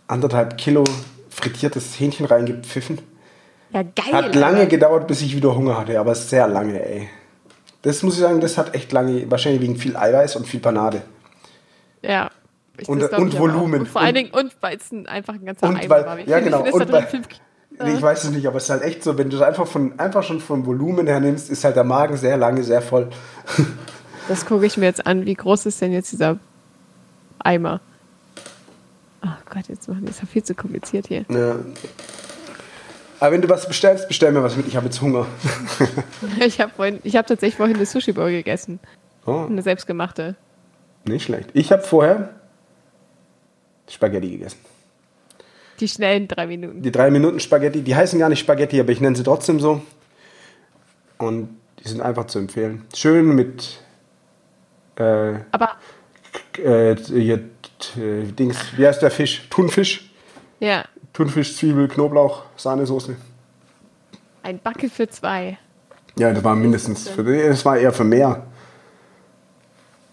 anderthalb 0.06 0.56
Kilo 0.58 0.84
frittiertes 1.28 1.98
Hähnchen 1.98 2.26
reingepfiffen. 2.26 2.98
ja, 3.72 3.82
geil. 3.82 4.12
Hat 4.12 4.34
lange 4.34 4.58
Alter. 4.58 4.66
gedauert, 4.70 5.06
bis 5.06 5.22
ich 5.22 5.34
wieder 5.36 5.54
Hunger 5.54 5.78
hatte, 5.78 5.98
aber 5.98 6.14
sehr 6.14 6.46
lange, 6.48 6.84
ey. 6.84 7.08
Das 7.82 8.02
muss 8.02 8.14
ich 8.14 8.20
sagen, 8.20 8.40
das 8.40 8.58
hat 8.58 8.74
echt 8.74 8.92
lange, 8.92 9.30
wahrscheinlich 9.30 9.62
wegen 9.62 9.76
viel 9.76 9.96
Eiweiß 9.96 10.36
und 10.36 10.46
viel 10.46 10.60
Panade. 10.60 11.02
Ja. 12.02 12.30
Ich- 12.80 12.88
Und- 12.88 13.00
das 13.00 13.10
glaub 13.10 13.20
und 13.22 13.34
ich. 13.34 13.38
Volumen. 13.40 13.80
Und 13.80 13.88
vor 13.88 14.00
Und- 14.00 14.06
allen 14.06 14.14
Dingen, 14.16 14.30
und 14.32 14.52
weil 14.60 14.76
es 14.76 14.90
ein, 14.90 15.06
einfach 15.06 15.34
ein 15.34 15.44
ganzer 15.44 15.68
Und 15.68 15.76
Eimer 15.76 16.06
war. 16.06 16.18
Ja, 16.20 16.40
genau. 16.40 16.62
Und 16.62 16.90
weil- 16.92 17.06
Nee, 17.82 17.94
ich 17.94 18.02
weiß 18.02 18.24
es 18.24 18.30
nicht, 18.30 18.46
aber 18.46 18.56
es 18.58 18.64
ist 18.64 18.70
halt 18.70 18.82
echt 18.82 19.02
so, 19.02 19.16
wenn 19.16 19.30
du 19.30 19.36
es 19.36 19.42
einfach, 19.42 19.66
von, 19.66 19.98
einfach 19.98 20.22
schon 20.22 20.40
vom 20.40 20.66
Volumen 20.66 21.06
her 21.06 21.18
nimmst, 21.20 21.48
ist 21.50 21.64
halt 21.64 21.76
der 21.76 21.84
Magen 21.84 22.16
sehr 22.16 22.36
lange, 22.36 22.62
sehr 22.62 22.82
voll. 22.82 23.08
Das 24.28 24.46
gucke 24.46 24.64
ich 24.66 24.76
mir 24.76 24.84
jetzt 24.86 25.06
an. 25.06 25.24
Wie 25.26 25.34
groß 25.34 25.66
ist 25.66 25.80
denn 25.80 25.92
jetzt 25.92 26.12
dieser 26.12 26.38
Eimer? 27.40 27.80
Ach 29.22 29.38
Gott, 29.48 29.66
jetzt 29.68 29.88
machen 29.88 30.04
die 30.04 30.10
es 30.10 30.20
ja 30.20 30.26
viel 30.26 30.44
zu 30.44 30.54
kompliziert 30.54 31.08
hier. 31.08 31.24
Ja. 31.28 31.56
Aber 33.18 33.32
wenn 33.32 33.42
du 33.42 33.48
was 33.48 33.66
bestellst, 33.66 34.06
bestell 34.08 34.30
mir 34.30 34.42
was 34.42 34.56
mit, 34.56 34.68
ich 34.68 34.76
habe 34.76 34.86
jetzt 34.86 35.00
Hunger. 35.00 35.26
Ich 36.40 36.60
habe 36.60 36.72
habe 36.76 37.00
tatsächlich 37.02 37.56
vorhin 37.56 37.76
eine 37.76 37.86
Sushi 37.86 38.12
Bowl 38.12 38.30
gegessen. 38.30 38.78
Oh, 39.26 39.46
Eine 39.48 39.62
selbstgemachte. 39.62 40.36
nicht 41.06 41.24
schlecht. 41.24 41.50
Ich 41.54 41.72
habe 41.72 41.82
vorher 41.82 42.30
Spaghetti 43.90 44.30
gegessen. 44.30 44.58
Die 45.80 45.88
schnellen 45.88 46.28
drei 46.28 46.46
Minuten. 46.46 46.82
Die 46.82 46.92
drei 46.92 47.10
Minuten 47.10 47.40
Spaghetti, 47.40 47.82
die 47.82 47.94
heißen 47.94 48.18
gar 48.18 48.28
nicht 48.28 48.40
Spaghetti, 48.40 48.78
aber 48.80 48.92
ich 48.92 49.00
nenne 49.00 49.16
sie 49.16 49.22
trotzdem 49.22 49.60
so. 49.60 49.80
Und 51.18 51.56
die 51.82 51.88
sind 51.88 52.00
einfach 52.00 52.26
zu 52.26 52.38
empfehlen. 52.38 52.84
Schön 52.94 53.34
mit 53.34 53.80
äh, 54.96 55.34
Aber 55.50 55.70
äh, 56.58 56.94
hier, 56.96 57.38
äh, 57.96 58.22
Dings, 58.38 58.58
wie 58.76 58.86
heißt 58.86 59.00
der 59.02 59.10
Fisch? 59.10 59.46
Thunfisch. 59.48 60.10
ja, 60.60 60.84
Thunfisch, 61.12 61.56
Zwiebel, 61.56 61.88
Knoblauch, 61.88 62.44
Sahnesoße. 62.56 63.16
ein 64.42 64.58
Backe 64.58 64.88
für 64.88 65.08
zwei. 65.08 65.58
Ja, 66.18 66.32
das 66.32 66.44
war 66.44 66.54
mindestens 66.54 67.08
für 67.08 67.24
das 67.24 67.64
war 67.64 67.78
eher 67.78 67.92
für 67.92 68.04
mehr. 68.04 68.46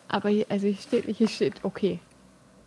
Aber 0.08 0.30
hier, 0.30 0.46
also 0.50 0.68
hier 0.68 0.78
steht 0.78 1.08
nicht, 1.08 1.18
hier 1.18 1.28
steht, 1.28 1.56
okay. 1.64 2.00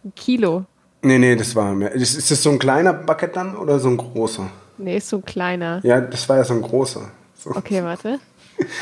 Ein 0.05 0.13
Kilo. 0.15 0.67
Nee, 1.03 1.19
nee, 1.19 1.35
das 1.37 1.55
war 1.57 1.73
mehr. 1.75 1.93
Ist, 1.93 2.15
ist 2.17 2.31
das 2.31 2.43
so 2.43 2.51
ein 2.51 2.59
kleiner 2.59 2.93
Bucket 2.93 3.35
dann 3.37 3.57
oder 3.57 3.79
so 3.79 3.89
ein 3.89 3.97
großer? 3.97 4.51
Nee, 4.79 4.99
ist 4.99 5.09
so 5.09 5.17
ein 5.17 5.25
kleiner. 5.25 5.81
Ja, 5.83 6.01
das 6.01 6.29
war 6.29 6.37
ja 6.37 6.45
so 6.45 6.55
ein 6.55 6.63
großer. 6.63 7.11
So. 7.39 7.51
Okay, 7.51 7.83
warte. 7.83 8.19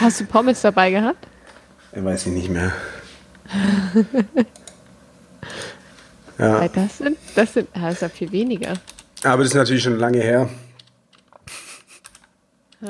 Hast 0.00 0.20
du 0.20 0.24
Pommes 0.24 0.60
dabei 0.60 0.90
gehabt? 0.90 1.26
Ich 1.92 2.04
weiß 2.04 2.26
ich 2.26 2.32
nicht 2.32 2.50
mehr. 2.50 2.72
ja, 6.38 6.60
Weil 6.60 6.68
das 6.68 6.98
sind, 6.98 7.18
das 7.34 7.54
sind, 7.54 7.68
das 7.74 7.94
ist 7.94 8.02
ja 8.02 8.08
viel 8.08 8.30
weniger. 8.32 8.74
aber 9.22 9.38
das 9.42 9.52
ist 9.52 9.54
natürlich 9.54 9.82
schon 9.82 9.98
lange 9.98 10.18
her. 10.18 10.48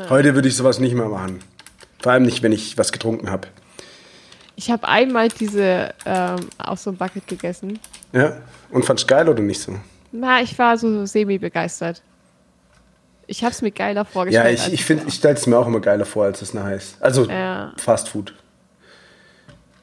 Heute 0.08 0.34
würde 0.34 0.48
ich 0.48 0.56
sowas 0.56 0.78
nicht 0.80 0.94
mehr 0.94 1.08
machen. 1.08 1.40
Vor 2.00 2.12
allem 2.12 2.24
nicht, 2.24 2.42
wenn 2.42 2.52
ich 2.52 2.76
was 2.76 2.92
getrunken 2.92 3.30
habe. 3.30 3.48
Ich 4.56 4.70
habe 4.70 4.86
einmal 4.88 5.28
diese 5.28 5.94
ähm, 6.04 6.36
aus 6.58 6.82
so 6.82 6.90
einem 6.90 6.98
Bucket 6.98 7.26
gegessen. 7.26 7.78
Ja? 8.12 8.36
Und 8.70 8.84
fand's 8.84 9.06
geil 9.06 9.28
oder 9.28 9.42
nicht 9.42 9.60
so? 9.60 9.74
Na, 10.12 10.40
ich 10.40 10.58
war 10.58 10.76
so 10.78 11.04
semi 11.06 11.38
begeistert. 11.38 12.02
Ich 13.26 13.44
habe 13.44 13.52
es 13.52 13.60
mir 13.60 13.70
geiler 13.70 14.00
Ja, 14.00 14.04
vorgestellt. 14.04 14.54
ich, 14.54 14.64
als 14.64 14.72
ich, 14.72 14.84
find, 14.84 15.06
ich 15.06 15.14
stelle 15.14 15.34
es 15.34 15.46
mir 15.46 15.58
auch 15.58 15.66
immer 15.66 15.80
geiler 15.80 16.06
vor, 16.06 16.24
als 16.24 16.40
es 16.40 16.54
nachher 16.54 16.76
ist. 16.76 17.00
Also 17.02 17.24
Ja. 17.24 17.72
Fast 17.76 18.08
Food. 18.08 18.34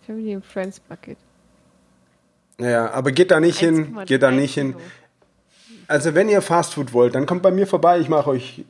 Family 0.06 0.34
and 0.36 0.46
Friends 0.46 0.80
Bucket. 0.80 1.18
Ja, 2.60 2.92
aber 2.92 3.12
geht 3.12 3.32
da 3.32 3.40
nicht 3.40 3.60
hin, 3.60 3.96
1,3 3.96 4.06
geht 4.06 4.24
da 4.24 4.32
nicht 4.32 4.54
hin. 4.54 4.74
Kilo. 4.74 4.84
Also 5.88 6.16
wenn 6.16 6.30
ihr 6.30 6.42
Fast 6.42 6.74
Food 6.74 6.94
wollt, 6.94 7.14
dann 7.14 7.26
kommt 7.26 7.44
bei 7.44 7.52
mir 7.52 7.68
vorbei. 7.68 8.00
Ich 8.00 8.10
mache 8.10 8.30
euch 8.30 8.64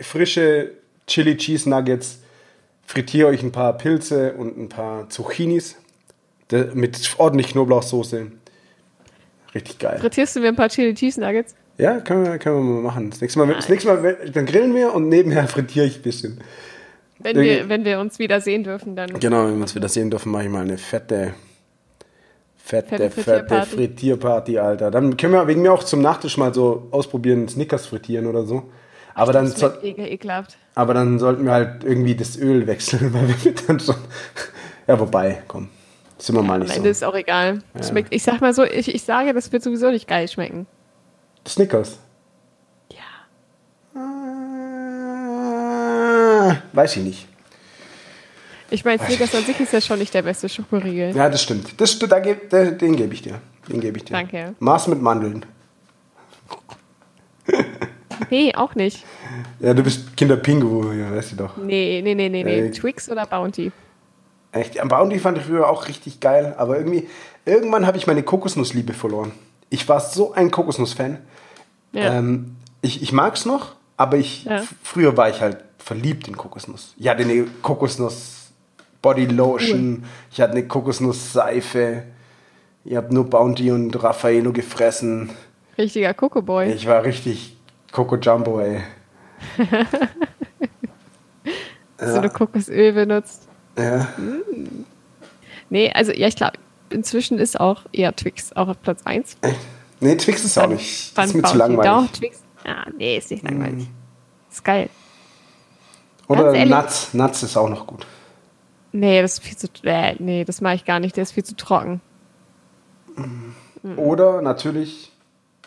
frische 0.00 0.72
Chili 1.06 1.36
Cheese 1.36 1.68
Nuggets 1.68 2.18
frittiere 2.84 3.28
euch 3.28 3.42
ein 3.42 3.52
paar 3.52 3.72
Pilze 3.78 4.34
und 4.34 4.58
ein 4.58 4.68
paar 4.68 5.08
Zucchinis 5.08 5.76
mit 6.74 7.14
ordentlich 7.18 7.52
Knoblauchsoße. 7.52 8.26
Richtig 9.54 9.78
geil. 9.78 9.98
Frittierst 10.00 10.36
du 10.36 10.40
mir 10.40 10.48
ein 10.48 10.56
paar 10.56 10.68
Chili 10.68 10.94
Cheese 10.94 11.20
Nuggets? 11.20 11.54
Ja, 11.78 12.00
können 12.00 12.24
wir, 12.24 12.38
können 12.38 12.56
wir 12.56 12.62
mal 12.74 12.82
machen. 12.82 13.10
Das 13.10 13.20
nächste 13.20 13.38
Mal, 13.38 13.52
das 13.54 13.68
nächste 13.68 13.92
mal 13.92 14.16
dann 14.32 14.46
grillen 14.46 14.74
wir 14.74 14.94
und 14.94 15.08
nebenher 15.08 15.46
frittiere 15.48 15.86
ich 15.86 15.96
ein 15.98 16.02
bisschen. 16.02 16.40
Wenn 17.18 17.36
Irgendwie- 17.36 17.50
wir, 17.62 17.68
wenn 17.68 17.84
wir 17.84 18.00
uns 18.00 18.18
wieder 18.18 18.40
sehen 18.40 18.64
dürfen, 18.64 18.96
dann. 18.96 19.18
Genau, 19.20 19.44
wenn 19.46 19.54
wir 19.56 19.60
das 19.62 19.74
wieder 19.74 19.88
sehen 19.88 20.10
dürfen, 20.10 20.32
mache 20.32 20.44
ich 20.44 20.48
mal 20.50 20.62
eine 20.62 20.76
fette, 20.78 21.34
fette, 22.56 22.88
Fette 22.88 23.10
fette 23.10 23.22
Frittierparty. 23.22 23.76
Frittierparty, 23.76 24.58
Alter. 24.58 24.90
Dann 24.90 25.16
können 25.16 25.32
wir 25.32 25.46
wegen 25.46 25.62
mir 25.62 25.72
auch 25.72 25.82
zum 25.84 26.00
Nachtisch 26.02 26.36
mal 26.36 26.52
so 26.52 26.88
ausprobieren, 26.90 27.48
Snickers 27.48 27.86
frittieren 27.86 28.26
oder 28.26 28.44
so. 28.44 28.64
Aber 29.14 29.32
dann, 29.32 29.44
Das 29.44 29.58
soll, 29.58 29.70
schmeckt 29.70 29.84
ekel, 29.84 30.06
ekelhaft. 30.06 30.56
aber 30.74 30.94
dann 30.94 31.18
sollten 31.18 31.44
wir 31.44 31.52
halt 31.52 31.84
irgendwie 31.84 32.14
das 32.14 32.38
Öl 32.38 32.66
wechseln, 32.66 33.12
weil 33.14 33.28
wir 33.42 33.52
dann 33.66 33.78
schon. 33.78 33.96
Ja, 34.86 34.98
wobei, 34.98 35.42
komm. 35.48 35.68
Sind 36.22 36.36
wir 36.36 36.42
mal 36.44 36.54
Am 36.54 36.60
nicht 36.60 36.76
Ende 36.76 36.88
so. 36.88 36.90
ist 36.90 37.02
auch 37.02 37.16
egal. 37.16 37.64
Schmeckt, 37.84 38.14
ich 38.14 38.22
sag 38.22 38.40
mal 38.40 38.54
so, 38.54 38.62
ich, 38.62 38.94
ich 38.94 39.02
sage, 39.02 39.34
das 39.34 39.50
wird 39.50 39.64
sowieso 39.64 39.90
nicht 39.90 40.06
geil 40.06 40.28
schmecken. 40.28 40.68
Snickers. 41.48 41.98
Ja. 42.92 42.98
Ah, 46.48 46.58
weiß 46.74 46.96
ich 46.98 47.02
nicht. 47.02 47.26
Ich 48.70 48.84
meine, 48.84 49.02
Snickers 49.04 49.34
an 49.34 49.42
sich 49.42 49.58
ist 49.58 49.72
ja 49.72 49.80
schon 49.80 49.98
nicht 49.98 50.14
der 50.14 50.22
beste 50.22 50.48
Schokoriegel. 50.48 51.12
Ja, 51.16 51.28
das 51.28 51.42
stimmt. 51.42 51.80
Das, 51.80 51.98
da 51.98 52.06
da, 52.06 52.20
den 52.66 52.94
gebe 52.94 53.14
ich 53.14 53.22
dir. 53.22 53.40
Den 53.68 53.80
gebe 53.80 53.98
ich 53.98 54.04
dir. 54.04 54.12
Danke. 54.12 54.54
Mars 54.60 54.86
mit 54.86 55.02
Mandeln. 55.02 55.44
Nee, 58.30 58.54
auch 58.54 58.76
nicht. 58.76 59.04
Ja, 59.58 59.74
du 59.74 59.82
bist 59.82 60.16
Kinderpingu, 60.16 60.92
ja, 60.92 61.10
weißt 61.10 61.32
du 61.32 61.36
doch. 61.36 61.56
Nee, 61.56 62.00
nee, 62.04 62.14
nee, 62.14 62.28
nee, 62.28 62.44
nee. 62.44 62.58
Äh, 62.60 62.70
Twix 62.70 63.10
oder 63.10 63.26
Bounty? 63.26 63.72
Echt, 64.52 64.78
am 64.78 64.88
Bounty 64.88 65.18
fand 65.18 65.38
ich 65.38 65.44
früher 65.44 65.68
auch 65.68 65.88
richtig 65.88 66.20
geil, 66.20 66.54
aber 66.58 66.76
irgendwie, 66.76 67.08
irgendwann 67.46 67.86
habe 67.86 67.96
ich 67.96 68.06
meine 68.06 68.22
Kokosnussliebe 68.22 68.92
verloren. 68.92 69.32
Ich 69.70 69.88
war 69.88 70.00
so 70.00 70.32
ein 70.34 70.50
Kokosnuss-Fan. 70.50 71.18
Ja. 71.92 72.14
Ähm, 72.18 72.56
ich 72.82 73.02
ich 73.02 73.12
mag 73.12 73.34
es 73.34 73.46
noch, 73.46 73.74
aber 73.96 74.18
ich, 74.18 74.44
Ja. 74.44 74.62
früher 74.82 75.16
war 75.16 75.30
ich 75.30 75.40
halt 75.40 75.58
verliebt 75.78 76.28
in 76.28 76.36
Kokosnuss. 76.36 76.94
Ich 76.98 77.08
hatte 77.08 77.22
eine 77.22 77.44
Kokosnuss 77.62 78.50
Body 79.00 79.24
Lotion, 79.26 80.04
ich 80.30 80.40
hatte 80.40 80.52
eine 80.52 80.68
Kokosnuss 80.68 81.32
Seife. 81.32 82.04
Ich 82.84 82.96
habe 82.96 83.14
nur 83.14 83.28
Bounty 83.30 83.70
und 83.70 84.00
Raffaello 84.02 84.52
gefressen. 84.52 85.30
Richtiger 85.78 86.12
Coco-Boy. 86.14 86.72
Ich 86.72 86.86
war 86.86 87.02
richtig 87.04 87.56
Coco 87.92 88.16
Jumbo, 88.16 88.60
ey. 88.60 88.80
So 91.98 92.18
eine 92.18 92.30
Kokosöl 92.30 92.92
benutzt. 92.92 93.46
Ja. 93.78 94.08
Nee, 95.70 95.90
also 95.92 96.12
ja, 96.12 96.28
ich 96.28 96.36
glaube, 96.36 96.58
inzwischen 96.90 97.38
ist 97.38 97.58
auch 97.58 97.82
eher 97.92 98.14
Twix 98.14 98.52
auch 98.52 98.68
auf 98.68 98.80
Platz 98.82 99.00
1. 99.04 99.36
Echt? 99.40 99.56
Nee, 100.00 100.16
Twix 100.16 100.44
ist 100.44 100.58
auch 100.58 100.66
nicht. 100.66 101.16
Das 101.16 101.26
ist 101.26 101.34
mir 101.34 101.42
zu 101.42 101.56
langweilig. 101.56 101.90
Doch, 101.90 102.18
Twix. 102.18 102.42
Ah, 102.64 102.86
nee, 102.96 103.16
ist 103.16 103.30
nicht 103.30 103.42
langweilig. 103.44 103.88
Ist 104.50 104.64
geil. 104.64 104.90
Oder. 106.28 106.64
Nuts. 106.66 107.14
Nuts 107.14 107.42
ist 107.42 107.56
auch 107.56 107.68
noch 107.68 107.86
gut. 107.86 108.06
Nee, 108.92 109.22
das 109.22 109.34
ist 109.34 109.44
viel 109.44 109.56
zu. 109.56 109.68
Äh, 109.84 110.16
nee, 110.18 110.44
das 110.44 110.60
mache 110.60 110.74
ich 110.74 110.84
gar 110.84 111.00
nicht. 111.00 111.16
Der 111.16 111.22
ist 111.22 111.32
viel 111.32 111.44
zu 111.44 111.56
trocken. 111.56 112.00
Oder 113.96 114.42
natürlich 114.42 115.12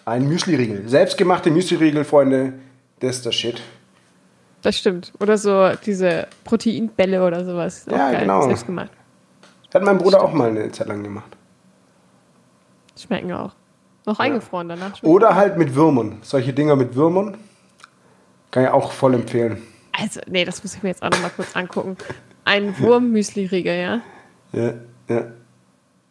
ein 0.06 0.28
Müsli-Riegel. 0.28 0.88
Selbstgemachte 0.88 1.50
Müsli-Riegel, 1.52 2.04
Freunde, 2.04 2.54
das 3.00 3.18
ist 3.18 3.26
der 3.26 3.32
Shit. 3.32 3.62
Das 4.66 4.80
stimmt. 4.80 5.14
Oder 5.20 5.38
so 5.38 5.74
diese 5.86 6.26
Proteinbälle 6.44 7.24
oder 7.24 7.46
sowas. 7.46 7.86
Ja, 7.88 8.10
geil. 8.10 8.22
genau. 8.22 8.42
Selbst 8.42 8.66
gemacht. 8.66 8.90
Hat 9.72 9.84
mein 9.84 10.00
Bruder 10.00 10.24
auch 10.24 10.34
mal 10.34 10.50
eine 10.50 10.72
Zeit 10.72 10.88
lang 10.88 11.04
gemacht. 11.04 11.38
Schmecken 12.98 13.32
auch. 13.32 13.54
Noch 14.08 14.18
eingefroren 14.18 14.70
danach. 14.70 15.04
Oder 15.04 15.36
halt 15.36 15.60
mit 15.60 15.76
Würmern. 15.76 16.18
Solche 16.24 16.52
Dinger 16.52 16.76
mit 16.76 16.96
Würmern. 16.96 17.38
Kann 18.50 18.64
ich 18.64 18.70
auch 18.72 18.92
voll 18.92 19.14
empfehlen. 19.14 19.62
Also, 19.92 20.22
nee, 20.26 20.46
das 20.46 20.64
muss 20.64 20.74
ich 20.74 20.82
mir 20.82 20.90
jetzt 20.90 21.04
auch 21.04 21.12
noch 21.12 21.22
mal 21.22 21.30
kurz 21.30 21.56
angucken. 21.56 21.96
Ein 22.44 22.76
Wurm-Müsli-Riegel, 22.80 23.76
ja? 23.76 24.02
Ja, 24.52 24.74
ja. 25.10 25.26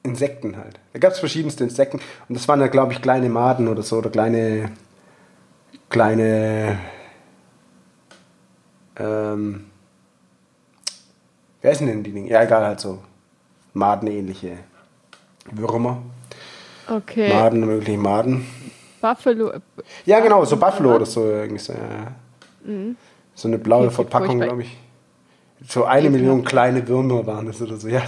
Insekten 0.04 0.56
halt. 0.58 0.78
Da 0.92 1.00
gab 1.00 1.10
es 1.10 1.18
verschiedenste 1.18 1.64
Insekten. 1.64 1.98
Und 2.28 2.36
das 2.36 2.46
waren 2.46 2.60
ja, 2.60 2.68
glaube 2.68 2.92
ich, 2.92 3.02
kleine 3.02 3.28
Maden 3.28 3.66
oder 3.66 3.82
so. 3.82 3.96
Oder 3.96 4.10
kleine. 4.10 4.70
Kleine. 5.88 6.78
Ähm. 8.96 9.66
Wer 11.62 11.72
ist 11.72 11.80
denn 11.80 12.02
die 12.02 12.12
Dinge? 12.12 12.28
Ja, 12.30 12.42
egal, 12.42 12.64
halt 12.64 12.80
so. 12.80 12.98
Madenähnliche 13.72 14.58
Würmer. 15.50 16.02
Okay. 16.88 17.32
Maden, 17.32 17.60
mögliche 17.64 17.96
Maden. 17.98 18.46
Buffalo. 19.00 19.52
Ja, 20.04 20.20
genau, 20.20 20.44
so 20.44 20.56
Buffalo 20.58 20.96
oder 20.96 21.06
so. 21.06 21.24
Irgendwie 21.24 21.58
so, 21.58 21.72
ja. 21.72 22.12
so 23.34 23.48
eine 23.48 23.58
blaue 23.58 23.82
Mhm. 23.82 23.86
Okay, 23.88 23.94
Verpackung, 23.94 24.40
glaube 24.40 24.62
ich. 24.62 24.76
So 25.66 25.84
eine 25.84 26.10
Million 26.10 26.44
kleine 26.44 26.86
Würmer 26.86 27.26
waren 27.26 27.46
das 27.46 27.62
oder 27.62 27.76
so. 27.78 27.88
Ja, 27.88 28.02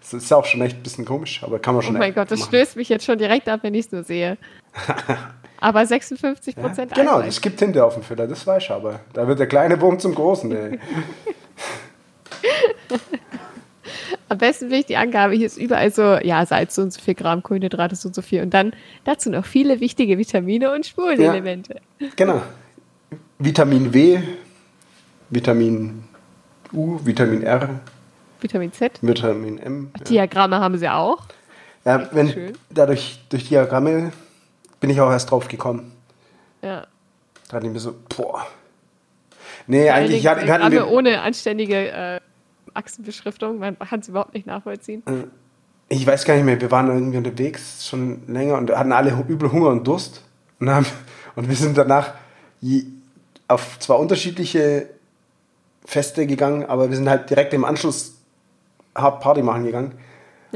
das 0.00 0.12
ist- 0.12 0.32
auch 0.32 0.44
schon 0.44 0.60
echt 0.62 0.76
ein 0.78 0.82
bisschen 0.82 1.04
komisch, 1.04 1.42
aber 1.44 1.60
kann 1.60 1.74
man 1.74 1.84
Oh 1.84 1.86
schon 1.86 1.98
mein 1.98 2.12
Gott, 2.14 2.30
das 2.30 2.40
machen. 2.40 2.48
stößt 2.48 2.74
mich 2.76 2.88
jetzt 2.88 3.04
schon 3.04 3.18
direkt 3.18 3.48
ab, 3.48 3.60
wenn 3.62 3.74
ich 3.74 3.86
es 3.86 3.92
nur 3.92 4.02
sehe. 4.02 4.36
Aber 5.60 5.84
56 5.86 6.56
Prozent 6.56 6.94
Genau, 6.94 7.18
Eiweiß. 7.18 7.28
es 7.34 7.40
gibt 7.40 7.58
Tinte 7.58 7.84
auf 7.84 7.94
dem 7.94 8.02
Füller, 8.02 8.26
das 8.26 8.46
weiß 8.46 8.62
ich 8.62 8.70
aber. 8.70 9.00
Da 9.12 9.26
wird 9.26 9.38
der 9.38 9.46
kleine 9.46 9.80
Wurm 9.80 9.98
zum 9.98 10.14
großen, 10.14 10.52
ey. 10.52 10.78
Am 14.28 14.38
besten 14.38 14.70
will 14.70 14.80
ich 14.80 14.86
die 14.86 14.96
Angabe, 14.96 15.34
hier 15.34 15.46
ist 15.46 15.56
überall 15.56 15.90
so, 15.92 16.16
ja, 16.16 16.44
Salz 16.44 16.74
so 16.74 16.82
und 16.82 16.92
so 16.92 17.00
viel 17.00 17.14
Gramm, 17.14 17.42
Kohlenhydrate 17.44 17.94
so 17.94 18.08
und 18.08 18.14
so 18.14 18.22
viel. 18.22 18.42
Und 18.42 18.52
dann 18.52 18.72
dazu 19.04 19.30
noch 19.30 19.44
viele 19.46 19.78
wichtige 19.80 20.18
Vitamine 20.18 20.72
und 20.72 20.84
Spurenelemente. 20.84 21.80
Genau. 22.16 22.42
Vitamin 23.38 23.94
W, 23.94 24.18
Vitamin 25.30 26.04
U, 26.72 26.98
Vitamin 27.04 27.42
R, 27.42 27.80
Vitamin 28.40 28.72
Z. 28.72 28.98
Vitamin 29.00 29.58
M. 29.58 29.90
Diagramme 30.08 30.58
haben 30.58 30.76
sie 30.76 30.88
auch. 30.88 31.18
Ja, 31.84 32.08
wenn, 32.12 32.28
Schön. 32.32 32.52
dadurch, 32.70 33.20
durch 33.28 33.48
Diagramme 33.48 34.12
bin 34.80 34.90
ich 34.90 35.00
auch 35.00 35.10
erst 35.10 35.30
drauf 35.30 35.48
gekommen. 35.48 35.92
Ja. 36.62 36.86
Da 37.48 37.56
hatte 37.56 37.66
ich 37.66 37.72
mir 37.72 37.78
so, 37.78 37.94
boah. 38.16 38.46
Nee, 39.66 39.86
Vor 39.86 39.94
eigentlich 39.94 40.26
hatten, 40.26 40.40
hatten 40.40 40.46
Diagramme 40.46 40.72
wir, 40.72 40.88
ohne 40.88 41.20
anständige 41.22 41.90
äh, 41.90 42.20
Achsenbeschriftung. 42.74 43.58
Man 43.58 43.78
kann 43.78 44.00
es 44.00 44.08
überhaupt 44.08 44.34
nicht 44.34 44.46
nachvollziehen. 44.46 45.02
ich 45.88 46.06
weiß 46.06 46.24
gar 46.24 46.34
nicht 46.34 46.44
mehr, 46.44 46.60
wir 46.60 46.70
waren 46.70 46.88
irgendwie 46.88 47.18
unterwegs 47.18 47.86
schon 47.86 48.22
länger 48.26 48.56
und 48.58 48.70
hatten 48.70 48.92
alle 48.92 49.12
übel 49.28 49.50
Hunger 49.50 49.70
und 49.70 49.86
Durst. 49.86 50.22
Und, 50.60 50.70
haben, 50.70 50.86
und 51.36 51.48
wir 51.48 51.56
sind 51.56 51.76
danach 51.78 52.14
auf 53.48 53.78
zwar 53.78 53.98
unterschiedliche 53.98 54.88
Feste 55.84 56.26
gegangen, 56.26 56.64
aber 56.64 56.90
wir 56.90 56.96
sind 56.96 57.08
halt 57.08 57.30
direkt 57.30 57.54
im 57.54 57.64
Anschluss 57.64 58.16
hart 58.94 59.20
Party 59.20 59.42
machen 59.42 59.64
gegangen. 59.64 59.92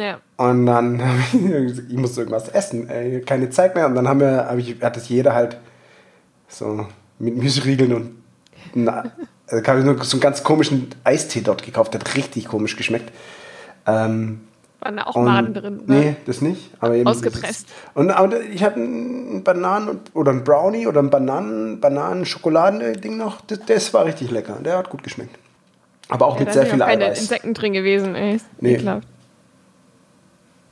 Ja. 0.01 0.19
Und 0.37 0.67
dann 0.67 1.05
habe 1.07 1.19
ich 1.33 1.33
gesagt, 1.47 1.91
ich 1.91 1.97
muss 1.97 2.17
irgendwas 2.17 2.49
essen, 2.49 2.89
ey, 2.89 3.21
keine 3.21 3.51
Zeit 3.51 3.75
mehr. 3.75 3.87
Und 3.87 3.95
dann 3.95 4.09
haben 4.09 4.21
wir, 4.21 4.47
hab 4.49 4.59
ich, 4.59 4.77
hat 4.83 4.97
das 4.97 5.09
jeder 5.09 5.35
halt 5.35 5.59
so 6.49 6.87
mit 7.19 7.37
Müsriegeln 7.37 7.93
und 7.93 8.11
na, 8.75 9.05
also 9.47 9.67
habe 9.67 9.81
ich 9.81 9.85
nur 9.85 10.03
so 10.05 10.17
einen 10.17 10.23
ganz 10.23 10.43
komischen 10.43 10.89
Eistee 11.05 11.43
dort 11.43 11.63
gekauft, 11.63 11.93
der 11.95 12.01
hat 12.01 12.17
richtig 12.17 12.47
komisch 12.49 12.77
geschmeckt. 12.77 13.13
Ähm, 13.87 14.41
Waren 14.81 14.97
da 14.97 15.03
auch 15.05 15.17
und- 15.17 15.25
Maden 15.27 15.53
drin? 15.55 15.81
Ne? 15.87 15.95
Nee, 15.95 16.17
das 16.25 16.41
nicht. 16.41 16.71
Aber 16.81 16.95
eben 16.95 17.07
Ausgepresst. 17.07 17.69
Und 17.95 18.11
aber 18.11 18.41
ich 18.41 18.63
hatte 18.65 18.77
einen 18.77 19.45
Bananen- 19.45 20.01
oder 20.15 20.31
einen 20.31 20.43
Brownie 20.45 20.87
oder 20.87 21.03
ein 21.03 21.11
Bananen, 21.11 21.81
Bananen-Schokoladen-Ding 21.81 23.17
noch. 23.19 23.43
Das, 23.43 23.61
das 23.67 23.93
war 23.93 24.07
richtig 24.07 24.31
lecker. 24.31 24.57
Der 24.65 24.79
hat 24.79 24.89
gut 24.89 25.03
geschmeckt. 25.03 25.37
Aber 26.09 26.27
auch 26.27 26.35
Ja, 26.35 26.41
mit 26.41 26.49
da 26.49 26.53
sehr 26.55 26.63
sind 26.63 26.73
viel 26.73 26.83
auch 26.83 26.87
keine 26.87 27.05
Eiweiß. 27.07 27.21
Insekten 27.21 27.55
drin 27.55 27.73
gewesen, 27.75 28.15
ey. 28.15 28.41
Nee. 28.61 28.75
ekelhaft. 28.75 29.07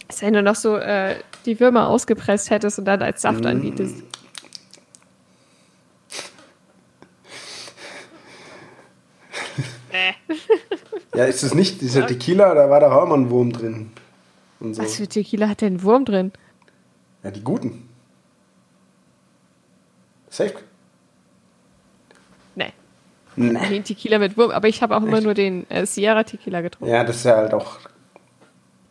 Ist 0.09 0.23
wenn 0.23 0.33
du 0.35 0.43
noch 0.43 0.55
so 0.55 0.77
äh, 0.77 1.17
die 1.45 1.61
Würmer 1.61 1.89
ausgepresst 1.89 2.51
hättest 2.51 2.79
und 2.79 2.85
dann 2.87 3.03
als 3.03 3.23
Saft 3.23 3.45
Mm. 3.45 3.47
anbietest. 3.47 4.03
Äh, 9.93 10.13
Ja, 11.15 11.25
ist 11.25 11.43
es 11.43 11.53
nicht 11.55 11.81
dieser 11.81 12.07
Tequila? 12.07 12.55
Da 12.55 12.71
war 12.71 12.79
da 12.81 12.93
auch 12.93 13.05
immer 13.05 13.17
ein 13.17 13.31
Wurm 13.31 13.53
drin. 13.53 13.91
Und 14.61 14.75
so. 14.75 14.83
was 14.83 14.97
für 14.97 15.09
Tequila 15.09 15.49
hat 15.49 15.63
denn 15.63 15.75
ein 15.77 15.83
Wurm 15.83 16.05
drin? 16.05 16.33
Ja, 17.25 17.31
die 17.33 17.43
guten. 17.43 17.89
Safe. 20.31 20.55
Nee. 22.55 22.73
Nee. 23.35 23.51
Nee, 23.53 23.77
ein 23.77 23.85
Tequila 23.85 24.19
mit 24.19 24.37
Wurm, 24.37 24.51
aber 24.53 24.69
ich 24.69 24.81
habe 24.83 24.97
auch 24.97 25.03
immer 25.03 25.21
nur 25.21 25.35
den 25.35 25.69
äh, 25.71 25.87
Sierra 25.87 26.23
Tequila 26.23 26.61
getrunken. 26.61 26.93
Ja, 26.95 27.03
das 27.03 27.17
ist 27.17 27.25
ja 27.25 27.37
halt 27.37 27.55
auch. 27.55 27.79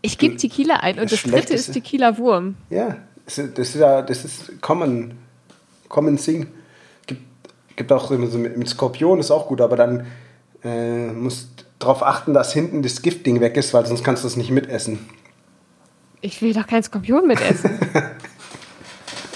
Ich 0.02 0.18
gebe 0.18 0.38
Tequila 0.38 0.78
ein 0.78 1.00
und 1.00 1.12
das 1.12 1.22
dritte 1.22 1.30
Schlechteste. 1.30 1.56
ist 1.56 1.74
Tequila 1.74 2.18
Wurm. 2.18 2.56
Ja, 2.70 2.98
das 3.26 3.38
ist, 3.38 3.58
das 3.58 3.74
ja, 3.74 4.02
das 4.02 4.26
ist 4.26 4.62
common, 4.62 5.18
common 5.89 6.18
thing. 6.18 6.48
Gibt, 7.08 7.22
gibt 7.76 7.91
auch 7.91 8.12
immer 8.12 8.28
so 8.28 8.38
mit, 8.38 8.58
mit 8.58 8.70
Skorpion 8.70 9.20
ist 9.20 9.32
auch 9.32 9.48
gut, 9.48 9.60
aber 9.60 9.76
dann 9.76 10.08
äh, 10.64 11.08
musst 11.08 11.66
darauf 11.80 12.04
achten, 12.04 12.34
dass 12.34 12.54
hinten 12.54 12.84
das 12.84 13.02
Giftding 13.02 13.41
weg 13.41 13.58
ist, 13.58 13.74
weil 13.74 13.86
sonst 13.86 14.04
kannst 14.04 14.24
du 14.24 14.28
es 14.28 14.38
nicht 14.38 14.52
mitessen. 14.52 15.00
Ich 16.22 16.41
will 16.41 16.54
doch 16.54 16.68
keinen 16.68 16.84
Skorpion 16.84 17.28
mitessen. 17.28 17.80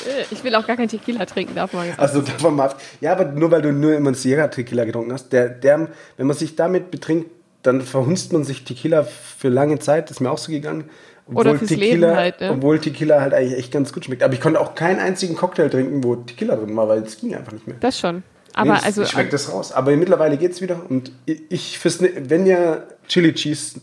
Äh, 0.04 0.26
ich 0.32 0.44
will 0.44 0.56
auch 0.56 0.66
gar 0.66 0.78
kein 0.78 0.88
Tequila 0.88 1.26
trinken, 1.28 1.54
darf 1.54 1.74
man. 1.74 1.88
Also 1.98 2.22
davon 2.22 2.56
mal. 2.56 2.74
Ja, 3.02 3.12
aber 3.12 3.26
nur 3.26 3.52
weil 3.52 3.62
du 3.62 3.72
nur 3.72 3.94
immer 3.94 4.08
einen 4.08 4.16
Sierra 4.16 4.48
Tequila 4.48 4.84
getrunken 4.84 5.14
hast, 5.14 5.32
der, 5.32 5.50
der, 5.50 5.90
wenn 6.18 6.28
man 6.28 6.36
sich 6.36 6.56
damit 6.56 6.90
betrinkt, 6.90 7.30
dann 7.64 7.82
verhunzt 7.82 8.34
man 8.34 8.44
sich 8.44 8.64
Tequila 8.64 9.04
für 9.04 9.50
lange 9.50 9.80
Zeit. 9.80 10.06
Das 10.10 10.18
ist 10.18 10.22
mir 10.22 10.32
auch 10.32 10.38
so 10.38 10.52
gegangen. 10.52 10.86
Oder 11.34 11.56
fürs 11.56 11.70
Tequila, 11.70 12.08
Leben 12.08 12.16
halt, 12.18 12.42
ne? 12.42 12.52
Obwohl 12.52 12.80
Tequila 12.80 13.22
halt 13.22 13.34
eigentlich 13.34 13.58
echt 13.58 13.72
ganz 13.72 13.94
gut 13.94 14.04
schmeckt. 14.06 14.24
Aber 14.24 14.34
ich 14.34 14.42
konnte 14.42 14.60
auch 14.60 14.76
keinen 14.76 15.00
einzigen 15.00 15.36
Cocktail 15.36 15.70
trinken, 15.70 16.04
wo 16.04 16.16
Tequila 16.16 16.56
drin 16.56 16.76
war, 16.76 16.88
weil 16.90 17.04
es 17.04 17.18
ging 17.20 17.34
einfach 17.36 17.52
nicht 17.54 17.68
mehr. 17.68 17.78
Das 17.80 17.98
schon. 18.00 18.24
Aber 18.54 18.72
nee, 18.74 18.78
es- 18.80 18.84
also, 18.84 19.04
ich 19.04 19.10
schmeckt 19.10 19.32
das 19.32 19.52
raus. 19.54 19.72
Aber 19.72 19.96
mittlerweile 19.96 20.36
geht's 20.38 20.60
wieder. 20.62 20.82
Und 20.90 21.12
ich, 21.26 21.78
fürs, 21.80 22.02
ne- 22.02 22.12
wenn 22.28 22.46
ihr 22.46 22.86
Chili 23.08 23.34
Cheese 23.34 23.80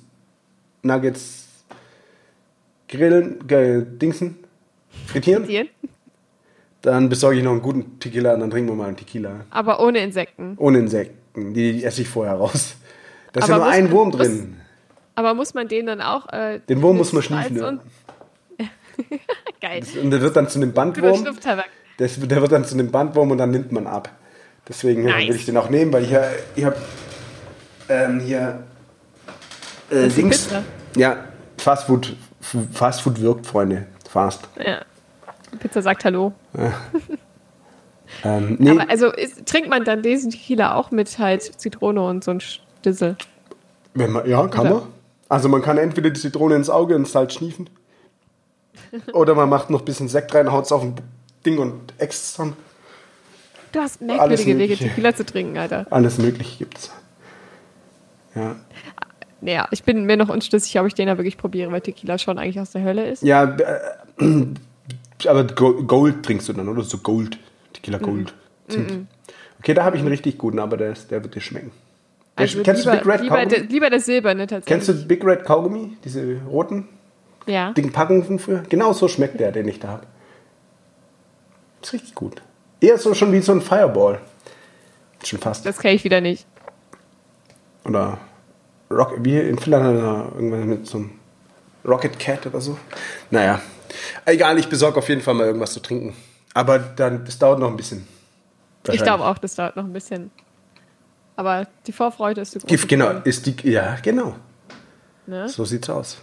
Nuggets 0.82 1.46
grillen, 2.88 3.46
ge, 3.46 3.82
dingsen, 3.84 4.36
frittieren, 5.06 5.46
Dir? 5.46 5.66
dann 6.82 7.08
besorge 7.08 7.38
ich 7.38 7.44
noch 7.44 7.52
einen 7.52 7.62
guten 7.62 7.98
Tequila 7.98 8.34
und 8.34 8.40
dann 8.40 8.50
trinken 8.50 8.70
wir 8.70 8.74
mal 8.76 8.88
einen 8.88 8.96
Tequila. 8.96 9.44
aber 9.50 9.80
ohne 9.80 9.98
Insekten. 10.00 10.54
Ohne 10.58 10.78
Insekten. 10.78 11.54
Die 11.54 11.84
esse 11.84 12.02
ich 12.02 12.08
vorher 12.08 12.34
raus. 12.34 12.74
Da 13.40 13.44
ist 13.46 13.50
Aber 13.50 13.52
ja 13.52 13.58
nur 13.58 13.66
muss- 13.66 13.74
ein 13.76 13.90
Wurm 13.92 14.08
muss- 14.08 14.16
drin. 14.18 14.56
Aber 15.14 15.34
muss 15.34 15.54
man 15.54 15.66
den 15.68 15.86
dann 15.86 16.00
auch. 16.00 16.32
Äh, 16.32 16.60
Den 16.68 16.80
Wurm 16.82 16.96
muss 16.96 17.12
man 17.12 17.22
schnüffeln, 17.22 17.56
ja. 17.56 17.78
Geil. 19.60 19.82
Und 20.02 20.10
der 20.10 20.20
wird 20.20 20.36
dann 20.36 20.48
zu 20.48 20.58
einem 20.58 20.72
Bandwurm. 20.72 21.24
Das, 21.96 22.18
der 22.20 22.40
wird 22.40 22.52
dann 22.52 22.64
zu 22.64 22.74
einem 22.74 22.90
Bandwurm 22.90 23.30
und 23.32 23.38
dann 23.38 23.50
nimmt 23.50 23.72
man 23.72 23.86
ab. 23.86 24.10
Deswegen 24.68 25.04
Nice. 25.04 25.28
will 25.28 25.36
ich 25.36 25.46
den 25.46 25.56
auch 25.56 25.70
nehmen, 25.70 25.92
weil 25.92 26.04
ich, 26.04 26.10
ja- 26.10 26.28
ich 26.54 26.64
habe 26.64 26.76
ähm, 27.88 28.20
hier 28.20 28.62
äh, 29.90 30.08
Dings. 30.08 30.48
Ja, 30.96 31.24
Fastfood. 31.56 32.14
Fastfood 32.72 33.20
wirkt, 33.20 33.46
Freunde. 33.46 33.86
Fast. 34.08 34.48
Ja. 34.64 34.82
Pizza 35.58 35.82
sagt 35.82 36.04
Hallo. 36.04 36.32
Ähm, 38.24 38.56
nee, 38.58 38.70
Aber 38.70 38.88
also 38.88 39.12
ist, 39.12 39.44
trinkt 39.46 39.68
man 39.68 39.84
dann 39.84 40.02
diesen 40.02 40.30
Tequila 40.30 40.74
auch 40.74 40.90
mit 40.90 41.18
halt 41.18 41.42
Zitrone 41.42 42.02
und 42.02 42.24
so 42.24 42.30
ein 42.32 42.40
Stissel? 42.80 43.16
wenn 43.94 44.12
man, 44.12 44.28
ja, 44.28 44.46
kann 44.48 44.66
Oder? 44.66 44.74
man. 44.80 44.82
Also 45.28 45.48
man 45.48 45.60
kann 45.62 45.76
entweder 45.78 46.10
die 46.10 46.20
Zitrone 46.20 46.54
ins 46.54 46.70
Auge 46.70 46.94
und 46.96 47.06
Salz 47.08 47.34
schniefen. 47.34 47.68
Oder 49.12 49.34
man 49.34 49.48
macht 49.48 49.70
noch 49.70 49.80
ein 49.80 49.84
bisschen 49.84 50.08
Sekt 50.08 50.34
rein, 50.34 50.50
haut 50.52 50.64
es 50.66 50.72
auf 50.72 50.82
ein 50.82 50.94
Ding 51.44 51.58
und 51.58 51.92
äxt 51.98 52.38
dann. 52.38 52.54
Du 53.72 53.80
hast 53.80 54.00
merkwürdige 54.00 54.56
Wege. 54.58 54.76
Tequila 54.76 55.14
zu 55.14 55.26
trinken, 55.26 55.58
Alter. 55.58 55.86
Alles 55.90 56.16
Mögliche 56.18 56.58
gibt's. 56.58 56.90
Ja, 58.34 58.56
Naja, 59.40 59.68
ich 59.72 59.82
bin 59.84 60.04
mir 60.06 60.16
noch 60.16 60.28
unschlüssig, 60.28 60.78
ob 60.80 60.86
ich 60.86 60.94
den 60.94 61.06
da 61.08 61.18
wirklich 61.18 61.36
probiere, 61.36 61.70
weil 61.72 61.80
Tequila 61.80 62.16
schon 62.18 62.38
eigentlich 62.38 62.60
aus 62.60 62.70
der 62.70 62.82
Hölle 62.84 63.08
ist. 63.08 63.22
ja 63.22 63.44
äh, 63.56 63.80
aber 65.26 65.44
Go- 65.44 65.82
Gold 65.82 66.24
trinkst 66.24 66.48
du 66.48 66.52
dann, 66.54 66.68
oder? 66.68 66.82
So 66.82 66.98
Gold. 66.98 67.38
Tequila 67.74 67.98
Gold. 67.98 68.32
Zimt. 68.68 69.06
Okay, 69.58 69.74
da 69.74 69.84
habe 69.84 69.96
ich 69.96 70.00
einen 70.00 70.08
richtig 70.10 70.38
guten, 70.38 70.58
aber 70.60 70.76
der, 70.76 70.92
der 71.10 71.22
wird 71.22 71.34
dir 71.34 71.40
schmecken. 71.40 71.72
Also 72.38 72.62
kennst 72.62 72.84
lieber, 72.84 72.96
du 72.96 73.02
Big 73.04 73.12
Red 73.14 73.20
lieber, 73.22 73.36
Kaugummi? 73.36 73.66
lieber 73.68 73.90
der 73.90 74.00
Silberne 74.00 74.46
tatsächlich. 74.46 74.66
Kennst 74.66 74.88
du 74.88 75.06
Big 75.08 75.24
Red 75.24 75.44
Kaugummi? 75.44 75.96
Diese 76.04 76.40
roten, 76.48 76.88
Ja. 77.46 77.72
dicken 77.72 77.92
Packungen 77.92 78.24
von 78.24 78.38
früher? 78.38 78.62
Genau 78.68 78.92
so 78.92 79.08
schmeckt 79.08 79.38
der, 79.40 79.52
den 79.52 79.68
ich 79.68 79.80
da 79.80 79.88
habe. 79.88 80.06
Ist 81.82 81.92
richtig 81.92 82.14
gut. 82.14 82.42
Eher 82.80 82.98
so 82.98 83.14
schon 83.14 83.32
wie 83.32 83.40
so 83.40 83.52
ein 83.52 83.60
Fireball. 83.60 84.20
Schon 85.24 85.38
fast. 85.40 85.66
Das 85.66 85.78
kenne 85.78 85.94
ich 85.94 86.04
wieder 86.04 86.20
nicht. 86.20 86.46
Oder 87.84 88.18
Rock, 88.90 89.14
wie 89.20 89.38
in 89.38 89.58
Finnland 89.58 89.98
er 89.98 90.32
irgendwann 90.34 90.68
mit 90.68 90.86
so 90.86 90.98
einem 90.98 91.10
Rocket 91.84 92.18
Cat 92.18 92.46
oder 92.46 92.60
so. 92.60 92.76
Naja, 93.30 93.60
egal, 94.24 94.58
ich 94.58 94.68
besorge 94.68 94.98
auf 94.98 95.08
jeden 95.08 95.20
Fall 95.20 95.34
mal 95.34 95.46
irgendwas 95.46 95.72
zu 95.72 95.80
trinken. 95.80 96.14
Aber 96.54 96.78
dann, 96.78 97.24
das 97.24 97.38
dauert 97.38 97.58
noch 97.58 97.68
ein 97.70 97.76
bisschen. 97.76 98.06
Ich 98.90 99.02
glaube 99.02 99.24
auch, 99.24 99.38
das 99.38 99.54
dauert 99.54 99.76
noch 99.76 99.84
ein 99.84 99.92
bisschen. 99.92 100.30
Aber 101.38 101.68
die 101.86 101.92
Vorfreude 101.92 102.40
ist 102.40 102.50
so 102.50 102.58
groß. 102.58 102.68
Gif, 102.68 102.88
genau, 102.88 103.12
ist 103.22 103.46
die, 103.46 103.54
ja, 103.70 103.96
genau. 104.02 104.34
Ne? 105.28 105.48
So 105.48 105.64
sieht's 105.64 105.88
aus. 105.88 106.18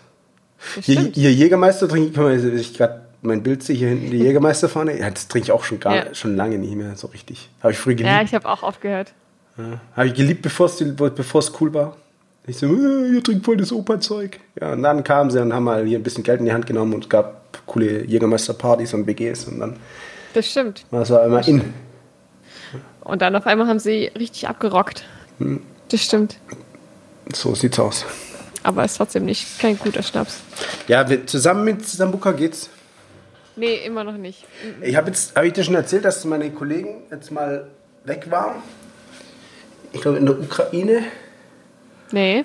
Das 0.76 0.84
Hier, 0.86 1.00
stimmt. 1.00 1.16
hier 1.16 1.32
Jägermeister 1.32 1.88
trinke 1.88 2.34
ich, 2.36 2.44
ich 2.44 2.74
gerade 2.78 3.06
mein 3.22 3.42
Bild 3.42 3.64
sehe, 3.64 3.78
hier 3.78 3.88
hinten 3.88 4.12
die 4.12 4.18
Jägermeisterfahne. 4.24 5.00
Ja, 5.00 5.10
das 5.10 5.30
trinke 5.30 5.46
ich 5.46 5.52
auch 5.54 5.64
schon, 5.64 5.80
gar, 5.80 5.96
Ja. 5.96 6.14
schon 6.14 6.36
lange 6.36 6.58
nicht 6.58 6.76
mehr 6.76 6.98
so 6.98 7.08
richtig. 7.08 7.50
Habe 7.64 7.72
ich 7.72 7.80
früher 7.80 7.96
geliebt. 7.96 8.14
Ja, 8.14 8.22
ich 8.24 8.34
habe 8.36 8.46
auch 8.50 8.62
aufgehört. 8.62 9.14
Ja. 9.58 9.80
Habe 9.96 10.08
ich 10.08 10.16
geliebt, 10.16 10.42
bevor 10.42 10.66
es 10.68 11.52
cool 11.62 11.74
war. 11.74 11.96
Ich 12.46 12.58
so, 12.58 12.66
äh, 12.68 13.14
ihr 13.16 13.24
trinkt 13.24 13.46
voll 13.46 13.56
das 13.56 13.72
Opa-Zeug. 13.72 14.38
Ja, 14.60 14.74
und 14.74 14.84
dann 14.84 15.02
kamen 15.06 15.32
sie 15.32 15.42
und 15.42 15.54
haben 15.54 15.64
mal 15.64 15.86
hier 15.86 15.98
ein 15.98 16.04
bisschen 16.04 16.24
Geld 16.26 16.40
in 16.42 16.46
die 16.46 16.52
Hand 16.54 16.66
genommen 16.68 16.94
und 16.94 17.06
es 17.06 17.10
gab 17.10 17.66
coole 17.66 18.04
Jägermeister-Partys 18.04 18.94
und 18.94 19.06
BGs 19.06 19.46
und 19.46 19.60
dann 19.62 19.78
Das 20.34 20.46
stimmt. 20.52 20.86
war 20.92 21.04
es 21.04 21.12
auch 21.12 21.26
immer 21.26 21.48
in. 21.48 21.74
Und 23.06 23.22
dann 23.22 23.36
auf 23.36 23.48
einmal 23.48 23.68
haben 23.68 23.80
sie 23.80 24.12
richtig 24.18 24.50
abgerockt. 24.50 25.06
Hm. 25.38 25.62
Das 25.90 26.02
stimmt. 26.02 26.38
So 27.34 27.56
sieht's 27.56 27.80
aus. 27.80 28.06
Aber 28.64 28.84
ist 28.84 28.98
trotzdem 28.98 29.26
nicht 29.26 29.60
kein 29.60 29.78
guter 29.78 30.02
Schnaps. 30.02 30.42
Ja, 30.88 31.08
wir, 31.08 31.28
zusammen 31.28 31.64
mit 31.64 31.88
Sambuka 31.88 32.32
geht's. 32.32 32.70
Nee, 33.56 33.76
immer 33.86 34.04
noch 34.04 34.18
nicht. 34.18 34.44
Ich 34.82 34.96
habe 34.96 35.08
jetzt, 35.08 35.36
habe 35.36 35.48
ich 35.48 35.54
dir 35.54 35.64
schon 35.64 35.76
erzählt, 35.76 36.04
dass 36.04 36.26
meine 36.26 36.50
Kollegen 36.52 37.04
jetzt 37.12 37.32
mal 37.32 37.68
weg 38.04 38.30
waren. 38.30 38.56
Ich 39.94 40.02
glaube 40.02 40.18
in 40.18 40.26
der 40.26 40.40
Ukraine. 40.40 41.04
Nee. 42.12 42.44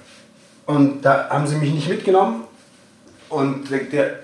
Und 0.67 1.03
da 1.03 1.31
haben 1.31 1.47
sie 1.47 1.57
mich 1.57 1.73
nicht 1.73 1.89
mitgenommen. 1.89 2.45
Und 3.31 3.71
der, 3.71 4.21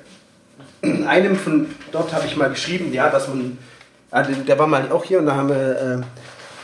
einem 1.09 1.37
von 1.37 1.75
dort 1.93 2.13
habe 2.13 2.27
ich 2.27 2.37
mal 2.37 2.51
geschrieben, 2.51 2.93
ja, 2.93 3.09
dass 3.09 3.27
man, 3.29 3.59
ah, 4.11 4.23
der, 4.23 4.37
der 4.37 4.59
war 4.59 4.67
mal 4.67 4.91
auch 4.93 5.05
hier 5.05 5.19
und 5.19 5.27
da 5.27 5.37
haben 5.37 5.49
wir 5.49 6.01
äh, 6.01 6.03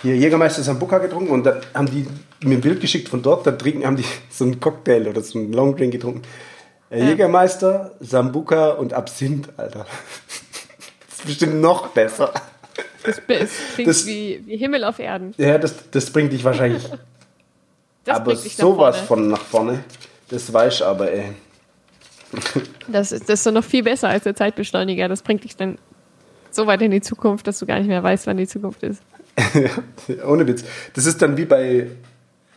hier 0.02 0.16
Jägermeister 0.16 0.62
Sambuca 0.62 0.98
getrunken 0.98 1.30
und 1.32 1.44
da 1.44 1.60
haben 1.74 1.86
die 1.90 2.06
mir 2.46 2.56
ein 2.58 2.60
Bild 2.60 2.80
geschickt 2.80 3.08
von 3.08 3.22
dort, 3.22 3.46
da 3.46 3.52
trinken, 3.52 3.86
haben 3.86 3.96
die 3.96 4.04
so 4.30 4.44
einen 4.44 4.58
Cocktail 4.60 5.06
oder 5.08 5.20
so 5.22 5.38
einen 5.38 5.52
Longdrink 5.52 5.92
getrunken. 5.92 6.22
Äh. 6.90 7.04
Jägermeister, 7.04 7.92
Sambuca 8.00 8.70
und 8.70 8.92
Absinth, 8.92 9.48
Alter. 9.56 9.86
Das 11.08 11.18
ist 11.18 11.26
bestimmt 11.40 11.60
noch 11.60 11.86
besser. 11.88 12.32
Das, 13.04 13.20
das 13.28 13.50
klingt 13.74 13.88
Das- 13.88 14.06
wie, 14.06 14.42
wie 14.44 14.56
Himmel 14.56 14.82
auf 14.82 14.98
Erden. 14.98 15.34
Ja, 15.36 15.56
das, 15.56 15.88
das 15.90 16.10
bringt 16.10 16.32
dich 16.32 16.42
wahrscheinlich 16.42 16.82
Das 18.04 18.16
aber 18.16 18.34
sowas 18.34 18.96
vorne. 18.98 19.06
von 19.06 19.28
nach 19.28 19.40
vorne. 19.40 19.84
Das 20.30 20.52
weiß 20.52 20.74
ich 20.74 20.84
aber, 20.84 21.12
ey. 21.12 21.32
Das 22.88 23.12
ist, 23.12 23.28
das 23.28 23.40
ist 23.40 23.44
so 23.44 23.50
noch 23.52 23.62
viel 23.62 23.82
besser 23.84 24.08
als 24.08 24.24
der 24.24 24.34
Zeitbeschleuniger. 24.34 25.08
Das 25.08 25.22
bringt 25.22 25.44
dich 25.44 25.56
dann 25.56 25.78
so 26.54 26.66
weit 26.66 26.82
in 26.82 26.90
die 26.90 27.00
Zukunft, 27.00 27.46
dass 27.46 27.58
du 27.58 27.66
gar 27.66 27.78
nicht 27.78 27.88
mehr 27.88 28.02
weißt, 28.02 28.26
wann 28.26 28.36
die 28.36 28.46
Zukunft 28.46 28.82
ist. 28.82 29.02
Ohne 30.26 30.46
Witz. 30.46 30.64
Das 30.94 31.06
ist 31.06 31.20
dann 31.22 31.36
wie 31.36 31.44
bei 31.44 31.88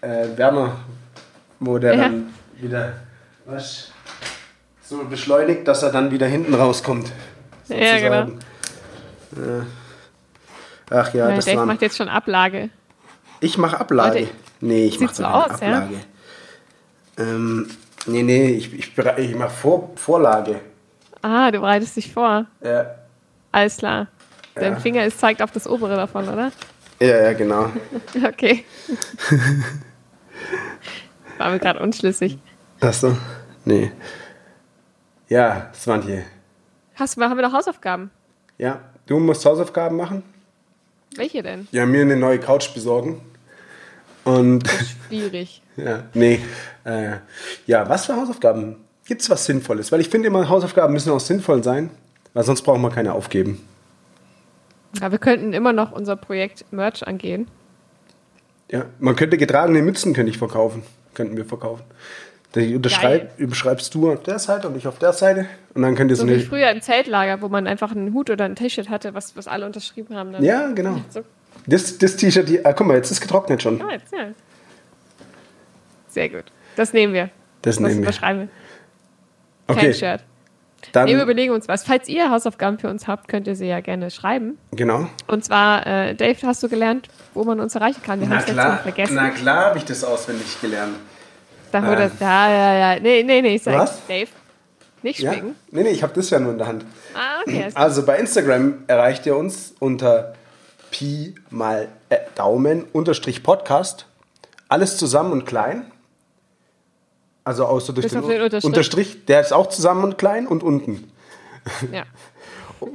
äh, 0.02 0.28
Werner, 0.36 0.78
wo 1.60 1.78
der 1.78 1.96
Ja. 1.96 2.02
dann 2.04 2.34
wieder 2.58 2.94
was, 3.46 3.92
so 4.84 5.04
beschleunigt, 5.06 5.68
dass 5.68 5.84
er 5.84 5.92
dann 5.92 6.12
wieder 6.12 6.28
hinten 6.28 6.54
rauskommt. 6.54 7.12
Ja, 7.68 7.98
genau. 8.00 8.38
Ja. 9.36 9.66
Ach 10.90 11.14
ja, 11.14 11.30
Ja, 11.30 11.36
das 11.36 11.46
Dave 11.46 11.58
war. 11.58 11.66
macht 11.66 11.82
jetzt 11.82 11.98
schon 11.98 12.10
Ablage. 12.10 12.70
Ich 13.40 13.58
mache 13.58 13.80
Ablage. 13.80 14.20
Leute, 14.20 14.32
nee, 14.62 14.86
ich 14.86 15.00
mache 15.00 15.16
so 15.16 15.24
aus, 15.24 15.60
ja? 15.62 15.80
Ablage. 15.80 15.96
Ähm, 17.18 17.68
nee, 18.06 18.24
nee, 18.24 18.50
ich, 18.52 18.74
ich, 18.74 18.98
ich 18.98 19.36
mache 19.36 19.50
Vor, 19.50 19.92
Vorlage. 19.96 20.60
Ah, 21.22 21.50
du 21.52 21.60
bereitest 21.60 21.96
dich 21.98 22.14
vor. 22.14 22.46
Ja, 22.64 22.96
Alles 23.56 23.77
klar. 23.77 24.07
Dein 24.56 24.73
Ja. 24.73 24.80
Finger 24.82 25.06
ist, 25.06 25.18
zeigt 25.18 25.41
auf 25.41 25.49
das 25.49 25.65
obere 25.65 25.95
davon, 25.95 26.27
oder? 26.27 26.52
ja, 26.99 27.07
ja 27.23 27.32
genau. 27.32 27.72
Okay. 28.27 28.65
War 31.38 31.52
mir 31.52 31.60
gerade 31.60 31.80
unschlüssig. 31.80 32.38
Hast 32.82 33.03
du? 33.03 33.18
Nee. 33.64 33.94
Ja, 35.30 35.72
Svantje. 35.73 36.26
Hast, 36.95 37.15
haben 37.15 37.38
wir 37.38 37.44
noch 37.48 37.53
Hausaufgaben? 37.53 38.11
Ja, 38.57 38.82
du 39.06 39.19
musst 39.19 39.45
Hausaufgaben 39.45 39.95
machen. 39.95 40.23
Welche 41.15 41.41
denn? 41.41 41.69
Ja, 41.72 41.86
mir 41.86 42.02
eine 42.02 42.18
neue 42.18 42.40
Couch 42.40 42.73
besorgen. 42.73 43.22
Und 44.26 44.68
Schwierig. 45.07 45.61
ja, 45.77 46.03
nee. 46.14 46.41
Äh, 46.84 47.19
ja, 47.68 47.88
was 47.88 48.06
für 48.06 48.18
Hausaufgaben? 48.18 48.76
Gibt 49.06 49.22
es 49.22 49.30
was 49.30 49.45
Sinnvolles? 49.45 49.94
Weil 49.94 50.02
ich 50.02 50.10
finde 50.10 50.27
immer, 50.27 50.49
Hausaufgaben 50.49 50.91
müssen 50.91 51.14
auch 51.14 51.22
sinnvoll 51.22 51.64
sein, 51.64 51.90
weil 52.36 52.44
sonst 52.44 52.62
brauchen 52.62 52.82
wir 52.84 52.91
keine 52.91 53.14
aufgeben. 53.14 53.68
Ja, 55.02 55.12
wir 55.12 55.18
könnten 55.18 55.52
immer 55.53 55.74
noch 55.74 55.91
unser 55.91 56.16
Projekt 56.16 56.72
Merch 56.72 57.06
angehen. 57.07 57.48
Ja, 58.72 58.86
man 58.99 59.16
könnte 59.16 59.38
getragene 59.38 59.82
Mützen 59.82 60.14
könnte 60.14 60.30
ich 60.30 60.38
verkaufen. 60.38 60.84
Könnten 61.16 61.36
wir 61.38 61.45
verkaufen. 61.45 61.84
Die 62.56 62.72
überschreibst 62.72 63.94
du 63.94 64.12
auf 64.14 64.24
der 64.24 64.40
Seite 64.40 64.70
und 64.70 64.78
ich 64.78 64.88
auf 64.88 64.98
der 64.99 65.12
Seite. 65.12 65.45
Und 65.74 65.82
dann 65.82 65.95
könnt 65.95 66.10
ihr 66.12 66.16
so, 66.16 66.22
So 66.22 66.30
wie 66.30 66.36
eine. 66.36 66.44
früher 66.44 66.72
im 66.72 66.82
Zeltlager, 66.82 67.41
wo 67.41 67.49
man 67.49 67.68
einfach 67.68 67.91
einen 67.91 68.14
Hut 68.14 68.30
oder 68.30 68.45
ein 68.45 68.56
T-Shirt 68.56 68.90
hatte, 68.90 69.14
was, 69.14 69.36
was 69.36 69.48
alle 69.48 69.66
unterschrieben 69.66 70.16
haben. 70.16 70.41
Ja, 70.41 70.72
genau. 70.72 71.02
So, 71.10 71.22
Das, 71.68 71.98
das 71.98 72.16
T-Shirt, 72.16 72.49
ah, 72.64 72.72
guck 72.72 72.88
mal, 72.88 72.95
jetzt 72.95 73.12
ist 73.12 73.20
getrocknet 73.20 73.62
schon. 73.62 73.80
ja, 73.80 73.91
jetzt, 73.91 74.14
ja. 74.14 74.28
Sehr 76.07 76.30
gut. 76.30 76.45
Das 76.78 76.94
nehmen 76.94 77.14
wir. 77.14 77.30
Das 77.62 77.76
Das 77.76 77.80
nehmen 77.82 77.95
wir. 77.95 78.03
überschreiben 78.03 78.41
wir. 78.44 78.48
Okay, 79.68 79.91
Fanshirt. 79.91 80.24
Dann, 80.91 81.06
Nee, 81.06 81.16
wir 81.16 81.24
überlegen 81.24 81.53
uns 81.53 81.68
was. 81.68 81.84
Falls 81.84 82.07
ihr 82.10 82.30
Hausaufgaben 82.30 82.80
für 82.80 82.90
uns 82.90 83.07
habt, 83.07 83.28
könnt 83.28 83.48
ihr 83.48 83.56
sie 83.56 83.68
ja 83.68 83.80
gerne 83.80 84.12
schreiben. 84.12 84.57
genau. 84.72 85.07
Und 85.28 85.44
zwar, 85.44 85.86
äh, 85.86 86.16
Dave, 86.16 86.38
hast 86.44 86.64
du 86.64 86.70
gelernt, 86.70 87.07
wo 87.34 87.44
man 87.44 87.60
uns 87.60 87.76
erreichen 87.76 88.02
kann? 88.03 88.20
Wir 88.20 88.30
haben 88.30 88.38
es 88.38 88.48
letztes 88.48 88.64
Mal 88.64 88.78
vergessen. 88.78 89.16
na 89.16 89.30
klar 89.30 89.66
habe 89.66 89.78
ich 89.78 89.86
das 89.86 90.03
auswendig 90.03 90.60
gelernt. 90.62 90.95
Da 91.72 91.86
wurde, 91.86 92.03
ähm. 92.03 92.12
ja, 92.20 92.49
ja, 92.49 92.94
ja. 92.94 92.99
Nee, 92.99 93.24
nee, 93.24 93.41
nee, 93.41 93.56
ich 93.56 93.64
sag, 93.64 93.78
Was? 93.78 94.06
Dave, 94.07 94.28
nicht 95.03 95.20
Ja? 95.20 95.34
Nee, 95.34 95.84
nee, 95.84 95.90
ich 95.90 96.03
habe 96.03 96.14
das 96.14 96.30
ja 96.30 96.40
nur 96.40 96.52
in 96.53 96.57
der 96.57 96.68
Hand. 96.68 96.86
Ah, 97.14 97.41
okay. 97.45 97.68
Also 97.74 98.06
bei 98.06 98.18
Instagram 98.18 98.84
erreicht 98.88 99.26
ihr 99.26 99.36
uns 99.36 99.74
unter 99.80 100.34
Pi 100.91 101.36
mal 101.49 101.90
äh, 102.10 102.18
Daumen 102.36 102.86
unterstrich 102.94 103.44
Podcast. 103.44 104.06
Alles 104.70 104.98
zusammen 104.98 105.32
und 105.32 105.45
klein. 105.45 105.91
Also 107.46 107.66
außer 107.66 107.94
durch 107.94 108.08
den, 108.08 108.22
den 108.22 108.42
Unterstrich. 108.42 108.66
Unterstrich, 108.66 109.26
der 109.26 109.40
ist 109.40 109.54
auch 109.54 109.70
zusammen 109.70 110.04
und 110.04 110.18
klein 110.18 110.48
und 110.48 110.64
unten. 110.64 111.10
Ja. 111.92 112.04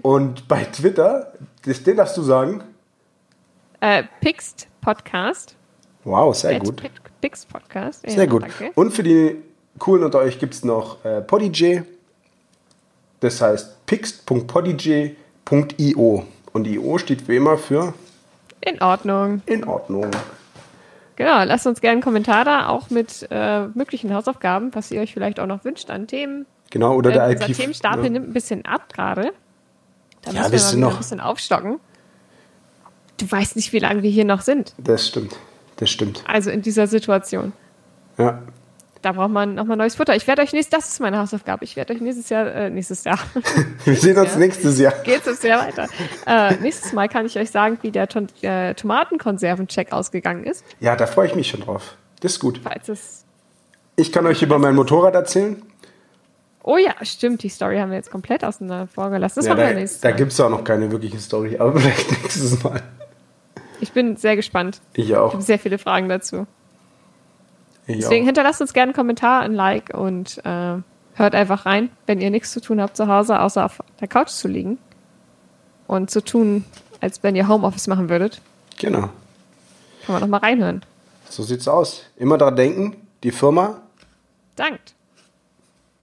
Und 0.02 0.47
bei 0.47 0.64
Twitter, 0.64 1.32
das, 1.64 1.82
den 1.82 1.97
darfst 1.97 2.14
du 2.16 2.22
sagen. 2.22 2.62
Äh, 3.81 4.05
Pixt 4.20 4.68
Podcast. 4.82 5.56
Wow, 6.05 6.36
sehr 6.36 6.56
At 6.56 6.64
gut. 6.64 6.77
Pi- 6.77 6.90
Pixt 7.22 7.48
Podcast. 7.48 8.05
Ja, 8.05 8.10
Sehr 8.10 8.27
gut. 8.27 8.43
Danke. 8.43 8.70
Und 8.74 8.93
für 8.93 9.02
die 9.02 9.36
coolen 9.78 10.05
unter 10.05 10.18
euch 10.18 10.39
gibt 10.39 10.52
es 10.55 10.64
noch 10.64 11.02
äh, 11.05 11.22
Podigy. 11.22 11.82
Das 13.20 13.40
heißt 13.40 13.86
pixt.podigy.io. 13.86 16.24
Und 16.52 16.66
IO 16.66 16.98
steht 16.98 17.27
wie 17.28 17.36
immer 17.36 17.56
für 17.59 17.94
In 18.60 18.82
Ordnung. 18.82 19.40
in 19.47 19.64
Ordnung. 19.64 20.10
Genau, 21.16 21.44
lasst 21.44 21.66
uns 21.66 21.80
gerne 21.80 21.92
einen 21.94 22.02
Kommentar 22.02 22.44
da, 22.44 22.68
auch 22.68 22.88
mit 22.90 23.26
äh, 23.30 23.66
möglichen 23.74 24.14
Hausaufgaben, 24.14 24.74
was 24.74 24.90
ihr 24.90 25.00
euch 25.00 25.12
vielleicht 25.12 25.38
auch 25.38 25.46
noch 25.46 25.64
wünscht 25.64 25.90
an 25.90 26.06
Themen. 26.06 26.46
Genau, 26.70 26.94
oder 26.94 27.10
Äh, 27.10 27.12
der 27.14 27.28
unser 27.28 27.48
IP. 27.50 27.56
Themenstapel 27.56 28.04
ja. 28.04 28.10
nimmt 28.10 28.28
ein 28.28 28.32
bisschen 28.32 28.64
ab 28.64 28.92
gerade. 28.92 29.32
Da 30.22 30.30
Ja, 30.32 30.48
müssen 30.48 30.52
wir 30.52 30.76
wieder 30.78 30.86
noch- 30.88 30.92
ein 30.94 30.98
bisschen 30.98 31.20
aufstocken. 31.20 31.80
Du 33.18 33.30
weißt 33.30 33.56
nicht, 33.56 33.72
wie 33.72 33.78
lange 33.80 34.02
wir 34.02 34.10
hier 34.10 34.24
noch 34.24 34.40
sind. 34.40 34.74
Das 34.78 35.06
stimmt. 35.08 35.36
Das 35.76 35.90
stimmt. 35.90 36.24
Also 36.26 36.50
in 36.50 36.62
dieser 36.62 36.86
Situation. 36.86 37.52
Ja. 38.16 38.40
Da 39.02 39.12
braucht 39.12 39.31
man 39.31 39.55
nochmal 39.55 39.78
neues 39.78 39.94
Futter. 39.94 40.14
Ich 40.14 40.27
werde 40.27 40.43
euch 40.43 40.52
nächstes, 40.52 40.78
das 40.78 40.93
ist 40.93 41.01
meine 41.01 41.18
Hausaufgabe. 41.18 41.64
Ich 41.64 41.74
werde 41.74 41.94
euch 41.94 42.02
nächstes 42.02 42.28
Jahr, 42.28 42.47
äh, 42.55 42.68
nächstes 42.70 43.05
Jahr, 43.05 43.18
Wir 43.85 43.97
sehen 43.97 44.18
uns 44.18 44.32
Ja. 44.35 44.39
nächstes 44.39 44.78
Jahr. 44.78 44.93
geht's 45.05 45.24
jetzt 45.27 45.40
sehr 45.40 45.59
weiter. 45.59 45.86
Äh, 46.27 46.56
nächstes 46.56 46.93
Mal 46.93 47.09
kann 47.09 47.24
ich 47.24 47.39
euch 47.39 47.51
sagen, 47.51 47.78
wie 47.81 47.90
der 47.90 48.09
Ton 48.09 48.27
äh, 48.43 48.74
Tomatenkonservencheck 48.74 49.93
ausgegangen 49.93 50.44
ist. 50.44 50.64
Ja, 50.81 50.97
da 50.97 51.06
freue 51.06 51.28
ich 51.28 51.35
mich 51.35 51.48
schon 51.48 51.60
drauf. 51.60 51.97
Das 52.20 52.32
ist 52.32 52.40
gut. 52.40 52.60
Falls 52.62 52.89
es. 52.90 53.24
Ich 53.97 54.12
kann 54.12 54.27
euch 54.27 54.43
über 54.43 54.59
mein 54.59 54.74
Motorrad 54.74 55.14
erzählen. 55.14 55.62
Oh 56.62 56.77
ja, 56.77 56.93
stimmt, 57.02 57.43
die 57.43 57.48
Story 57.48 57.78
haben 57.78 57.89
wir 57.90 57.97
jetzt 57.97 58.10
komplett 58.10 58.44
auseinander 58.44 58.86
vorgelassen. 58.86 59.36
Das 59.40 59.47
Ja, 59.47 59.55
machen 59.55 59.64
wir 59.66 59.72
da 59.74 59.81
nächstes 59.81 60.02
da 60.02 60.10
Mal. 60.10 60.16
gibt 60.16 60.32
es 60.32 60.40
auch 60.40 60.51
noch 60.51 60.62
keine 60.62 60.90
wirkliche 60.93 61.18
Story, 61.18 61.56
aber 61.59 61.72
vielleicht 61.81 62.10
nächstes 62.22 62.62
Mal. 62.62 62.82
Ich 63.81 63.93
bin 63.93 64.16
sehr 64.16 64.36
gespannt. 64.36 64.82
Ich 64.93 65.09
Ich 65.09 65.16
auch. 65.16 65.32
habe 65.32 65.43
sehr 65.43 65.59
viele 65.59 65.78
Fragen 65.78 66.10
dazu. 66.10 66.47
Deswegen 67.98 68.24
hinterlasst 68.24 68.60
uns 68.60 68.72
gerne 68.72 68.90
einen 68.90 68.96
Kommentar, 68.96 69.42
ein 69.42 69.54
Like 69.54 69.94
und 69.94 70.38
äh, 70.44 70.76
hört 71.14 71.34
einfach 71.34 71.66
rein, 71.66 71.90
wenn 72.06 72.20
ihr 72.20 72.30
nichts 72.30 72.52
zu 72.52 72.60
tun 72.60 72.80
habt 72.80 72.96
zu 72.96 73.08
Hause, 73.08 73.40
außer 73.40 73.64
auf 73.64 73.82
der 74.00 74.08
Couch 74.08 74.28
zu 74.28 74.48
liegen. 74.48 74.78
Und 75.86 76.10
zu 76.10 76.22
tun, 76.22 76.64
als 77.00 77.22
wenn 77.22 77.34
ihr 77.34 77.48
Homeoffice 77.48 77.88
machen 77.88 78.08
würdet. 78.08 78.40
Genau. 78.78 79.08
Kann 80.06 80.14
man 80.14 80.20
noch 80.20 80.28
mal 80.28 80.38
reinhören. 80.38 80.82
So 81.28 81.42
sieht's 81.42 81.66
aus. 81.66 82.04
Immer 82.16 82.38
daran 82.38 82.56
denken, 82.56 82.96
die 83.22 83.32
Firma 83.32 83.82
Dankt. 84.56 84.94